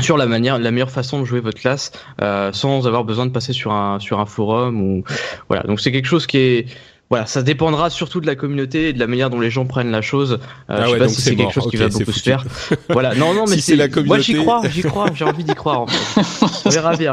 sur 0.00 0.16
la 0.16 0.24
manière, 0.24 0.58
la 0.58 0.70
meilleure 0.70 0.90
façon 0.90 1.20
de 1.20 1.26
jouer 1.26 1.40
votre 1.40 1.60
classe, 1.60 1.92
sans 2.18 2.86
avoir 2.86 3.04
besoin 3.04 3.26
de 3.26 3.32
passer 3.32 3.52
sur 3.52 3.72
un 3.72 4.00
sur 4.00 4.18
un 4.18 4.26
forum 4.26 4.80
ou 4.80 5.04
voilà. 5.50 5.62
Donc 5.64 5.78
c'est 5.78 5.92
quelque 5.92 6.08
chose 6.08 6.26
qui 6.26 6.38
est 6.38 6.66
voilà, 7.12 7.26
ça 7.26 7.42
dépendra 7.42 7.90
surtout 7.90 8.22
de 8.22 8.26
la 8.26 8.36
communauté 8.36 8.88
et 8.88 8.92
de 8.94 8.98
la 8.98 9.06
manière 9.06 9.28
dont 9.28 9.38
les 9.38 9.50
gens 9.50 9.66
prennent 9.66 9.90
la 9.90 10.00
chose. 10.00 10.32
Euh, 10.32 10.36
ah 10.66 10.86
je 10.86 10.92
sais 10.92 10.98
pas 10.98 11.08
si 11.10 11.20
c'est 11.20 11.36
quelque 11.36 11.52
chose 11.52 11.68
qui 11.68 11.76
va 11.76 11.88
beaucoup 11.88 12.10
se 12.10 12.22
faire. 12.22 12.42
voilà, 12.88 13.14
non, 13.14 13.34
non, 13.34 13.44
mais 13.50 13.58
c'est 13.58 13.76
la 13.76 13.88
communauté. 13.88 14.08
Moi, 14.08 14.18
j'y 14.20 14.34
crois, 14.42 14.62
j'y 14.66 14.80
crois, 14.80 15.06
j'ai 15.14 15.26
envie 15.26 15.44
d'y 15.44 15.54
croire. 15.54 15.82
En 15.82 15.86
fait. 15.88 16.46
On 16.64 16.70
verra 16.70 16.96
bien. 16.96 17.12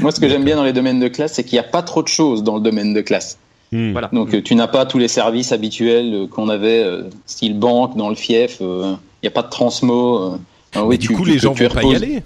Moi, 0.00 0.12
ce 0.12 0.20
que 0.20 0.28
j'aime 0.28 0.44
bien 0.44 0.56
dans 0.56 0.64
les 0.64 0.74
domaines 0.74 1.00
de 1.00 1.08
classe, 1.08 1.32
c'est 1.32 1.44
qu'il 1.44 1.54
n'y 1.54 1.64
a 1.64 1.66
pas 1.66 1.80
trop 1.80 2.02
de 2.02 2.08
choses 2.08 2.42
dans 2.42 2.56
le 2.56 2.60
domaine 2.60 2.92
de 2.92 3.00
classe. 3.00 3.38
Hmm. 3.72 3.92
Voilà. 3.92 4.10
Donc, 4.12 4.34
euh, 4.34 4.42
tu 4.42 4.54
n'as 4.54 4.68
pas 4.68 4.84
tous 4.84 4.98
les 4.98 5.08
services 5.08 5.52
habituels 5.52 6.12
euh, 6.12 6.26
qu'on 6.26 6.50
avait, 6.50 6.86
style 7.24 7.58
banque, 7.58 7.96
dans 7.96 8.10
le 8.10 8.16
fief. 8.16 8.58
Il 8.60 8.98
n'y 9.22 9.28
a 9.28 9.32
pas 9.32 9.44
de 9.44 9.48
transmo. 9.48 10.38
oui, 10.76 10.98
du 10.98 11.08
coup, 11.08 11.24
les 11.24 11.38
gens 11.38 11.54
vont 11.54 11.68
pas 11.70 11.84
y 11.84 11.94
aller. 11.94 12.22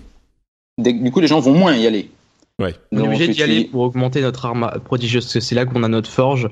Du 0.76 1.12
coup, 1.12 1.20
les 1.20 1.28
gens 1.28 1.38
vont 1.38 1.54
moins 1.54 1.76
y 1.76 1.86
aller. 1.86 2.10
Ouais. 2.58 2.74
On 2.92 2.98
est 2.98 3.06
obligé 3.06 3.28
d'y 3.28 3.42
aller 3.42 3.64
pour 3.64 3.82
augmenter 3.82 4.22
notre 4.22 4.46
arme 4.46 4.70
prodigieuse, 4.84 5.24
parce 5.24 5.34
que 5.34 5.40
c'est 5.40 5.54
là 5.54 5.66
qu'on 5.66 5.82
a 5.82 5.88
notre 5.88 6.10
forge 6.10 6.48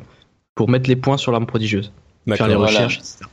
pour 0.55 0.69
mettre 0.69 0.89
les 0.89 0.97
points 0.97 1.17
sur 1.17 1.33
l'arme 1.33 1.47
prodigieuse. 1.47 1.93
Faire 2.29 2.49
les 2.49 2.55
recherches, 2.55 2.99
etc. 2.99 3.25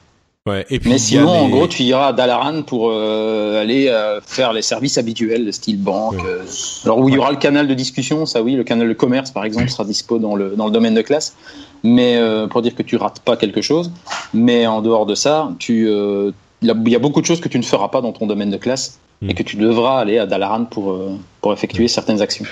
Ouais. 0.48 0.66
Et 0.72 0.80
puis, 0.80 0.90
Mais 0.90 0.98
sinon, 0.98 1.30
en 1.30 1.50
gros, 1.50 1.68
tu 1.68 1.84
iras 1.84 2.08
à 2.08 2.14
Dalaran 2.14 2.64
pour 2.64 2.90
euh, 2.90 3.62
aller 3.62 3.90
euh, 3.90 4.20
faire 4.22 4.54
les 4.54 4.64
services 4.64 4.98
habituels, 4.98 5.46
de 5.46 5.52
style 5.52 5.80
banque. 5.80 6.20
Euh, 6.26 6.44
alors 6.84 6.98
où 6.98 7.10
il 7.10 7.16
y 7.16 7.18
aura 7.20 7.30
le 7.30 7.38
canal 7.38 7.68
de 7.68 7.74
discussion, 7.76 8.26
ça 8.26 8.42
oui, 8.42 8.56
le 8.56 8.64
canal 8.64 8.88
de 8.88 8.94
commerce 8.94 9.30
par 9.30 9.46
exemple 9.46 9.70
sera 9.70 9.86
dispo 9.86 10.18
dans 10.18 10.36
le 10.36 10.56
dans 10.56 10.66
le 10.66 10.72
domaine 10.72 10.96
de 10.96 11.04
classe. 11.04 11.36
Mais 11.84 12.20
pour 12.50 12.64
dire 12.64 12.74
que 12.74 12.82
tu 12.82 12.96
rates 12.96 13.20
pas 13.20 13.38
quelque 13.38 13.62
chose. 13.62 13.92
Mais 14.34 14.66
en 14.66 14.82
dehors 14.82 15.06
de 15.06 15.14
ça, 15.14 15.52
tu 15.60 15.88
il 15.90 16.68
y 16.68 16.96
a 16.96 17.00
beaucoup 17.00 17.22
de 17.22 17.26
choses 17.26 17.40
que 17.40 17.50
tu 17.50 17.60
ne 17.60 17.64
feras 17.64 17.90
pas 17.90 18.02
dans 18.02 18.12
ton 18.12 18.26
domaine 18.26 18.50
de 18.50 18.58
classe 18.58 19.00
et 19.22 19.26
hmm. 19.26 19.34
que 19.34 19.44
tu 19.44 19.56
devras 19.58 20.00
aller 20.00 20.18
à 20.18 20.26
Dalaran 20.26 20.66
pour, 20.66 20.92
euh, 20.92 21.18
pour 21.42 21.54
effectuer 21.54 21.88
certaines 21.88 22.22
actions. 22.22 22.46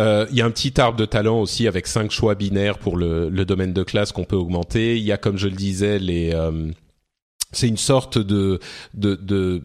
Euh, 0.00 0.26
il 0.30 0.36
y 0.36 0.42
a 0.42 0.46
un 0.46 0.50
petit 0.50 0.80
arbre 0.80 0.96
de 0.96 1.04
talent 1.04 1.40
aussi 1.40 1.68
avec 1.68 1.86
cinq 1.86 2.10
choix 2.10 2.34
binaires 2.34 2.78
pour 2.78 2.96
le, 2.96 3.28
le 3.28 3.44
domaine 3.44 3.72
de 3.72 3.82
classe 3.82 4.12
qu'on 4.12 4.24
peut 4.24 4.36
augmenter. 4.36 4.96
Il 4.96 5.02
y 5.02 5.12
a, 5.12 5.18
comme 5.18 5.36
je 5.36 5.48
le 5.48 5.56
disais, 5.56 5.98
les 5.98 6.32
euh, 6.32 6.70
c'est 7.52 7.68
une 7.68 7.76
sorte 7.76 8.18
de, 8.18 8.60
de, 8.94 9.14
de 9.16 9.62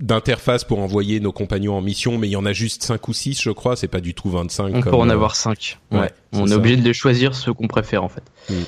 d'interface 0.00 0.62
pour 0.62 0.78
envoyer 0.78 1.18
nos 1.18 1.32
compagnons 1.32 1.74
en 1.74 1.80
mission, 1.80 2.18
mais 2.18 2.28
il 2.28 2.30
y 2.30 2.36
en 2.36 2.46
a 2.46 2.52
juste 2.52 2.84
5 2.84 3.08
ou 3.08 3.12
6, 3.12 3.42
je 3.42 3.50
crois, 3.50 3.74
c'est 3.74 3.88
pas 3.88 4.00
du 4.00 4.14
tout 4.14 4.30
25. 4.30 4.72
On 4.72 4.80
peut 4.80 4.94
en 4.94 5.08
avoir 5.08 5.34
5. 5.34 5.78
Ouais. 5.90 6.10
On 6.32 6.46
est, 6.46 6.54
obligé 6.54 6.76
de 6.76 6.92
choisir 6.92 7.34
ceux 7.34 7.52
qu'on 7.52 7.66
préfère, 7.66 8.04
en 8.04 8.08
fait. 8.08 8.22
Hmm. 8.48 8.62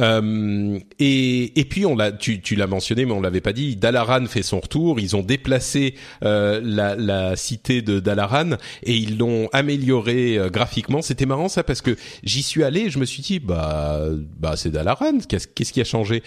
Euh, 0.00 0.78
et, 0.98 1.60
et 1.60 1.64
puis 1.64 1.86
on 1.86 1.94
l'a, 1.94 2.10
tu, 2.10 2.40
tu 2.40 2.56
l'as 2.56 2.66
mentionné, 2.66 3.04
mais 3.04 3.12
on 3.12 3.20
l'avait 3.20 3.40
pas 3.40 3.52
dit. 3.52 3.76
Dalaran 3.76 4.26
fait 4.26 4.42
son 4.42 4.60
retour. 4.60 4.98
Ils 4.98 5.14
ont 5.16 5.22
déplacé 5.22 5.94
euh, 6.24 6.60
la, 6.62 6.96
la, 6.96 7.36
cité 7.36 7.82
de 7.82 8.00
Dalaran 8.00 8.52
et 8.82 8.94
ils 8.94 9.18
l'ont 9.18 9.48
amélioré 9.52 10.38
euh, 10.38 10.50
graphiquement. 10.50 11.02
C'était 11.02 11.26
marrant 11.26 11.48
ça 11.48 11.62
parce 11.62 11.80
que 11.80 11.96
j'y 12.22 12.42
suis 12.42 12.64
allé, 12.64 12.82
et 12.82 12.90
je 12.90 12.98
me 12.98 13.04
suis 13.04 13.22
dit 13.22 13.38
bah 13.38 14.00
bah 14.38 14.56
c'est 14.56 14.70
Dalaran. 14.70 15.18
Qu'est-ce 15.28 15.46
qu'est-ce 15.46 15.72
qui 15.72 15.80
a 15.80 15.84
changé? 15.84 16.22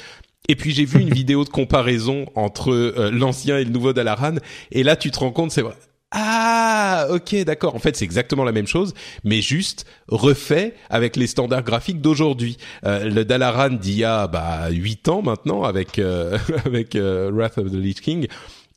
Et 0.48 0.56
puis 0.56 0.72
j'ai 0.72 0.86
vu 0.86 1.02
une 1.02 1.10
vidéo 1.14 1.44
de 1.44 1.50
comparaison 1.50 2.26
entre 2.36 2.72
euh, 2.72 3.12
l'ancien 3.12 3.58
et 3.58 3.64
le 3.64 3.72
nouveau 3.72 3.94
Dalaran, 3.94 4.36
et 4.72 4.84
là 4.84 4.96
tu 4.96 5.12
te 5.12 5.20
rends 5.20 5.32
compte, 5.32 5.52
c'est 5.52 5.62
vrai. 5.62 5.76
Ah, 6.12 7.08
ok, 7.10 7.36
d'accord. 7.44 7.76
En 7.76 7.80
fait, 7.80 7.98
c'est 7.98 8.06
exactement 8.06 8.46
la 8.46 8.54
même 8.54 8.68
chose, 8.68 8.94
mais 9.26 9.42
juste 9.42 9.86
refait 10.08 10.74
avec 10.90 11.18
les 11.18 11.28
standards 11.28 11.64
graphiques 11.64 12.02
d'aujourd'hui. 12.02 12.58
Euh, 12.86 13.10
le 13.10 13.26
Dalaran 13.26 13.72
d'il 13.72 13.98
y 13.98 14.04
a 14.06 14.28
bah, 14.28 14.70
8 14.70 15.10
ans 15.10 15.22
maintenant, 15.22 15.64
avec 15.64 16.00
euh, 16.00 16.38
avec 16.66 16.96
euh, 16.96 17.30
Wrath 17.34 17.58
of 17.58 17.72
the 17.72 17.76
Lich 17.76 18.00
King, 18.00 18.28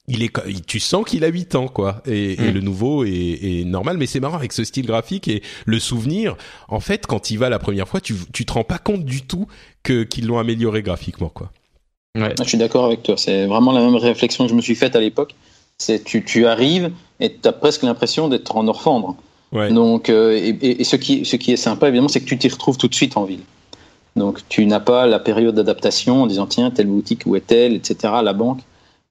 il 0.08 0.24
est, 0.24 0.32
tu 0.66 0.80
sens 0.80 1.04
qu'il 1.04 1.22
a 1.22 1.28
8 1.28 1.54
ans, 1.54 1.68
quoi. 1.68 2.02
Et, 2.04 2.32
et 2.32 2.50
mm. 2.50 2.54
le 2.54 2.60
nouveau 2.62 3.04
est, 3.04 3.10
est 3.10 3.64
normal, 3.64 3.96
mais 3.96 4.06
c'est 4.06 4.18
marrant 4.18 4.36
avec 4.36 4.52
ce 4.52 4.64
style 4.64 4.86
graphique 4.86 5.28
et 5.28 5.40
le 5.66 5.78
souvenir. 5.78 6.36
En 6.68 6.80
fait, 6.80 7.06
quand 7.06 7.30
il 7.30 7.38
va 7.38 7.48
la 7.48 7.60
première 7.60 7.86
fois, 7.86 8.00
tu, 8.00 8.14
tu 8.32 8.44
te 8.44 8.52
rends 8.52 8.64
pas 8.64 8.78
compte 8.78 9.04
du 9.04 9.22
tout 9.22 9.46
que 9.84 10.02
qu'ils 10.02 10.26
l'ont 10.26 10.40
amélioré 10.40 10.82
graphiquement, 10.82 11.28
quoi. 11.28 11.52
Ouais. 12.16 12.34
Ah, 12.36 12.42
je 12.42 12.48
suis 12.48 12.58
d'accord 12.58 12.86
avec 12.86 13.04
toi. 13.04 13.16
C'est 13.16 13.46
vraiment 13.46 13.70
la 13.70 13.82
même 13.82 13.94
réflexion 13.94 14.46
que 14.46 14.50
je 14.50 14.56
me 14.56 14.62
suis 14.62 14.74
faite 14.74 14.96
à 14.96 15.00
l'époque. 15.00 15.36
C'est 15.80 16.04
tu, 16.04 16.22
tu 16.22 16.46
arrives 16.46 16.92
et 17.20 17.32
tu 17.32 17.48
as 17.48 17.52
presque 17.52 17.82
l'impression 17.82 18.28
d'être 18.28 18.54
en 18.56 18.68
Orfandre. 18.68 19.16
Ouais. 19.52 19.72
Donc, 19.72 20.10
euh, 20.10 20.32
et, 20.36 20.80
et, 20.80 20.84
ce, 20.84 20.96
qui, 20.96 21.24
ce 21.24 21.36
qui 21.36 21.52
est 21.52 21.56
sympa, 21.56 21.88
évidemment, 21.88 22.08
c'est 22.08 22.20
que 22.20 22.26
tu 22.26 22.38
t'y 22.38 22.48
retrouves 22.48 22.76
tout 22.76 22.86
de 22.86 22.94
suite 22.94 23.16
en 23.16 23.24
ville. 23.24 23.40
Donc, 24.14 24.40
tu 24.48 24.66
n'as 24.66 24.80
pas 24.80 25.06
la 25.06 25.18
période 25.18 25.54
d'adaptation 25.54 26.22
en 26.22 26.26
disant, 26.26 26.46
tiens, 26.46 26.70
telle 26.70 26.86
boutique, 26.86 27.22
où 27.24 27.34
est-elle, 27.34 27.74
etc., 27.74 28.14
la 28.22 28.34
banque. 28.34 28.60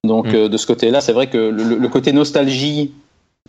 Donc, 0.03 0.27
mm. 0.27 0.35
euh, 0.35 0.47
de 0.47 0.57
ce 0.57 0.67
côté-là, 0.67 1.01
c'est 1.01 1.11
vrai 1.11 1.27
que 1.27 1.37
le, 1.37 1.75
le, 1.75 1.87
côté 1.89 2.13
nostalgie 2.13 2.91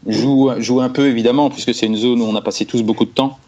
joue, 0.06 0.50
joue 0.58 0.80
un 0.80 0.88
peu, 0.88 1.06
évidemment, 1.08 1.50
puisque 1.50 1.74
c'est 1.74 1.86
une 1.86 1.96
zone 1.96 2.22
où 2.22 2.24
on 2.24 2.34
a 2.34 2.42
passé 2.42 2.64
tous 2.64 2.82
beaucoup 2.82 3.04
de 3.04 3.10
temps. 3.10 3.38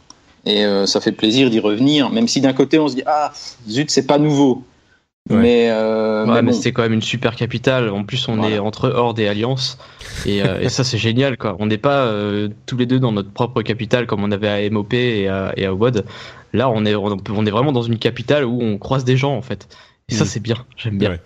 Et 0.44 0.64
euh, 0.64 0.86
ça 0.86 1.00
fait 1.00 1.12
plaisir 1.12 1.50
d'y 1.50 1.60
revenir, 1.60 2.10
même 2.10 2.28
si 2.28 2.40
d'un 2.40 2.52
côté, 2.52 2.78
on 2.78 2.88
se 2.88 2.96
dit, 2.96 3.02
ah, 3.06 3.32
zut, 3.68 3.90
c'est 3.90 4.06
pas 4.06 4.18
nouveau. 4.18 4.62
Mais, 5.30 5.70
euh, 5.70 6.26
ouais, 6.26 6.42
mais, 6.42 6.52
c'est 6.52 6.72
quand 6.72 6.82
même 6.82 6.92
une 6.92 7.02
super 7.02 7.36
capitale. 7.36 7.90
En 7.90 8.04
plus, 8.04 8.28
on 8.28 8.42
est 8.42 8.58
entre 8.58 8.90
Horde 8.90 9.18
et 9.20 9.28
Alliance, 9.28 9.78
et, 10.26 10.42
euh, 10.42 10.60
et 10.60 10.68
ça 10.68 10.82
c'est 10.82 10.98
génial 10.98 11.36
quoi. 11.36 11.56
On 11.60 11.66
n'est 11.66 11.78
pas 11.78 12.06
euh, 12.06 12.48
tous 12.66 12.76
les 12.76 12.86
deux 12.86 12.98
dans 12.98 13.12
notre 13.12 13.30
propre 13.30 13.62
capitale 13.62 14.06
comme 14.06 14.24
on 14.24 14.32
avait 14.32 14.48
à 14.48 14.68
MOP 14.70 14.94
et 14.94 15.28
à, 15.28 15.52
et 15.56 15.64
à 15.64 15.72
WOD. 15.74 16.04
Là, 16.52 16.68
on 16.68 16.84
est 16.84 16.94
on 16.96 17.46
est 17.46 17.50
vraiment 17.50 17.72
dans 17.72 17.82
une 17.82 17.98
capitale 17.98 18.44
où 18.44 18.60
on 18.60 18.78
croise 18.78 19.04
des 19.04 19.16
gens 19.16 19.34
en 19.34 19.42
fait. 19.42 19.68
Et 20.12 20.18
ça, 20.18 20.26
c'est 20.26 20.40
bien. 20.40 20.56
J'aime 20.76 20.98
bien. 20.98 21.18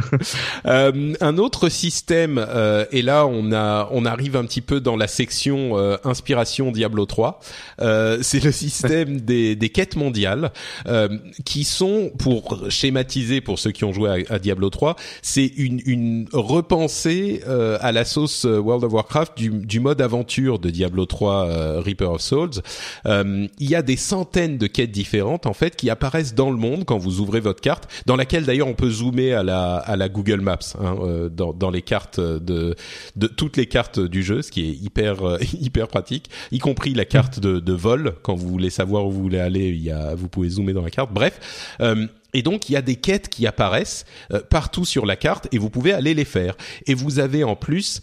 euh, 0.66 1.14
un 1.20 1.38
autre 1.38 1.68
système, 1.68 2.44
euh, 2.46 2.84
et 2.92 3.02
là, 3.02 3.26
on 3.26 3.52
a, 3.52 3.88
on 3.90 4.04
arrive 4.04 4.36
un 4.36 4.44
petit 4.44 4.60
peu 4.60 4.80
dans 4.80 4.96
la 4.96 5.06
section 5.06 5.78
euh, 5.78 5.96
inspiration 6.04 6.72
Diablo 6.72 7.06
3. 7.06 7.40
Euh, 7.80 8.18
c'est 8.22 8.42
le 8.42 8.52
système 8.52 9.20
des, 9.20 9.56
des 9.56 9.68
quêtes 9.68 9.96
mondiales, 9.96 10.52
qui 11.44 11.64
sont, 11.64 12.10
pour 12.18 12.64
schématiser 12.68 13.40
pour 13.40 13.58
ceux 13.58 13.70
qui 13.70 13.84
ont 13.84 13.92
joué 13.92 14.24
à, 14.28 14.34
à 14.34 14.38
Diablo 14.38 14.70
3, 14.70 14.96
c'est 15.22 15.46
une, 15.46 15.80
une 15.86 16.28
repensée 16.32 17.42
à 17.80 17.92
la 17.92 18.04
sauce 18.04 18.44
World 18.44 18.84
of 18.84 18.92
Warcraft 18.92 19.36
du, 19.36 19.50
du 19.50 19.80
mode 19.80 20.00
aventure 20.00 20.58
de 20.58 20.70
Diablo 20.70 21.06
3 21.06 21.80
Reaper 21.80 22.10
of 22.10 22.20
Souls. 22.20 22.62
il 23.06 23.48
y 23.58 23.74
a 23.74 23.82
des 23.82 23.96
centaines 23.96 24.58
de 24.58 24.66
quêtes 24.66 24.90
différentes 24.90 25.46
en 25.46 25.52
fait 25.52 25.76
qui 25.76 25.90
apparaissent 25.90 26.34
dans 26.34 26.50
le 26.50 26.56
monde 26.56 26.84
quand 26.84 26.98
vous 26.98 27.20
ouvrez 27.20 27.40
votre 27.40 27.60
carte, 27.60 27.88
dans 28.06 28.16
laquelle 28.22 28.44
d'ailleurs 28.44 28.68
on 28.68 28.74
peut 28.74 28.90
zoomer 28.90 29.32
à 29.32 29.42
la 29.42 29.76
à 29.76 29.96
la 29.96 30.08
Google 30.08 30.40
Maps 30.40 30.58
hein, 30.80 30.96
euh, 31.00 31.28
dans 31.28 31.52
dans 31.52 31.70
les 31.70 31.82
cartes 31.82 32.20
de 32.20 32.76
de 33.16 33.26
toutes 33.26 33.56
les 33.56 33.66
cartes 33.66 33.98
du 33.98 34.22
jeu, 34.22 34.42
ce 34.42 34.52
qui 34.52 34.68
est 34.68 34.74
hyper 34.74 35.26
euh, 35.26 35.38
hyper 35.60 35.88
pratique, 35.88 36.30
y 36.52 36.60
compris 36.60 36.94
la 36.94 37.04
carte 37.04 37.40
de, 37.40 37.58
de 37.58 37.72
vol 37.72 38.14
quand 38.22 38.36
vous 38.36 38.48
voulez 38.48 38.70
savoir 38.70 39.06
où 39.06 39.10
vous 39.10 39.22
voulez 39.22 39.40
aller, 39.40 39.70
il 39.70 39.82
y 39.82 39.90
a 39.90 40.14
vous 40.14 40.28
pouvez 40.28 40.50
zoomer 40.50 40.72
dans 40.72 40.82
la 40.82 40.90
carte. 40.90 41.12
Bref. 41.12 41.76
Euh, 41.80 42.06
et 42.34 42.42
donc 42.42 42.70
il 42.70 42.72
y 42.72 42.76
a 42.76 42.82
des 42.82 42.96
quêtes 42.96 43.28
qui 43.28 43.46
apparaissent 43.46 44.06
partout 44.48 44.86
sur 44.86 45.04
la 45.04 45.16
carte 45.16 45.48
et 45.52 45.58
vous 45.58 45.68
pouvez 45.68 45.92
aller 45.92 46.14
les 46.14 46.24
faire. 46.24 46.54
Et 46.86 46.94
vous 46.94 47.18
avez 47.18 47.44
en 47.44 47.56
plus 47.56 48.00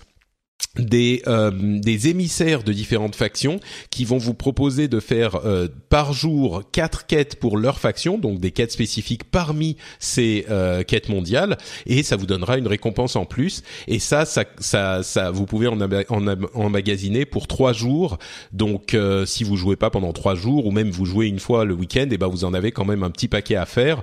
des 0.77 1.23
euh, 1.27 1.51
des 1.51 2.09
émissaires 2.09 2.63
de 2.63 2.71
différentes 2.71 3.15
factions 3.15 3.59
qui 3.89 4.05
vont 4.05 4.17
vous 4.17 4.33
proposer 4.33 4.87
de 4.87 4.99
faire 4.99 5.35
euh, 5.45 5.67
par 5.89 6.13
jour 6.13 6.63
quatre 6.71 7.07
quêtes 7.07 7.37
pour 7.37 7.57
leur 7.57 7.79
faction 7.79 8.17
donc 8.17 8.39
des 8.39 8.51
quêtes 8.51 8.71
spécifiques 8.71 9.23
parmi 9.23 9.77
ces 9.99 10.45
euh, 10.49 10.83
quêtes 10.83 11.09
mondiales 11.09 11.57
et 11.85 12.03
ça 12.03 12.15
vous 12.15 12.27
donnera 12.27 12.57
une 12.57 12.67
récompense 12.67 13.15
en 13.15 13.25
plus. 13.25 13.63
Et 13.87 13.99
ça 13.99 14.25
ça 14.25 14.45
ça, 14.59 15.01
ça 15.01 15.31
vous 15.31 15.45
pouvez 15.45 15.67
en, 15.67 15.79
en 15.81 16.27
emmagasiner 16.53 17.25
pour 17.25 17.47
trois 17.47 17.73
jours. 17.73 18.17
Donc 18.53 18.95
si 19.25 19.43
vous 19.43 19.57
jouez 19.57 19.75
pas 19.75 19.89
pendant 19.89 20.13
trois 20.13 20.35
jours 20.35 20.65
ou 20.65 20.71
même 20.71 20.91
vous 20.91 21.05
jouez 21.05 21.27
une 21.27 21.39
fois 21.39 21.65
le 21.65 21.73
week-end 21.73 22.07
et 22.11 22.17
ben 22.17 22.27
vous 22.27 22.43
en 22.43 22.53
avez 22.53 22.71
quand 22.71 22.85
même 22.85 23.03
un 23.03 23.09
petit 23.09 23.27
paquet 23.27 23.55
à 23.55 23.65
faire. 23.65 24.01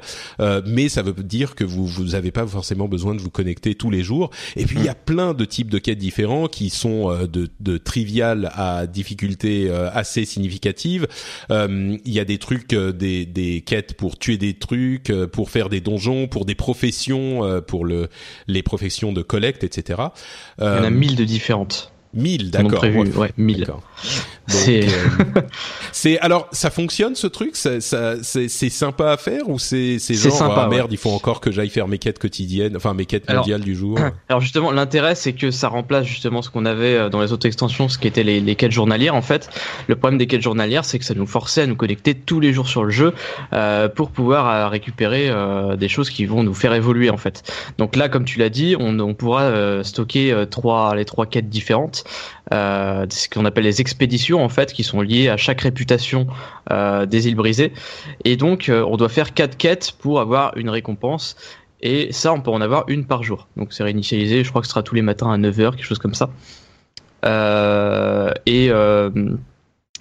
Mais 0.67 0.89
ça 0.89 1.03
veut 1.03 1.13
dire 1.13 1.55
que 1.55 1.65
vous 1.65 1.87
vous 1.87 2.15
avez 2.15 2.31
pas 2.31 2.47
forcément 2.47 2.89
besoin 2.89 3.15
de 3.15 3.21
vous 3.21 3.31
connecter 3.31 3.75
tous 3.75 3.91
les 3.91 4.03
jours. 4.03 4.31
Et 4.57 4.65
puis 4.65 4.79
il 4.79 4.85
y 4.85 4.89
a 4.89 4.93
mmh. 4.93 5.05
plein 5.07 5.35
de 5.35 5.45
types 5.45 5.71
de 5.71 5.79
quêtes 5.79 5.99
différents 5.99 6.46
qui 6.49 6.71
sont 6.71 7.11
euh, 7.11 7.27
de, 7.27 7.49
de 7.61 7.79
trivial 7.79 8.51
à 8.55 8.87
difficulté 8.87 9.69
euh, 9.69 9.91
assez 9.93 10.25
significative. 10.25 11.07
Euh, 11.51 11.97
il 12.05 12.13
y 12.13 12.21
a 12.21 12.25
des 12.25 12.39
trucs, 12.39 12.75
des, 12.75 13.27
des 13.27 13.63
quêtes 13.63 13.95
pour 13.95 14.19
tuer 14.19 14.37
des 14.37 14.55
trucs, 14.55 15.13
pour 15.33 15.51
faire 15.51 15.69
des 15.69 15.81
donjons, 15.81 16.29
pour 16.29 16.45
des 16.45 16.55
professions, 16.55 17.63
pour 17.67 17.85
le, 17.85 18.09
les 18.47 18.63
professions 18.63 19.13
de 19.13 19.23
collecte, 19.23 19.65
etc. 19.65 20.03
Il 20.61 20.65
y 20.65 20.69
en 20.69 20.85
a 20.85 20.91
mille 20.91 21.17
de 21.17 21.25
différentes. 21.25 21.93
1000, 22.17 22.51
d'accord. 22.51 22.83
Ouais, 22.83 23.33
1000. 23.37 23.67
C'est 24.49 24.85
euh, 24.85 25.41
c'est 25.93 26.21
alors 26.21 26.47
ça 26.53 26.71
fonctionne 26.71 27.17
ce 27.17 27.27
truc, 27.27 27.57
ça, 27.57 27.81
ça 27.81 28.15
c'est 28.23 28.49
sympa 28.69 29.11
à 29.11 29.17
faire 29.17 29.49
ou 29.49 29.59
c'est 29.59 29.99
c'est 29.99 30.15
genre 30.15 30.31
sympa, 30.31 30.63
ah, 30.67 30.69
merde, 30.69 30.93
il 30.93 30.99
faut 30.99 31.11
encore 31.11 31.41
que 31.41 31.51
j'aille 31.51 31.69
faire 31.69 31.89
mes 31.89 31.99
quêtes 31.99 32.21
quotidiennes, 32.21 32.77
enfin 32.77 32.95
mes 32.95 33.07
quêtes 33.07 33.29
mondiales 33.29 33.63
du 33.63 33.75
jour? 33.75 33.99
Alors 34.29 34.41
justement, 34.41 34.71
l'intérêt 34.71 35.17
c'est 35.17 35.33
que 35.33 35.51
ça 35.51 35.67
remplace 35.67 36.07
justement 36.07 36.43
ce 36.43 36.51
qu'on 36.51 36.65
avait 36.65 36.95
euh, 36.95 37.09
dans 37.09 37.21
les 37.21 37.33
autres 37.33 37.47
extensions, 37.47 37.89
ce 37.89 37.99
qui 37.99 38.07
était 38.07 38.23
les, 38.23 38.41
les 38.41 38.55
quêtes 38.55 38.71
journalières 38.71 39.17
en 39.17 39.23
fait. 39.23 39.51
Le 39.89 39.97
problème 39.97 40.17
des 40.17 40.29
quêtes 40.29 40.43
journalières, 40.43 40.85
c'est 40.85 41.01
que 41.01 41.05
ça 41.05 41.15
nous 41.15 41.27
forçait 41.27 41.63
à 41.63 41.67
nous 41.67 41.75
connecter 41.75 42.15
tous 42.15 42.39
les 42.39 42.53
jours 42.53 42.69
sur 42.69 42.85
le 42.85 42.91
jeu 42.91 43.15
euh, 43.53 43.89
pour 43.89 44.11
pouvoir 44.11 44.49
euh, 44.49 44.69
récupérer 44.69 45.29
euh, 45.29 45.77
des 45.77 45.89
choses 45.89 46.11
qui 46.11 46.27
vont 46.27 46.43
nous 46.43 46.55
faire 46.55 46.75
évoluer 46.75 47.11
en 47.11 47.17
fait. 47.17 47.43
Donc 47.79 47.97
là, 47.97 48.09
comme 48.09 48.25
tu 48.25 48.39
l'as 48.39 48.49
dit, 48.49 48.77
on, 48.79 48.99
on 48.99 49.15
pourra 49.15 49.83
stocker 49.83 50.45
trois 50.51 50.95
les 50.95 51.05
trois 51.05 51.27
quêtes 51.27 51.49
différentes 51.49 52.05
euh, 52.53 53.07
ce 53.09 53.29
qu'on 53.29 53.45
appelle 53.45 53.65
les 53.65 53.81
expéditions 53.81 54.43
en 54.45 54.49
fait, 54.49 54.73
qui 54.73 54.85
sont 54.85 55.01
liées 55.01 55.29
à 55.29 55.37
chaque 55.37 55.61
réputation 55.61 56.27
euh, 56.71 57.07
des 57.07 57.29
îles 57.29 57.35
brisées. 57.35 57.73
Et 58.25 58.37
donc, 58.37 58.69
euh, 58.69 58.85
on 58.89 58.97
doit 58.97 59.09
faire 59.09 59.35
quatre 59.35 59.57
quêtes 59.57 59.93
pour 59.99 60.21
avoir 60.21 60.57
une 60.57 60.71
récompense. 60.71 61.37
Et 61.83 62.13
ça, 62.13 62.33
on 62.33 62.41
peut 62.41 62.51
en 62.51 62.61
avoir 62.61 62.85
une 62.89 63.05
par 63.07 63.23
jour. 63.23 63.49
Donc, 63.57 63.73
c'est 63.73 63.83
réinitialisé. 63.83 64.45
Je 64.45 64.51
crois 64.51 64.63
que 64.63 64.67
ce 64.67 64.71
sera 64.71 64.83
tous 64.83 64.95
les 64.95 65.03
matins 65.03 65.31
à 65.31 65.37
9h, 65.37 65.73
quelque 65.73 65.85
chose 65.85 65.99
comme 65.99 66.15
ça. 66.15 66.31
et 68.47 68.71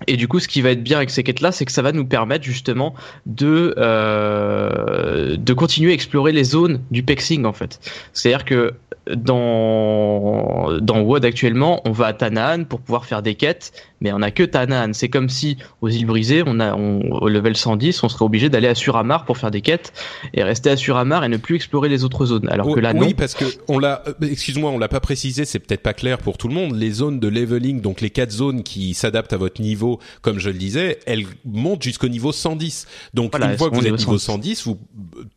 et 0.08 0.18
du 0.18 0.28
coup, 0.28 0.40
ce 0.40 0.50
qui 0.50 0.62
va 0.62 0.72
être 0.72 0.84
bien 0.84 0.98
avec 0.98 1.10
ces 1.10 1.24
quêtes-là, 1.24 1.54
c'est 1.54 1.64
que 1.64 1.72
ça 1.72 1.82
va 1.82 1.94
nous 1.94 2.06
permettre 2.06 2.44
justement 2.44 2.96
de 3.26 3.74
de 5.38 5.54
continuer 5.54 5.92
à 5.92 5.94
explorer 5.94 6.32
les 6.32 6.44
zones 6.44 6.82
du 6.92 7.04
pexing 7.04 7.46
en 7.46 7.54
fait. 7.54 7.80
C'est-à-dire 8.14 8.46
que 8.46 8.74
dans 9.14 10.80
dans 10.80 11.02
WoD 11.02 11.26
actuellement, 11.26 11.82
on 11.86 11.92
va 11.92 12.08
à 12.08 12.14
Tanaan 12.14 12.66
pour 12.66 12.82
pouvoir 12.82 13.06
faire 13.06 13.22
des 13.22 13.36
quêtes, 13.36 13.72
mais 14.02 14.12
on 14.14 14.22
a 14.22 14.32
que 14.32 14.44
Tanaan. 14.44 14.94
C'est 14.94 15.10
comme 15.10 15.30
si 15.30 15.58
aux 15.82 15.90
îles 15.90 16.06
brisées, 16.06 16.44
on 16.46 16.60
a 16.60 16.76
on, 16.76 17.02
au 17.12 17.30
level 17.30 17.56
110, 17.56 18.04
on 18.04 18.10
serait 18.10 18.26
obligé 18.26 18.50
d'aller 18.50 18.68
à 18.68 18.76
Suramar 18.76 19.26
pour 19.26 19.38
faire 19.38 19.52
des 19.52 19.62
quêtes 19.62 19.94
et 20.34 20.44
rester 20.44 20.70
à 20.70 20.78
Suramar 20.78 21.24
et 21.24 21.30
ne 21.30 21.38
plus 21.38 21.56
explorer 21.56 21.90
les 21.90 22.04
autres 22.04 22.26
zones. 22.26 22.48
Alors 22.50 22.74
que 22.74 22.80
là, 22.80 22.94
oui, 22.96 23.14
parce 23.14 23.36
que 23.36 23.46
on 23.68 23.80
l'a, 23.80 24.04
euh, 24.08 24.14
excuse-moi, 24.28 24.72
on 24.72 24.80
l'a 24.80 24.88
pas 24.88 25.00
précisé, 25.00 25.46
c'est 25.46 25.60
peut-être 25.60 25.84
pas 25.84 25.94
clair 25.94 26.18
pour 26.18 26.38
tout 26.38 26.48
le 26.48 26.54
monde. 26.54 26.76
Les 26.76 26.92
zones 26.92 27.20
de 27.20 27.28
leveling, 27.28 27.82
donc 27.82 28.02
les 28.02 28.10
quatre 28.10 28.32
zones 28.32 28.64
qui 28.64 28.94
s'adaptent 28.94 29.34
à 29.34 29.38
votre 29.38 29.62
niveau, 29.62 30.00
comme 30.22 30.40
je 30.40 30.50
le 30.50 30.58
disais, 30.58 31.00
elles 31.06 31.26
montent 31.46 31.84
jusqu'au 31.84 32.08
niveau 32.08 32.32
110. 32.32 32.88
Donc 33.14 33.38
une 33.38 33.58
fois 33.58 33.70
que 33.70 33.76
vous 33.76 33.88
êtes 33.88 34.00
niveau 34.00 34.18
110, 34.18 34.66
vous, 34.66 34.80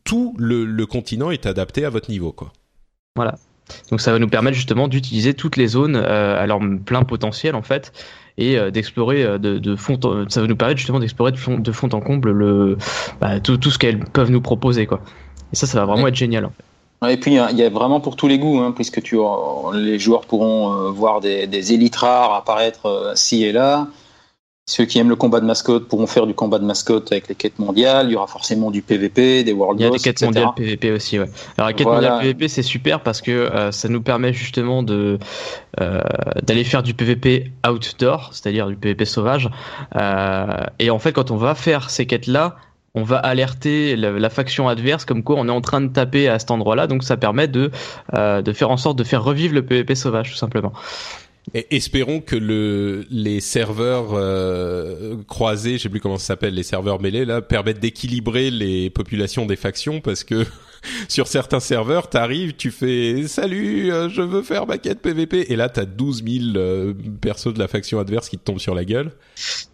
tout 0.05 0.35
le, 0.39 0.65
le 0.65 0.87
continent 0.87 1.31
est 1.31 1.47
adapté 1.47 1.85
à 1.85 1.91
votre 1.91 2.11
niveau, 2.11 2.33
quoi. 2.33 2.53
Voilà. 3.17 3.35
Donc 3.91 4.01
ça 4.01 4.13
va 4.13 4.19
nous 4.19 4.29
permettre 4.29 4.57
justement 4.57 4.89
d'utiliser 4.89 5.35
toutes 5.35 5.57
les 5.57 5.67
zones 5.67 5.97
euh, 5.97 6.41
à 6.41 6.47
leur 6.47 6.61
plein 6.85 7.03
potentiel 7.03 7.55
en 7.55 7.63
fait 7.63 7.93
et 8.37 8.57
euh, 8.57 8.71
d'explorer 8.71 9.23
euh, 9.25 9.39
de, 9.39 9.59
de, 9.59 9.77
fond. 9.77 9.99
Ça 10.29 10.41
va 10.41 10.47
nous 10.47 10.57
permettre 10.57 10.79
justement 10.79 11.01
d'explorer 11.01 11.33
de 11.33 11.37
fond, 11.37 11.59
de 11.59 11.73
fond 11.73 11.89
en 11.93 12.01
comble 12.01 12.31
le 12.31 12.79
bah, 13.21 13.41
tout, 13.41 13.57
tout 13.57 13.71
ce 13.71 13.79
qu'elles 13.79 14.01
peuvent 14.01 14.31
nous 14.31 14.41
proposer 14.41 14.87
quoi. 14.87 15.01
Et 15.53 15.57
ça, 15.57 15.67
ça 15.67 15.79
va 15.79 15.87
vraiment 15.87 16.07
être 16.09 16.15
génial. 16.15 16.45
En 16.45 16.51
fait. 16.51 17.13
Et 17.13 17.17
puis 17.17 17.33
il 17.35 17.57
y 17.57 17.63
a 17.63 17.71
vraiment 17.71 18.01
pour 18.01 18.17
tous 18.17 18.27
les 18.27 18.39
goûts, 18.39 18.59
hein, 18.59 18.73
puisque 18.73 19.01
tu, 19.03 19.19
les 19.73 19.99
joueurs 20.01 20.23
pourront 20.23 20.91
voir 20.91 21.21
des, 21.21 21.47
des 21.47 21.73
élites 21.73 21.95
rares 21.95 22.35
apparaître 22.35 23.13
ci 23.15 23.45
et 23.45 23.53
là. 23.53 23.87
Ceux 24.69 24.85
qui 24.85 24.99
aiment 24.99 25.09
le 25.09 25.17
combat 25.17 25.41
de 25.41 25.47
mascotte 25.47 25.89
pourront 25.89 26.07
faire 26.07 26.27
du 26.27 26.35
combat 26.35 26.59
de 26.59 26.65
mascotte 26.67 27.11
avec 27.11 27.29
les 27.29 27.35
quêtes 27.35 27.59
mondiales. 27.59 28.09
Il 28.11 28.13
y 28.13 28.17
aura 28.17 28.27
forcément 28.27 28.71
du 28.71 28.83
PVP, 28.83 29.43
des 29.43 29.55
World 29.55 29.81
Il 29.81 29.85
y 29.85 29.87
a 29.87 29.91
des 29.91 29.99
quêtes 29.99 30.21
mondiales 30.23 30.51
PVP 30.55 30.93
aussi. 30.93 31.19
Ouais. 31.19 31.25
Alors 31.57 31.69
la 31.69 31.73
quête 31.73 31.87
mondiale 31.87 32.21
PVP 32.21 32.49
c'est 32.49 32.63
super 32.63 33.01
parce 33.01 33.23
que 33.23 33.31
euh, 33.31 33.73
ça 33.73 33.89
nous 33.89 34.03
permet 34.03 34.35
justement 34.35 34.83
de 34.83 35.19
euh, 35.81 36.03
d'aller 36.43 36.65
faire 36.65 36.83
du 36.83 36.93
PVP 36.93 37.51
outdoor, 37.67 38.29
c'est-à-dire 38.35 38.67
du 38.67 38.77
PVP 38.77 39.07
sauvage. 39.07 39.49
Euh, 39.97 40.45
et 40.79 40.91
en 40.91 40.99
fait, 40.99 41.13
quand 41.13 41.31
on 41.31 41.39
va 41.39 41.55
faire 41.55 41.89
ces 41.89 42.05
quêtes 42.05 42.27
là, 42.27 42.57
on 42.95 43.05
va 43.05 43.17
alerter 43.17 43.97
la, 43.97 44.29
faction 44.29 44.69
adverse 44.69 45.07
comme 45.07 45.23
quoi 45.23 45.37
on 45.39 45.49
est 45.49 45.51
en 45.51 45.63
train 45.63 45.81
de 45.81 45.89
taper 45.89 46.29
à 46.29 46.39
cet 46.39 46.51
endroit-là. 46.51 46.89
Donc 46.89 47.05
ça 47.05 47.17
permet 47.17 47.49
de 47.49 47.71
de 48.13 48.53
faire 48.53 48.71
en 48.71 48.77
sorte 48.77 48.99
de 48.99 49.05
faire 49.05 49.25
revivre 49.25 49.55
le 49.55 49.65
PVP 49.65 49.95
sauvage 49.95 50.31
tout 50.31 50.37
simplement. 50.37 50.75
Et 51.55 51.77
espérons 51.77 52.21
que 52.21 52.37
le, 52.37 53.07
les 53.11 53.41
serveurs 53.41 54.11
euh, 54.13 55.17
croisés, 55.27 55.79
je 55.79 55.85
sais 55.85 55.89
plus 55.89 56.01
comment 56.01 56.19
ça 56.19 56.27
s'appelle, 56.27 56.55
les 56.55 56.63
serveurs 56.63 57.01
mêlés 57.01 57.25
là, 57.25 57.41
permettent 57.41 57.81
d'équilibrer 57.81 58.51
les 58.51 58.91
populations 58.91 59.47
des 59.47 59.57
factions 59.57 60.01
parce 60.01 60.25
que 60.25 60.45
sur 61.09 61.27
certains 61.27 61.61
serveurs, 61.61 62.11
t'arrives, 62.11 62.55
tu 62.55 62.71
fais 62.71 63.27
salut, 63.29 63.91
euh, 63.93 64.09
je 64.09 64.23
veux 64.23 64.43
faire 64.43 64.67
ma 64.67 64.79
quête 64.79 65.01
PVP 65.01 65.53
et 65.53 65.57
là 65.57 65.69
t'as 65.69 65.87
12 65.87 66.25
000 66.25 66.57
euh, 66.57 66.95
persos 67.21 67.55
de 67.55 67.59
la 67.59 67.69
faction 67.69 67.99
adverse 67.99 68.29
qui 68.29 68.39
te 68.39 68.45
tombent 68.45 68.61
sur 68.61 68.75
la 68.75 68.85
gueule. 68.85 69.13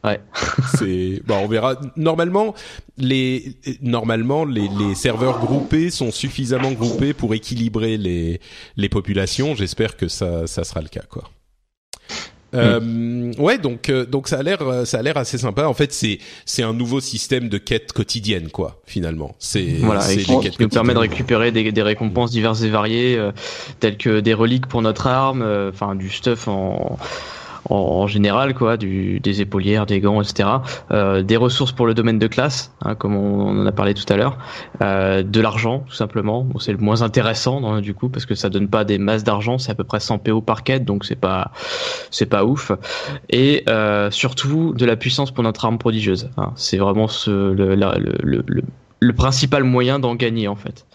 Ouais. 0.05 0.21
C'est 0.79 1.23
bon, 1.27 1.39
on 1.39 1.49
verra. 1.49 1.81
Normalement, 1.97 2.55
les 2.99 3.57
normalement 3.81 4.45
les, 4.45 4.69
les 4.69 4.95
serveurs 4.95 5.41
groupés 5.41 5.91
sont 5.91 6.13
suffisamment 6.13 6.73
groupés 6.73 7.15
pour 7.15 7.35
équilibrer 7.35 7.97
les 7.97 8.41
les 8.77 8.89
populations. 8.89 9.55
J'espère 9.55 9.97
que 9.97 10.09
ça 10.09 10.47
ça 10.47 10.63
sera 10.65 10.81
le 10.81 10.89
cas 10.89 11.03
quoi. 11.09 11.25
Euh, 12.55 13.33
ouais, 13.39 13.59
donc 13.59 13.89
euh, 13.89 14.07
donc 14.07 14.29
ça 14.29 14.39
a 14.39 14.43
l'air 14.43 14.63
euh, 14.63 14.85
ça 14.85 14.99
a 14.99 15.03
l'air 15.03 15.17
assez 15.17 15.39
sympa. 15.39 15.67
En 15.67 15.75
fait, 15.75 15.93
c'est 15.93 16.19
c'est 16.45 16.63
un 16.63 16.73
nouveau 16.73 17.01
système 17.01 17.49
de 17.49 17.59
quête 17.59 17.93
quotidienne 17.93 18.49
quoi. 18.49 18.81
Finalement, 18.87 19.35
c'est 19.39 19.77
voilà, 19.81 20.01
c'est 20.01 20.23
qui 20.23 20.51
nous 20.61 20.69
permet 20.69 20.95
de 20.95 20.99
récupérer 20.99 21.53
des, 21.53 21.73
des 21.73 21.83
récompenses 21.83 22.31
diverses 22.31 22.63
et 22.63 22.71
variées, 22.71 23.17
euh, 23.19 23.33
telles 23.81 23.97
que 23.97 24.21
des 24.21 24.35
reliques 24.35 24.67
pour 24.67 24.83
notre 24.83 25.07
arme, 25.07 25.45
enfin 25.69 25.95
du 25.95 26.11
stuff 26.11 26.49
en 26.49 26.99
en, 27.71 28.07
général, 28.07 28.55
quoi, 28.55 28.77
du, 28.77 29.21
des 29.21 29.41
épaulières, 29.41 29.87
des 29.87 30.01
gants, 30.01 30.21
etc. 30.21 30.49
Euh, 30.91 31.23
des 31.23 31.37
ressources 31.37 31.73
pour 31.73 31.87
le 31.87 31.95
domaine 31.95 32.19
de 32.19 32.27
classe, 32.27 32.73
hein, 32.83 32.95
comme 32.95 33.17
on, 33.17 33.63
en 33.63 33.67
a 33.67 33.73
parlé 33.73 33.95
tout 33.95 34.11
à 34.13 34.17
l'heure, 34.17 34.39
euh, 34.83 35.23
de 35.23 35.41
l'argent, 35.41 35.85
tout 35.87 35.95
simplement. 35.95 36.43
Bon, 36.43 36.59
c'est 36.59 36.73
le 36.73 36.79
moins 36.79 37.03
intéressant 37.03 37.81
du 37.81 37.95
coup 37.95 38.09
parce 38.09 38.27
que 38.27 38.35
ça 38.35 38.51
donne 38.51 38.69
pas 38.69 38.85
des 38.85 38.99
masses 38.99 39.25
d'argent, 39.25 39.59
c'est 39.59 39.73
à 39.73 39.75
peu 39.75 39.85
près 39.85 40.01
100 40.01 40.19
PO 40.19 40.41
par 40.41 40.63
quête, 40.63 40.85
donc 40.85 41.05
c'est 41.05 41.17
pas 41.17 41.53
c'est 42.11 42.27
pas 42.27 42.45
ouf. 42.45 42.73
Et 43.31 43.65
euh, 43.69 44.11
surtout 44.11 44.75
de 44.75 44.85
la 44.85 44.97
puissance 44.97 45.31
pour 45.31 45.45
notre 45.45 45.65
arme 45.65 45.79
prodigieuse. 45.79 46.31
Hein. 46.37 46.53
C'est 46.57 46.79
vraiment 46.79 47.09
ce, 47.09 47.31
le, 47.31 47.75
le, 47.75 48.45
le, 48.47 48.63
le, 49.01 49.13
principal 49.13 49.65
moyen 49.65 49.99
d'en 49.99 50.15
gagner 50.15 50.49
en 50.49 50.57
fait. 50.57 50.87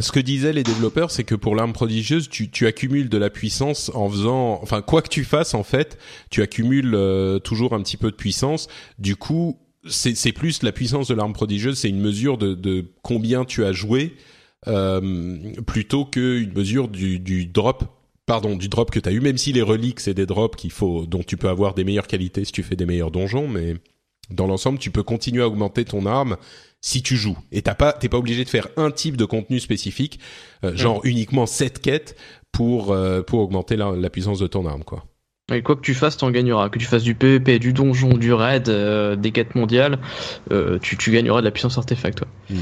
Ce 0.00 0.12
que 0.12 0.20
disaient 0.20 0.52
les 0.52 0.62
développeurs, 0.62 1.10
c'est 1.10 1.24
que 1.24 1.34
pour 1.34 1.56
l'arme 1.56 1.72
prodigieuse, 1.72 2.28
tu, 2.28 2.50
tu, 2.50 2.66
accumules 2.66 3.08
de 3.08 3.18
la 3.18 3.30
puissance 3.30 3.90
en 3.94 4.08
faisant, 4.08 4.60
enfin 4.62 4.82
quoi 4.82 5.02
que 5.02 5.08
tu 5.08 5.24
fasses 5.24 5.54
en 5.54 5.62
fait, 5.62 5.98
tu 6.30 6.42
accumules 6.42 6.94
euh, 6.94 7.38
toujours 7.38 7.72
un 7.74 7.82
petit 7.82 7.96
peu 7.96 8.10
de 8.10 8.16
puissance. 8.16 8.68
Du 8.98 9.16
coup, 9.16 9.58
c'est 9.86 10.32
plus 10.32 10.62
la 10.62 10.72
puissance 10.72 11.08
de 11.08 11.14
l'arme 11.14 11.32
prodigieuse, 11.32 11.78
c'est 11.78 11.88
une 11.88 12.00
mesure 12.00 12.38
de, 12.38 12.54
de, 12.54 12.84
combien 13.02 13.44
tu 13.44 13.64
as 13.64 13.72
joué 13.72 14.16
euh, 14.66 15.52
plutôt 15.66 16.04
qu'une 16.04 16.52
mesure 16.52 16.88
du, 16.88 17.18
du 17.18 17.46
drop 17.46 17.84
pardon, 18.26 18.56
du 18.56 18.68
drop 18.68 18.90
que 18.90 19.00
tu 19.00 19.08
as 19.08 19.12
eu, 19.12 19.20
même 19.20 19.38
si 19.38 19.54
les 19.54 19.62
reliques, 19.62 20.00
c'est 20.00 20.12
des 20.12 20.26
drops 20.26 20.54
qu'il 20.54 20.70
faut, 20.70 21.06
dont 21.06 21.22
tu 21.22 21.38
peux 21.38 21.48
avoir 21.48 21.72
des 21.72 21.82
meilleures 21.82 22.06
qualités 22.06 22.44
si 22.44 22.52
tu 22.52 22.62
fais 22.62 22.76
des 22.76 22.84
meilleurs 22.84 23.10
donjons, 23.10 23.48
mais 23.48 23.76
dans 24.30 24.46
l'ensemble, 24.46 24.78
tu 24.78 24.90
peux 24.90 25.02
continuer 25.02 25.42
à 25.42 25.48
augmenter 25.48 25.86
ton 25.86 26.04
arme 26.04 26.36
si 26.80 27.02
tu 27.02 27.16
joues. 27.16 27.38
Et 27.52 27.62
t'as 27.62 27.74
pas, 27.74 27.92
t'es 27.92 28.08
pas 28.08 28.18
obligé 28.18 28.44
de 28.44 28.48
faire 28.48 28.68
un 28.76 28.90
type 28.90 29.16
de 29.16 29.24
contenu 29.24 29.60
spécifique, 29.60 30.20
euh, 30.64 30.76
genre 30.76 31.00
uniquement 31.04 31.46
cette 31.46 31.80
quête 31.80 32.16
pour 32.52 32.92
euh, 32.92 33.22
pour 33.22 33.40
augmenter 33.40 33.76
la, 33.76 34.10
puissance 34.10 34.38
de 34.38 34.46
ton 34.46 34.66
arme, 34.66 34.84
quoi. 34.84 35.04
Et 35.52 35.62
quoi 35.62 35.76
que 35.76 35.80
tu 35.80 35.94
fasses, 35.94 36.18
t'en 36.18 36.30
gagneras. 36.30 36.68
Que 36.68 36.78
tu 36.78 36.84
fasses 36.84 37.02
du 37.02 37.14
PvP, 37.14 37.58
du 37.58 37.72
donjon, 37.72 38.18
du 38.18 38.34
raid, 38.34 38.68
euh, 38.68 39.16
des 39.16 39.32
quêtes 39.32 39.54
mondiales, 39.54 39.98
tu, 40.82 40.98
tu 40.98 41.10
gagneras 41.10 41.40
de 41.40 41.46
la 41.46 41.50
puissance 41.50 41.78
artefact. 41.78 42.20
Ouais. 42.20 42.56
Mm. 42.56 42.60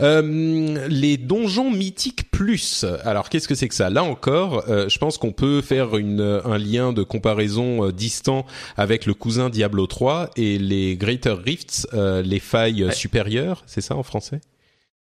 Euh, 0.00 0.88
les 0.88 1.16
donjons 1.16 1.70
mythiques 1.70 2.30
plus. 2.30 2.84
Alors 3.04 3.28
qu'est-ce 3.28 3.48
que 3.48 3.54
c'est 3.54 3.68
que 3.68 3.74
ça? 3.74 3.90
Là 3.90 4.02
encore, 4.02 4.64
euh, 4.68 4.88
je 4.88 4.98
pense 4.98 5.18
qu'on 5.18 5.32
peut 5.32 5.60
faire 5.60 5.96
une, 5.96 6.40
un 6.44 6.58
lien 6.58 6.92
de 6.92 7.02
comparaison 7.02 7.86
euh, 7.86 7.92
distant 7.92 8.44
avec 8.76 9.06
le 9.06 9.14
cousin 9.14 9.50
Diablo 9.50 9.86
3 9.86 10.30
et 10.36 10.58
les 10.58 10.96
Greater 10.96 11.38
Rifts, 11.38 11.86
les 11.92 12.40
failles 12.40 12.88
supérieures. 12.92 13.62
C'est 13.66 13.80
ça 13.80 13.96
en 13.96 14.02
français? 14.02 14.40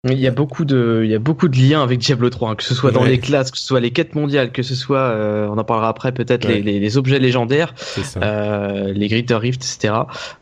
Il 0.08 0.18
y 0.18 0.26
a 0.26 0.30
beaucoup 0.30 0.64
de, 0.64 1.02
il 1.04 1.10
y 1.10 1.14
a 1.14 1.18
beaucoup 1.18 1.48
de 1.48 1.58
liens 1.58 1.82
avec 1.82 1.98
Diablo 1.98 2.30
3, 2.30 2.50
hein, 2.50 2.54
que 2.54 2.64
ce 2.64 2.74
soit 2.74 2.90
dans 2.90 3.04
les 3.04 3.18
classes, 3.18 3.50
que 3.50 3.58
ce 3.58 3.64
soit 3.66 3.80
les 3.80 3.90
quêtes 3.90 4.14
mondiales, 4.14 4.50
que 4.50 4.62
ce 4.62 4.74
soit, 4.74 4.98
euh, 4.98 5.46
on 5.48 5.58
en 5.58 5.64
parlera 5.64 5.90
après 5.90 6.12
peut-être 6.12 6.48
les, 6.48 6.62
les, 6.62 6.80
les, 6.80 6.96
objets 6.96 7.18
légendaires, 7.18 7.74
euh, 8.16 8.94
les 8.94 9.08
Greater 9.08 9.38
Rift, 9.38 9.62
etc. 9.62 9.94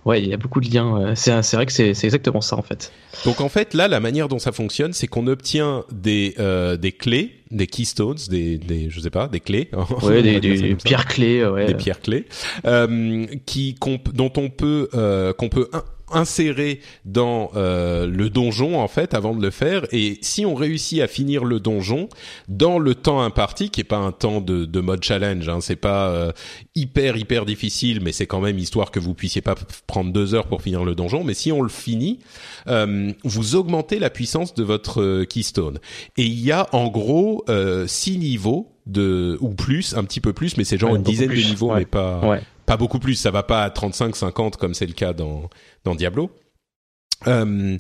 Ouais, 0.05 0.23
il 0.23 0.29
y 0.29 0.33
a 0.35 0.37
beaucoup 0.37 0.61
de 0.61 0.73
liens. 0.73 1.01
Euh, 1.01 1.13
c'est, 1.17 1.43
c'est 1.43 1.57
vrai 1.57 1.67
que 1.67 1.73
c'est, 1.73 1.93
c'est 1.95 2.07
exactement 2.07 2.41
ça 2.41 2.57
en 2.57 2.63
fait. 2.63 2.93
Donc 3.25 3.41
en 3.41 3.49
fait, 3.49 3.75
là, 3.75 3.89
la 3.89 3.99
manière 3.99 4.29
dont 4.29 4.39
ça 4.39 4.53
fonctionne, 4.53 4.93
c'est 4.93 5.09
qu'on 5.09 5.27
obtient 5.27 5.85
des 5.91 6.37
euh, 6.39 6.77
des 6.77 6.93
clés, 6.93 7.43
des 7.51 7.67
keystones, 7.67 8.19
des, 8.31 8.59
des, 8.59 8.91
je 8.91 9.01
sais 9.01 9.11
pas, 9.11 9.27
des 9.27 9.41
clés. 9.41 9.71
Ouais, 10.03 10.23
des, 10.23 10.39
des 10.39 10.77
pierres 10.77 11.07
clés, 11.07 11.45
ouais. 11.45 11.67
Des 11.67 11.75
pierres 11.75 12.01
clés, 12.01 12.27
euh, 12.65 13.27
qui 13.45 13.75
dont 14.15 14.33
on 14.37 14.51
peut 14.51 14.89
qu'on 15.37 15.49
peut 15.49 15.69
insérer 16.13 16.81
dans 17.05 17.51
euh, 17.57 18.07
le 18.07 18.31
donjon 18.31 18.81
en 18.81 18.89
fait 18.89 19.15
avant 19.15 19.35
de 19.35 19.43
le 19.43 19.51
faire. 19.51 19.87
Et 19.93 20.19
si 20.23 20.47
on 20.47 20.55
réussit 20.55 21.01
à 21.01 21.09
finir 21.09 21.45
le 21.45 21.61
donjon 21.61 22.09
dans 22.49 22.79
le 22.79 22.95
temps 22.95 23.21
imparti 23.21 23.71
qui 23.71 23.81
est 23.81 23.85
pas 23.85 23.97
un 23.97 24.13
temps 24.13 24.41
de, 24.41 24.65
de 24.65 24.81
mode 24.81 25.03
challenge 25.03 25.49
hein, 25.49 25.61
c'est 25.61 25.77
pas 25.77 26.09
euh, 26.09 26.33
hyper 26.75 27.17
hyper 27.17 27.45
difficile 27.45 28.01
mais 28.03 28.13
c'est 28.13 28.27
quand 28.27 28.41
même 28.41 28.59
histoire 28.59 28.91
que 28.91 29.01
vous 29.01 29.15
puissiez 29.15 29.41
pas 29.41 29.55
prendre 29.87 30.13
deux 30.13 30.35
heures 30.35 30.47
pour 30.47 30.63
finir 30.63 30.85
le 30.85 30.95
donjon. 30.95 31.25
Mais 31.25 31.35
si 31.35 31.53
on 31.53 31.63
le 31.63 31.69
finit 31.69 32.21
euh, 32.67 33.13
vous 33.25 33.57
augmentez 33.57 33.99
la 33.99 34.11
puissance 34.11 34.55
de 34.55 34.63
votre 34.63 35.03
euh, 35.03 35.25
keystone. 35.25 35.79
Et 36.17 36.25
il 36.25 36.41
y 36.41 36.53
a 36.53 36.69
en 36.73 36.89
gros 36.89 37.45
six 37.87 38.19
niveaux 38.19 38.73
de 38.87 39.37
ou 39.41 39.51
plus 39.51 39.95
un 39.97 40.05
petit 40.05 40.21
peu 40.21 40.33
plus 40.33 40.57
mais 40.57 40.65
c'est 40.65 40.79
genre 40.79 40.97
une 40.97 41.03
dizaine 41.03 41.29
de 41.29 41.35
niveaux 41.35 41.75
mais 41.75 41.85
pas 41.85 42.41
pas 42.69 42.77
beaucoup 42.77 42.99
plus 42.99 43.15
ça 43.15 43.31
va 43.31 43.43
pas 43.43 43.65
à 43.65 43.71
35 43.71 44.15
50 44.15 44.57
comme 44.59 44.75
c'est 44.75 44.87
le 44.87 44.93
cas 44.93 45.15
dans 45.15 45.49
dans 45.85 45.95
Diablo. 45.95 46.31
Euh, 47.27 47.79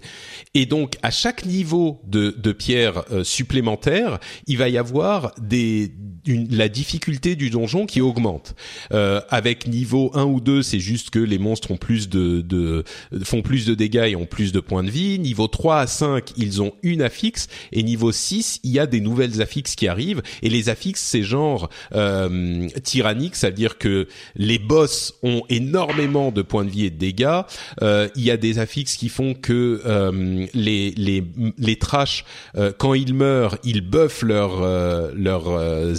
et 0.54 0.66
donc 0.66 0.96
à 1.02 1.10
chaque 1.10 1.44
niveau 1.44 2.00
de, 2.04 2.30
de 2.30 2.52
pierre 2.52 3.04
euh, 3.12 3.22
supplémentaire, 3.22 4.18
il 4.46 4.56
va 4.58 4.68
y 4.68 4.78
avoir 4.78 5.32
des 5.38 5.92
une, 6.26 6.48
la 6.50 6.68
difficulté 6.68 7.36
du 7.36 7.50
donjon 7.50 7.86
qui 7.86 8.00
augmente. 8.00 8.54
Euh, 8.92 9.20
avec 9.30 9.66
niveau 9.66 10.10
1 10.14 10.24
ou 10.24 10.40
2, 10.40 10.62
c'est 10.62 10.80
juste 10.80 11.10
que 11.10 11.18
les 11.18 11.38
monstres 11.38 11.70
ont 11.70 11.76
plus 11.76 12.08
de, 12.08 12.40
de, 12.40 12.84
font 13.22 13.42
plus 13.42 13.66
de 13.66 13.74
dégâts 13.74 14.08
et 14.08 14.16
ont 14.16 14.26
plus 14.26 14.52
de 14.52 14.60
points 14.60 14.84
de 14.84 14.90
vie. 14.90 15.18
Niveau 15.18 15.46
3 15.46 15.80
à 15.80 15.86
5, 15.86 16.32
ils 16.36 16.62
ont 16.62 16.72
une 16.82 17.02
affixe 17.02 17.48
et 17.72 17.82
niveau 17.82 18.12
6, 18.12 18.60
il 18.62 18.72
y 18.72 18.78
a 18.78 18.86
des 18.86 19.00
nouvelles 19.00 19.42
affixes 19.42 19.74
qui 19.74 19.88
arrivent 19.88 20.22
et 20.42 20.48
les 20.48 20.68
affixes 20.68 21.02
c'est 21.02 21.22
genre 21.22 21.68
euh, 21.94 22.68
tyrannique, 22.82 23.36
ça 23.36 23.48
veut 23.48 23.54
dire 23.54 23.78
que 23.78 24.08
les 24.36 24.58
boss 24.58 25.14
ont 25.22 25.42
énormément 25.48 26.30
de 26.30 26.42
points 26.42 26.64
de 26.64 26.70
vie 26.70 26.86
et 26.86 26.90
de 26.90 26.98
dégâts. 26.98 27.42
Euh, 27.82 28.08
il 28.16 28.24
y 28.24 28.30
a 28.30 28.36
des 28.36 28.58
affixes 28.58 28.96
qui 28.96 29.08
font 29.08 29.34
que 29.34 29.80
euh, 29.86 30.46
les 30.54 30.90
les 30.92 31.24
les 31.58 31.76
trash 31.76 32.24
euh, 32.56 32.72
quand 32.76 32.94
ils 32.94 33.14
meurent, 33.14 33.56
ils 33.64 33.80
buffent 33.80 34.22
leurs 34.22 34.62
euh, 34.62 35.10
leurs 35.14 35.48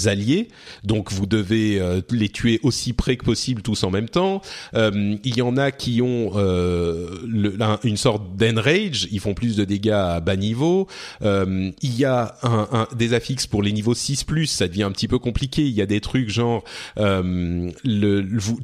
alliés. 0.09 0.49
Donc 0.83 1.11
vous 1.11 1.25
devez 1.25 1.81
les 2.11 2.29
tuer 2.29 2.59
aussi 2.63 2.93
près 2.93 3.17
que 3.17 3.25
possible 3.25 3.61
tous 3.61 3.83
en 3.83 3.91
même 3.91 4.09
temps. 4.09 4.41
il 4.73 5.37
y 5.37 5.41
en 5.41 5.57
a 5.57 5.71
qui 5.71 6.01
ont 6.01 6.31
le, 6.35 7.57
une 7.83 7.97
sorte 7.97 8.35
d'enrage, 8.35 9.07
ils 9.11 9.19
font 9.19 9.33
plus 9.33 9.55
de 9.55 9.63
dégâts 9.63 9.89
à 9.91 10.19
bas 10.19 10.35
niveau. 10.35 10.87
il 11.21 11.73
y 11.81 12.05
a 12.05 12.35
un, 12.43 12.67
un, 12.71 12.87
des 12.95 13.13
affixes 13.13 13.47
pour 13.47 13.63
les 13.63 13.71
niveaux 13.71 13.93
6 13.93 14.23
plus, 14.23 14.47
ça 14.47 14.67
devient 14.67 14.83
un 14.83 14.91
petit 14.91 15.07
peu 15.07 15.19
compliqué. 15.19 15.63
Il 15.63 15.73
y 15.73 15.81
a 15.81 15.85
des 15.85 16.01
trucs 16.01 16.29
genre 16.29 16.63
le, 16.97 17.71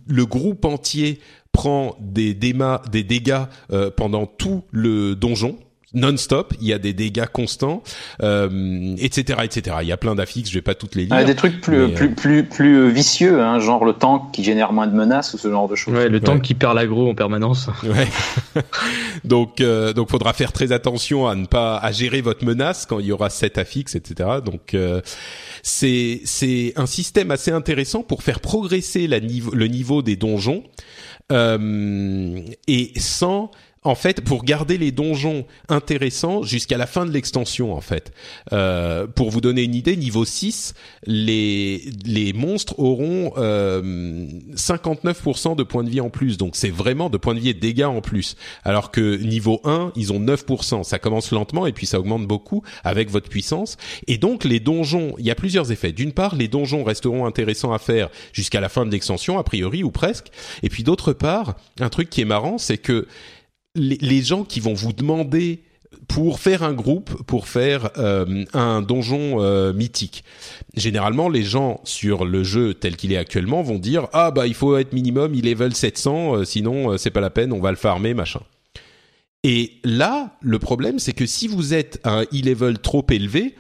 le 0.08 0.26
groupe 0.26 0.66
entier 0.66 1.20
prend 1.56 1.96
des, 2.02 2.34
des 2.34 3.04
dégâts 3.04 3.46
euh, 3.72 3.90
pendant 3.90 4.26
tout 4.26 4.64
le 4.72 5.16
donjon 5.16 5.58
non-stop, 5.94 6.54
il 6.60 6.68
y 6.68 6.74
a 6.74 6.78
des 6.78 6.94
dégâts 6.94 7.28
constants, 7.32 7.84
euh, 8.22 8.96
etc., 8.98 9.40
etc. 9.44 9.78
Il 9.82 9.88
y 9.88 9.92
a 9.92 9.98
plein 9.98 10.16
d'affixes, 10.16 10.50
je 10.50 10.56
vais 10.56 10.62
pas 10.62 10.76
toutes 10.76 10.96
les 10.96 11.04
lire. 11.06 11.14
Ah, 11.14 11.24
des 11.24 11.36
trucs 11.36 11.62
plus 11.62 11.94
plus, 11.94 12.10
euh, 12.10 12.16
plus 12.16 12.44
plus 12.44 12.90
vicieux, 12.92 13.42
hein, 13.42 13.60
genre 13.60 13.86
le 13.86 13.94
tank 13.94 14.32
qui 14.34 14.44
génère 14.44 14.74
moins 14.74 14.88
de 14.88 14.96
menaces 14.96 15.34
ou 15.34 15.38
ce 15.38 15.50
genre 15.50 15.68
de 15.68 15.76
choses. 15.76 15.94
Ouais, 15.94 16.10
le 16.10 16.20
tank 16.20 16.42
qui 16.42 16.54
perd 16.54 16.76
l'agro 16.76 17.10
en 17.10 17.16
permanence. 17.16 17.70
Ouais. 17.86 18.08
donc 19.24 19.62
euh, 19.62 19.94
donc 19.94 20.10
faudra 20.10 20.34
faire 20.34 20.52
très 20.52 20.72
attention 20.72 21.28
à 21.28 21.36
ne 21.36 21.46
pas 21.46 21.78
à 21.78 21.92
gérer 21.92 22.22
votre 22.22 22.44
menace 22.44 22.86
quand 22.86 23.00
il 23.00 23.06
y 23.06 23.12
aura 23.12 23.30
sept 23.30 23.58
affixes, 23.58 23.96
etc. 23.96 24.30
Donc 24.44 24.74
euh, 24.74 25.02
c'est 25.62 26.22
c'est 26.26 26.74
un 26.76 26.88
système 26.88 27.32
assez 27.32 27.52
intéressant 27.52 28.02
pour 28.02 28.24
faire 28.24 28.40
progresser 28.40 29.08
la 29.08 29.20
niveau, 29.20 29.52
le 29.54 29.68
niveau 29.68 30.02
des 30.02 30.16
donjons 30.16 30.64
euh, 31.32 32.40
et 32.68 32.92
sans 32.98 33.52
en 33.86 33.96
fait, 33.96 34.22
pour 34.22 34.44
garder 34.44 34.78
les 34.78 34.92
donjons 34.92 35.46
intéressants 35.70 36.42
jusqu'à 36.44 36.78
la 36.78 36.88
fin 36.88 37.06
de 37.06 37.12
l'extension, 37.12 37.74
en 37.74 37.82
fait. 37.82 38.12
Euh, 38.52 39.06
pour 39.06 39.30
vous 39.30 39.42
donner 39.42 39.64
une 39.64 39.76
idée, 39.76 39.96
niveau 39.96 40.26
6, 40.26 40.74
les, 41.06 41.84
les 42.04 42.34
monstres 42.34 42.80
auront 42.80 43.34
euh, 43.38 44.28
59% 44.56 45.56
de 45.56 45.64
points 45.64 45.84
de 45.84 45.90
vie 45.90 46.02
en 46.02 46.10
plus. 46.10 46.38
Donc 46.38 46.56
c'est 46.56 46.72
vraiment 46.72 47.10
de 47.10 47.18
points 47.18 47.36
de 47.36 47.40
vie 47.40 47.50
et 47.50 47.54
de 47.54 47.60
dégâts 47.60 47.84
en 47.84 48.02
plus. 48.02 48.36
Alors 48.64 48.90
que 48.90 49.18
niveau 49.18 49.62
1, 49.64 49.92
ils 49.96 50.12
ont 50.12 50.20
9%. 50.20 50.84
Ça 50.84 50.98
commence 50.98 51.32
lentement 51.32 51.68
et 51.68 51.72
puis 51.72 51.86
ça 51.86 52.00
augmente 52.00 52.26
beaucoup 52.26 52.64
avec 52.84 53.12
votre 53.12 53.30
puissance. 53.30 53.78
Et 54.08 54.18
donc 54.18 54.44
les 54.44 54.60
donjons, 54.60 55.14
il 55.20 55.26
y 55.26 55.32
a 55.32 55.36
plusieurs 55.36 55.72
effets. 55.72 55.92
D'une 55.92 56.12
part, 56.12 56.36
les 56.36 56.48
donjons 56.48 56.84
resteront 56.84 57.26
intéressants 57.28 57.74
à 57.74 57.80
faire 57.80 58.10
jusqu'à 58.34 58.62
la 58.62 58.70
fin 58.70 58.86
de 58.86 58.92
l'extension, 58.92 59.38
a 59.38 59.44
priori, 59.44 59.84
ou 59.84 59.92
presque. 59.92 60.28
Et 60.64 60.70
puis 60.70 60.84
d'autre 60.84 61.14
part, 61.14 61.56
un 61.80 61.90
truc 61.90 62.10
qui 62.10 62.22
est 62.22 62.26
marrant, 62.26 62.58
c'est 62.58 62.80
que 62.80 63.08
les, 63.76 64.22
gens 64.22 64.44
qui 64.44 64.60
vont 64.60 64.74
vous 64.74 64.94
demander 64.94 65.62
pour 66.08 66.40
faire 66.40 66.64
un 66.64 66.74
groupe, 66.74 67.24
pour 67.24 67.48
faire 67.48 67.90
euh, 67.98 68.46
un 68.54 68.82
donjon 68.82 69.42
euh, 69.42 69.74
mythique. 69.74 70.24
Généralement, 70.76 71.30
les 71.30 71.44
gens 71.44 71.82
sur 71.84 72.26
le 72.26 72.44
jeu 72.44 72.74
tel 72.74 72.96
qu'il 72.96 73.12
est 73.12 73.18
actuellement 73.18 73.64
vont 73.64 73.80
dire 73.80 74.08
ah 74.14 74.32
bah 74.32 74.48
il 74.48 74.54
faut 74.54 74.78
être 74.78 74.94
minimum 74.94 75.34
il 75.36 75.46
level 75.46 75.76
700, 75.76 76.36
euh, 76.36 76.46
sinon 76.46 76.98
c'est 76.98 77.12
pas 77.12 77.22
la 77.22 77.30
peine, 77.30 77.54
on 77.54 77.60
va 77.60 77.72
le 77.72 77.78
farmer 77.78 78.14
machin. 78.14 78.42
Et 79.44 79.74
là, 79.84 80.38
le 80.42 80.60
problème 80.60 81.00
c'est 81.00 81.14
que 81.14 81.26
si 81.26 81.48
vous 81.48 81.74
êtes 81.74 82.00
un 82.04 82.24
e-level 82.24 82.80
trop 82.80 83.06
élevé, 83.10 83.56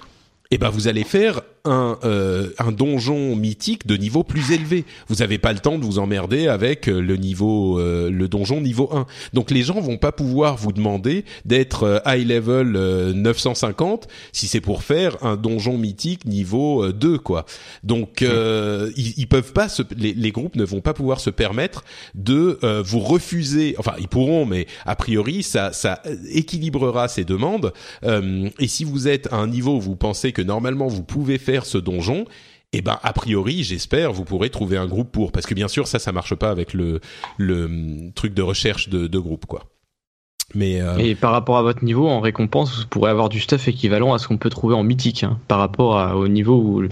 eh 0.51 0.57
ben 0.57 0.69
vous 0.69 0.87
allez 0.87 1.03
faire 1.03 1.41
un, 1.65 1.97
euh, 2.03 2.49
un 2.59 2.71
donjon 2.71 3.35
mythique 3.35 3.87
de 3.87 3.97
niveau 3.97 4.23
plus 4.23 4.51
élevé. 4.51 4.85
Vous 5.07 5.15
n'avez 5.15 5.37
pas 5.37 5.53
le 5.53 5.59
temps 5.59 5.77
de 5.77 5.83
vous 5.83 5.99
emmerder 5.99 6.47
avec 6.47 6.87
euh, 6.87 6.99
le 6.99 7.17
niveau 7.17 7.79
euh, 7.79 8.09
le 8.09 8.27
donjon 8.27 8.61
niveau 8.61 8.89
1. 8.93 9.05
Donc 9.33 9.51
les 9.51 9.63
gens 9.63 9.79
vont 9.79 9.97
pas 9.97 10.11
pouvoir 10.11 10.57
vous 10.57 10.71
demander 10.71 11.25
d'être 11.45 12.01
high 12.05 12.27
level 12.27 12.71
950 13.13 14.07
si 14.31 14.47
c'est 14.47 14.61
pour 14.61 14.83
faire 14.83 15.23
un 15.23 15.35
donjon 15.35 15.77
mythique 15.77 16.25
niveau 16.25 16.91
2 16.91 17.17
quoi. 17.17 17.45
Donc 17.83 18.21
ils, 18.21 19.13
ils, 19.17 19.27
peuvent 19.27 19.53
pas 19.53 19.69
se, 19.69 19.81
les, 19.97 20.13
les, 20.13 20.31
groupes 20.31 20.55
ne 20.55 20.63
vont 20.63 20.81
pas 20.81 20.93
pouvoir 20.93 21.19
se 21.19 21.29
permettre 21.29 21.83
de 22.13 22.59
vous 22.83 22.99
refuser 22.99 23.75
enfin 23.77 23.93
ils 23.99 24.07
pourront 24.07 24.45
mais 24.45 24.67
a 24.85 24.95
priori 24.95 25.43
ça 25.43 25.73
ça 25.73 26.01
équilibrera 26.29 27.07
ces 27.07 27.23
demandes 27.23 27.73
et 28.03 28.67
si 28.67 28.83
vous 28.83 29.07
êtes 29.07 29.31
à 29.31 29.37
un 29.37 29.47
niveau 29.47 29.75
où 29.77 29.81
vous 29.81 29.95
pensez 29.95 30.31
que 30.31 30.41
normalement 30.41 30.87
vous 30.87 31.03
pouvez 31.03 31.37
faire 31.37 31.54
ce 31.63 31.77
donjon, 31.77 32.25
et 32.73 32.79
eh 32.79 32.81
ben 32.81 32.99
a 33.03 33.13
priori, 33.13 33.63
j'espère, 33.63 34.11
vous 34.11 34.25
pourrez 34.25 34.49
trouver 34.49 34.75
un 34.75 34.87
groupe 34.87 35.09
pour, 35.11 35.31
parce 35.31 35.45
que 35.45 35.53
bien 35.53 35.69
sûr 35.69 35.87
ça, 35.87 35.99
ça 35.99 36.11
marche 36.11 36.35
pas 36.35 36.49
avec 36.49 36.73
le 36.73 36.99
le 37.37 37.65
hum, 37.65 38.11
truc 38.13 38.33
de 38.33 38.41
recherche 38.41 38.89
de, 38.89 39.07
de 39.07 39.19
groupe 39.19 39.45
quoi. 39.45 39.63
Mais 40.53 40.81
euh, 40.81 40.97
Et 40.97 41.15
par 41.15 41.31
rapport 41.31 41.57
à 41.57 41.61
votre 41.63 41.83
niveau, 41.83 42.07
en 42.07 42.19
récompense, 42.19 42.77
vous 42.77 42.87
pourrez 42.87 43.09
avoir 43.09 43.29
du 43.29 43.39
stuff 43.39 43.67
équivalent 43.67 44.13
à 44.13 44.19
ce 44.19 44.27
qu'on 44.27 44.37
peut 44.37 44.49
trouver 44.49 44.75
en 44.75 44.83
mythique, 44.83 45.23
hein, 45.23 45.39
par 45.47 45.59
rapport 45.59 45.97
à- 45.97 46.15
au 46.17 46.27
niveau 46.27 46.55
où, 46.55 46.83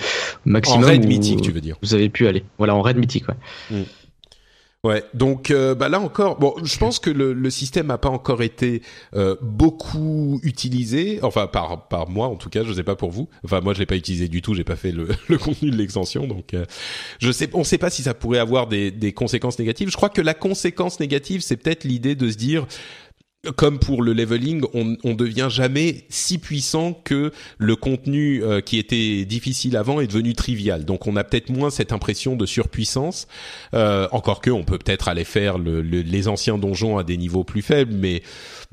maximum 0.45 0.83
en 0.83 0.87
raid 0.87 1.05
mythique, 1.05 1.41
tu 1.41 1.51
veux 1.51 1.61
dire 1.61 1.77
vous 1.81 1.93
avez 1.93 2.09
pu 2.09 2.27
aller. 2.27 2.43
Voilà, 2.57 2.75
en 2.75 2.81
raid 2.81 2.97
mythique, 2.97 3.25
ouais. 3.27 3.83
Ouais, 4.85 5.01
donc 5.13 5.49
euh, 5.49 5.75
bah 5.75 5.87
là 5.87 6.01
encore, 6.01 6.37
bon, 6.39 6.55
je 6.61 6.77
pense 6.77 6.99
que 6.99 7.09
le, 7.09 7.31
le 7.31 7.49
système 7.49 7.87
n'a 7.87 7.97
pas 7.97 8.09
encore 8.09 8.41
été 8.41 8.81
euh, 9.15 9.37
beaucoup 9.41 10.41
utilisé, 10.43 11.19
enfin 11.21 11.47
par 11.47 11.87
par 11.87 12.09
moi 12.09 12.27
en 12.27 12.35
tout 12.35 12.49
cas, 12.49 12.65
je 12.65 12.73
sais 12.73 12.83
pas 12.83 12.97
pour 12.97 13.09
vous. 13.09 13.29
Enfin 13.45 13.61
moi 13.61 13.73
je 13.73 13.79
l'ai 13.79 13.85
pas 13.85 13.95
utilisé 13.95 14.27
du 14.27 14.41
tout, 14.41 14.53
j'ai 14.53 14.65
pas 14.65 14.75
fait 14.75 14.91
le, 14.91 15.07
le 15.29 15.37
contenu 15.37 15.71
de 15.71 15.77
l'extension, 15.77 16.27
donc 16.27 16.53
euh, 16.53 16.65
je 17.19 17.31
sais, 17.31 17.49
on 17.53 17.63
sait 17.63 17.77
pas 17.77 17.89
si 17.89 18.03
ça 18.03 18.13
pourrait 18.13 18.39
avoir 18.39 18.67
des 18.67 18.91
des 18.91 19.13
conséquences 19.13 19.57
négatives. 19.57 19.89
Je 19.89 19.95
crois 19.95 20.09
que 20.09 20.21
la 20.21 20.33
conséquence 20.33 20.99
négative, 20.99 21.39
c'est 21.39 21.55
peut-être 21.55 21.85
l'idée 21.85 22.15
de 22.15 22.29
se 22.29 22.35
dire 22.35 22.67
comme 23.51 23.77
pour 23.77 24.01
le 24.03 24.13
leveling, 24.13 24.63
on, 24.73 24.95
on 25.03 25.15
devient 25.15 25.47
jamais 25.49 26.05
si 26.07 26.37
puissant 26.37 26.93
que 26.93 27.33
le 27.57 27.75
contenu 27.75 28.41
euh, 28.41 28.61
qui 28.61 28.77
était 28.77 29.25
difficile 29.25 29.75
avant 29.75 29.99
est 29.99 30.07
devenu 30.07 30.33
trivial. 30.33 30.85
Donc 30.85 31.07
on 31.07 31.17
a 31.17 31.25
peut-être 31.25 31.49
moins 31.49 31.69
cette 31.69 31.91
impression 31.91 32.37
de 32.37 32.45
surpuissance. 32.45 33.27
Euh, 33.73 34.07
encore 34.11 34.39
que 34.39 34.49
on 34.49 34.63
peut 34.63 34.77
peut-être 34.77 35.09
aller 35.09 35.25
faire 35.25 35.57
le, 35.57 35.81
le- 35.81 36.01
les 36.01 36.27
anciens 36.29 36.57
donjons 36.57 36.97
à 36.97 37.03
des 37.03 37.17
niveaux 37.17 37.43
plus 37.43 37.61
faibles, 37.61 37.93
mais 37.93 38.23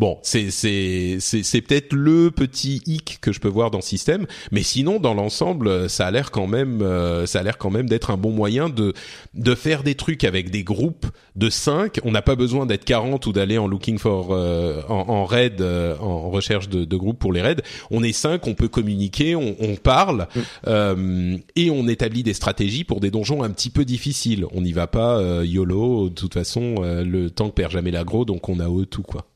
bon, 0.01 0.19
c'est 0.23 0.51
c'est 0.51 1.19
c'est 1.21 1.45
c'est 1.45 1.61
peut-être 1.61 1.93
le 1.93 2.33
petit 2.33 2.83
hic 2.87 3.19
que 3.21 3.33
je 3.33 3.39
peux 3.39 3.49
voir 3.49 3.71
dans 3.71 3.79
le 3.79 3.83
système. 3.83 4.27
Mais 4.51 4.63
sinon, 4.63 4.99
dans 4.99 5.15
l'ensemble, 5.15 5.89
ça 5.89 6.07
a 6.07 6.11
l'air 6.11 6.33
quand 6.33 6.49
même 6.49 6.83
euh, 6.83 7.27
ça 7.27 7.41
a 7.41 7.43
l'air 7.43 7.59
quand 7.59 7.71
même 7.71 7.89
d'être 7.89 8.11
un 8.11 8.17
bon 8.17 8.33
moyen 8.33 8.69
de 8.69 8.95
de 9.35 9.55
faire 9.55 9.83
des 9.83 9.95
trucs 9.95 10.25
avec 10.25 10.51
des 10.51 10.65
groupes 10.65 11.07
de 11.37 11.51
5. 11.51 12.01
On 12.05 12.11
n'a 12.11 12.23
pas 12.23 12.35
besoin 12.35 12.67
d'être 12.67 12.85
40 12.85 13.27
ou 13.27 13.33
d'aller 13.33 13.59
en 13.59 13.69
looking 13.69 13.99
for 13.99 14.33
euh, 14.33 14.83
en, 14.89 15.09
en 15.09 15.25
raid, 15.25 15.61
euh, 15.61 15.97
en 15.99 16.31
recherche 16.31 16.69
de, 16.69 16.85
de 16.85 16.97
groupes 16.97 17.19
pour 17.19 17.33
les 17.33 17.43
raids. 17.43 17.63
On 17.91 18.03
est 18.03 18.13
5, 18.13 18.47
on 18.47 18.55
peut 18.55 18.69
communiquer, 18.69 19.37
on, 19.37 19.55
on 19.61 19.77
parle 19.77 20.27
euh, 20.67 21.37
et 21.57 21.71
on 21.71 21.87
établit 21.89 22.23
des 22.23 22.35
stratégies 22.35 22.85
pour 22.85 23.01
des 23.01 23.11
donjons 23.11 23.43
un 23.43 23.51
petit 23.51 23.71
peu 23.71 23.85
difficiles. 23.85 24.47
On 24.53 24.63
n'y 24.63 24.73
va 24.73 24.87
pas 24.87 25.19
euh, 25.19 25.45
YOLO. 25.45 26.09
De 26.09 26.15
toute 26.15 26.35
façon, 26.35 26.77
euh, 26.79 27.05
le 27.05 27.31
tank 27.31 27.55
perd 27.55 27.73
jamais 27.73 27.91
l'aggro, 27.91 28.25
donc 28.25 28.49
on 28.49 28.61
a 28.61 28.69
eux 28.69 28.87
tout 28.87 29.03
quoi. 29.03 29.30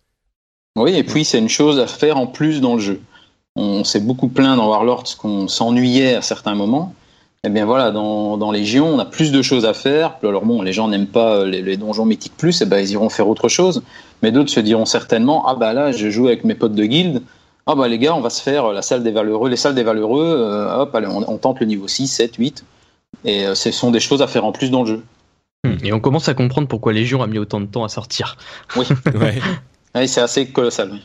Oui, 0.76 0.96
et 0.96 1.04
puis 1.04 1.24
c'est 1.24 1.38
une 1.38 1.48
chose 1.48 1.78
à 1.78 1.86
faire 1.86 2.16
en 2.16 2.26
plus 2.26 2.60
dans 2.60 2.74
le 2.74 2.80
jeu. 2.80 3.00
On 3.56 3.84
s'est 3.84 4.00
beaucoup 4.00 4.28
plaint 4.28 4.56
dans 4.56 4.68
Warlords 4.68 5.16
qu'on 5.18 5.46
s'ennuyait 5.46 6.16
à 6.16 6.22
certains 6.22 6.54
moments. 6.54 6.94
Eh 7.46 7.50
bien 7.50 7.66
voilà, 7.66 7.90
dans, 7.90 8.36
dans 8.38 8.50
Légion, 8.50 8.86
on 8.88 8.98
a 8.98 9.04
plus 9.04 9.30
de 9.30 9.42
choses 9.42 9.66
à 9.66 9.74
faire. 9.74 10.16
Alors 10.22 10.44
bon, 10.44 10.62
les 10.62 10.72
gens 10.72 10.88
n'aiment 10.88 11.06
pas 11.06 11.44
les, 11.44 11.62
les 11.62 11.76
donjons 11.76 12.06
mythiques 12.06 12.36
plus, 12.36 12.62
et 12.62 12.66
ben 12.66 12.78
ils 12.78 12.92
iront 12.92 13.10
faire 13.10 13.28
autre 13.28 13.48
chose. 13.48 13.82
Mais 14.22 14.32
d'autres 14.32 14.50
se 14.50 14.60
diront 14.60 14.86
certainement, 14.86 15.46
ah 15.46 15.54
bah 15.54 15.72
là, 15.74 15.92
je 15.92 16.08
joue 16.10 16.26
avec 16.26 16.44
mes 16.44 16.54
potes 16.54 16.74
de 16.74 16.84
guilde. 16.84 17.22
Ah 17.66 17.74
bah 17.74 17.86
les 17.86 17.98
gars, 17.98 18.14
on 18.14 18.20
va 18.20 18.30
se 18.30 18.42
faire 18.42 18.72
la 18.72 18.82
salle 18.82 19.02
des 19.02 19.10
valeureux, 19.10 19.48
les 19.50 19.56
salles 19.56 19.74
des 19.74 19.82
valeureux. 19.82 20.24
euh, 20.26 20.74
hop, 20.80 20.94
allez, 20.94 21.06
on, 21.06 21.30
on 21.30 21.36
tente 21.38 21.60
le 21.60 21.66
niveau 21.66 21.86
6, 21.86 22.08
7, 22.08 22.34
8. 22.36 22.64
Et 23.26 23.46
euh, 23.46 23.54
ce 23.54 23.70
sont 23.70 23.90
des 23.90 24.00
choses 24.00 24.22
à 24.22 24.26
faire 24.26 24.44
en 24.44 24.52
plus 24.52 24.70
dans 24.70 24.82
le 24.82 24.88
jeu. 24.88 25.04
Et 25.82 25.92
on 25.92 26.00
commence 26.00 26.28
à 26.28 26.34
comprendre 26.34 26.66
pourquoi 26.66 26.92
Légion 26.92 27.22
a 27.22 27.26
mis 27.26 27.38
autant 27.38 27.60
de 27.60 27.66
temps 27.66 27.84
à 27.84 27.88
sortir. 27.88 28.36
Oui, 28.76 28.84
Ouais. 29.14 29.40
C'est 30.06 30.20
assez 30.20 30.46
colossal. 30.46 30.90
oui. 30.92 31.02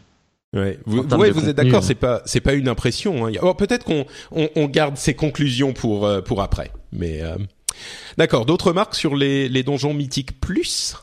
Ouais, 0.52 0.80
vous, 0.88 1.04
ouais, 1.04 1.30
êtes 1.30 1.56
d'accord, 1.56 1.76
hein. 1.76 1.82
c'est 1.82 1.94
pas 1.94 2.24
c'est 2.26 2.42
pas 2.42 2.54
une 2.54 2.68
impression. 2.68 3.28
Hein. 3.28 3.34
Oh, 3.44 3.54
peut-être 3.54 3.86
qu'on 3.86 4.06
on, 4.32 4.50
on 4.56 4.66
garde 4.66 4.98
ces 4.98 5.14
conclusions 5.14 5.74
pour 5.74 6.08
euh, 6.08 6.22
pour 6.22 6.42
après. 6.42 6.72
Mais 6.92 7.22
euh, 7.22 7.38
d'accord. 8.18 8.48
D'autres 8.48 8.74
marques 8.74 8.96
sur 8.96 9.16
les 9.16 9.48
les 9.48 9.62
donjons 9.62 9.94
mythiques 9.94 10.42
plus? 10.42 10.96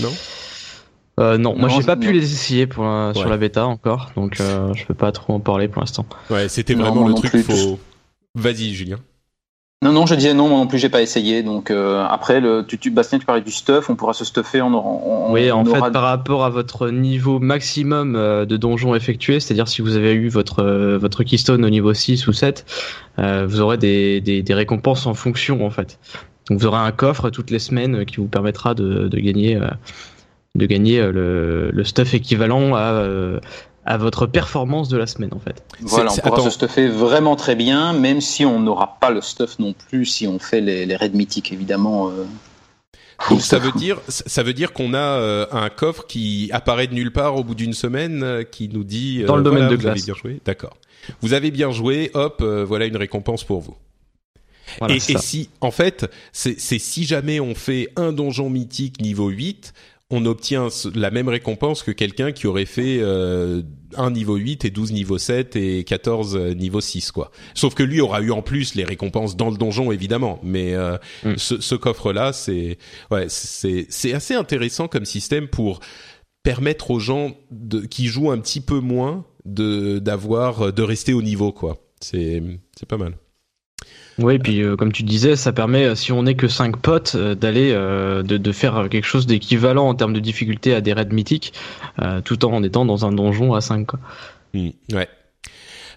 Non? 0.00 0.12
Euh, 1.18 1.36
non, 1.36 1.56
moi 1.56 1.68
j'ai 1.68 1.82
pas 1.82 1.96
non. 1.96 2.02
pu 2.02 2.12
les 2.12 2.32
essayer 2.32 2.68
pour 2.68 2.84
la- 2.84 3.12
sur 3.12 3.28
la 3.28 3.36
bêta 3.36 3.66
encore, 3.66 4.12
donc 4.14 4.40
euh, 4.40 4.72
je 4.74 4.84
peux 4.86 4.94
pas 4.94 5.10
trop 5.10 5.32
en 5.32 5.40
parler 5.40 5.66
pour 5.66 5.80
l'instant. 5.80 6.06
Ouais, 6.30 6.48
c'était 6.48 6.74
vraiment 6.74 7.08
le 7.08 7.14
truc. 7.14 7.42
Faut. 7.42 7.80
Vas-y, 8.36 8.72
Julien. 8.72 9.00
Non, 9.80 9.92
non, 9.92 10.06
je 10.06 10.16
disais 10.16 10.34
non, 10.34 10.48
moi 10.48 10.58
non 10.58 10.66
plus, 10.66 10.78
j'ai 10.78 10.88
pas 10.88 11.02
essayé. 11.02 11.44
Donc 11.44 11.70
euh, 11.70 12.04
après, 12.10 12.40
le, 12.40 12.64
tu, 12.66 12.78
tu, 12.78 12.90
Bastien, 12.90 13.20
tu 13.20 13.26
parlais 13.26 13.42
du 13.42 13.52
stuff, 13.52 13.88
on 13.88 13.94
pourra 13.94 14.12
se 14.12 14.24
stuffer, 14.24 14.60
on 14.60 14.74
aura. 14.74 14.88
on- 14.90 15.32
Oui, 15.32 15.52
en 15.52 15.60
on 15.60 15.64
fait, 15.64 15.78
aura- 15.78 15.90
par 15.92 16.02
rapport 16.02 16.44
à 16.44 16.50
votre 16.50 16.88
niveau 16.88 17.38
maximum 17.38 18.16
euh, 18.16 18.44
de 18.44 18.56
donjons 18.56 18.96
effectués, 18.96 19.38
c'est-à-dire 19.38 19.68
si 19.68 19.80
vous 19.80 19.94
avez 19.94 20.14
eu 20.14 20.28
votre 20.30 20.64
euh, 20.64 20.98
votre 20.98 21.22
keystone 21.22 21.64
au 21.64 21.70
niveau 21.70 21.94
6 21.94 22.26
ou 22.26 22.32
7, 22.32 22.66
euh, 23.20 23.46
vous 23.48 23.60
aurez 23.60 23.78
des, 23.78 24.20
des, 24.20 24.42
des 24.42 24.54
récompenses 24.54 25.06
en 25.06 25.14
fonction 25.14 25.64
en 25.64 25.70
fait. 25.70 26.00
Donc 26.50 26.58
vous 26.58 26.66
aurez 26.66 26.78
un 26.80 26.90
coffre 26.92 27.30
toutes 27.30 27.50
les 27.52 27.60
semaines 27.60 28.04
qui 28.04 28.16
vous 28.16 28.26
permettra 28.26 28.74
de, 28.74 29.06
de 29.06 29.18
gagner 29.18 29.54
euh, 29.56 29.68
de 30.56 30.66
gagner 30.66 31.00
le, 31.12 31.70
le 31.70 31.84
stuff 31.84 32.14
équivalent 32.14 32.74
à 32.74 33.04
à 33.88 33.96
votre 33.96 34.26
performance 34.26 34.88
de 34.88 34.96
la 34.98 35.06
semaine 35.06 35.30
en 35.32 35.38
fait. 35.40 35.62
Voilà, 35.80 36.12
on 36.12 36.16
pourra 36.16 36.34
attends. 36.36 36.44
se 36.44 36.50
stuffer 36.50 36.88
vraiment 36.88 37.36
très 37.36 37.56
bien, 37.56 37.92
même 37.94 38.20
si 38.20 38.44
on 38.44 38.60
n'aura 38.60 38.98
pas 39.00 39.10
le 39.10 39.20
stuff 39.22 39.58
non 39.58 39.72
plus 39.72 40.04
si 40.04 40.26
on 40.28 40.38
fait 40.38 40.60
les, 40.60 40.84
les 40.86 40.94
raids 40.94 41.08
mythiques, 41.08 41.52
évidemment. 41.52 42.08
euh. 42.10 42.24
Donc 43.30 43.40
ça 43.40 43.58
veut 43.58 43.72
dire 43.72 43.98
ça 44.08 44.42
veut 44.44 44.52
dire 44.52 44.72
qu'on 44.72 44.94
a 44.94 44.98
euh, 44.98 45.46
un 45.50 45.70
coffre 45.70 46.06
qui 46.06 46.50
apparaît 46.52 46.86
de 46.86 46.94
nulle 46.94 47.12
part 47.12 47.34
au 47.36 47.42
bout 47.42 47.54
d'une 47.56 47.72
semaine 47.72 48.22
euh, 48.22 48.42
qui 48.44 48.68
nous 48.68 48.84
dit 48.84 49.22
euh, 49.22 49.26
Dans 49.26 49.36
le 49.36 49.42
domaine 49.42 49.62
voilà, 49.64 49.76
de 49.76 49.80
vous 49.80 49.86
avez 49.88 49.94
glace. 50.00 50.04
bien 50.06 50.14
joué. 50.14 50.40
D'accord. 50.44 50.76
Vous 51.22 51.32
avez 51.32 51.50
bien 51.50 51.70
joué. 51.72 52.10
Hop, 52.14 52.40
euh, 52.42 52.64
voilà 52.64 52.84
une 52.86 52.96
récompense 52.96 53.42
pour 53.42 53.60
vous. 53.60 53.74
Voilà, 54.78 54.94
et, 54.94 54.98
et 54.98 55.18
si, 55.18 55.48
en 55.62 55.70
fait, 55.70 56.10
c'est 56.32 56.60
c'est 56.60 56.78
si 56.78 57.04
jamais 57.04 57.40
on 57.40 57.54
fait 57.54 57.88
un 57.96 58.12
donjon 58.12 58.50
mythique 58.50 59.00
niveau 59.00 59.28
8, 59.30 59.72
on 60.10 60.24
obtient 60.24 60.68
la 60.94 61.10
même 61.10 61.28
récompense 61.28 61.82
que 61.82 61.90
quelqu'un 61.90 62.32
qui 62.32 62.46
aurait 62.46 62.64
fait 62.64 62.98
euh, 63.00 63.62
un 63.94 64.10
niveau 64.10 64.36
8 64.36 64.64
et 64.64 64.70
12 64.70 64.92
niveau 64.92 65.18
7 65.18 65.54
et 65.56 65.84
14 65.84 66.36
euh, 66.36 66.54
niveau 66.54 66.80
6 66.80 67.12
quoi. 67.12 67.30
Sauf 67.54 67.74
que 67.74 67.82
lui 67.82 68.00
aura 68.00 68.22
eu 68.22 68.30
en 68.30 68.40
plus 68.40 68.74
les 68.74 68.84
récompenses 68.84 69.36
dans 69.36 69.50
le 69.50 69.58
donjon 69.58 69.92
évidemment, 69.92 70.40
mais 70.42 70.74
euh, 70.74 70.96
Mm. 71.24 71.34
ce, 71.36 71.60
ce 71.60 71.74
coffre 71.74 72.12
là, 72.12 72.32
c'est 72.32 72.78
ouais, 73.10 73.26
c'est 73.28 73.86
c'est 73.90 74.12
assez 74.14 74.34
intéressant 74.34 74.88
comme 74.88 75.04
système 75.04 75.48
pour 75.48 75.80
permettre 76.42 76.90
aux 76.90 77.00
gens 77.00 77.36
de, 77.50 77.80
qui 77.80 78.06
jouent 78.06 78.30
un 78.30 78.38
petit 78.38 78.60
peu 78.60 78.80
moins 78.80 79.26
de 79.44 79.98
d'avoir 79.98 80.72
de 80.72 80.82
rester 80.82 81.12
au 81.12 81.22
niveau 81.22 81.52
quoi. 81.52 81.76
C'est 82.00 82.42
c'est 82.78 82.86
pas 82.86 82.96
mal. 82.98 83.14
Oui, 84.18 84.38
puis 84.38 84.62
euh, 84.62 84.76
comme 84.76 84.92
tu 84.92 85.04
disais, 85.04 85.36
ça 85.36 85.52
permet, 85.52 85.84
euh, 85.84 85.94
si 85.94 86.10
on 86.10 86.24
n'est 86.24 86.34
que 86.34 86.48
5 86.48 86.76
potes, 86.78 87.14
euh, 87.14 87.34
d'aller, 87.36 87.70
euh, 87.72 88.22
de, 88.22 88.36
de 88.36 88.52
faire 88.52 88.88
quelque 88.90 89.04
chose 89.04 89.26
d'équivalent 89.26 89.88
en 89.88 89.94
termes 89.94 90.12
de 90.12 90.20
difficulté 90.20 90.74
à 90.74 90.80
des 90.80 90.92
raids 90.92 91.06
mythiques, 91.12 91.52
euh, 92.02 92.20
tout 92.20 92.44
en 92.44 92.62
étant 92.64 92.84
dans 92.84 93.06
un 93.06 93.12
donjon 93.12 93.54
à 93.54 93.60
5. 93.60 93.86
Quoi. 93.86 94.00
Hmm, 94.54 94.70
ouais. 94.92 95.08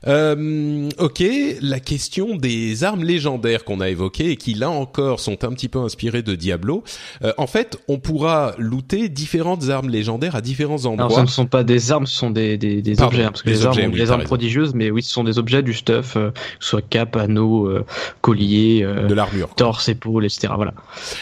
Euh, 0.08 0.90
ok, 0.98 1.24
la 1.62 1.80
question 1.80 2.36
des 2.36 2.84
armes 2.84 3.04
légendaires 3.04 3.64
qu'on 3.64 3.80
a 3.82 3.90
évoquées 3.90 4.32
et 4.32 4.36
qui 4.36 4.54
là 4.56 4.70
encore 4.70 5.20
sont 5.20 5.44
un 5.44 5.52
petit 5.52 5.70
peu 5.70 5.80
inspirées 5.80 6.24
de 6.24 6.36
Diablo. 6.36 6.84
Euh, 7.24 7.34
en 7.38 7.48
fait, 7.48 7.78
on 7.88 8.00
pourra 8.00 8.54
looter 8.58 9.10
différentes 9.10 9.70
armes 9.70 9.90
légendaires 9.90 10.36
à 10.36 10.42
différents 10.42 10.86
Alors, 10.86 10.98
ce 10.98 11.04
endroits. 11.04 11.22
ne 11.22 11.28
sont 11.28 11.46
pas 11.46 11.64
des 11.64 11.92
armes, 11.92 12.08
ce 12.08 12.16
sont 12.16 12.32
des, 12.32 12.58
des, 12.58 12.82
des 12.82 12.96
Pardon, 12.96 13.14
objets, 13.14 13.24
hein, 13.26 13.30
parce 13.32 13.44
que 13.44 13.50
des 13.50 13.56
les 13.56 13.62
armes, 13.66 13.72
objets, 13.78 13.88
oui, 13.88 14.02
t'as 14.06 14.14
armes 14.14 14.24
prodigieuses, 14.24 14.74
mais 14.74 14.90
oui, 14.90 15.04
ce 15.04 15.12
sont 15.12 15.24
des 15.24 15.38
objets, 15.38 15.62
du 15.62 15.74
stuff, 15.74 16.16
euh, 16.18 16.32
que 16.32 16.40
ce 16.60 16.70
soit 16.70 16.82
cap, 16.82 17.16
anneau, 17.16 17.68
euh, 17.68 17.86
collier, 18.22 18.82
euh, 18.84 19.08
de 19.08 19.14
l'armure. 19.14 19.54
torse, 19.56 19.88
épaule, 19.90 20.26
etc. 20.26 20.54
Voilà. 20.56 20.74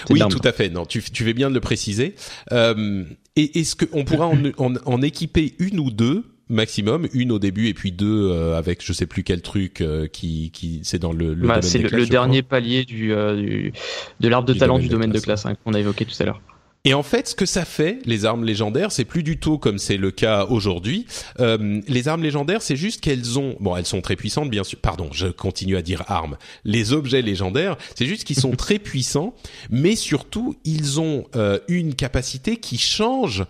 Oui, 0.10 0.22
tout 0.30 0.40
à 0.44 0.52
fait. 0.52 0.70
Non, 0.70 0.86
tu, 0.86 1.02
tu 1.02 1.24
fais 1.26 1.34
bien 1.34 1.50
de 1.50 1.56
le 1.56 1.60
préciser. 1.62 2.16
Euh, 2.52 3.04
et 3.36 3.60
est-ce 3.60 3.76
qu'on 3.76 4.06
pourra 4.06 4.28
en, 4.28 4.38
en, 4.58 4.74
en 4.86 5.02
équiper 5.02 5.54
une 5.60 5.80
ou 5.80 5.92
deux 5.92 6.24
maximum, 6.50 7.08
une 7.14 7.32
au 7.32 7.40
début 7.40 7.68
et 7.68 7.74
puis 7.74 7.92
deux 7.92 8.30
euh, 8.32 8.58
avec 8.58 8.84
je 8.86 8.92
sais 8.94 9.06
plus 9.06 9.24
quel 9.24 9.42
truc 9.42 9.82
euh, 9.82 10.08
qui 10.08 10.52
qui 10.52 10.82
c'est 10.84 11.00
dans 11.00 11.14
le, 11.14 11.34
le 11.34 11.48
Bah, 11.48 11.62
c'est 11.62 11.78
le, 11.80 11.90
crois. 11.90 12.06
dernier 12.06 12.42
palier 12.42 12.86
du, 12.86 13.14
euh, 13.14 13.36
du- 13.36 13.74
de 14.20 14.28
l'arbre 14.28 14.48
de 14.48 14.54
Du 14.54 14.60
talent 14.60 14.74
domaine 14.76 14.88
du 14.88 14.90
domaine 14.94 15.10
de 15.12 15.20
classe, 15.20 15.44
classe 15.44 15.54
hein, 15.54 15.58
qu'on 15.64 15.74
a 15.74 15.80
évoqué 15.80 16.06
tout 16.06 16.16
à 16.20 16.26
l'heure. 16.26 16.42
Et 16.86 16.94
en 16.94 17.04
fait, 17.04 17.28
ce 17.28 17.36
que 17.36 17.46
ça 17.46 17.66
fait, 17.66 18.00
les 18.06 18.24
armes 18.24 18.46
légendaires, 18.46 18.94
c'est 18.94 19.04
plus 19.04 19.22
du 19.22 19.38
tout 19.38 19.58
comme 19.58 19.78
c'est 19.78 19.98
le 19.98 20.12
cas 20.12 20.46
aujourd'hui. 20.46 21.06
Euh, 21.42 21.82
les 21.90 22.08
armes 22.08 22.24
légendaires, 22.24 22.62
c'est 22.62 22.78
juste 22.78 23.02
qu'elles 23.02 23.38
ont, 23.38 23.58
bon, 23.60 23.76
elles 23.76 23.86
sont 23.86 24.00
très 24.00 24.16
puissantes, 24.16 24.50
bien 24.50 24.64
sûr. 24.64 24.80
Pardon, 24.80 25.10
je 25.12 25.28
continue 25.28 25.76
à 25.76 25.82
dire 25.82 26.04
armes. 26.08 26.38
Les 26.64 26.94
objets 26.94 27.22
légendaires, 27.22 27.76
c'est 27.96 28.06
juste 28.06 28.24
qu'ils 28.24 28.40
sont 28.40 28.52
très 28.56 28.80
puissants, 28.80 29.36
mais 29.70 29.98
surtout, 29.98 30.56
ils 30.64 31.02
ont 31.02 31.26
euh, 31.36 31.60
une 31.68 31.96
capacité 31.96 32.56
qui 32.56 32.78
change 32.78 33.44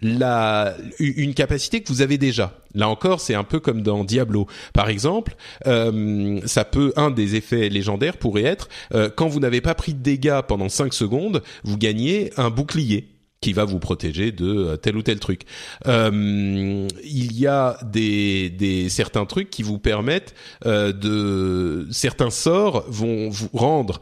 la 0.00 0.74
une 0.98 1.34
capacité 1.34 1.82
que 1.82 1.88
vous 1.88 2.02
avez 2.02 2.18
déjà. 2.18 2.58
Là 2.74 2.88
encore, 2.88 3.20
c'est 3.20 3.34
un 3.34 3.44
peu 3.44 3.60
comme 3.60 3.82
dans 3.82 4.04
Diablo. 4.04 4.46
Par 4.72 4.88
exemple, 4.88 5.36
euh, 5.66 6.40
ça 6.46 6.64
peut 6.64 6.92
un 6.96 7.10
des 7.10 7.36
effets 7.36 7.68
légendaires 7.68 8.16
pourrait 8.16 8.42
être 8.42 8.68
euh, 8.94 9.08
quand 9.14 9.28
vous 9.28 9.40
n'avez 9.40 9.60
pas 9.60 9.74
pris 9.74 9.94
de 9.94 10.02
dégâts 10.02 10.40
pendant 10.46 10.68
5 10.68 10.92
secondes, 10.92 11.42
vous 11.62 11.78
gagnez 11.78 12.32
un 12.36 12.50
bouclier 12.50 13.14
qui 13.44 13.52
va 13.52 13.66
vous 13.66 13.78
protéger 13.78 14.32
de 14.32 14.46
euh, 14.46 14.76
tel 14.76 14.96
ou 14.96 15.02
tel 15.02 15.20
truc. 15.20 15.42
Euh, 15.86 16.88
il 17.04 17.38
y 17.38 17.46
a 17.46 17.76
des, 17.84 18.48
des 18.48 18.88
certains 18.88 19.26
trucs 19.26 19.50
qui 19.50 19.62
vous 19.62 19.78
permettent 19.78 20.34
euh, 20.64 20.92
de 20.92 21.86
certains 21.90 22.30
sorts 22.30 22.84
vont 22.88 23.28
vous 23.28 23.50
rendre 23.52 24.00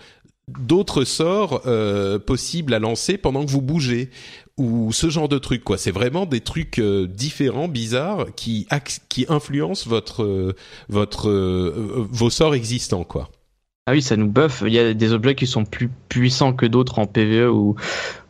d'autres 0.48 1.04
sorts 1.04 1.62
euh, 1.66 2.18
possibles 2.18 2.74
à 2.74 2.78
lancer 2.78 3.16
pendant 3.16 3.44
que 3.44 3.50
vous 3.50 3.62
bougez 3.62 4.10
ou 4.58 4.92
ce 4.92 5.10
genre 5.10 5.28
de 5.28 5.38
trucs 5.38 5.64
quoi. 5.64 5.78
C'est 5.78 5.90
vraiment 5.90 6.26
des 6.26 6.40
trucs 6.40 6.78
euh, 6.78 7.06
différents, 7.06 7.68
bizarres, 7.68 8.26
qui 8.36 8.66
qui 9.08 9.26
influencent 9.28 9.88
votre 9.88 10.22
euh, 10.22 10.54
votre 10.88 11.30
vos 11.30 12.30
sorts 12.30 12.54
existants 12.54 13.04
quoi. 13.04 13.30
Ah 13.86 13.92
oui, 13.92 14.02
ça 14.02 14.16
nous 14.16 14.28
buff. 14.28 14.62
Il 14.64 14.72
y 14.72 14.78
a 14.78 14.94
des 14.94 15.12
objets 15.12 15.34
qui 15.34 15.48
sont 15.48 15.64
plus 15.64 15.90
puissants 16.08 16.52
que 16.52 16.66
d'autres 16.66 17.00
en 17.00 17.06
PVE 17.06 17.50
ou 17.50 17.74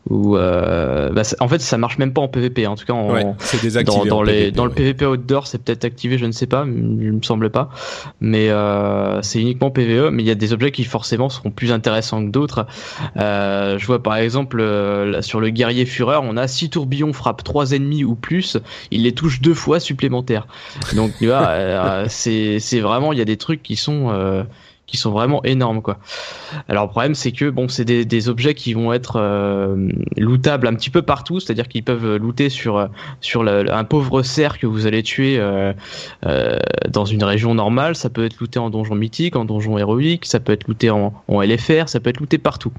ou 0.09 0.35
euh, 0.35 1.11
bah, 1.11 1.21
en 1.39 1.47
fait 1.47 1.61
ça 1.61 1.77
marche 1.77 1.97
même 1.97 2.13
pas 2.13 2.21
en 2.21 2.27
PVP. 2.27 2.67
En 2.67 2.75
tout 2.75 2.85
cas, 2.85 2.93
en, 2.93 3.35
dans, 3.85 4.05
dans, 4.05 4.21
les, 4.21 4.51
dans 4.51 4.65
le 4.65 4.71
PVP 4.71 5.05
outdoor, 5.05 5.47
c'est 5.47 5.63
peut-être 5.63 5.85
activé, 5.85 6.17
je 6.17 6.25
ne 6.25 6.31
sais 6.31 6.47
pas, 6.47 6.65
il 6.65 7.13
me 7.13 7.21
semble 7.21 7.49
pas. 7.49 7.69
Mais 8.19 8.49
euh, 8.49 9.21
c'est 9.21 9.39
uniquement 9.39 9.71
PVE. 9.71 10.09
Mais 10.11 10.23
il 10.23 10.25
y 10.25 10.31
a 10.31 10.35
des 10.35 10.53
objets 10.53 10.71
qui 10.71 10.83
forcément 10.83 11.29
seront 11.29 11.51
plus 11.51 11.71
intéressants 11.71 12.25
que 12.25 12.31
d'autres. 12.31 12.67
Euh, 13.17 13.77
je 13.77 13.85
vois 13.85 14.03
par 14.03 14.17
exemple 14.17 14.59
euh, 14.59 15.21
sur 15.21 15.39
le 15.39 15.49
guerrier 15.49 15.85
fureur, 15.85 16.23
on 16.23 16.35
a 16.37 16.47
six 16.47 16.69
tourbillons 16.69 17.13
frappent 17.13 17.43
trois 17.43 17.71
ennemis 17.71 18.03
ou 18.03 18.15
plus, 18.15 18.57
il 18.91 19.03
les 19.03 19.13
touche 19.13 19.41
deux 19.41 19.53
fois 19.53 19.79
supplémentaires. 19.79 20.47
Donc 20.95 21.13
tu 21.17 21.27
vois, 21.27 21.47
euh, 21.47 22.05
c'est 22.09 22.59
c'est 22.59 22.79
vraiment 22.81 23.13
il 23.13 23.19
y 23.19 23.21
a 23.21 23.25
des 23.25 23.37
trucs 23.37 23.63
qui 23.63 23.75
sont 23.75 24.45
qui 24.93 24.99
sont 24.99 25.11
vraiment 25.11 25.43
énormes 25.43 25.81
quoi. 25.81 25.97
Alors 26.69 26.83
le 26.85 26.89
problème 26.91 27.15
c'est 27.15 27.31
que 27.31 27.49
bon 27.49 27.67
c'est 27.67 27.83
des, 27.83 28.05
des, 28.05 28.29
objets 28.29 28.53
qui 28.53 28.73
vont 28.73 28.93
être 28.93 29.19
euh, 29.19 29.89
lootables 30.17 30.67
un 30.67 30.75
petit 30.75 30.91
peu 30.91 31.01
partout, 31.01 31.39
c'est-à-dire 31.39 31.67
qu'ils 31.67 31.83
peuvent 31.83 32.17
looter 32.17 32.49
sur 32.49 32.89
sur 33.19 33.41
un 33.47 33.83
pauvre 33.85 34.21
cerf 34.21 34.59
que 34.59 34.67
vous 34.67 34.85
allez 34.85 35.01
tuer 35.01 35.39
euh, 35.39 35.73
euh, 36.27 36.59
dans 36.87 37.05
une 37.05 37.23
région 37.23 37.55
normale, 37.55 37.95
ça 37.95 38.11
peut 38.11 38.23
être 38.23 38.39
looté 38.39 38.59
en 38.59 38.69
donjon 38.69 38.93
mythique, 38.93 39.35
en 39.35 39.45
donjon 39.45 39.79
héroïque, 39.79 40.25
ça 40.27 40.39
peut 40.39 40.53
être 40.53 40.67
looté 40.67 40.91
en, 40.91 41.11
en 41.27 41.41
LFR, 41.41 41.87
ça 41.89 41.99
peut 41.99 42.11
être 42.11 42.19
looté 42.19 42.37
partout. 42.37 42.71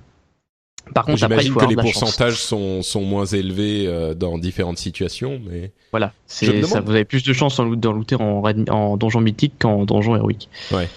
Par 0.93 1.07
contre, 1.07 1.25
après, 1.25 1.45
il 1.45 1.51
faut 1.51 1.61
que 1.61 1.67
les 1.67 1.77
pourcentages 1.77 2.37
sont, 2.37 2.83
sont 2.83 3.01
moins 3.01 3.25
élevés 3.25 3.87
euh, 3.87 4.13
dans 4.13 4.37
différentes 4.37 4.77
situations, 4.77 5.41
mais 5.49 5.73
voilà, 5.93 6.13
c'est 6.27 6.63
ça. 6.63 6.81
Vous 6.81 6.91
avez 6.91 7.07
plus 7.07 7.23
de 7.23 7.33
chances 7.33 7.59
en, 7.59 7.65
looter 7.65 8.17
en, 8.17 8.43
en 8.69 8.97
donjon 8.99 9.21
mythique 9.21 9.55
qu'en 9.59 9.85
donjon 9.87 10.15
héroïque. 10.15 10.51
Ouais. 10.73 10.89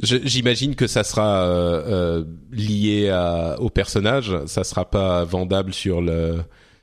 J'imagine 0.00 0.76
que 0.76 0.86
ça 0.86 1.02
sera 1.02 1.42
euh, 1.42 1.82
euh, 1.86 2.24
lié 2.52 3.08
à, 3.08 3.56
au 3.60 3.68
personnage. 3.68 4.32
Ça 4.46 4.62
sera 4.62 4.88
pas 4.88 5.24
vendable 5.24 5.74
sur 5.74 6.00
le 6.00 6.38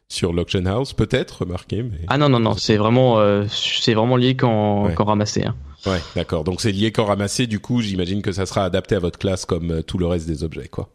sur 0.08 0.34
l'auction 0.34 0.66
house, 0.66 0.94
peut-être, 0.94 1.42
remarqué. 1.42 1.82
Mais... 1.82 2.00
Ah 2.08 2.18
non 2.18 2.30
non 2.30 2.40
non, 2.40 2.56
c'est 2.56 2.78
vraiment 2.78 3.20
euh, 3.20 3.46
c'est 3.50 3.94
vraiment 3.94 4.18
lié 4.18 4.36
quand 4.36 4.92
quand 4.96 5.06
ramassé. 5.06 5.44
Hein. 5.44 5.56
Ouais, 5.86 6.02
d'accord. 6.16 6.44
Donc 6.44 6.62
c'est 6.62 6.72
lié 6.72 6.92
quand 6.92 7.06
ramassé. 7.06 7.48
Du 7.48 7.60
coup, 7.60 7.82
j'imagine 7.82 8.22
que 8.22 8.32
ça 8.32 8.46
sera 8.46 8.64
adapté 8.66 8.96
à 8.96 9.00
votre 9.00 9.20
classe 9.20 9.46
comme 9.46 9.72
euh, 9.72 9.82
tout 9.82 9.98
le 9.98 10.08
reste 10.08 10.28
des 10.28 10.44
objets, 10.44 10.68
quoi. 10.68 10.90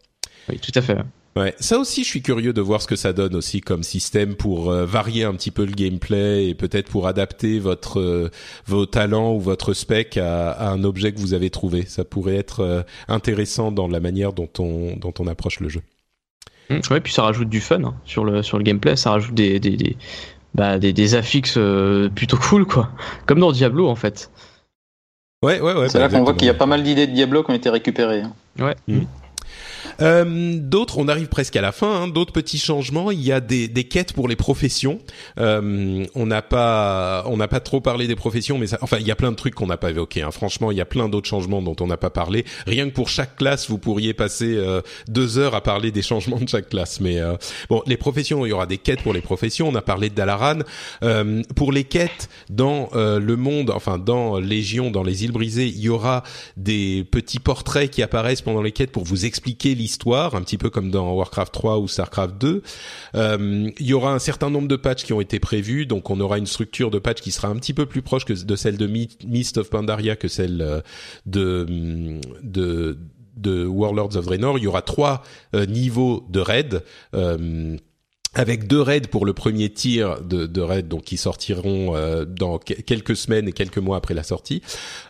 Oui, 0.49 0.59
tout 0.59 0.73
à 0.75 0.83
fait. 0.83 0.99
Ouais, 1.37 1.55
ça 1.61 1.79
aussi, 1.79 2.03
je 2.03 2.09
suis 2.09 2.23
curieux 2.23 2.53
de 2.53 2.61
voir 2.61 2.83
ce 2.83 2.89
que 2.89 2.97
ça 2.97 3.13
donne 3.13 3.37
aussi 3.37 3.61
comme 3.61 3.85
système 3.85 4.35
pour 4.35 4.73
euh, 4.73 4.85
varier 4.85 5.23
un 5.23 5.33
petit 5.35 5.53
peu 5.53 5.65
le 5.65 5.73
gameplay 5.73 6.49
et 6.49 6.55
peut-être 6.55 6.91
pour 6.91 7.07
adapter 7.07 7.61
votre 7.61 8.01
euh, 8.01 8.31
vos 8.67 8.85
talents 8.85 9.35
ou 9.35 9.41
votre 9.41 9.73
spec 9.73 10.17
à, 10.17 10.51
à, 10.51 10.71
un 10.71 10.83
objet 10.83 11.13
que 11.13 11.21
vous 11.21 11.33
avez 11.33 11.49
trouvé. 11.49 11.87
Ça 11.87 12.05
pourrait 12.05 12.35
être 12.35 12.61
euh, 12.61 12.83
intéressant 13.07 13.71
dans 13.71 13.87
la 13.87 14.01
manière 14.01 14.33
dont 14.33 14.49
on 14.59 14.97
dont 14.97 15.15
on 15.21 15.29
approche 15.29 15.61
le 15.61 15.69
jeu. 15.69 15.83
Mmh, 16.69 16.81
ouais, 16.91 17.01
puis 17.01 17.13
ça 17.13 17.23
rajoute 17.23 17.49
du 17.49 17.61
fun 17.61 17.85
hein, 17.85 17.95
sur 18.05 18.25
le 18.25 18.43
sur 18.43 18.59
le 18.59 18.65
gameplay. 18.65 18.97
Ça 18.97 19.13
rajoute 19.13 19.35
des 19.35 19.61
des 19.61 19.77
des, 19.77 19.97
bah, 20.55 20.81
des, 20.81 20.93
des 20.93 21.15
affixes 21.15 21.59
plutôt 22.17 22.39
cool 22.39 22.67
quoi, 22.67 22.91
comme 23.27 23.39
dans 23.39 23.53
Diablo 23.53 23.87
en 23.87 23.95
fait. 23.95 24.33
Ouais, 25.45 25.61
ouais, 25.61 25.75
ouais. 25.75 25.89
C'est 25.89 26.01
là 26.01 26.09
bah, 26.09 26.19
qu'on 26.19 26.25
voit 26.25 26.35
qu'il 26.35 26.49
y 26.49 26.51
a 26.51 26.55
pas 26.55 26.67
mal 26.67 26.83
d'idées 26.83 27.07
de 27.07 27.13
Diablo 27.13 27.45
qui 27.45 27.53
ont 27.53 27.55
été 27.55 27.71
récupérées. 27.71 28.23
Hein. 28.23 28.33
Ouais. 28.59 28.77
Mmh. 28.89 29.03
Euh, 30.01 30.57
d'autres, 30.59 30.99
on 30.99 31.09
arrive 31.09 31.29
presque 31.29 31.57
à 31.57 31.61
la 31.61 31.73
fin. 31.73 32.03
Hein, 32.03 32.09
d'autres 32.09 32.33
petits 32.33 32.59
changements. 32.59 33.11
Il 33.11 33.21
y 33.21 33.33
a 33.33 33.41
des, 33.41 33.69
des 33.69 33.85
quêtes 33.85 34.13
pour 34.13 34.29
les 34.29 34.37
professions. 34.37 34.99
Euh, 35.39 36.05
on 36.15 36.27
n'a 36.27 36.43
pas, 36.43 37.25
on 37.27 37.37
n'a 37.37 37.49
pas 37.49 37.61
trop 37.61 37.81
parlé 37.81 38.07
des 38.07 38.17
professions, 38.17 38.59
mais 38.59 38.67
ça, 38.67 38.79
enfin, 38.83 38.99
il 39.01 39.07
y 39.07 39.11
a 39.11 39.17
plein 39.17 39.31
de 39.31 39.37
trucs 39.37 39.55
qu'on 39.55 39.67
n'a 39.67 39.77
pas 39.77 39.91
évoqués. 39.91 40.23
Hein. 40.23 40.31
Franchement, 40.31 40.71
il 40.71 40.79
y 40.79 40.81
a 40.81 40.85
plein 40.85 41.09
d'autres 41.09 41.29
changements 41.29 41.63
dont 41.63 41.77
on 41.81 41.87
n'a 41.87 41.97
pas 41.97 42.11
parlé. 42.11 42.45
Rien 42.67 42.89
que 42.89 42.95
pour 42.95 43.09
chaque 43.09 43.37
classe, 43.37 43.69
vous 43.69 43.79
pourriez 43.79 44.15
passer 44.15 44.57
euh, 44.57 44.81
deux 45.09 45.39
heures 45.39 45.55
à 45.55 45.63
parler 45.63 45.91
des 45.91 46.03
changements 46.03 46.39
de 46.39 46.49
chaque 46.49 46.69
classe. 46.69 47.01
Mais 47.01 47.19
euh, 47.19 47.37
bon, 47.69 47.83
les 47.87 47.97
professions, 47.97 48.47
il 48.47 48.51
y 48.51 48.53
aura 48.53 48.67
des 48.67 48.79
quêtes 48.79 49.03
pour 49.03 49.13
les 49.13 49.21
professions. 49.21 49.69
On 49.69 49.75
a 49.75 49.83
parlé 49.83 50.11
de 50.11 50.15
Dalaran. 50.15 50.61
Euh, 51.03 51.43
pour 51.57 51.73
les 51.73 51.85
quêtes 51.85 52.29
dans 52.49 52.89
le 52.95 53.37
monde, 53.37 53.71
enfin 53.71 53.99
dans 53.99 54.39
Légion, 54.39 54.91
dans 54.91 55.03
les 55.03 55.25
îles 55.25 55.33
brisées, 55.33 55.67
il 55.67 55.81
y 55.81 55.89
aura 55.89 56.23
des 56.57 57.05
petits 57.11 57.39
portraits 57.39 57.91
qui 57.91 58.03
apparaissent 58.03 58.43
pendant 58.43 58.63
les 58.63 58.73
quêtes 58.73 58.93
pour 58.93 59.05
vous 59.05 59.25
expliquer 59.25 59.70
l'histoire, 59.75 60.35
un 60.35 60.43
petit 60.43 60.59
peu 60.59 60.71
comme 60.71 60.91
dans 60.91 61.13
Warcraft 61.13 61.53
3 61.53 61.79
ou 61.79 61.89
Starcraft 61.89 62.39
2. 62.39 62.63
Euh, 63.15 63.71
il 63.79 63.87
y 63.87 63.93
aura 63.93 64.13
un 64.13 64.19
certain 64.19 64.51
nombre 64.51 64.69
de 64.69 64.77
patchs 64.77 65.05
qui 65.05 65.13
ont 65.13 65.21
été 65.21 65.39
prévus, 65.39 65.87
donc 65.87 66.11
on 66.11 66.21
aura 66.21 66.39
une 66.39 66.47
structure 66.47 66.91
de 66.91 66.99
patch 66.99 67.21
qui 67.21 67.33
sera 67.33 67.49
un 67.49 67.57
petit 67.57 67.75
peu 67.75 67.87
plus 67.87 68.03
proche 68.03 68.25
que 68.25 68.33
de 68.33 68.57
celle 68.57 68.77
de 68.77 68.87
Mist 68.87 69.59
of 69.59 69.71
Pandaria 69.71 70.17
que 70.17 70.29
celle 70.29 70.63
euh, 70.63 70.81
de 71.27 72.21
de 72.43 72.99
de 73.41 73.67
Warlords 73.67 74.17
of 74.17 74.27
Draenor. 74.27 74.59
Il 74.59 74.65
y 74.65 74.67
aura 74.67 74.83
trois 74.83 75.23
euh, 75.55 75.67
niveaux 75.67 76.27
de 76.29 76.41
raid. 76.41 76.85
Euh, 77.15 77.77
avec 78.33 78.69
deux 78.69 78.81
raids 78.81 79.01
pour 79.01 79.27
le 79.27 79.33
premier 79.33 79.71
tir 79.71 80.23
de, 80.23 80.47
de 80.47 80.61
raid, 80.61 80.87
donc 80.87 81.03
qui 81.03 81.17
sortiront 81.17 81.97
dans 82.27 82.59
quelques 82.59 83.17
semaines 83.17 83.49
et 83.49 83.53
quelques 83.53 83.79
mois 83.79 83.97
après 83.97 84.15
la 84.15 84.23
sortie. 84.23 84.63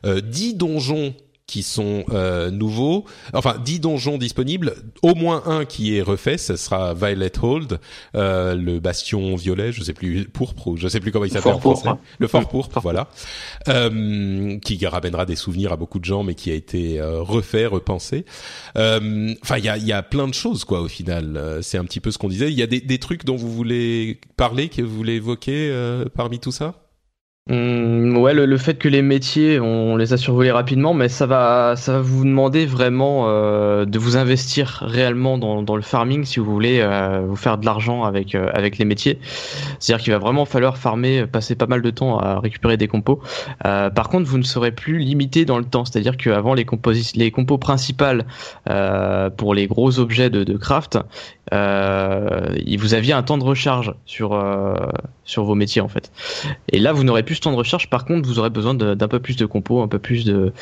Euh, 0.06 0.22
10 0.22 0.54
donjons 0.54 1.14
qui 1.50 1.64
sont 1.64 2.04
euh, 2.10 2.52
nouveaux. 2.52 3.04
Enfin, 3.34 3.56
10 3.62 3.80
donjons 3.80 4.18
disponibles, 4.18 4.74
au 5.02 5.16
moins 5.16 5.42
un 5.46 5.64
qui 5.64 5.96
est 5.96 6.00
refait, 6.02 6.38
ce 6.38 6.54
sera 6.54 6.94
Violet 6.94 7.32
Hold, 7.42 7.80
euh, 8.14 8.54
le 8.54 8.78
bastion 8.78 9.34
violet, 9.34 9.72
je 9.72 9.82
sais 9.82 9.92
plus 9.92 10.26
pourpre, 10.26 10.76
je 10.76 10.86
sais 10.86 11.00
plus 11.00 11.10
comment 11.10 11.24
il 11.24 11.32
s'appelle 11.32 11.54
en 11.54 11.58
français. 11.58 11.88
Le 12.20 12.28
fort 12.28 12.48
pourpre, 12.48 12.78
voilà, 12.80 13.08
euh, 13.66 14.58
qui 14.60 14.86
ramènera 14.86 15.26
des 15.26 15.34
souvenirs 15.34 15.72
à 15.72 15.76
beaucoup 15.76 15.98
de 15.98 16.04
gens, 16.04 16.22
mais 16.22 16.36
qui 16.36 16.52
a 16.52 16.54
été 16.54 17.00
euh, 17.00 17.20
refait, 17.20 17.66
repensé. 17.66 18.24
Euh, 18.76 19.34
enfin, 19.42 19.58
il 19.58 19.64
y 19.64 19.68
a, 19.68 19.76
y 19.76 19.92
a 19.92 20.04
plein 20.04 20.28
de 20.28 20.34
choses 20.34 20.64
quoi 20.64 20.80
au 20.80 20.88
final. 20.88 21.36
Euh, 21.36 21.62
c'est 21.62 21.78
un 21.78 21.84
petit 21.84 21.98
peu 21.98 22.12
ce 22.12 22.18
qu'on 22.18 22.28
disait. 22.28 22.52
Il 22.52 22.58
y 22.58 22.62
a 22.62 22.68
des, 22.68 22.80
des 22.80 22.98
trucs 22.98 23.24
dont 23.24 23.36
vous 23.36 23.52
voulez 23.52 24.20
parler, 24.36 24.68
que 24.68 24.82
vous 24.82 24.94
voulez 24.94 25.14
évoquer 25.14 25.74
parmi 26.14 26.38
tout 26.38 26.52
ça? 26.52 26.79
Mmh, 27.50 28.16
ouais, 28.16 28.32
le, 28.32 28.56
fait 28.58 28.76
que 28.76 28.86
les 28.86 29.02
métiers, 29.02 29.58
on 29.58 29.96
les 29.96 30.12
a 30.12 30.16
survolés 30.16 30.52
rapidement, 30.52 30.94
mais 30.94 31.08
ça 31.08 31.26
va, 31.26 31.74
ça 31.74 31.94
va 31.94 32.00
vous 32.00 32.24
demander 32.24 32.64
vraiment 32.64 33.24
euh, 33.26 33.84
de 33.86 33.98
vous 33.98 34.16
investir 34.16 34.84
réellement 34.86 35.36
dans, 35.36 35.60
dans, 35.60 35.74
le 35.74 35.82
farming 35.82 36.24
si 36.24 36.38
vous 36.38 36.44
voulez 36.44 36.78
euh, 36.80 37.22
vous 37.26 37.34
faire 37.34 37.58
de 37.58 37.66
l'argent 37.66 38.04
avec 38.04 38.36
euh, 38.36 38.48
avec 38.54 38.78
les 38.78 38.84
métiers. 38.84 39.18
C'est-à-dire 39.80 40.04
qu'il 40.04 40.12
va 40.12 40.20
vraiment 40.20 40.44
falloir 40.44 40.78
farmer, 40.78 41.26
passer 41.26 41.56
pas 41.56 41.66
mal 41.66 41.82
de 41.82 41.90
temps 41.90 42.20
à 42.20 42.38
récupérer 42.38 42.76
des 42.76 42.86
compos. 42.86 43.20
par 43.62 44.08
contre, 44.10 44.28
vous 44.28 44.38
ne 44.38 44.44
serez 44.44 44.70
plus 44.70 44.98
limité 44.98 45.44
dans 45.44 45.58
le 45.58 45.64
temps. 45.64 45.84
C'est-à-dire 45.84 46.16
qu'avant 46.16 46.54
les 46.54 46.66
les 47.16 47.30
compos 47.32 47.58
principales 47.58 48.26
pour 49.36 49.54
les 49.54 49.66
gros 49.66 49.98
objets 49.98 50.30
de, 50.30 50.44
de 50.44 50.56
craft, 50.56 50.98
euh, 51.52 52.56
vous 52.78 52.94
aviez 52.94 53.12
un 53.12 53.22
temps 53.22 53.38
de 53.38 53.44
recharge 53.44 53.94
sur 54.06 54.34
euh, 54.34 54.74
sur 55.30 55.44
vos 55.44 55.54
métiers 55.54 55.80
en 55.80 55.88
fait. 55.88 56.10
Et 56.68 56.78
là, 56.78 56.92
vous 56.92 57.04
n'aurez 57.04 57.22
plus 57.22 57.36
ce 57.36 57.40
temps 57.40 57.52
de 57.52 57.56
recharge. 57.56 57.88
Par 57.88 58.04
contre, 58.04 58.28
vous 58.28 58.38
aurez 58.38 58.50
besoin 58.50 58.74
d'un 58.74 59.08
peu 59.08 59.20
plus 59.20 59.36
de 59.36 59.46
compos, 59.46 59.80
un 59.80 59.88
peu 59.88 59.98
plus 59.98 60.24
de, 60.24 60.52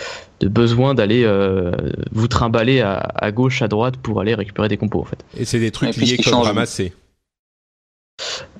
de 0.40 0.49
besoin 0.49 0.95
d'aller 0.95 1.24
euh, 1.24 1.73
vous 2.12 2.28
trimballer 2.28 2.81
à, 2.81 2.97
à, 2.97 3.32
gauche, 3.32 3.62
à 3.62 3.69
droite 3.69 3.97
pour 3.97 4.20
aller 4.20 4.35
récupérer 4.35 4.69
des 4.69 4.77
compos 4.77 5.01
en 5.01 5.05
fait. 5.05 5.24
Et 5.36 5.45
c'est 5.45 5.59
des 5.59 5.70
trucs 5.70 5.97
liés 5.97 6.19
comme 6.19 6.35
ramasser. 6.35 6.93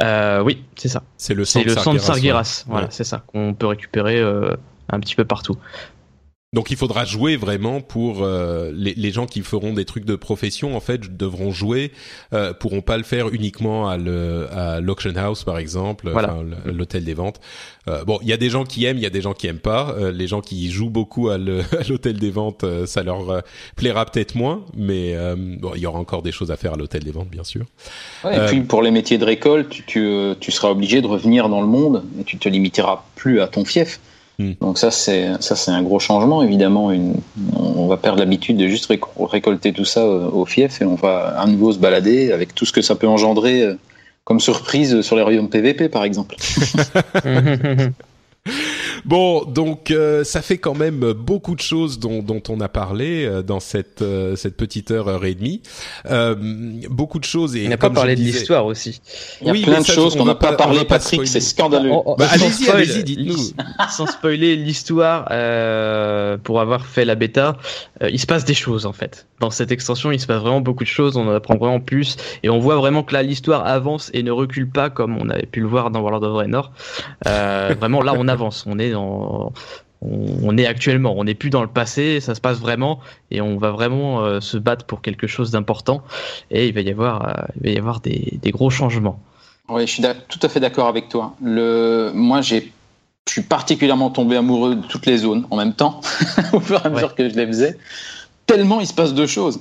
Euh, 0.03 0.43
oui, 0.43 0.63
c'est 0.77 0.89
ça. 0.89 1.03
C'est 1.17 1.35
le 1.35 1.45
sang 1.45 1.63
de 1.63 1.99
Sargeras. 1.99 2.65
Voilà, 2.69 2.89
c'est 2.91 3.05
ça 3.05 3.23
qu'on 3.27 3.55
peut 3.55 3.67
récupérer 3.67 4.19
euh, 4.19 4.57
un 4.89 5.01
petit 5.01 5.15
peu 5.15 5.25
partout. 5.25 5.57
Donc 6.55 6.71
il 6.71 6.79
faudra 6.79 7.05
jouer 7.05 7.37
vraiment 7.37 7.83
pour 7.83 8.23
euh, 8.23 8.73
les, 8.75 8.95
les, 8.95 9.11
gens 9.11 9.27
qui 9.27 9.43
feront 9.43 9.75
des 9.75 9.85
trucs 9.85 10.07
de 10.07 10.17
profession 10.17 10.75
en 10.75 10.81
fait 10.81 11.15
devront 11.15 11.51
jouer 11.51 11.93
euh, 12.33 12.55
pourront 12.55 12.81
pas 12.81 12.97
le 12.97 13.03
faire 13.03 13.29
uniquement 13.29 13.87
à 13.87 13.99
le 13.99 14.49
à 14.51 14.81
l'auction 14.81 15.13
house 15.15 15.45
par 15.45 15.59
exemple 15.59 16.09
voilà. 16.11 16.39
l'hôtel 16.65 17.05
des 17.05 17.13
ventes. 17.13 17.39
Euh, 17.87 18.03
bon 18.05 18.19
il 18.23 18.29
y 18.29 18.33
a 18.33 18.39
des 18.39 18.49
gens 18.49 18.65
qui 18.65 18.87
aiment 18.87 18.97
il 18.97 19.03
y 19.03 19.07
a 19.07 19.11
des 19.11 19.21
gens 19.21 19.35
qui 19.35 19.47
aiment 19.47 19.59
pas. 19.59 19.95
Euh, 19.99 20.11
les 20.11 20.27
gens 20.27 20.41
qui 20.41 20.71
jouent 20.71 20.89
beaucoup 20.89 21.29
à 21.29 21.37
l'hôtel 21.89 22.19
des 22.19 22.31
ventes 22.31 22.65
euh, 22.65 22.87
ça 22.87 23.03
leur 23.03 23.43
plaira 23.77 24.07
peut-être 24.07 24.35
moins 24.35 24.65
mais 24.75 25.15
bon 25.37 25.73
il 25.75 25.83
y 25.83 25.87
aura 25.87 25.99
encore 25.99 26.23
des 26.23 26.33
choses 26.33 26.51
à 26.51 26.57
faire 26.57 26.73
à 26.73 26.77
l'hôtel 26.79 27.05
des 27.05 27.13
ventes 27.13 27.29
bien 27.29 27.45
sûr. 27.45 27.67
Ouais, 28.25 28.39
et 28.39 28.47
puis 28.47 28.63
pour 28.63 28.81
les 28.81 28.91
métiers 28.91 29.19
de 29.19 29.25
récolte 29.27 29.69
tu, 29.69 29.85
tu, 29.85 30.09
tu 30.41 30.51
seras 30.51 30.71
obligé 30.71 31.03
de 31.03 31.07
revenir 31.09 31.51
dans 31.51 31.61
le 31.61 31.67
monde 31.67 32.05
et 32.19 32.25
tu 32.25 32.39
te 32.39 32.49
limiteras 32.49 33.05
plus 33.17 33.43
à 33.43 33.49
ton 33.49 33.67
fief 33.67 34.01
Hmm. 34.39 34.53
Donc 34.61 34.79
ça 34.79 34.91
c'est 34.93 35.31
ça 35.41 35.57
c'est 35.57 35.73
un 35.73 35.83
gros 35.83 35.99
changement 35.99 36.43
évidemment. 36.43 36.93
Une, 36.93 37.15
on 37.57 37.89
va 37.89 37.97
perdre 37.97 38.21
l'habitude 38.21 38.57
de 38.57 38.69
juste 38.69 38.93
récolter 39.19 39.73
tout 39.73 39.85
ça 39.85 40.07
au 40.07 40.45
fief 40.45 40.81
et 40.81 40.85
on 40.85 40.95
va 40.95 41.39
à 41.39 41.47
nouveau 41.47 41.73
se 41.73 41.79
balader 41.79 42.33
avec 42.33 42.55
tout 42.55 42.65
ce 42.65 42.73
que 42.73 42.83
ça 42.83 42.95
peut 42.95 43.09
engendrer 43.09 43.63
euh, 43.63 43.75
comme 44.25 44.41
surprise 44.41 45.01
sur 45.01 45.17
les 45.17 45.23
royaumes 45.23 45.49
PVP 45.49 45.89
par 45.89 46.05
exemple. 46.05 46.37
Bon, 49.05 49.45
donc 49.45 49.91
euh, 49.91 50.25
ça 50.25 50.43
fait 50.43 50.59
quand 50.59 50.75
même 50.75 51.13
beaucoup 51.13 51.55
de 51.55 51.61
choses 51.61 51.99
dont, 51.99 52.23
dont 52.23 52.43
on 52.49 52.61
a 52.61 52.69
parlé 52.69 53.25
euh, 53.25 53.43
dans 53.43 53.61
cette 53.61 54.03
euh, 54.03 54.37
cette 54.37 54.57
petite 54.57 54.91
heure 54.91 55.09
heure 55.09 55.25
et 55.25 55.35
demie. 55.35 55.63
beaucoup 56.91 57.19
de 57.19 57.25
choses 57.25 57.57
et 57.57 57.67
on 57.67 57.71
n'a 57.71 57.77
pas 57.77 57.91
parlé 57.91 58.17
de 58.17 58.21
l'histoire 58.21 58.67
aussi. 58.67 59.01
Il 59.41 59.47
y 59.47 59.51
a 59.51 59.53
oui, 59.53 59.63
plein 59.63 59.81
de 59.81 59.87
choses 59.87 60.17
qu'on 60.17 60.25
n'a 60.25 60.35
pas, 60.35 60.53
parlé, 60.53 60.85
Patrick. 60.85 61.27
C'est 61.27 61.41
scandaleux. 61.41 61.91
Oh, 61.93 62.03
oh, 62.05 62.17
bah, 62.17 62.27
allez-y, 62.31 62.69
allez-y, 62.69 63.05
dites-nous. 63.05 63.37
Sans 63.91 64.07
spoiler 64.07 64.57
l'histoire, 64.57 65.25
pour 66.43 66.61
avoir 66.61 66.87
fait 66.87 67.05
la 67.05 67.15
bêta, 67.15 67.57
il 68.03 68.19
se 68.19 68.27
passe 68.27 68.45
des 68.45 68.55
choses 68.55 68.87
en 68.87 68.93
fait. 68.93 69.27
Dans 69.41 69.51
cette 69.51 69.71
extension, 69.71 70.11
il 70.11 70.21
se 70.21 70.27
passe 70.27 70.41
vraiment 70.41 70.61
beaucoup 70.61 70.85
de 70.85 70.89
choses. 70.89 71.17
On 71.17 71.29
en 71.29 71.35
apprend 71.35 71.57
vraiment 71.57 71.81
plus 71.81 72.17
et 72.43 72.51
on 72.51 72.59
voit 72.59 72.77
vraiment 72.77 73.03
que 73.03 73.15
là 73.15 73.23
l'histoire 73.23 73.67
avance 73.67 74.11
et 74.13 74.23
ne 74.23 74.31
recule 74.31 74.69
pas 74.69 74.91
comme 74.91 75.17
on 75.17 75.29
avait 75.31 75.47
pu 75.47 75.61
le 75.61 75.67
voir 75.67 75.91
dans 75.91 76.01
World 76.01 76.25
of 76.25 76.33
Draenor. 76.33 76.73
vraiment, 77.25 78.03
là, 78.03 78.15
on 78.17 78.29
avance. 78.29 78.38
On 78.67 78.79
est 78.79 78.91
dans, 78.91 79.53
on, 80.01 80.57
est 80.57 80.67
actuellement, 80.67 81.15
on 81.17 81.25
n'est 81.25 81.35
plus 81.35 81.51
dans 81.51 81.63
le 81.63 81.69
passé, 81.69 82.21
ça 82.21 82.35
se 82.35 82.41
passe 82.41 82.59
vraiment 82.59 83.01
et 83.31 83.41
on 83.41 83.57
va 83.57 83.71
vraiment 83.71 84.21
euh, 84.21 84.41
se 84.41 84.57
battre 84.57 84.85
pour 84.85 85.03
quelque 85.03 85.27
chose 85.27 85.51
d'important 85.51 86.03
et 86.51 86.69
il 86.69 86.75
va 86.75 86.81
y 86.81 86.91
avoir, 86.91 87.29
euh, 87.29 87.33
il 87.57 87.63
va 87.63 87.71
y 87.71 87.79
avoir 87.79 88.01
des, 88.01 88.39
gros 88.47 88.71
changements. 88.71 89.21
Oui, 89.69 89.87
je 89.87 89.93
suis 89.93 90.03
tout 90.29 90.39
à 90.43 90.49
fait 90.49 90.61
d'accord 90.61 90.89
avec 90.89 91.09
toi. 91.09 91.35
Le, 91.43 92.11
moi, 92.15 92.41
j'ai, 92.41 92.73
je 93.27 93.33
suis 93.33 93.43
particulièrement 93.43 94.11
tombé 94.11 94.37
amoureux 94.37 94.77
de 94.77 94.87
toutes 94.87 95.05
les 95.07 95.19
zones 95.19 95.47
en 95.51 95.57
même 95.57 95.75
temps, 95.75 96.01
au 96.53 96.61
fur 96.61 96.81
et 96.83 96.87
à 96.87 96.91
mesure 96.91 97.15
que 97.15 97.29
je 97.29 97.35
les 97.35 97.47
faisais. 97.47 97.77
Tellement 98.47 98.81
il 98.81 98.87
se 98.87 98.95
passe 98.95 99.13
deux 99.13 99.27
choses. 99.27 99.61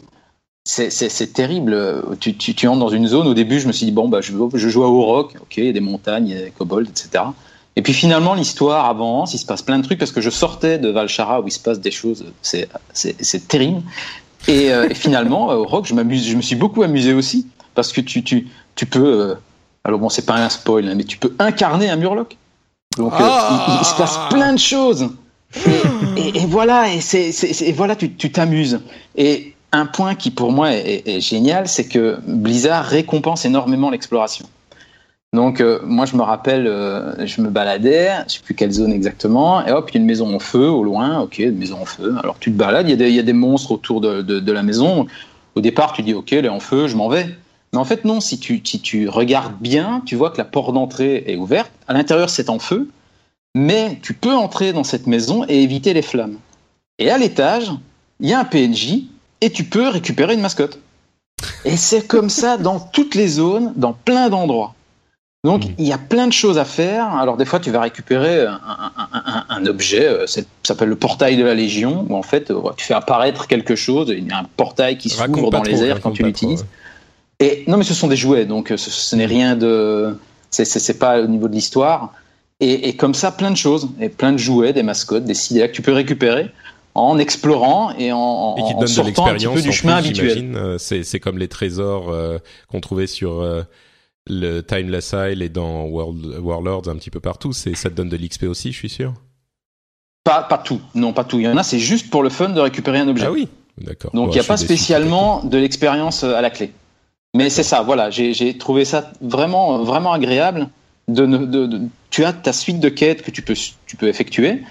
C'est 0.63 1.33
terrible. 1.33 2.03
Tu, 2.19 2.35
tu, 2.35 2.67
entres 2.67 2.79
dans 2.79 2.89
une 2.89 3.07
zone. 3.07 3.27
Au 3.27 3.33
début, 3.33 3.59
je 3.59 3.67
me 3.67 3.73
suis 3.73 3.85
dit 3.85 3.91
bon 3.91 4.09
bah 4.09 4.19
je, 4.21 4.33
je 4.53 4.69
joue 4.69 4.83
à 4.83 4.87
Rock. 4.87 5.35
Ok, 5.41 5.57
il 5.57 5.65
y 5.65 5.69
a 5.69 5.73
des 5.73 5.79
montagnes, 5.79 6.27
il 6.27 6.35
y 6.35 6.37
a 6.37 6.43
des 6.43 6.51
kobolds, 6.51 6.89
etc. 6.89 7.23
Et 7.77 7.83
puis 7.83 7.93
finalement, 7.93 8.33
l'histoire 8.33 8.85
avance, 8.85 9.35
il 9.35 9.37
se 9.37 9.45
passe 9.45 9.61
plein 9.61 9.77
de 9.77 9.83
trucs 9.83 9.99
parce 9.99 10.11
que 10.11 10.19
je 10.19 10.31
sortais 10.31 10.79
de 10.79 10.89
Valchara 10.89 11.41
où 11.41 11.47
il 11.47 11.51
se 11.51 11.59
passe 11.59 11.79
des 11.79 11.91
choses, 11.91 12.25
c'est 12.41 13.47
terrible. 13.47 13.83
Et, 14.47 14.73
euh, 14.73 14.89
et 14.89 14.95
finalement, 14.95 15.49
au 15.49 15.63
rock, 15.63 15.85
je, 15.85 15.93
je 15.93 16.35
me 16.35 16.41
suis 16.41 16.55
beaucoup 16.55 16.81
amusé 16.81 17.13
aussi 17.13 17.45
parce 17.75 17.93
que 17.93 18.01
tu, 18.01 18.23
tu, 18.23 18.47
tu 18.73 18.87
peux. 18.87 19.21
Euh, 19.21 19.35
alors 19.83 19.99
bon, 19.99 20.09
c'est 20.09 20.25
pas 20.25 20.37
un 20.37 20.49
spoil, 20.49 20.89
hein, 20.89 20.95
mais 20.95 21.03
tu 21.03 21.19
peux 21.19 21.35
incarner 21.37 21.87
un 21.87 21.97
Murloc. 21.97 22.35
Donc 22.97 23.13
euh, 23.13 23.29
il, 23.79 23.85
se 23.85 23.95
passe 23.95 24.17
plein 24.31 24.53
de 24.53 24.59
choses. 24.59 25.11
Et, 26.17 26.39
et, 26.39 26.45
voilà, 26.47 26.91
et, 26.91 26.99
c'est, 26.99 27.31
voilà, 27.73 27.95
tu 27.95 28.31
t'amuses. 28.31 28.79
Et 29.15 29.53
un 29.71 29.85
point 29.85 30.15
qui 30.15 30.31
pour 30.31 30.51
moi 30.51 30.73
est, 30.73 31.03
est 31.05 31.21
génial, 31.21 31.67
c'est 31.67 31.87
que 31.87 32.17
Blizzard 32.25 32.85
récompense 32.85 33.45
énormément 33.45 33.91
l'exploration. 33.91 34.47
Donc 35.33 35.59
euh, 35.59 35.79
moi 35.83 36.05
je 36.05 36.15
me 36.15 36.21
rappelle, 36.21 36.67
euh, 36.67 37.25
je 37.25 37.41
me 37.41 37.49
baladais, 37.49 38.11
je 38.27 38.33
sais 38.33 38.39
plus 38.39 38.55
quelle 38.55 38.71
zone 38.71 38.93
exactement, 38.93 39.65
et 39.65 39.71
hop, 39.71 39.89
il 39.91 39.95
y 39.95 39.97
a 39.97 40.01
une 40.01 40.07
maison 40.07 40.33
en 40.33 40.39
feu 40.39 40.69
au 40.69 40.83
loin, 40.83 41.19
ok, 41.19 41.39
une 41.39 41.57
maison 41.57 41.81
en 41.81 41.85
feu. 41.85 42.15
Alors 42.23 42.39
tu 42.39 42.51
te 42.51 42.57
balades, 42.57 42.89
il 42.89 43.09
y 43.09 43.19
a 43.19 43.23
des, 43.23 43.33
monstres 43.33 43.71
autour 43.71 43.99
de, 43.99 44.51
la 44.51 44.63
maison. 44.63 45.05
Au 45.55 45.61
départ 45.61 45.91
tu 45.93 46.01
dis 46.01 46.13
ok, 46.13 46.31
elle 46.31 46.45
est 46.45 46.49
en 46.49 46.61
feu, 46.61 46.87
je 46.87 46.95
m'en 46.95 47.09
vais. 47.09 47.27
Mais 47.73 47.79
en 47.79 47.83
fait 47.83 48.05
non, 48.05 48.21
si 48.21 48.39
tu, 48.39 48.61
si 48.63 48.79
tu 48.79 49.09
regardes 49.09 49.57
bien, 49.59 50.01
tu 50.05 50.15
vois 50.15 50.29
que 50.31 50.37
la 50.37 50.45
porte 50.45 50.73
d'entrée 50.73 51.25
est 51.27 51.35
ouverte, 51.35 51.71
à 51.89 51.93
l'intérieur 51.93 52.29
c'est 52.29 52.49
en 52.49 52.59
feu, 52.59 52.89
mais 53.53 53.99
tu 54.01 54.13
peux 54.13 54.33
entrer 54.33 54.71
dans 54.71 54.85
cette 54.85 55.07
maison 55.07 55.43
et 55.49 55.61
éviter 55.61 55.93
les 55.93 56.01
flammes. 56.01 56.37
Et 56.99 57.09
à 57.11 57.17
l'étage, 57.17 57.71
il 58.21 58.29
y 58.29 58.33
a 58.33 58.39
un 58.39 58.45
PNJ 58.45 59.03
et 59.41 59.51
tu 59.51 59.65
peux 59.65 59.89
récupérer 59.89 60.35
une 60.35 60.41
mascotte. 60.41 60.79
Et 61.65 61.75
c'est 61.75 62.07
comme 62.07 62.29
ça 62.29 62.57
dans 62.57 62.79
toutes 62.79 63.13
les 63.13 63.27
zones, 63.27 63.73
dans 63.75 63.93
plein 63.93 64.29
d'endroits. 64.29 64.73
Donc 65.43 65.65
mm. 65.65 65.73
il 65.77 65.87
y 65.87 65.93
a 65.93 65.97
plein 65.97 66.27
de 66.27 66.33
choses 66.33 66.57
à 66.57 66.65
faire. 66.65 67.07
Alors 67.15 67.37
des 67.37 67.45
fois 67.45 67.59
tu 67.59 67.71
vas 67.71 67.81
récupérer 67.81 68.45
un, 69.49 69.65
objet, 69.65 70.05
euh, 70.05 70.27
ça 70.27 70.41
s'appelle 70.63 70.89
le 70.89 70.95
portail 70.95 71.37
de 71.37 71.43
la 71.43 71.53
Légion, 71.53 72.05
où 72.09 72.15
en 72.15 72.23
fait 72.23 72.51
euh, 72.51 72.61
tu 72.75 72.85
fais 72.85 72.93
apparaître 72.93 73.47
quelque 73.47 73.75
chose, 73.75 74.13
il 74.15 74.27
y 74.27 74.31
a 74.31 74.39
un 74.39 74.45
portail 74.57 74.97
qui 74.97 75.09
s'ouvre 75.09 75.49
dans 75.49 75.63
les 75.63 75.83
airs 75.83 76.01
quand 76.01 76.11
tu 76.11 76.23
l'utilises. 76.23 76.65
Et 77.39 77.63
non 77.67 77.77
mais 77.77 77.83
ce 77.83 77.93
sont 77.93 78.07
des 78.07 78.15
jouets, 78.15 78.45
donc 78.45 78.71
euh, 78.71 78.77
ce, 78.77 79.15
n'est 79.15 79.27
rien 79.27 79.55
de, 79.55 80.17
c'est 80.49 80.99
pas 80.99 81.21
au 81.21 81.27
niveau 81.27 81.47
de 81.47 81.53
l'histoire. 81.53 82.13
Et, 82.59 82.95
comme 82.95 83.13
ça 83.13 83.31
plein 83.31 83.51
de 83.51 83.55
choses, 83.55 83.87
et 84.01 84.09
plein 84.09 84.31
de 84.31 84.37
jouets, 84.37 84.73
des 84.73 84.81
mascottes, 84.81 85.25
des 85.25 85.35
CD 85.35 85.67
que 85.67 85.73
tu 85.73 85.83
peux 85.83 85.93
récupérer 85.93 86.49
en 86.95 87.19
explorant 87.19 87.91
et 87.99 88.11
en, 88.11 88.55
et 88.57 88.63
qui 88.63 88.75
te 88.79 88.87
sortant 88.87 89.27
un 89.27 89.35
petit 89.35 89.45
peu 89.45 89.61
du 89.61 89.71
chemin 89.71 89.97
habituel. 89.97 90.77
C'est 90.79 91.19
comme 91.19 91.37
les 91.37 91.47
trésors 91.47 92.11
qu'on 92.71 92.81
trouvait 92.81 93.05
sur 93.05 93.45
le 94.29 94.61
Timeless 94.61 95.13
Isle 95.13 95.41
et 95.41 95.49
dans 95.49 95.85
World, 95.85 96.39
Warlords 96.39 96.87
un 96.87 96.95
petit 96.95 97.09
peu 97.09 97.19
partout. 97.19 97.53
C'est 97.53 97.75
ça 97.75 97.89
te 97.89 97.95
donne 97.95 98.09
de 98.09 98.17
l'XP 98.17 98.43
aussi, 98.43 98.71
je 98.71 98.77
suis 98.77 98.89
sûr? 98.89 99.13
Pas 100.23 100.43
pas 100.43 100.57
tout, 100.57 100.81
non 100.95 101.13
pas 101.13 101.23
tout. 101.23 101.39
Il 101.39 101.43
y 101.43 101.47
en 101.47 101.57
a, 101.57 101.63
c'est 101.63 101.79
juste 101.79 102.09
pour 102.09 102.23
le 102.23 102.29
fun 102.29 102.49
de 102.49 102.59
récupérer 102.59 102.99
un 102.99 103.07
objet. 103.07 103.25
Ah 103.27 103.31
oui, 103.31 103.47
d'accord. 103.77 104.11
Donc 104.13 104.29
il 104.29 104.33
n'y 104.33 104.39
a 104.39 104.43
pas 104.43 104.57
spécialement 104.57 105.43
de 105.43 105.57
l'expérience 105.57 106.23
euh, 106.23 106.35
à 106.35 106.41
la 106.41 106.49
clé. 106.49 106.71
Mais 107.35 107.49
c'est 107.49 107.63
ça, 107.63 107.81
voilà. 107.81 108.09
J'ai 108.09 108.57
trouvé 108.57 108.85
ça 108.85 109.11
vraiment 109.21 109.83
vraiment 109.83 110.13
agréable. 110.13 110.69
De, 111.07 111.25
de, 111.25 111.81
tu 112.09 112.25
as 112.25 112.33
ta 112.33 112.51
suite 112.51 112.81
de 112.81 112.89
quêtes 112.89 113.21
que 113.21 113.31
tu 113.31 113.41
peux 113.41 113.55
tu 113.85 113.95
peux 113.95 114.07
effectuer, 114.07 114.63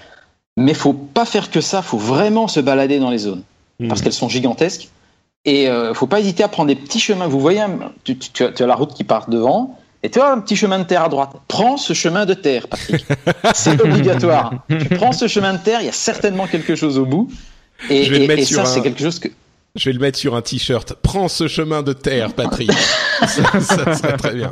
mais 0.55 0.75
faut 0.75 0.93
pas 0.93 1.25
faire 1.25 1.49
que 1.49 1.61
ça. 1.61 1.81
Faut 1.81 1.97
vraiment 1.97 2.47
se 2.47 2.59
balader 2.59 2.99
dans 2.99 3.09
les 3.09 3.19
zones 3.19 3.43
parce 3.87 3.99
hmm. 3.99 4.03
qu'elles 4.03 4.13
sont 4.13 4.29
gigantesques 4.29 4.89
et 5.47 5.69
euh, 5.69 5.93
faut 5.93 6.07
pas 6.07 6.19
hésiter 6.19 6.43
à 6.43 6.49
prendre 6.49 6.67
des 6.67 6.75
petits 6.75 6.99
chemins. 6.99 7.27
Vous 7.27 7.39
voyez, 7.39 7.63
tu, 8.03 8.17
tu, 8.17 8.43
as, 8.43 8.67
la 8.67 8.75
route 8.75 8.93
qui 8.93 9.05
part 9.05 9.29
devant, 9.29 9.79
et 10.03 10.11
tu 10.11 10.19
as 10.19 10.29
un 10.29 10.39
petit 10.41 10.57
chemin 10.57 10.77
de 10.77 10.83
terre 10.83 11.03
à 11.03 11.09
droite. 11.09 11.31
Prends 11.47 11.77
ce 11.77 11.93
chemin 11.93 12.25
de 12.25 12.33
terre, 12.33 12.67
Patrick. 12.67 13.05
C'est 13.55 13.81
obligatoire. 13.81 14.53
tu 14.69 14.89
prends 14.89 15.13
ce 15.13 15.27
chemin 15.27 15.53
de 15.53 15.59
terre, 15.59 15.79
il 15.81 15.85
y 15.85 15.89
a 15.89 15.93
certainement 15.93 16.47
quelque 16.47 16.75
chose 16.75 16.99
au 16.99 17.05
bout. 17.05 17.31
Et, 17.89 18.03
Je 18.03 18.11
vais 18.11 18.19
le 18.19 18.27
mettre 18.27 18.45
sur 18.45 18.65
ça, 18.65 18.65
c'est 18.65 18.81
quelque 18.81 19.01
chose 19.01 19.19
que. 19.19 19.29
Je 19.75 19.85
vais 19.85 19.93
le 19.93 19.99
mettre 19.99 20.17
sur 20.17 20.35
un 20.35 20.41
t-shirt. 20.41 20.93
Prends 21.01 21.27
ce 21.27 21.47
chemin 21.47 21.83
de 21.83 21.93
terre, 21.93 22.33
Patrick. 22.33 22.71
ça, 23.19 23.59
ça 23.61 23.93
serait 23.95 24.17
très 24.17 24.33
bien. 24.33 24.51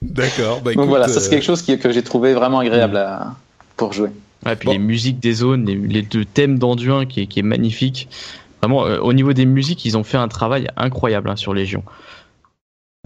D'accord. 0.00 0.62
Bah, 0.62 0.72
Donc 0.72 0.88
voilà, 0.88 1.06
ça 1.06 1.20
c'est 1.20 1.26
euh, 1.26 1.30
quelque 1.30 1.44
chose 1.44 1.62
que 1.62 1.92
j'ai 1.92 2.02
trouvé 2.02 2.32
vraiment 2.32 2.60
agréable 2.60 2.96
à, 2.96 3.34
pour 3.76 3.92
jouer. 3.92 4.08
Et 4.46 4.56
puis 4.56 4.70
les 4.70 4.78
musiques 4.78 5.20
des 5.20 5.32
zones, 5.32 5.66
les, 5.66 6.02
deux 6.02 6.24
thèmes 6.24 6.58
d'Anduin 6.58 7.06
qui, 7.06 7.26
qui, 7.26 7.40
est 7.40 7.42
magnifique. 7.42 8.08
Vraiment, 8.62 8.86
euh, 8.86 8.98
au 8.98 9.12
niveau 9.12 9.32
des 9.32 9.46
musiques, 9.46 9.84
ils 9.84 9.96
ont 9.96 10.04
fait 10.04 10.16
un 10.16 10.28
travail 10.28 10.68
incroyable 10.76 11.30
hein, 11.30 11.36
sur 11.36 11.54
Légion. 11.54 11.82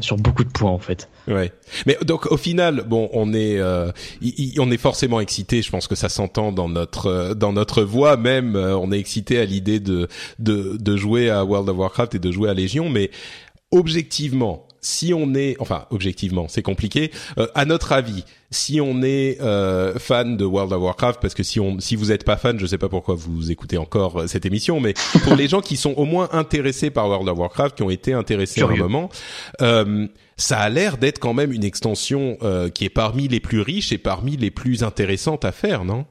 Sur 0.00 0.16
beaucoup 0.16 0.42
de 0.42 0.48
points 0.48 0.70
en 0.70 0.78
fait. 0.78 1.08
Ouais. 1.28 1.52
Mais 1.86 1.96
donc 2.04 2.30
au 2.32 2.36
final, 2.36 2.84
bon, 2.86 3.10
on 3.12 3.34
est, 3.34 3.58
euh, 3.58 3.92
on 4.58 4.70
est 4.70 4.78
forcément 4.78 5.20
excité. 5.20 5.62
Je 5.62 5.70
pense 5.70 5.86
que 5.86 5.94
ça 5.94 6.08
s'entend 6.08 6.50
dans 6.50 6.68
notre 6.68 7.06
euh, 7.06 7.34
dans 7.34 7.52
notre 7.52 7.82
voix 7.82 8.16
même. 8.16 8.56
on 8.56 8.90
est 8.90 8.98
excité 8.98 9.38
à 9.38 9.44
l'idée 9.44 9.80
de, 9.80 10.08
de 10.38 10.76
de 10.78 10.96
jouer 10.96 11.28
à 11.30 11.44
World 11.44 11.68
of 11.68 11.76
Warcraft 11.76 12.14
et 12.14 12.18
de 12.18 12.32
jouer 12.32 12.48
à 12.48 12.54
Légion. 12.54 12.88
Mais 12.88 13.10
objectivement, 13.70 14.66
si 14.82 15.14
on 15.14 15.32
est, 15.34 15.56
enfin 15.60 15.86
objectivement, 15.90 16.46
c'est 16.48 16.62
compliqué. 16.62 17.12
Euh, 17.38 17.46
à 17.54 17.64
notre 17.64 17.92
avis, 17.92 18.24
si 18.50 18.80
on 18.80 19.02
est 19.02 19.40
euh, 19.40 19.96
fan 19.98 20.36
de 20.36 20.44
World 20.44 20.72
of 20.72 20.82
Warcraft, 20.82 21.20
parce 21.22 21.34
que 21.34 21.44
si 21.44 21.60
on, 21.60 21.78
si 21.78 21.94
vous 21.94 22.06
n'êtes 22.06 22.24
pas 22.24 22.36
fan, 22.36 22.58
je 22.58 22.66
sais 22.66 22.78
pas 22.78 22.88
pourquoi 22.88 23.14
vous 23.14 23.52
écoutez 23.52 23.78
encore 23.78 24.22
euh, 24.22 24.26
cette 24.26 24.44
émission, 24.44 24.80
mais 24.80 24.94
pour 25.24 25.36
les 25.36 25.46
gens 25.46 25.60
qui 25.60 25.76
sont 25.76 25.94
au 25.94 26.04
moins 26.04 26.28
intéressés 26.32 26.90
par 26.90 27.08
World 27.08 27.28
of 27.28 27.38
Warcraft, 27.38 27.76
qui 27.76 27.82
ont 27.84 27.90
été 27.90 28.12
intéressés 28.12 28.62
à 28.62 28.66
un 28.66 28.76
moment, 28.76 29.08
ça 30.36 30.58
a 30.58 30.68
l'air 30.68 30.98
d'être 30.98 31.20
quand 31.20 31.34
même 31.34 31.52
une 31.52 31.64
extension 31.64 32.36
qui 32.74 32.84
est 32.84 32.90
parmi 32.90 33.28
les 33.28 33.38
plus 33.38 33.60
riches 33.60 33.92
et 33.92 33.98
parmi 33.98 34.36
les 34.36 34.50
plus 34.50 34.82
intéressantes 34.82 35.44
à 35.44 35.52
faire, 35.52 35.84
non? 35.84 36.04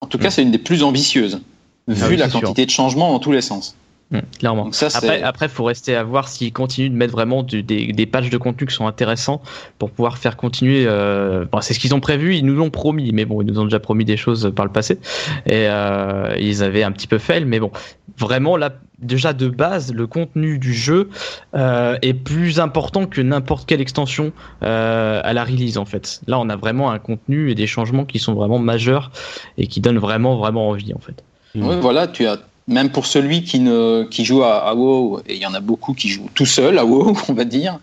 En 0.00 0.06
tout 0.06 0.18
cas, 0.18 0.30
c'est 0.30 0.42
une 0.42 0.50
des 0.50 0.58
plus 0.58 0.82
ambitieuses, 0.82 1.42
ah 1.88 2.08
vu 2.08 2.16
la 2.16 2.28
quantité 2.28 2.64
de 2.64 2.70
changements 2.70 3.12
dans 3.12 3.18
tous 3.18 3.32
les 3.32 3.42
sens. 3.42 3.76
Mm, 4.12 4.18
clairement. 4.38 4.70
après, 4.94 5.22
après, 5.22 5.48
faut 5.48 5.64
rester 5.64 5.96
à 5.96 6.04
voir 6.04 6.28
s'ils 6.28 6.52
continuent 6.52 6.90
de 6.90 6.96
mettre 6.96 7.12
vraiment 7.12 7.42
des, 7.42 7.62
des, 7.62 8.06
pages 8.06 8.28
de 8.28 8.36
contenu 8.36 8.66
qui 8.66 8.74
sont 8.74 8.86
intéressants 8.86 9.40
pour 9.78 9.90
pouvoir 9.90 10.18
faire 10.18 10.36
continuer. 10.36 10.84
Euh, 10.86 11.46
c'est 11.62 11.72
ce 11.72 11.78
qu'ils 11.78 11.94
ont 11.94 12.00
prévu, 12.00 12.36
ils 12.36 12.44
nous 12.44 12.54
l'ont 12.54 12.68
promis, 12.68 13.10
mais 13.12 13.24
bon, 13.24 13.40
ils 13.40 13.46
nous 13.46 13.58
ont 13.58 13.64
déjà 13.64 13.80
promis 13.80 14.04
des 14.04 14.18
choses 14.18 14.52
par 14.54 14.66
le 14.66 14.72
passé 14.72 14.98
et 15.46 15.66
euh, 15.66 16.36
ils 16.38 16.62
avaient 16.62 16.82
un 16.82 16.92
petit 16.92 17.06
peu 17.06 17.16
fail, 17.16 17.46
mais 17.46 17.58
bon, 17.58 17.70
vraiment 18.18 18.58
là, 18.58 18.74
déjà 18.98 19.32
de 19.32 19.48
base, 19.48 19.94
le 19.94 20.06
contenu 20.06 20.58
du 20.58 20.74
jeu 20.74 21.08
euh, 21.54 21.96
est 22.02 22.14
plus 22.14 22.60
important 22.60 23.06
que 23.06 23.22
n'importe 23.22 23.66
quelle 23.66 23.80
extension 23.80 24.32
à 24.60 25.32
la 25.32 25.44
release 25.44 25.78
en 25.78 25.86
fait. 25.86 26.20
Là, 26.26 26.38
on 26.38 26.50
a 26.50 26.56
vraiment 26.56 26.90
un 26.90 26.98
contenu 26.98 27.50
et 27.50 27.54
des 27.54 27.66
changements 27.66 28.04
qui 28.04 28.18
sont 28.18 28.34
vraiment 28.34 28.58
majeurs 28.58 29.10
et 29.56 29.66
qui 29.66 29.80
donnent 29.80 29.98
vraiment 29.98 30.36
vraiment 30.36 30.68
envie 30.68 30.92
en 30.92 31.00
fait. 31.00 31.24
Oui, 31.54 31.76
voilà, 31.80 32.06
tu 32.06 32.26
as 32.26 32.38
même 32.68 32.90
pour 32.90 33.06
celui 33.06 33.42
qui, 33.42 33.60
ne, 33.60 34.04
qui 34.10 34.24
joue 34.24 34.42
à, 34.44 34.74
WoW, 34.74 35.20
et 35.26 35.34
il 35.34 35.40
y 35.40 35.46
en 35.46 35.54
a 35.54 35.60
beaucoup 35.60 35.94
qui 35.94 36.08
jouent 36.08 36.30
tout 36.34 36.46
seul 36.46 36.78
à 36.78 36.84
WoW, 36.84 37.16
on 37.28 37.32
va 37.32 37.44
dire, 37.44 37.78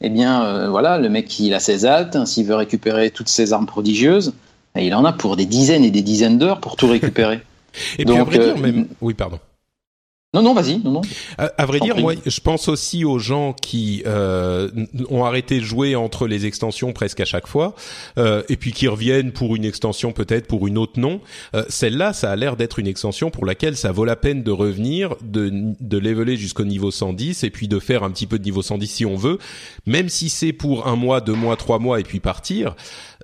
eh 0.00 0.08
bien, 0.08 0.44
euh, 0.44 0.68
voilà, 0.68 0.98
le 0.98 1.08
mec, 1.08 1.38
il 1.40 1.54
a 1.54 1.60
ses 1.60 1.84
altes, 1.84 2.26
s'il 2.26 2.46
veut 2.46 2.54
récupérer 2.54 3.10
toutes 3.10 3.28
ses 3.28 3.52
armes 3.52 3.66
prodigieuses, 3.66 4.32
il 4.76 4.94
en 4.94 5.04
a 5.04 5.12
pour 5.12 5.36
des 5.36 5.46
dizaines 5.46 5.84
et 5.84 5.90
des 5.90 6.02
dizaines 6.02 6.38
d'heures 6.38 6.60
pour 6.60 6.76
tout 6.76 6.88
récupérer. 6.88 7.40
et 7.98 8.04
Donc, 8.04 8.28
puis, 8.28 8.38
à 8.38 8.40
vrai 8.40 8.54
dire, 8.54 8.56
euh, 8.56 8.66
même... 8.66 8.86
Oui, 9.00 9.14
pardon. 9.14 9.38
Non, 10.32 10.42
non, 10.42 10.54
vas-y, 10.54 10.78
non, 10.78 10.92
non. 10.92 11.00
À, 11.38 11.66
vrai 11.66 11.80
dire, 11.80 11.96
moi, 11.96 12.14
je 12.24 12.40
pense 12.40 12.68
aussi 12.68 13.04
aux 13.04 13.18
gens 13.18 13.52
qui 13.52 14.04
euh, 14.06 14.70
ont 15.08 15.24
arrêté 15.24 15.58
de 15.58 15.64
jouer 15.64 15.96
entre 15.96 16.28
les 16.28 16.46
extensions 16.46 16.92
presque 16.92 17.18
à 17.18 17.24
chaque 17.24 17.48
fois, 17.48 17.74
euh, 18.16 18.44
et 18.48 18.56
puis 18.56 18.72
qui 18.72 18.86
reviennent 18.86 19.32
pour 19.32 19.56
une 19.56 19.64
extension 19.64 20.12
peut-être, 20.12 20.46
pour 20.46 20.68
une 20.68 20.78
autre 20.78 21.00
non. 21.00 21.20
Euh, 21.56 21.64
Celle-là, 21.68 22.12
ça 22.12 22.30
a 22.30 22.36
l'air 22.36 22.54
d'être 22.54 22.78
une 22.78 22.86
extension 22.86 23.32
pour 23.32 23.44
laquelle 23.44 23.76
ça 23.76 23.90
vaut 23.90 24.04
la 24.04 24.14
peine 24.14 24.44
de 24.44 24.52
revenir, 24.52 25.16
de, 25.20 25.50
de 25.80 25.98
leveler 25.98 26.36
jusqu'au 26.36 26.64
niveau 26.64 26.92
110, 26.92 27.42
et 27.42 27.50
puis 27.50 27.66
de 27.66 27.80
faire 27.80 28.04
un 28.04 28.10
petit 28.12 28.28
peu 28.28 28.38
de 28.38 28.44
niveau 28.44 28.62
110 28.62 28.86
si 28.86 29.04
on 29.04 29.16
veut, 29.16 29.38
même 29.84 30.08
si 30.08 30.28
c'est 30.28 30.52
pour 30.52 30.86
un 30.86 30.94
mois, 30.94 31.20
deux 31.20 31.34
mois, 31.34 31.56
trois 31.56 31.80
mois, 31.80 31.98
et 31.98 32.04
puis 32.04 32.20
partir 32.20 32.76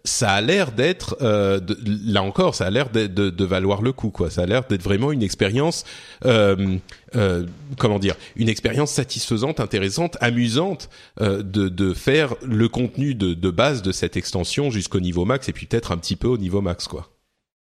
ça 0.06 0.30
a 0.30 0.40
l'air 0.40 0.72
d'être 0.72 1.16
euh, 1.20 1.60
là 2.04 2.22
encore 2.22 2.54
ça 2.54 2.66
a 2.66 2.70
l'air 2.70 2.90
de, 2.90 3.06
de, 3.06 3.28
de, 3.28 3.44
valoir 3.44 3.82
le 3.82 3.92
coup 3.92 4.10
quoi 4.10 4.30
ça 4.30 4.42
a 4.42 4.46
l'air 4.46 4.62
d'être 4.64 4.82
vraiment 4.82 5.12
une 5.12 5.22
expérience 5.22 5.84
euh, 6.24 6.76
euh, 7.16 7.44
comment 7.76 7.98
dire 7.98 8.14
une 8.36 8.48
expérience 8.48 8.92
satisfaisante 8.92 9.60
intéressante 9.60 10.16
amusante 10.20 10.88
euh, 11.20 11.42
de, 11.42 11.68
de 11.68 11.92
faire 11.92 12.34
le 12.42 12.68
contenu 12.68 13.14
de, 13.14 13.34
de 13.34 13.50
base 13.50 13.82
de 13.82 13.92
cette 13.92 14.16
extension 14.16 14.70
jusqu'au 14.70 15.00
niveau 15.00 15.24
max 15.24 15.48
et 15.48 15.52
puis 15.52 15.66
peut-être 15.66 15.92
un 15.92 15.98
petit 15.98 16.16
peu 16.16 16.28
au 16.28 16.38
niveau 16.38 16.60
max 16.60 16.86
quoi 16.86 17.08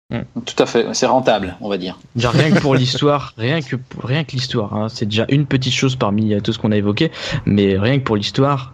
hmm. 0.09 0.21
tout 0.45 0.61
à 0.61 0.65
fait, 0.65 0.87
c'est 0.93 1.05
rentable, 1.05 1.55
on 1.61 1.69
va 1.69 1.77
dire. 1.77 1.99
Déjà, 2.15 2.31
rien 2.31 2.51
que 2.51 2.59
pour 2.59 2.75
l'histoire, 2.75 3.33
rien 3.37 3.61
que 3.61 3.75
rien 4.01 4.23
que 4.23 4.31
l'histoire, 4.31 4.73
hein, 4.73 4.89
c'est 4.89 5.05
déjà 5.05 5.25
une 5.29 5.45
petite 5.45 5.73
chose 5.73 5.95
parmi 5.95 6.39
tout 6.41 6.51
ce 6.51 6.59
qu'on 6.59 6.71
a 6.71 6.77
évoqué, 6.77 7.11
mais 7.45 7.77
rien 7.77 7.99
que 7.99 8.03
pour 8.03 8.15
l'histoire, 8.15 8.73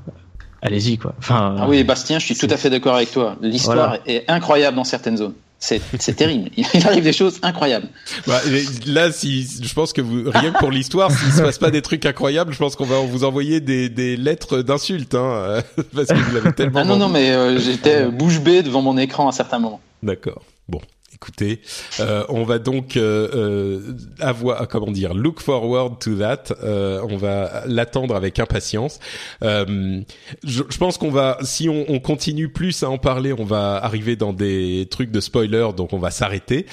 allez-y 0.61 0.98
quoi. 0.98 1.14
Enfin, 1.18 1.56
ah 1.60 1.68
oui, 1.68 1.84
Bastien, 1.84 2.19
je 2.19 2.26
suis 2.26 2.36
tout 2.36 2.48
à 2.49 2.57
fait 2.57 2.69
d'accord 2.69 2.95
avec 2.95 3.11
toi. 3.11 3.36
L'histoire 3.41 3.98
est 4.06 4.30
incroyable 4.30 4.77
dans 4.77 4.84
certaines 4.84 5.18
zones. 5.18 5.34
C'est, 5.61 5.81
c'est 5.99 6.14
terrible. 6.15 6.49
Il 6.73 6.88
arrive 6.88 7.03
des 7.03 7.11
choses 7.11 7.40
incroyables. 7.41 7.88
Bah, 8.26 8.40
là, 8.86 9.11
si 9.11 9.45
je 9.61 9.73
pense 9.73 9.91
que 9.91 9.99
vous 9.99 10.31
rien 10.31 10.52
que 10.52 10.57
pour 10.57 10.72
l'histoire, 10.72 11.11
s'il 11.11 11.34
se 11.34 11.41
passe 11.41 11.57
pas 11.57 11.69
des 11.69 11.81
trucs 11.81 12.06
incroyables, 12.06 12.53
je 12.53 12.57
pense 12.57 12.77
qu'on 12.77 12.86
va 12.86 12.99
vous 12.99 13.26
envoyer 13.26 13.60
des, 13.60 13.90
des 13.90 14.15
lettres 14.15 14.61
d'insultes, 14.61 15.15
hein, 15.15 15.61
parce 15.94 16.07
que 16.07 16.14
vous 16.14 16.36
l'avez 16.36 16.53
tellement. 16.53 16.80
Ah 16.80 16.86
non 16.86 16.95
non, 16.95 17.10
mais 17.10 17.31
euh, 17.31 17.60
j'étais 17.60 18.06
bouche 18.06 18.40
bée 18.40 18.64
devant 18.64 18.81
mon 18.81 18.98
écran 18.98 19.27
à 19.27 19.34
certains 19.34 19.60
moments. 19.60 19.81
D'accord. 20.02 20.44
Bon. 20.69 20.80
Écoutez, 21.21 21.59
euh, 21.99 22.23
on 22.29 22.45
va 22.45 22.59
donc 22.59 22.95
euh, 22.95 23.27
euh, 23.35 23.93
avoir, 24.21 24.65
comment 24.69 24.89
dire, 24.89 25.13
look 25.13 25.41
forward 25.41 25.99
to 25.99 26.15
that. 26.15 26.43
Euh, 26.63 27.05
on 27.09 27.17
va 27.17 27.63
l'attendre 27.65 28.15
avec 28.15 28.39
impatience. 28.39 29.01
Euh, 29.43 29.99
je, 30.45 30.63
je, 30.69 30.77
pense 30.77 30.97
qu'on 30.97 31.11
va, 31.11 31.37
si 31.41 31.67
on, 31.67 31.83
on, 31.89 31.99
continue 31.99 32.47
plus 32.47 32.83
à 32.83 32.89
en 32.89 32.97
parler, 32.97 33.33
on 33.33 33.43
va 33.43 33.75
arriver 33.83 34.15
dans 34.15 34.31
des 34.31 34.87
trucs 34.89 35.11
de 35.11 35.19
spoiler, 35.19 35.67
donc 35.75 35.91
on 35.91 35.99
va 35.99 36.09
s'arrêter. 36.09 36.65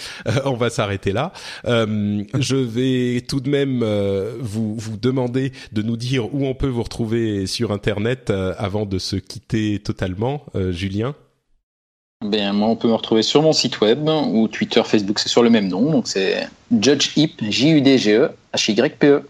on 0.45 0.55
va 0.55 0.71
s'arrêter 0.71 1.11
là. 1.11 1.33
je 1.65 2.55
vais 2.57 3.23
tout 3.23 3.41
de 3.41 3.51
même 3.51 3.85
vous 4.39 4.77
vous 4.77 4.97
demander 4.97 5.51
de 5.73 5.83
nous 5.83 5.97
dire 5.97 6.33
où 6.33 6.47
on 6.47 6.55
peut 6.55 6.69
vous 6.69 6.85
retrouver 6.85 7.49
sur 7.49 7.73
Internet 7.73 8.31
avant 8.31 8.87
de 8.87 9.01
se 9.01 9.17
quitter 9.17 9.81
totalement, 9.81 10.47
Julien. 10.71 11.17
Ben, 12.25 12.53
moi, 12.53 12.69
on 12.69 12.77
peut 12.77 12.89
me 12.89 12.95
retrouver 12.95 13.23
sur 13.23 13.43
mon 13.43 13.53
site 13.53 13.81
web 13.81 14.09
ou 14.09 14.49
Twitter, 14.49 14.83
Facebook, 14.85 15.19
c'est 15.19 15.29
sur 15.29 15.43
le 15.43 15.51
même 15.51 15.69
nom. 15.69 15.91
Donc, 15.91 16.09
c'est 16.09 16.49
Judge 16.71 17.11
Hip, 17.17 17.35
J-U-D-G-E, 17.43 18.31
H-Y-P-E. 18.55 19.23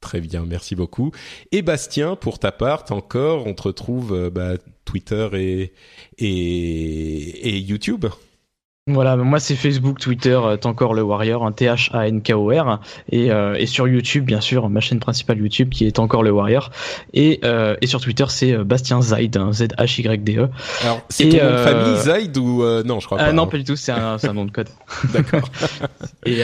Très 0.00 0.20
bien, 0.20 0.44
merci 0.46 0.74
beaucoup. 0.74 1.12
Et 1.52 1.62
Bastien, 1.62 2.16
pour 2.16 2.38
ta 2.38 2.52
part, 2.52 2.84
encore, 2.90 3.46
on 3.46 3.54
te 3.54 3.62
retrouve 3.62 4.14
euh, 4.14 4.30
bah, 4.30 4.52
Twitter 4.84 5.28
et, 5.34 5.72
et, 6.18 7.48
et 7.48 7.58
YouTube. 7.58 8.06
Voilà, 8.86 9.16
moi 9.16 9.40
c'est 9.40 9.54
Facebook, 9.54 9.98
Twitter, 9.98 10.38
euh, 10.44 10.58
encore 10.64 10.92
le 10.92 11.00
Warrior, 11.00 11.46
un 11.46 11.52
T-H-A-N-K-O-R, 11.52 12.80
et, 13.10 13.30
euh, 13.30 13.54
et 13.54 13.64
sur 13.64 13.88
YouTube, 13.88 14.26
bien 14.26 14.42
sûr, 14.42 14.68
ma 14.68 14.80
chaîne 14.80 15.00
principale 15.00 15.38
YouTube 15.38 15.70
qui 15.70 15.86
est 15.86 15.98
encore 15.98 16.22
le 16.22 16.30
Warrior, 16.30 16.70
et, 17.14 17.40
euh, 17.44 17.76
et 17.80 17.86
sur 17.86 17.98
Twitter 18.02 18.26
c'est 18.28 18.52
euh, 18.52 18.62
Bastien 18.62 19.00
Zaid, 19.00 19.38
hein, 19.38 19.52
Z-H-Y-D-E. 19.52 20.50
Alors, 20.82 21.00
c'est 21.08 21.30
ton 21.30 21.38
nom 21.38 21.50
de 21.50 21.56
famille 21.56 21.96
Zaid 21.96 22.36
ou 22.36 22.62
non, 22.84 23.00
je 23.00 23.06
crois 23.06 23.16
pas. 23.16 23.32
non, 23.32 23.44
hein. 23.44 23.46
pas 23.46 23.56
du 23.56 23.64
tout, 23.64 23.74
c'est 23.74 23.90
un, 23.90 24.18
un 24.22 24.32
nom 24.34 24.44
de 24.44 24.50
code. 24.50 24.68
D'accord. 25.14 25.48
et, 26.26 26.42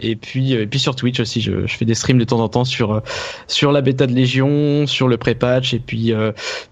et 0.00 0.14
puis 0.14 0.52
et 0.52 0.68
puis 0.68 0.78
sur 0.78 0.94
Twitch 0.94 1.18
aussi, 1.18 1.40
je, 1.40 1.66
je, 1.66 1.76
fais 1.76 1.86
des 1.86 1.96
streams 1.96 2.18
de 2.18 2.24
temps 2.24 2.38
en 2.38 2.48
temps 2.48 2.64
sur 2.64 3.02
sur 3.48 3.72
la 3.72 3.80
bêta 3.80 4.06
de 4.06 4.12
Légion, 4.12 4.86
sur 4.86 5.08
le 5.08 5.16
pré-patch, 5.16 5.74
et 5.74 5.80
puis 5.80 6.12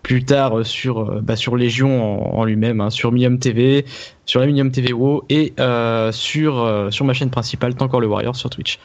plus 0.05 0.25
tard 0.25 0.65
sur 0.65 1.21
bah, 1.23 1.35
sur 1.35 1.57
Légion 1.57 2.37
en, 2.37 2.39
en 2.39 2.45
lui-même, 2.45 2.81
hein, 2.81 2.91
sur 2.91 3.11
Mium 3.11 3.41
TV 3.41 3.85
sur 4.29 4.43
Aluminium 4.43 4.71
TV 4.71 4.93
et 5.31 5.55
euh, 5.59 6.13
sur, 6.13 6.59
euh, 6.63 6.91
sur 6.91 7.05
ma 7.07 7.15
chaîne 7.15 7.31
principale, 7.31 7.75
Tant 7.75 7.87
encore 7.87 8.01
le 8.01 8.07
Warrior 8.07 8.37
sur 8.37 8.51
Twitch. 8.51 8.79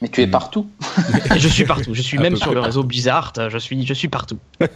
Mais 0.00 0.08
tu 0.08 0.22
es 0.22 0.26
partout. 0.26 0.68
je 1.36 1.48
suis 1.48 1.64
partout. 1.64 1.94
Je 1.94 2.02
suis 2.02 2.18
même 2.18 2.36
sur 2.36 2.54
le 2.54 2.60
réseau 2.60 2.84
Blizzard. 2.84 3.32
Je 3.48 3.58
suis, 3.58 3.84
je 3.84 3.94
suis 3.94 4.08
partout. 4.08 4.38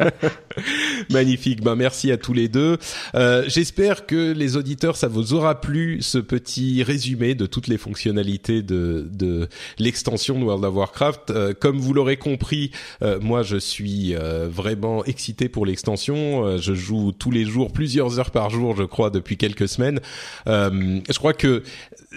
Magnifique. 1.10 1.62
Ben 1.62 1.76
merci 1.76 2.10
à 2.10 2.16
tous 2.16 2.32
les 2.32 2.48
deux. 2.48 2.78
Euh, 3.14 3.44
J'espère 3.46 4.06
que 4.06 4.32
les 4.32 4.56
auditeurs, 4.56 4.96
ça 4.96 5.08
vous 5.08 5.32
aura 5.32 5.60
plu 5.60 5.98
ce 6.00 6.18
petit 6.18 6.82
résumé 6.82 7.34
de 7.34 7.46
toutes 7.46 7.68
les 7.68 7.78
fonctionnalités 7.78 8.62
de, 8.62 9.08
de 9.12 9.48
l'extension 9.78 10.38
de 10.38 10.44
World 10.44 10.64
of 10.64 10.74
Warcraft. 10.74 11.30
Euh, 11.30 11.54
comme 11.58 11.78
vous 11.78 11.94
l'aurez 11.94 12.16
compris, 12.16 12.70
euh, 13.02 13.20
moi 13.20 13.42
je 13.42 13.56
suis 13.56 14.14
euh, 14.14 14.48
vraiment 14.48 15.04
excité 15.04 15.48
pour 15.48 15.66
l'extension. 15.66 16.44
Euh, 16.44 16.58
je 16.58 16.74
joue 16.74 17.12
tous 17.12 17.30
les 17.30 17.44
jours, 17.44 17.72
plusieurs 17.72 18.18
heures 18.18 18.30
par 18.30 18.50
jour, 18.50 18.76
je 18.76 18.84
crois, 18.84 19.10
depuis 19.10 19.36
quelques 19.36 19.68
semaines. 19.68 20.00
je 20.46 21.18
crois 21.18 21.32
que 21.34 21.62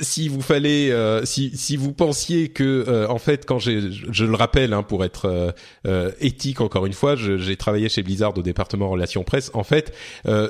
si 0.02 0.28
vous 0.28 0.42
fallait, 0.42 0.92
si 1.26 1.56
si 1.56 1.78
vous 1.78 1.94
pensiez 1.94 2.50
que 2.50 2.86
euh, 2.88 3.08
en 3.08 3.18
fait, 3.18 3.46
quand 3.46 3.60
j'ai, 3.60 3.82
je, 3.92 4.26
le 4.26 4.36
rappelle, 4.36 4.74
hein, 4.74 4.84
pour 4.84 5.04
être 5.04 5.26
euh, 5.26 5.52
euh, 5.88 6.12
éthique 6.20 6.62
encore 6.62 6.86
une 6.86 6.94
fois, 6.94 7.16
j'ai 7.16 7.56
travaillé 7.56 7.90
chez 7.90 8.04
Blizzard 8.04 8.38
au 8.38 8.42
département 8.42 8.90
relations 8.90 9.24
presse. 9.24 9.52
En 9.54 9.64
fait, 9.64 9.94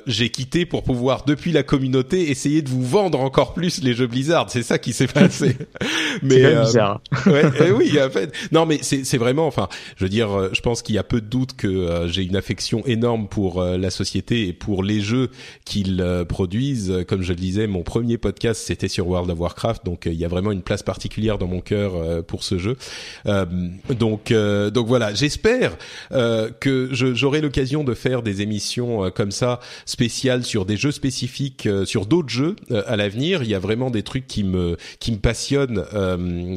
j'ai 0.07 0.29
quitté 0.29 0.65
pour 0.65 0.83
pouvoir, 0.83 1.25
depuis 1.25 1.51
la 1.51 1.63
communauté, 1.63 2.29
essayer 2.29 2.61
de 2.61 2.69
vous 2.69 2.83
vendre 2.83 3.19
encore 3.19 3.53
plus 3.53 3.81
les 3.81 3.93
jeux 3.93 4.07
Blizzard. 4.07 4.49
C'est 4.49 4.63
ça 4.63 4.77
qui 4.77 4.93
s'est 4.93 5.07
passé. 5.07 5.57
mais 6.23 6.55
bizarre. 6.61 7.01
ouais, 7.25 7.43
eh 7.65 7.71
oui, 7.71 7.97
en 8.01 8.09
fait. 8.09 8.31
Non, 8.51 8.65
mais 8.65 8.79
c'est 8.81 9.17
vraiment, 9.17 9.47
enfin, 9.47 9.67
je 9.97 10.05
veux 10.05 10.09
dire, 10.09 10.53
je 10.53 10.61
pense 10.61 10.81
qu'il 10.81 10.95
y 10.95 10.97
a 10.97 11.03
peu 11.03 11.21
de 11.21 11.27
doute 11.27 11.55
que 11.55 12.07
j'ai 12.07 12.23
une 12.23 12.35
affection 12.35 12.85
énorme 12.85 13.27
pour 13.27 13.61
la 13.63 13.89
société 13.89 14.47
et 14.47 14.53
pour 14.53 14.83
les 14.83 15.01
jeux 15.01 15.29
qu'ils 15.65 16.03
produisent. 16.27 17.05
Comme 17.07 17.21
je 17.21 17.33
le 17.33 17.39
disais, 17.39 17.67
mon 17.67 17.83
premier 17.83 18.17
podcast 18.17 18.61
c'était 18.65 18.87
sur 18.87 19.07
World 19.07 19.29
of 19.31 19.34
Warcraft, 19.35 19.85
donc 19.85 20.05
il 20.05 20.13
y 20.13 20.25
a 20.25 20.27
vraiment 20.27 20.51
une 20.51 20.61
place 20.61 20.83
particulière 20.83 21.37
dans 21.37 21.47
mon 21.47 21.61
cœur 21.61 22.23
pour 22.25 22.43
ce 22.43 22.57
jeu. 22.57 22.77
Euh, 23.25 23.45
donc 23.89 24.31
euh, 24.31 24.69
donc 24.69 24.87
voilà, 24.87 25.13
j'espère 25.13 25.77
euh, 26.11 26.49
que 26.59 26.89
j'aurai 26.91 27.41
l'occasion 27.41 27.83
de 27.83 27.93
faire 27.93 28.21
des 28.21 28.41
émissions 28.41 29.09
comme 29.11 29.31
ça 29.31 29.59
spéciales 29.85 30.43
sur 30.43 30.65
des 30.65 30.77
jeux 30.77 30.91
spécifiques, 30.91 31.67
sur 31.85 32.05
d'autres 32.05 32.29
jeux 32.29 32.55
à 32.85 32.95
l'avenir. 32.95 33.43
Il 33.43 33.49
y 33.49 33.55
a 33.55 33.59
vraiment 33.59 33.89
des 33.89 34.03
trucs 34.03 34.27
qui 34.27 34.43
me 34.43 34.77
qui 34.99 35.11
me 35.11 35.17
passionnent, 35.17 35.83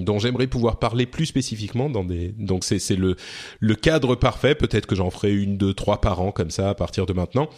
dont 0.05 0.19
j'aimerais 0.19 0.47
pouvoir 0.47 0.79
parler 0.79 1.07
plus 1.07 1.27
spécifiquement 1.27 1.91
dans 1.91 2.05
des. 2.05 2.35
Donc 2.39 2.65
c'est 2.65 2.79
c'est 2.79 2.97
le 2.97 3.17
le 3.61 3.75
cadre 3.75 4.15
parfait. 4.15 4.55
Peut-être 4.55 4.87
que 4.87 4.95
j'en 4.95 5.11
ferai 5.11 5.35
une, 5.35 5.57
deux, 5.57 5.75
trois 5.75 6.01
par 6.01 6.21
an 6.21 6.33
comme 6.33 6.51
ça 6.51 6.71
à 6.71 6.75
partir 6.75 7.07
de 7.07 7.13
maintenant. 7.13 7.49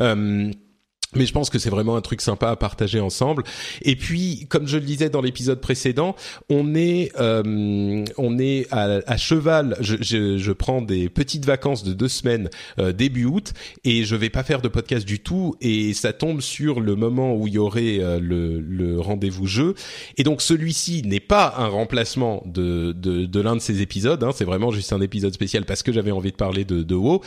Euh, 0.00 0.50
mais 1.14 1.24
je 1.24 1.32
pense 1.32 1.50
que 1.50 1.58
c'est 1.58 1.70
vraiment 1.70 1.96
un 1.96 2.00
truc 2.00 2.20
sympa 2.20 2.48
à 2.50 2.56
partager 2.56 3.00
ensemble. 3.00 3.44
Et 3.82 3.96
puis, 3.96 4.46
comme 4.48 4.66
je 4.66 4.76
le 4.76 4.84
disais 4.84 5.08
dans 5.08 5.22
l'épisode 5.22 5.60
précédent, 5.60 6.16
on 6.50 6.74
est 6.74 7.12
euh, 7.18 8.04
on 8.16 8.38
est 8.38 8.66
à, 8.72 9.00
à 9.06 9.16
cheval. 9.16 9.76
Je, 9.80 9.96
je, 10.00 10.36
je, 10.36 10.52
prends 10.52 10.82
des 10.82 11.08
petites 11.08 11.44
vacances 11.44 11.84
de 11.84 11.92
deux 11.92 12.08
semaines 12.08 12.50
euh, 12.78 12.92
début 12.92 13.24
août 13.24 13.52
et 13.84 14.04
je 14.04 14.16
vais 14.16 14.30
pas 14.30 14.42
faire 14.42 14.60
de 14.60 14.68
podcast 14.68 15.06
du 15.06 15.20
tout. 15.20 15.54
Et 15.60 15.94
ça 15.94 16.12
tombe 16.12 16.40
sur 16.40 16.80
le 16.80 16.96
moment 16.96 17.36
où 17.36 17.46
il 17.46 17.54
y 17.54 17.58
aurait 17.58 17.98
euh, 18.00 18.18
le, 18.20 18.60
le 18.60 19.00
rendez-vous 19.00 19.46
jeu. 19.46 19.74
Et 20.16 20.24
donc 20.24 20.42
celui-ci 20.42 21.02
n'est 21.04 21.20
pas 21.20 21.54
un 21.56 21.68
remplacement 21.68 22.42
de 22.46 22.92
de, 22.92 23.26
de 23.26 23.40
l'un 23.40 23.54
de 23.54 23.60
ces 23.60 23.80
épisodes. 23.80 24.22
Hein. 24.24 24.30
C'est 24.34 24.44
vraiment 24.44 24.72
juste 24.72 24.92
un 24.92 25.00
épisode 25.00 25.32
spécial 25.32 25.64
parce 25.64 25.82
que 25.82 25.92
j'avais 25.92 26.10
envie 26.10 26.32
de 26.32 26.36
parler 26.36 26.64
de 26.64 26.82
de 26.82 26.94
WoW. 26.94 27.22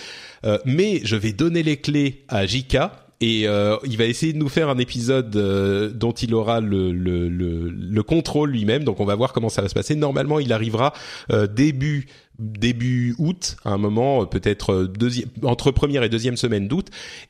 Euh, 0.45 0.57
mais 0.65 1.01
je 1.03 1.15
vais 1.15 1.31
donner 1.31 1.63
les 1.63 1.77
clés 1.77 2.25
à 2.27 2.45
Jika 2.45 3.08
et 3.21 3.47
euh, 3.47 3.75
il 3.83 3.97
va 3.97 4.05
essayer 4.05 4.31
de 4.31 4.37
nous 4.37 4.47
faire 4.49 4.69
un 4.69 4.77
épisode 4.77 5.35
euh, 5.35 5.89
dont 5.89 6.11
il 6.11 6.33
aura 6.33 6.61
le, 6.61 6.93
le, 6.93 7.27
le, 7.27 7.69
le 7.69 8.03
contrôle 8.03 8.51
lui-même. 8.51 8.83
Donc 8.85 8.99
on 8.99 9.05
va 9.05 9.15
voir 9.15 9.33
comment 9.33 9.49
ça 9.49 9.61
va 9.61 9.67
se 9.67 9.73
passer. 9.73 9.95
Normalement, 9.95 10.39
il 10.39 10.53
arrivera 10.53 10.93
euh, 11.31 11.45
début 11.45 12.07
début 12.39 13.15
août, 13.17 13.57
à 13.65 13.71
un 13.71 13.77
moment 13.77 14.25
peut-être 14.25 14.85
deuxième, 14.85 15.29
entre 15.43 15.71
première 15.71 16.03
et 16.03 16.09
deuxième 16.09 16.37
semaine 16.37 16.67
d'août, 16.67 16.87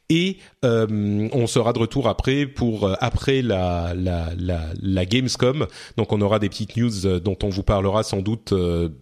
et 0.09 0.37
on 0.63 1.47
sera 1.47 1.73
de 1.73 1.79
retour 1.79 2.07
après 2.07 2.45
pour 2.45 2.89
après 2.99 3.41
la, 3.41 3.93
la 3.95 4.29
la 4.37 4.65
la 4.81 5.05
Gamescom. 5.05 5.67
Donc 5.97 6.11
on 6.13 6.21
aura 6.21 6.39
des 6.39 6.49
petites 6.49 6.77
news 6.77 7.19
dont 7.19 7.37
on 7.43 7.49
vous 7.49 7.63
parlera 7.63 8.03
sans 8.03 8.21
doute 8.21 8.53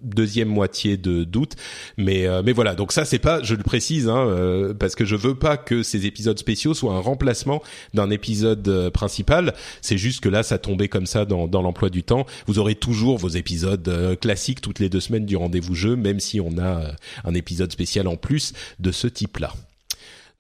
deuxième 0.04 0.50
moitié 0.50 0.98
de 0.98 1.24
d'août. 1.24 1.54
Mais 1.98 2.26
mais 2.44 2.54
voilà, 2.54 2.76
donc 2.76 2.92
ça 2.92 3.06
c'est 3.06 3.20
pas, 3.20 3.42
je 3.44 3.56
le 3.56 3.64
précise, 3.64 4.08
hein, 4.08 4.74
parce 4.80 4.96
que 4.96 5.06
je 5.06 5.16
veux 5.16 5.36
pas 5.36 5.58
que 5.58 5.84
ces 5.84 6.06
épisodes 6.06 6.38
spéciaux 6.38 6.74
soient 6.74 6.94
un 6.94 7.02
remplacement 7.02 7.62
d'un 7.94 8.10
épisode 8.10 8.90
principal. 8.92 9.54
C'est 9.82 9.98
juste 9.98 10.22
que 10.22 10.30
là 10.30 10.44
ça 10.44 10.58
tombait 10.58 10.88
comme 10.88 11.06
ça 11.06 11.26
dans 11.26 11.48
dans 11.48 11.62
l'emploi 11.62 11.90
du 11.90 12.04
temps. 12.04 12.26
Vous 12.46 12.60
aurez 12.60 12.76
toujours 12.76 13.18
vos 13.18 13.30
épisodes 13.30 14.18
classiques 14.22 14.62
toutes 14.62 14.80
les 14.80 14.90
deux 14.90 15.00
semaines 15.02 15.26
du 15.26 15.36
rendez-vous 15.36 15.76
jeu, 15.76 15.97
même 16.02 16.20
si 16.20 16.40
on 16.40 16.58
a 16.58 16.82
euh, 16.82 16.92
un 17.26 17.34
épisode 17.34 17.72
spécial 17.72 18.08
en 18.08 18.16
plus 18.16 18.54
de 18.80 18.92
ce 18.92 19.08
type-là. 19.08 19.54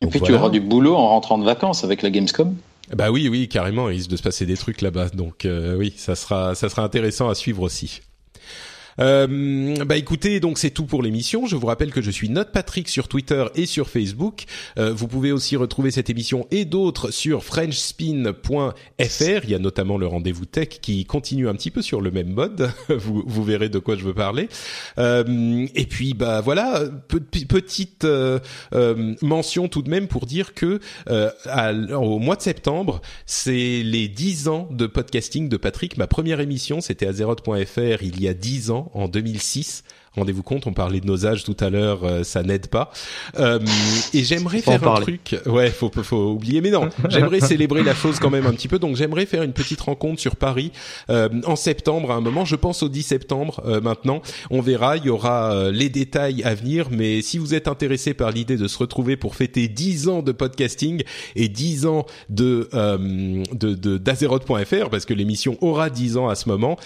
Et 0.01 0.07
puis 0.07 0.21
tu 0.21 0.33
auras 0.33 0.49
du 0.49 0.59
boulot 0.59 0.95
en 0.95 1.09
rentrant 1.09 1.37
de 1.37 1.43
vacances 1.43 1.83
avec 1.83 2.01
la 2.01 2.09
Gamescom. 2.09 2.55
Bah 2.95 3.11
oui, 3.11 3.27
oui, 3.27 3.49
carrément. 3.49 3.89
Il 3.89 3.97
risque 3.97 4.09
de 4.11 4.17
se 4.17 4.23
passer 4.23 4.45
des 4.45 4.55
trucs 4.55 4.81
là-bas, 4.81 5.09
donc 5.09 5.45
euh, 5.45 5.75
oui, 5.75 5.93
ça 5.97 6.15
sera, 6.15 6.55
ça 6.55 6.69
sera 6.69 6.83
intéressant 6.83 7.29
à 7.29 7.35
suivre 7.35 7.63
aussi. 7.63 8.01
Euh, 8.99 9.75
bah 9.85 9.97
écoutez, 9.97 10.39
donc 10.39 10.57
c'est 10.57 10.71
tout 10.71 10.85
pour 10.85 11.03
l'émission. 11.03 11.45
Je 11.45 11.55
vous 11.55 11.67
rappelle 11.67 11.91
que 11.91 12.01
je 12.01 12.11
suis 12.11 12.29
Note 12.29 12.51
Patrick 12.51 12.89
sur 12.89 13.07
Twitter 13.07 13.45
et 13.55 13.65
sur 13.65 13.89
Facebook. 13.89 14.45
Euh, 14.77 14.93
vous 14.93 15.07
pouvez 15.07 15.31
aussi 15.31 15.55
retrouver 15.55 15.91
cette 15.91 16.09
émission 16.09 16.47
et 16.51 16.65
d'autres 16.65 17.11
sur 17.11 17.43
FrenchSpin.fr. 17.43 19.43
Il 19.43 19.49
y 19.49 19.55
a 19.55 19.59
notamment 19.59 19.97
le 19.97 20.07
rendez-vous 20.07 20.45
tech 20.45 20.69
qui 20.81 21.05
continue 21.05 21.47
un 21.47 21.55
petit 21.55 21.71
peu 21.71 21.81
sur 21.81 22.01
le 22.01 22.11
même 22.11 22.29
mode. 22.29 22.71
vous, 22.89 23.23
vous 23.25 23.43
verrez 23.43 23.69
de 23.69 23.79
quoi 23.79 23.95
je 23.95 24.03
veux 24.03 24.13
parler. 24.13 24.49
Euh, 24.97 25.67
et 25.75 25.85
puis 25.85 26.13
bah 26.13 26.41
voilà, 26.41 26.83
petite 27.07 28.05
euh, 28.05 28.39
euh, 28.73 29.15
mention 29.21 29.67
tout 29.67 29.81
de 29.81 29.89
même 29.89 30.07
pour 30.07 30.25
dire 30.25 30.53
que 30.53 30.79
euh, 31.09 31.31
au 31.93 32.19
mois 32.19 32.35
de 32.35 32.41
septembre, 32.41 33.01
c'est 33.25 33.83
les 33.83 34.07
10 34.07 34.47
ans 34.47 34.67
de 34.71 34.87
podcasting 34.87 35.49
de 35.49 35.57
Patrick. 35.57 35.97
Ma 35.97 36.07
première 36.07 36.39
émission, 36.39 36.81
c'était 36.81 37.07
à 37.07 37.13
il 38.01 38.21
y 38.21 38.27
a 38.27 38.33
10 38.33 38.71
ans 38.71 38.86
en 38.93 39.07
2006 39.07 39.83
Rendez-vous 40.17 40.43
compte, 40.43 40.67
on 40.67 40.73
parlait 40.73 40.99
de 40.99 41.05
nos 41.05 41.25
âges 41.25 41.43
tout 41.43 41.55
à 41.59 41.69
l'heure, 41.69 42.03
euh, 42.03 42.23
ça 42.23 42.43
n'aide 42.43 42.67
pas. 42.67 42.91
Euh, 43.39 43.59
et 44.13 44.23
j'aimerais 44.23 44.61
faire 44.61 44.85
un 44.87 45.01
truc. 45.01 45.35
Ouais, 45.45 45.69
faut 45.69 45.91
faut 46.03 46.31
oublier, 46.31 46.59
mais 46.61 46.71
non. 46.71 46.89
j'aimerais 47.09 47.39
célébrer 47.39 47.83
la 47.83 47.93
chose 47.93 48.19
quand 48.19 48.29
même 48.29 48.45
un 48.45 48.53
petit 48.53 48.67
peu. 48.67 48.79
Donc 48.79 48.95
j'aimerais 48.95 49.25
faire 49.25 49.43
une 49.43 49.53
petite 49.53 49.81
rencontre 49.81 50.19
sur 50.19 50.35
Paris 50.35 50.71
euh, 51.09 51.29
en 51.45 51.55
septembre 51.55 52.11
à 52.11 52.15
un 52.15 52.21
moment. 52.21 52.45
Je 52.45 52.55
pense 52.55 52.83
au 52.83 52.89
10 52.89 53.03
septembre 53.03 53.61
euh, 53.65 53.81
maintenant. 53.81 54.21
On 54.49 54.61
verra. 54.61 54.97
Il 54.97 55.05
y 55.05 55.09
aura 55.09 55.53
euh, 55.53 55.71
les 55.71 55.89
détails 55.89 56.43
à 56.43 56.55
venir. 56.55 56.87
Mais 56.91 57.21
si 57.21 57.37
vous 57.37 57.53
êtes 57.53 57.67
intéressé 57.67 58.13
par 58.13 58.31
l'idée 58.31 58.57
de 58.57 58.67
se 58.67 58.77
retrouver 58.77 59.17
pour 59.17 59.35
fêter 59.35 59.67
10 59.67 60.07
ans 60.07 60.21
de 60.21 60.31
podcasting 60.31 61.03
et 61.35 61.47
10 61.47 61.85
ans 61.85 62.05
de 62.29 62.69
de 63.53 63.97
d'Azeroth.fr, 63.97 64.89
parce 64.89 65.05
que 65.05 65.13
l'émission 65.13 65.57
aura 65.61 65.89
10 65.89 66.17
ans 66.17 66.27
à 66.27 66.35
ce 66.35 66.49
moment, 66.49 66.77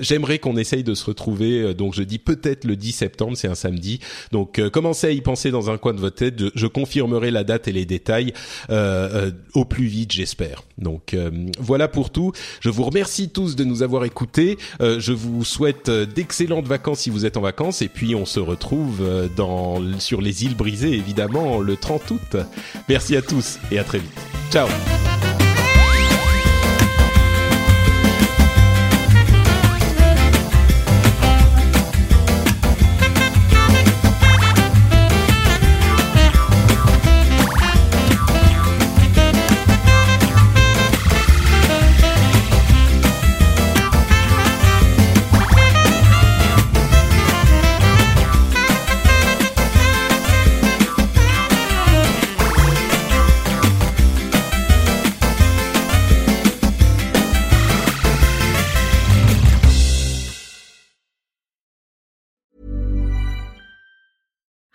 j'aimerais 0.00 0.38
qu'on 0.38 0.56
essaye 0.56 0.82
de 0.82 0.94
se 0.94 1.04
retrouver. 1.04 1.74
donc 1.74 1.94
je 1.94 2.02
dis 2.02 2.18
peut-être 2.18 2.63
le 2.64 2.76
10 2.76 2.92
septembre, 2.92 3.36
c'est 3.36 3.48
un 3.48 3.54
samedi. 3.54 4.00
Donc 4.32 4.58
euh, 4.58 4.70
commencez 4.70 5.06
à 5.06 5.10
y 5.10 5.20
penser 5.20 5.50
dans 5.50 5.70
un 5.70 5.78
coin 5.78 5.94
de 5.94 6.00
votre 6.00 6.16
tête. 6.16 6.34
Je, 6.54 6.66
confirmerai 6.66 7.30
la 7.30 7.44
date 7.44 7.68
et 7.68 7.72
les 7.72 7.84
détails 7.84 8.32
euh, 8.70 9.28
euh, 9.28 9.30
au 9.54 9.64
plus 9.64 9.86
vite, 9.86 10.12
j'espère. 10.12 10.62
Donc 10.78 11.16
voilà 11.58 11.88
pour 11.88 12.10
tout. 12.10 12.32
Je 12.60 12.68
vous 12.68 12.82
remercie 12.82 13.28
tous 13.28 13.54
de 13.54 13.64
nous 13.64 13.82
avoir 13.82 14.04
écoutés. 14.04 14.58
je 14.80 15.12
vous 15.12 15.44
souhaite 15.44 15.88
d'excellentes 15.90 16.66
vacances 16.66 17.00
si 17.00 17.10
vous 17.10 17.26
êtes 17.26 17.36
en 17.36 17.40
vacances 17.40 17.82
et 17.82 17.88
puis 17.88 18.14
on 18.14 18.26
se 18.26 18.40
retrouve 18.40 19.04
dans 19.36 19.80
sur 20.00 20.20
les 20.20 20.44
îles 20.44 20.56
brisées 20.56 20.92
évidemment 20.92 21.60
le 21.60 21.76
30 21.76 22.10
août. 22.10 22.36
Merci 22.88 23.16
à 23.16 23.22
tous 23.22 23.58
et 23.70 23.78
à 23.78 23.84
très 23.84 23.98
vite. 23.98 24.20
Ciao. 24.50 24.66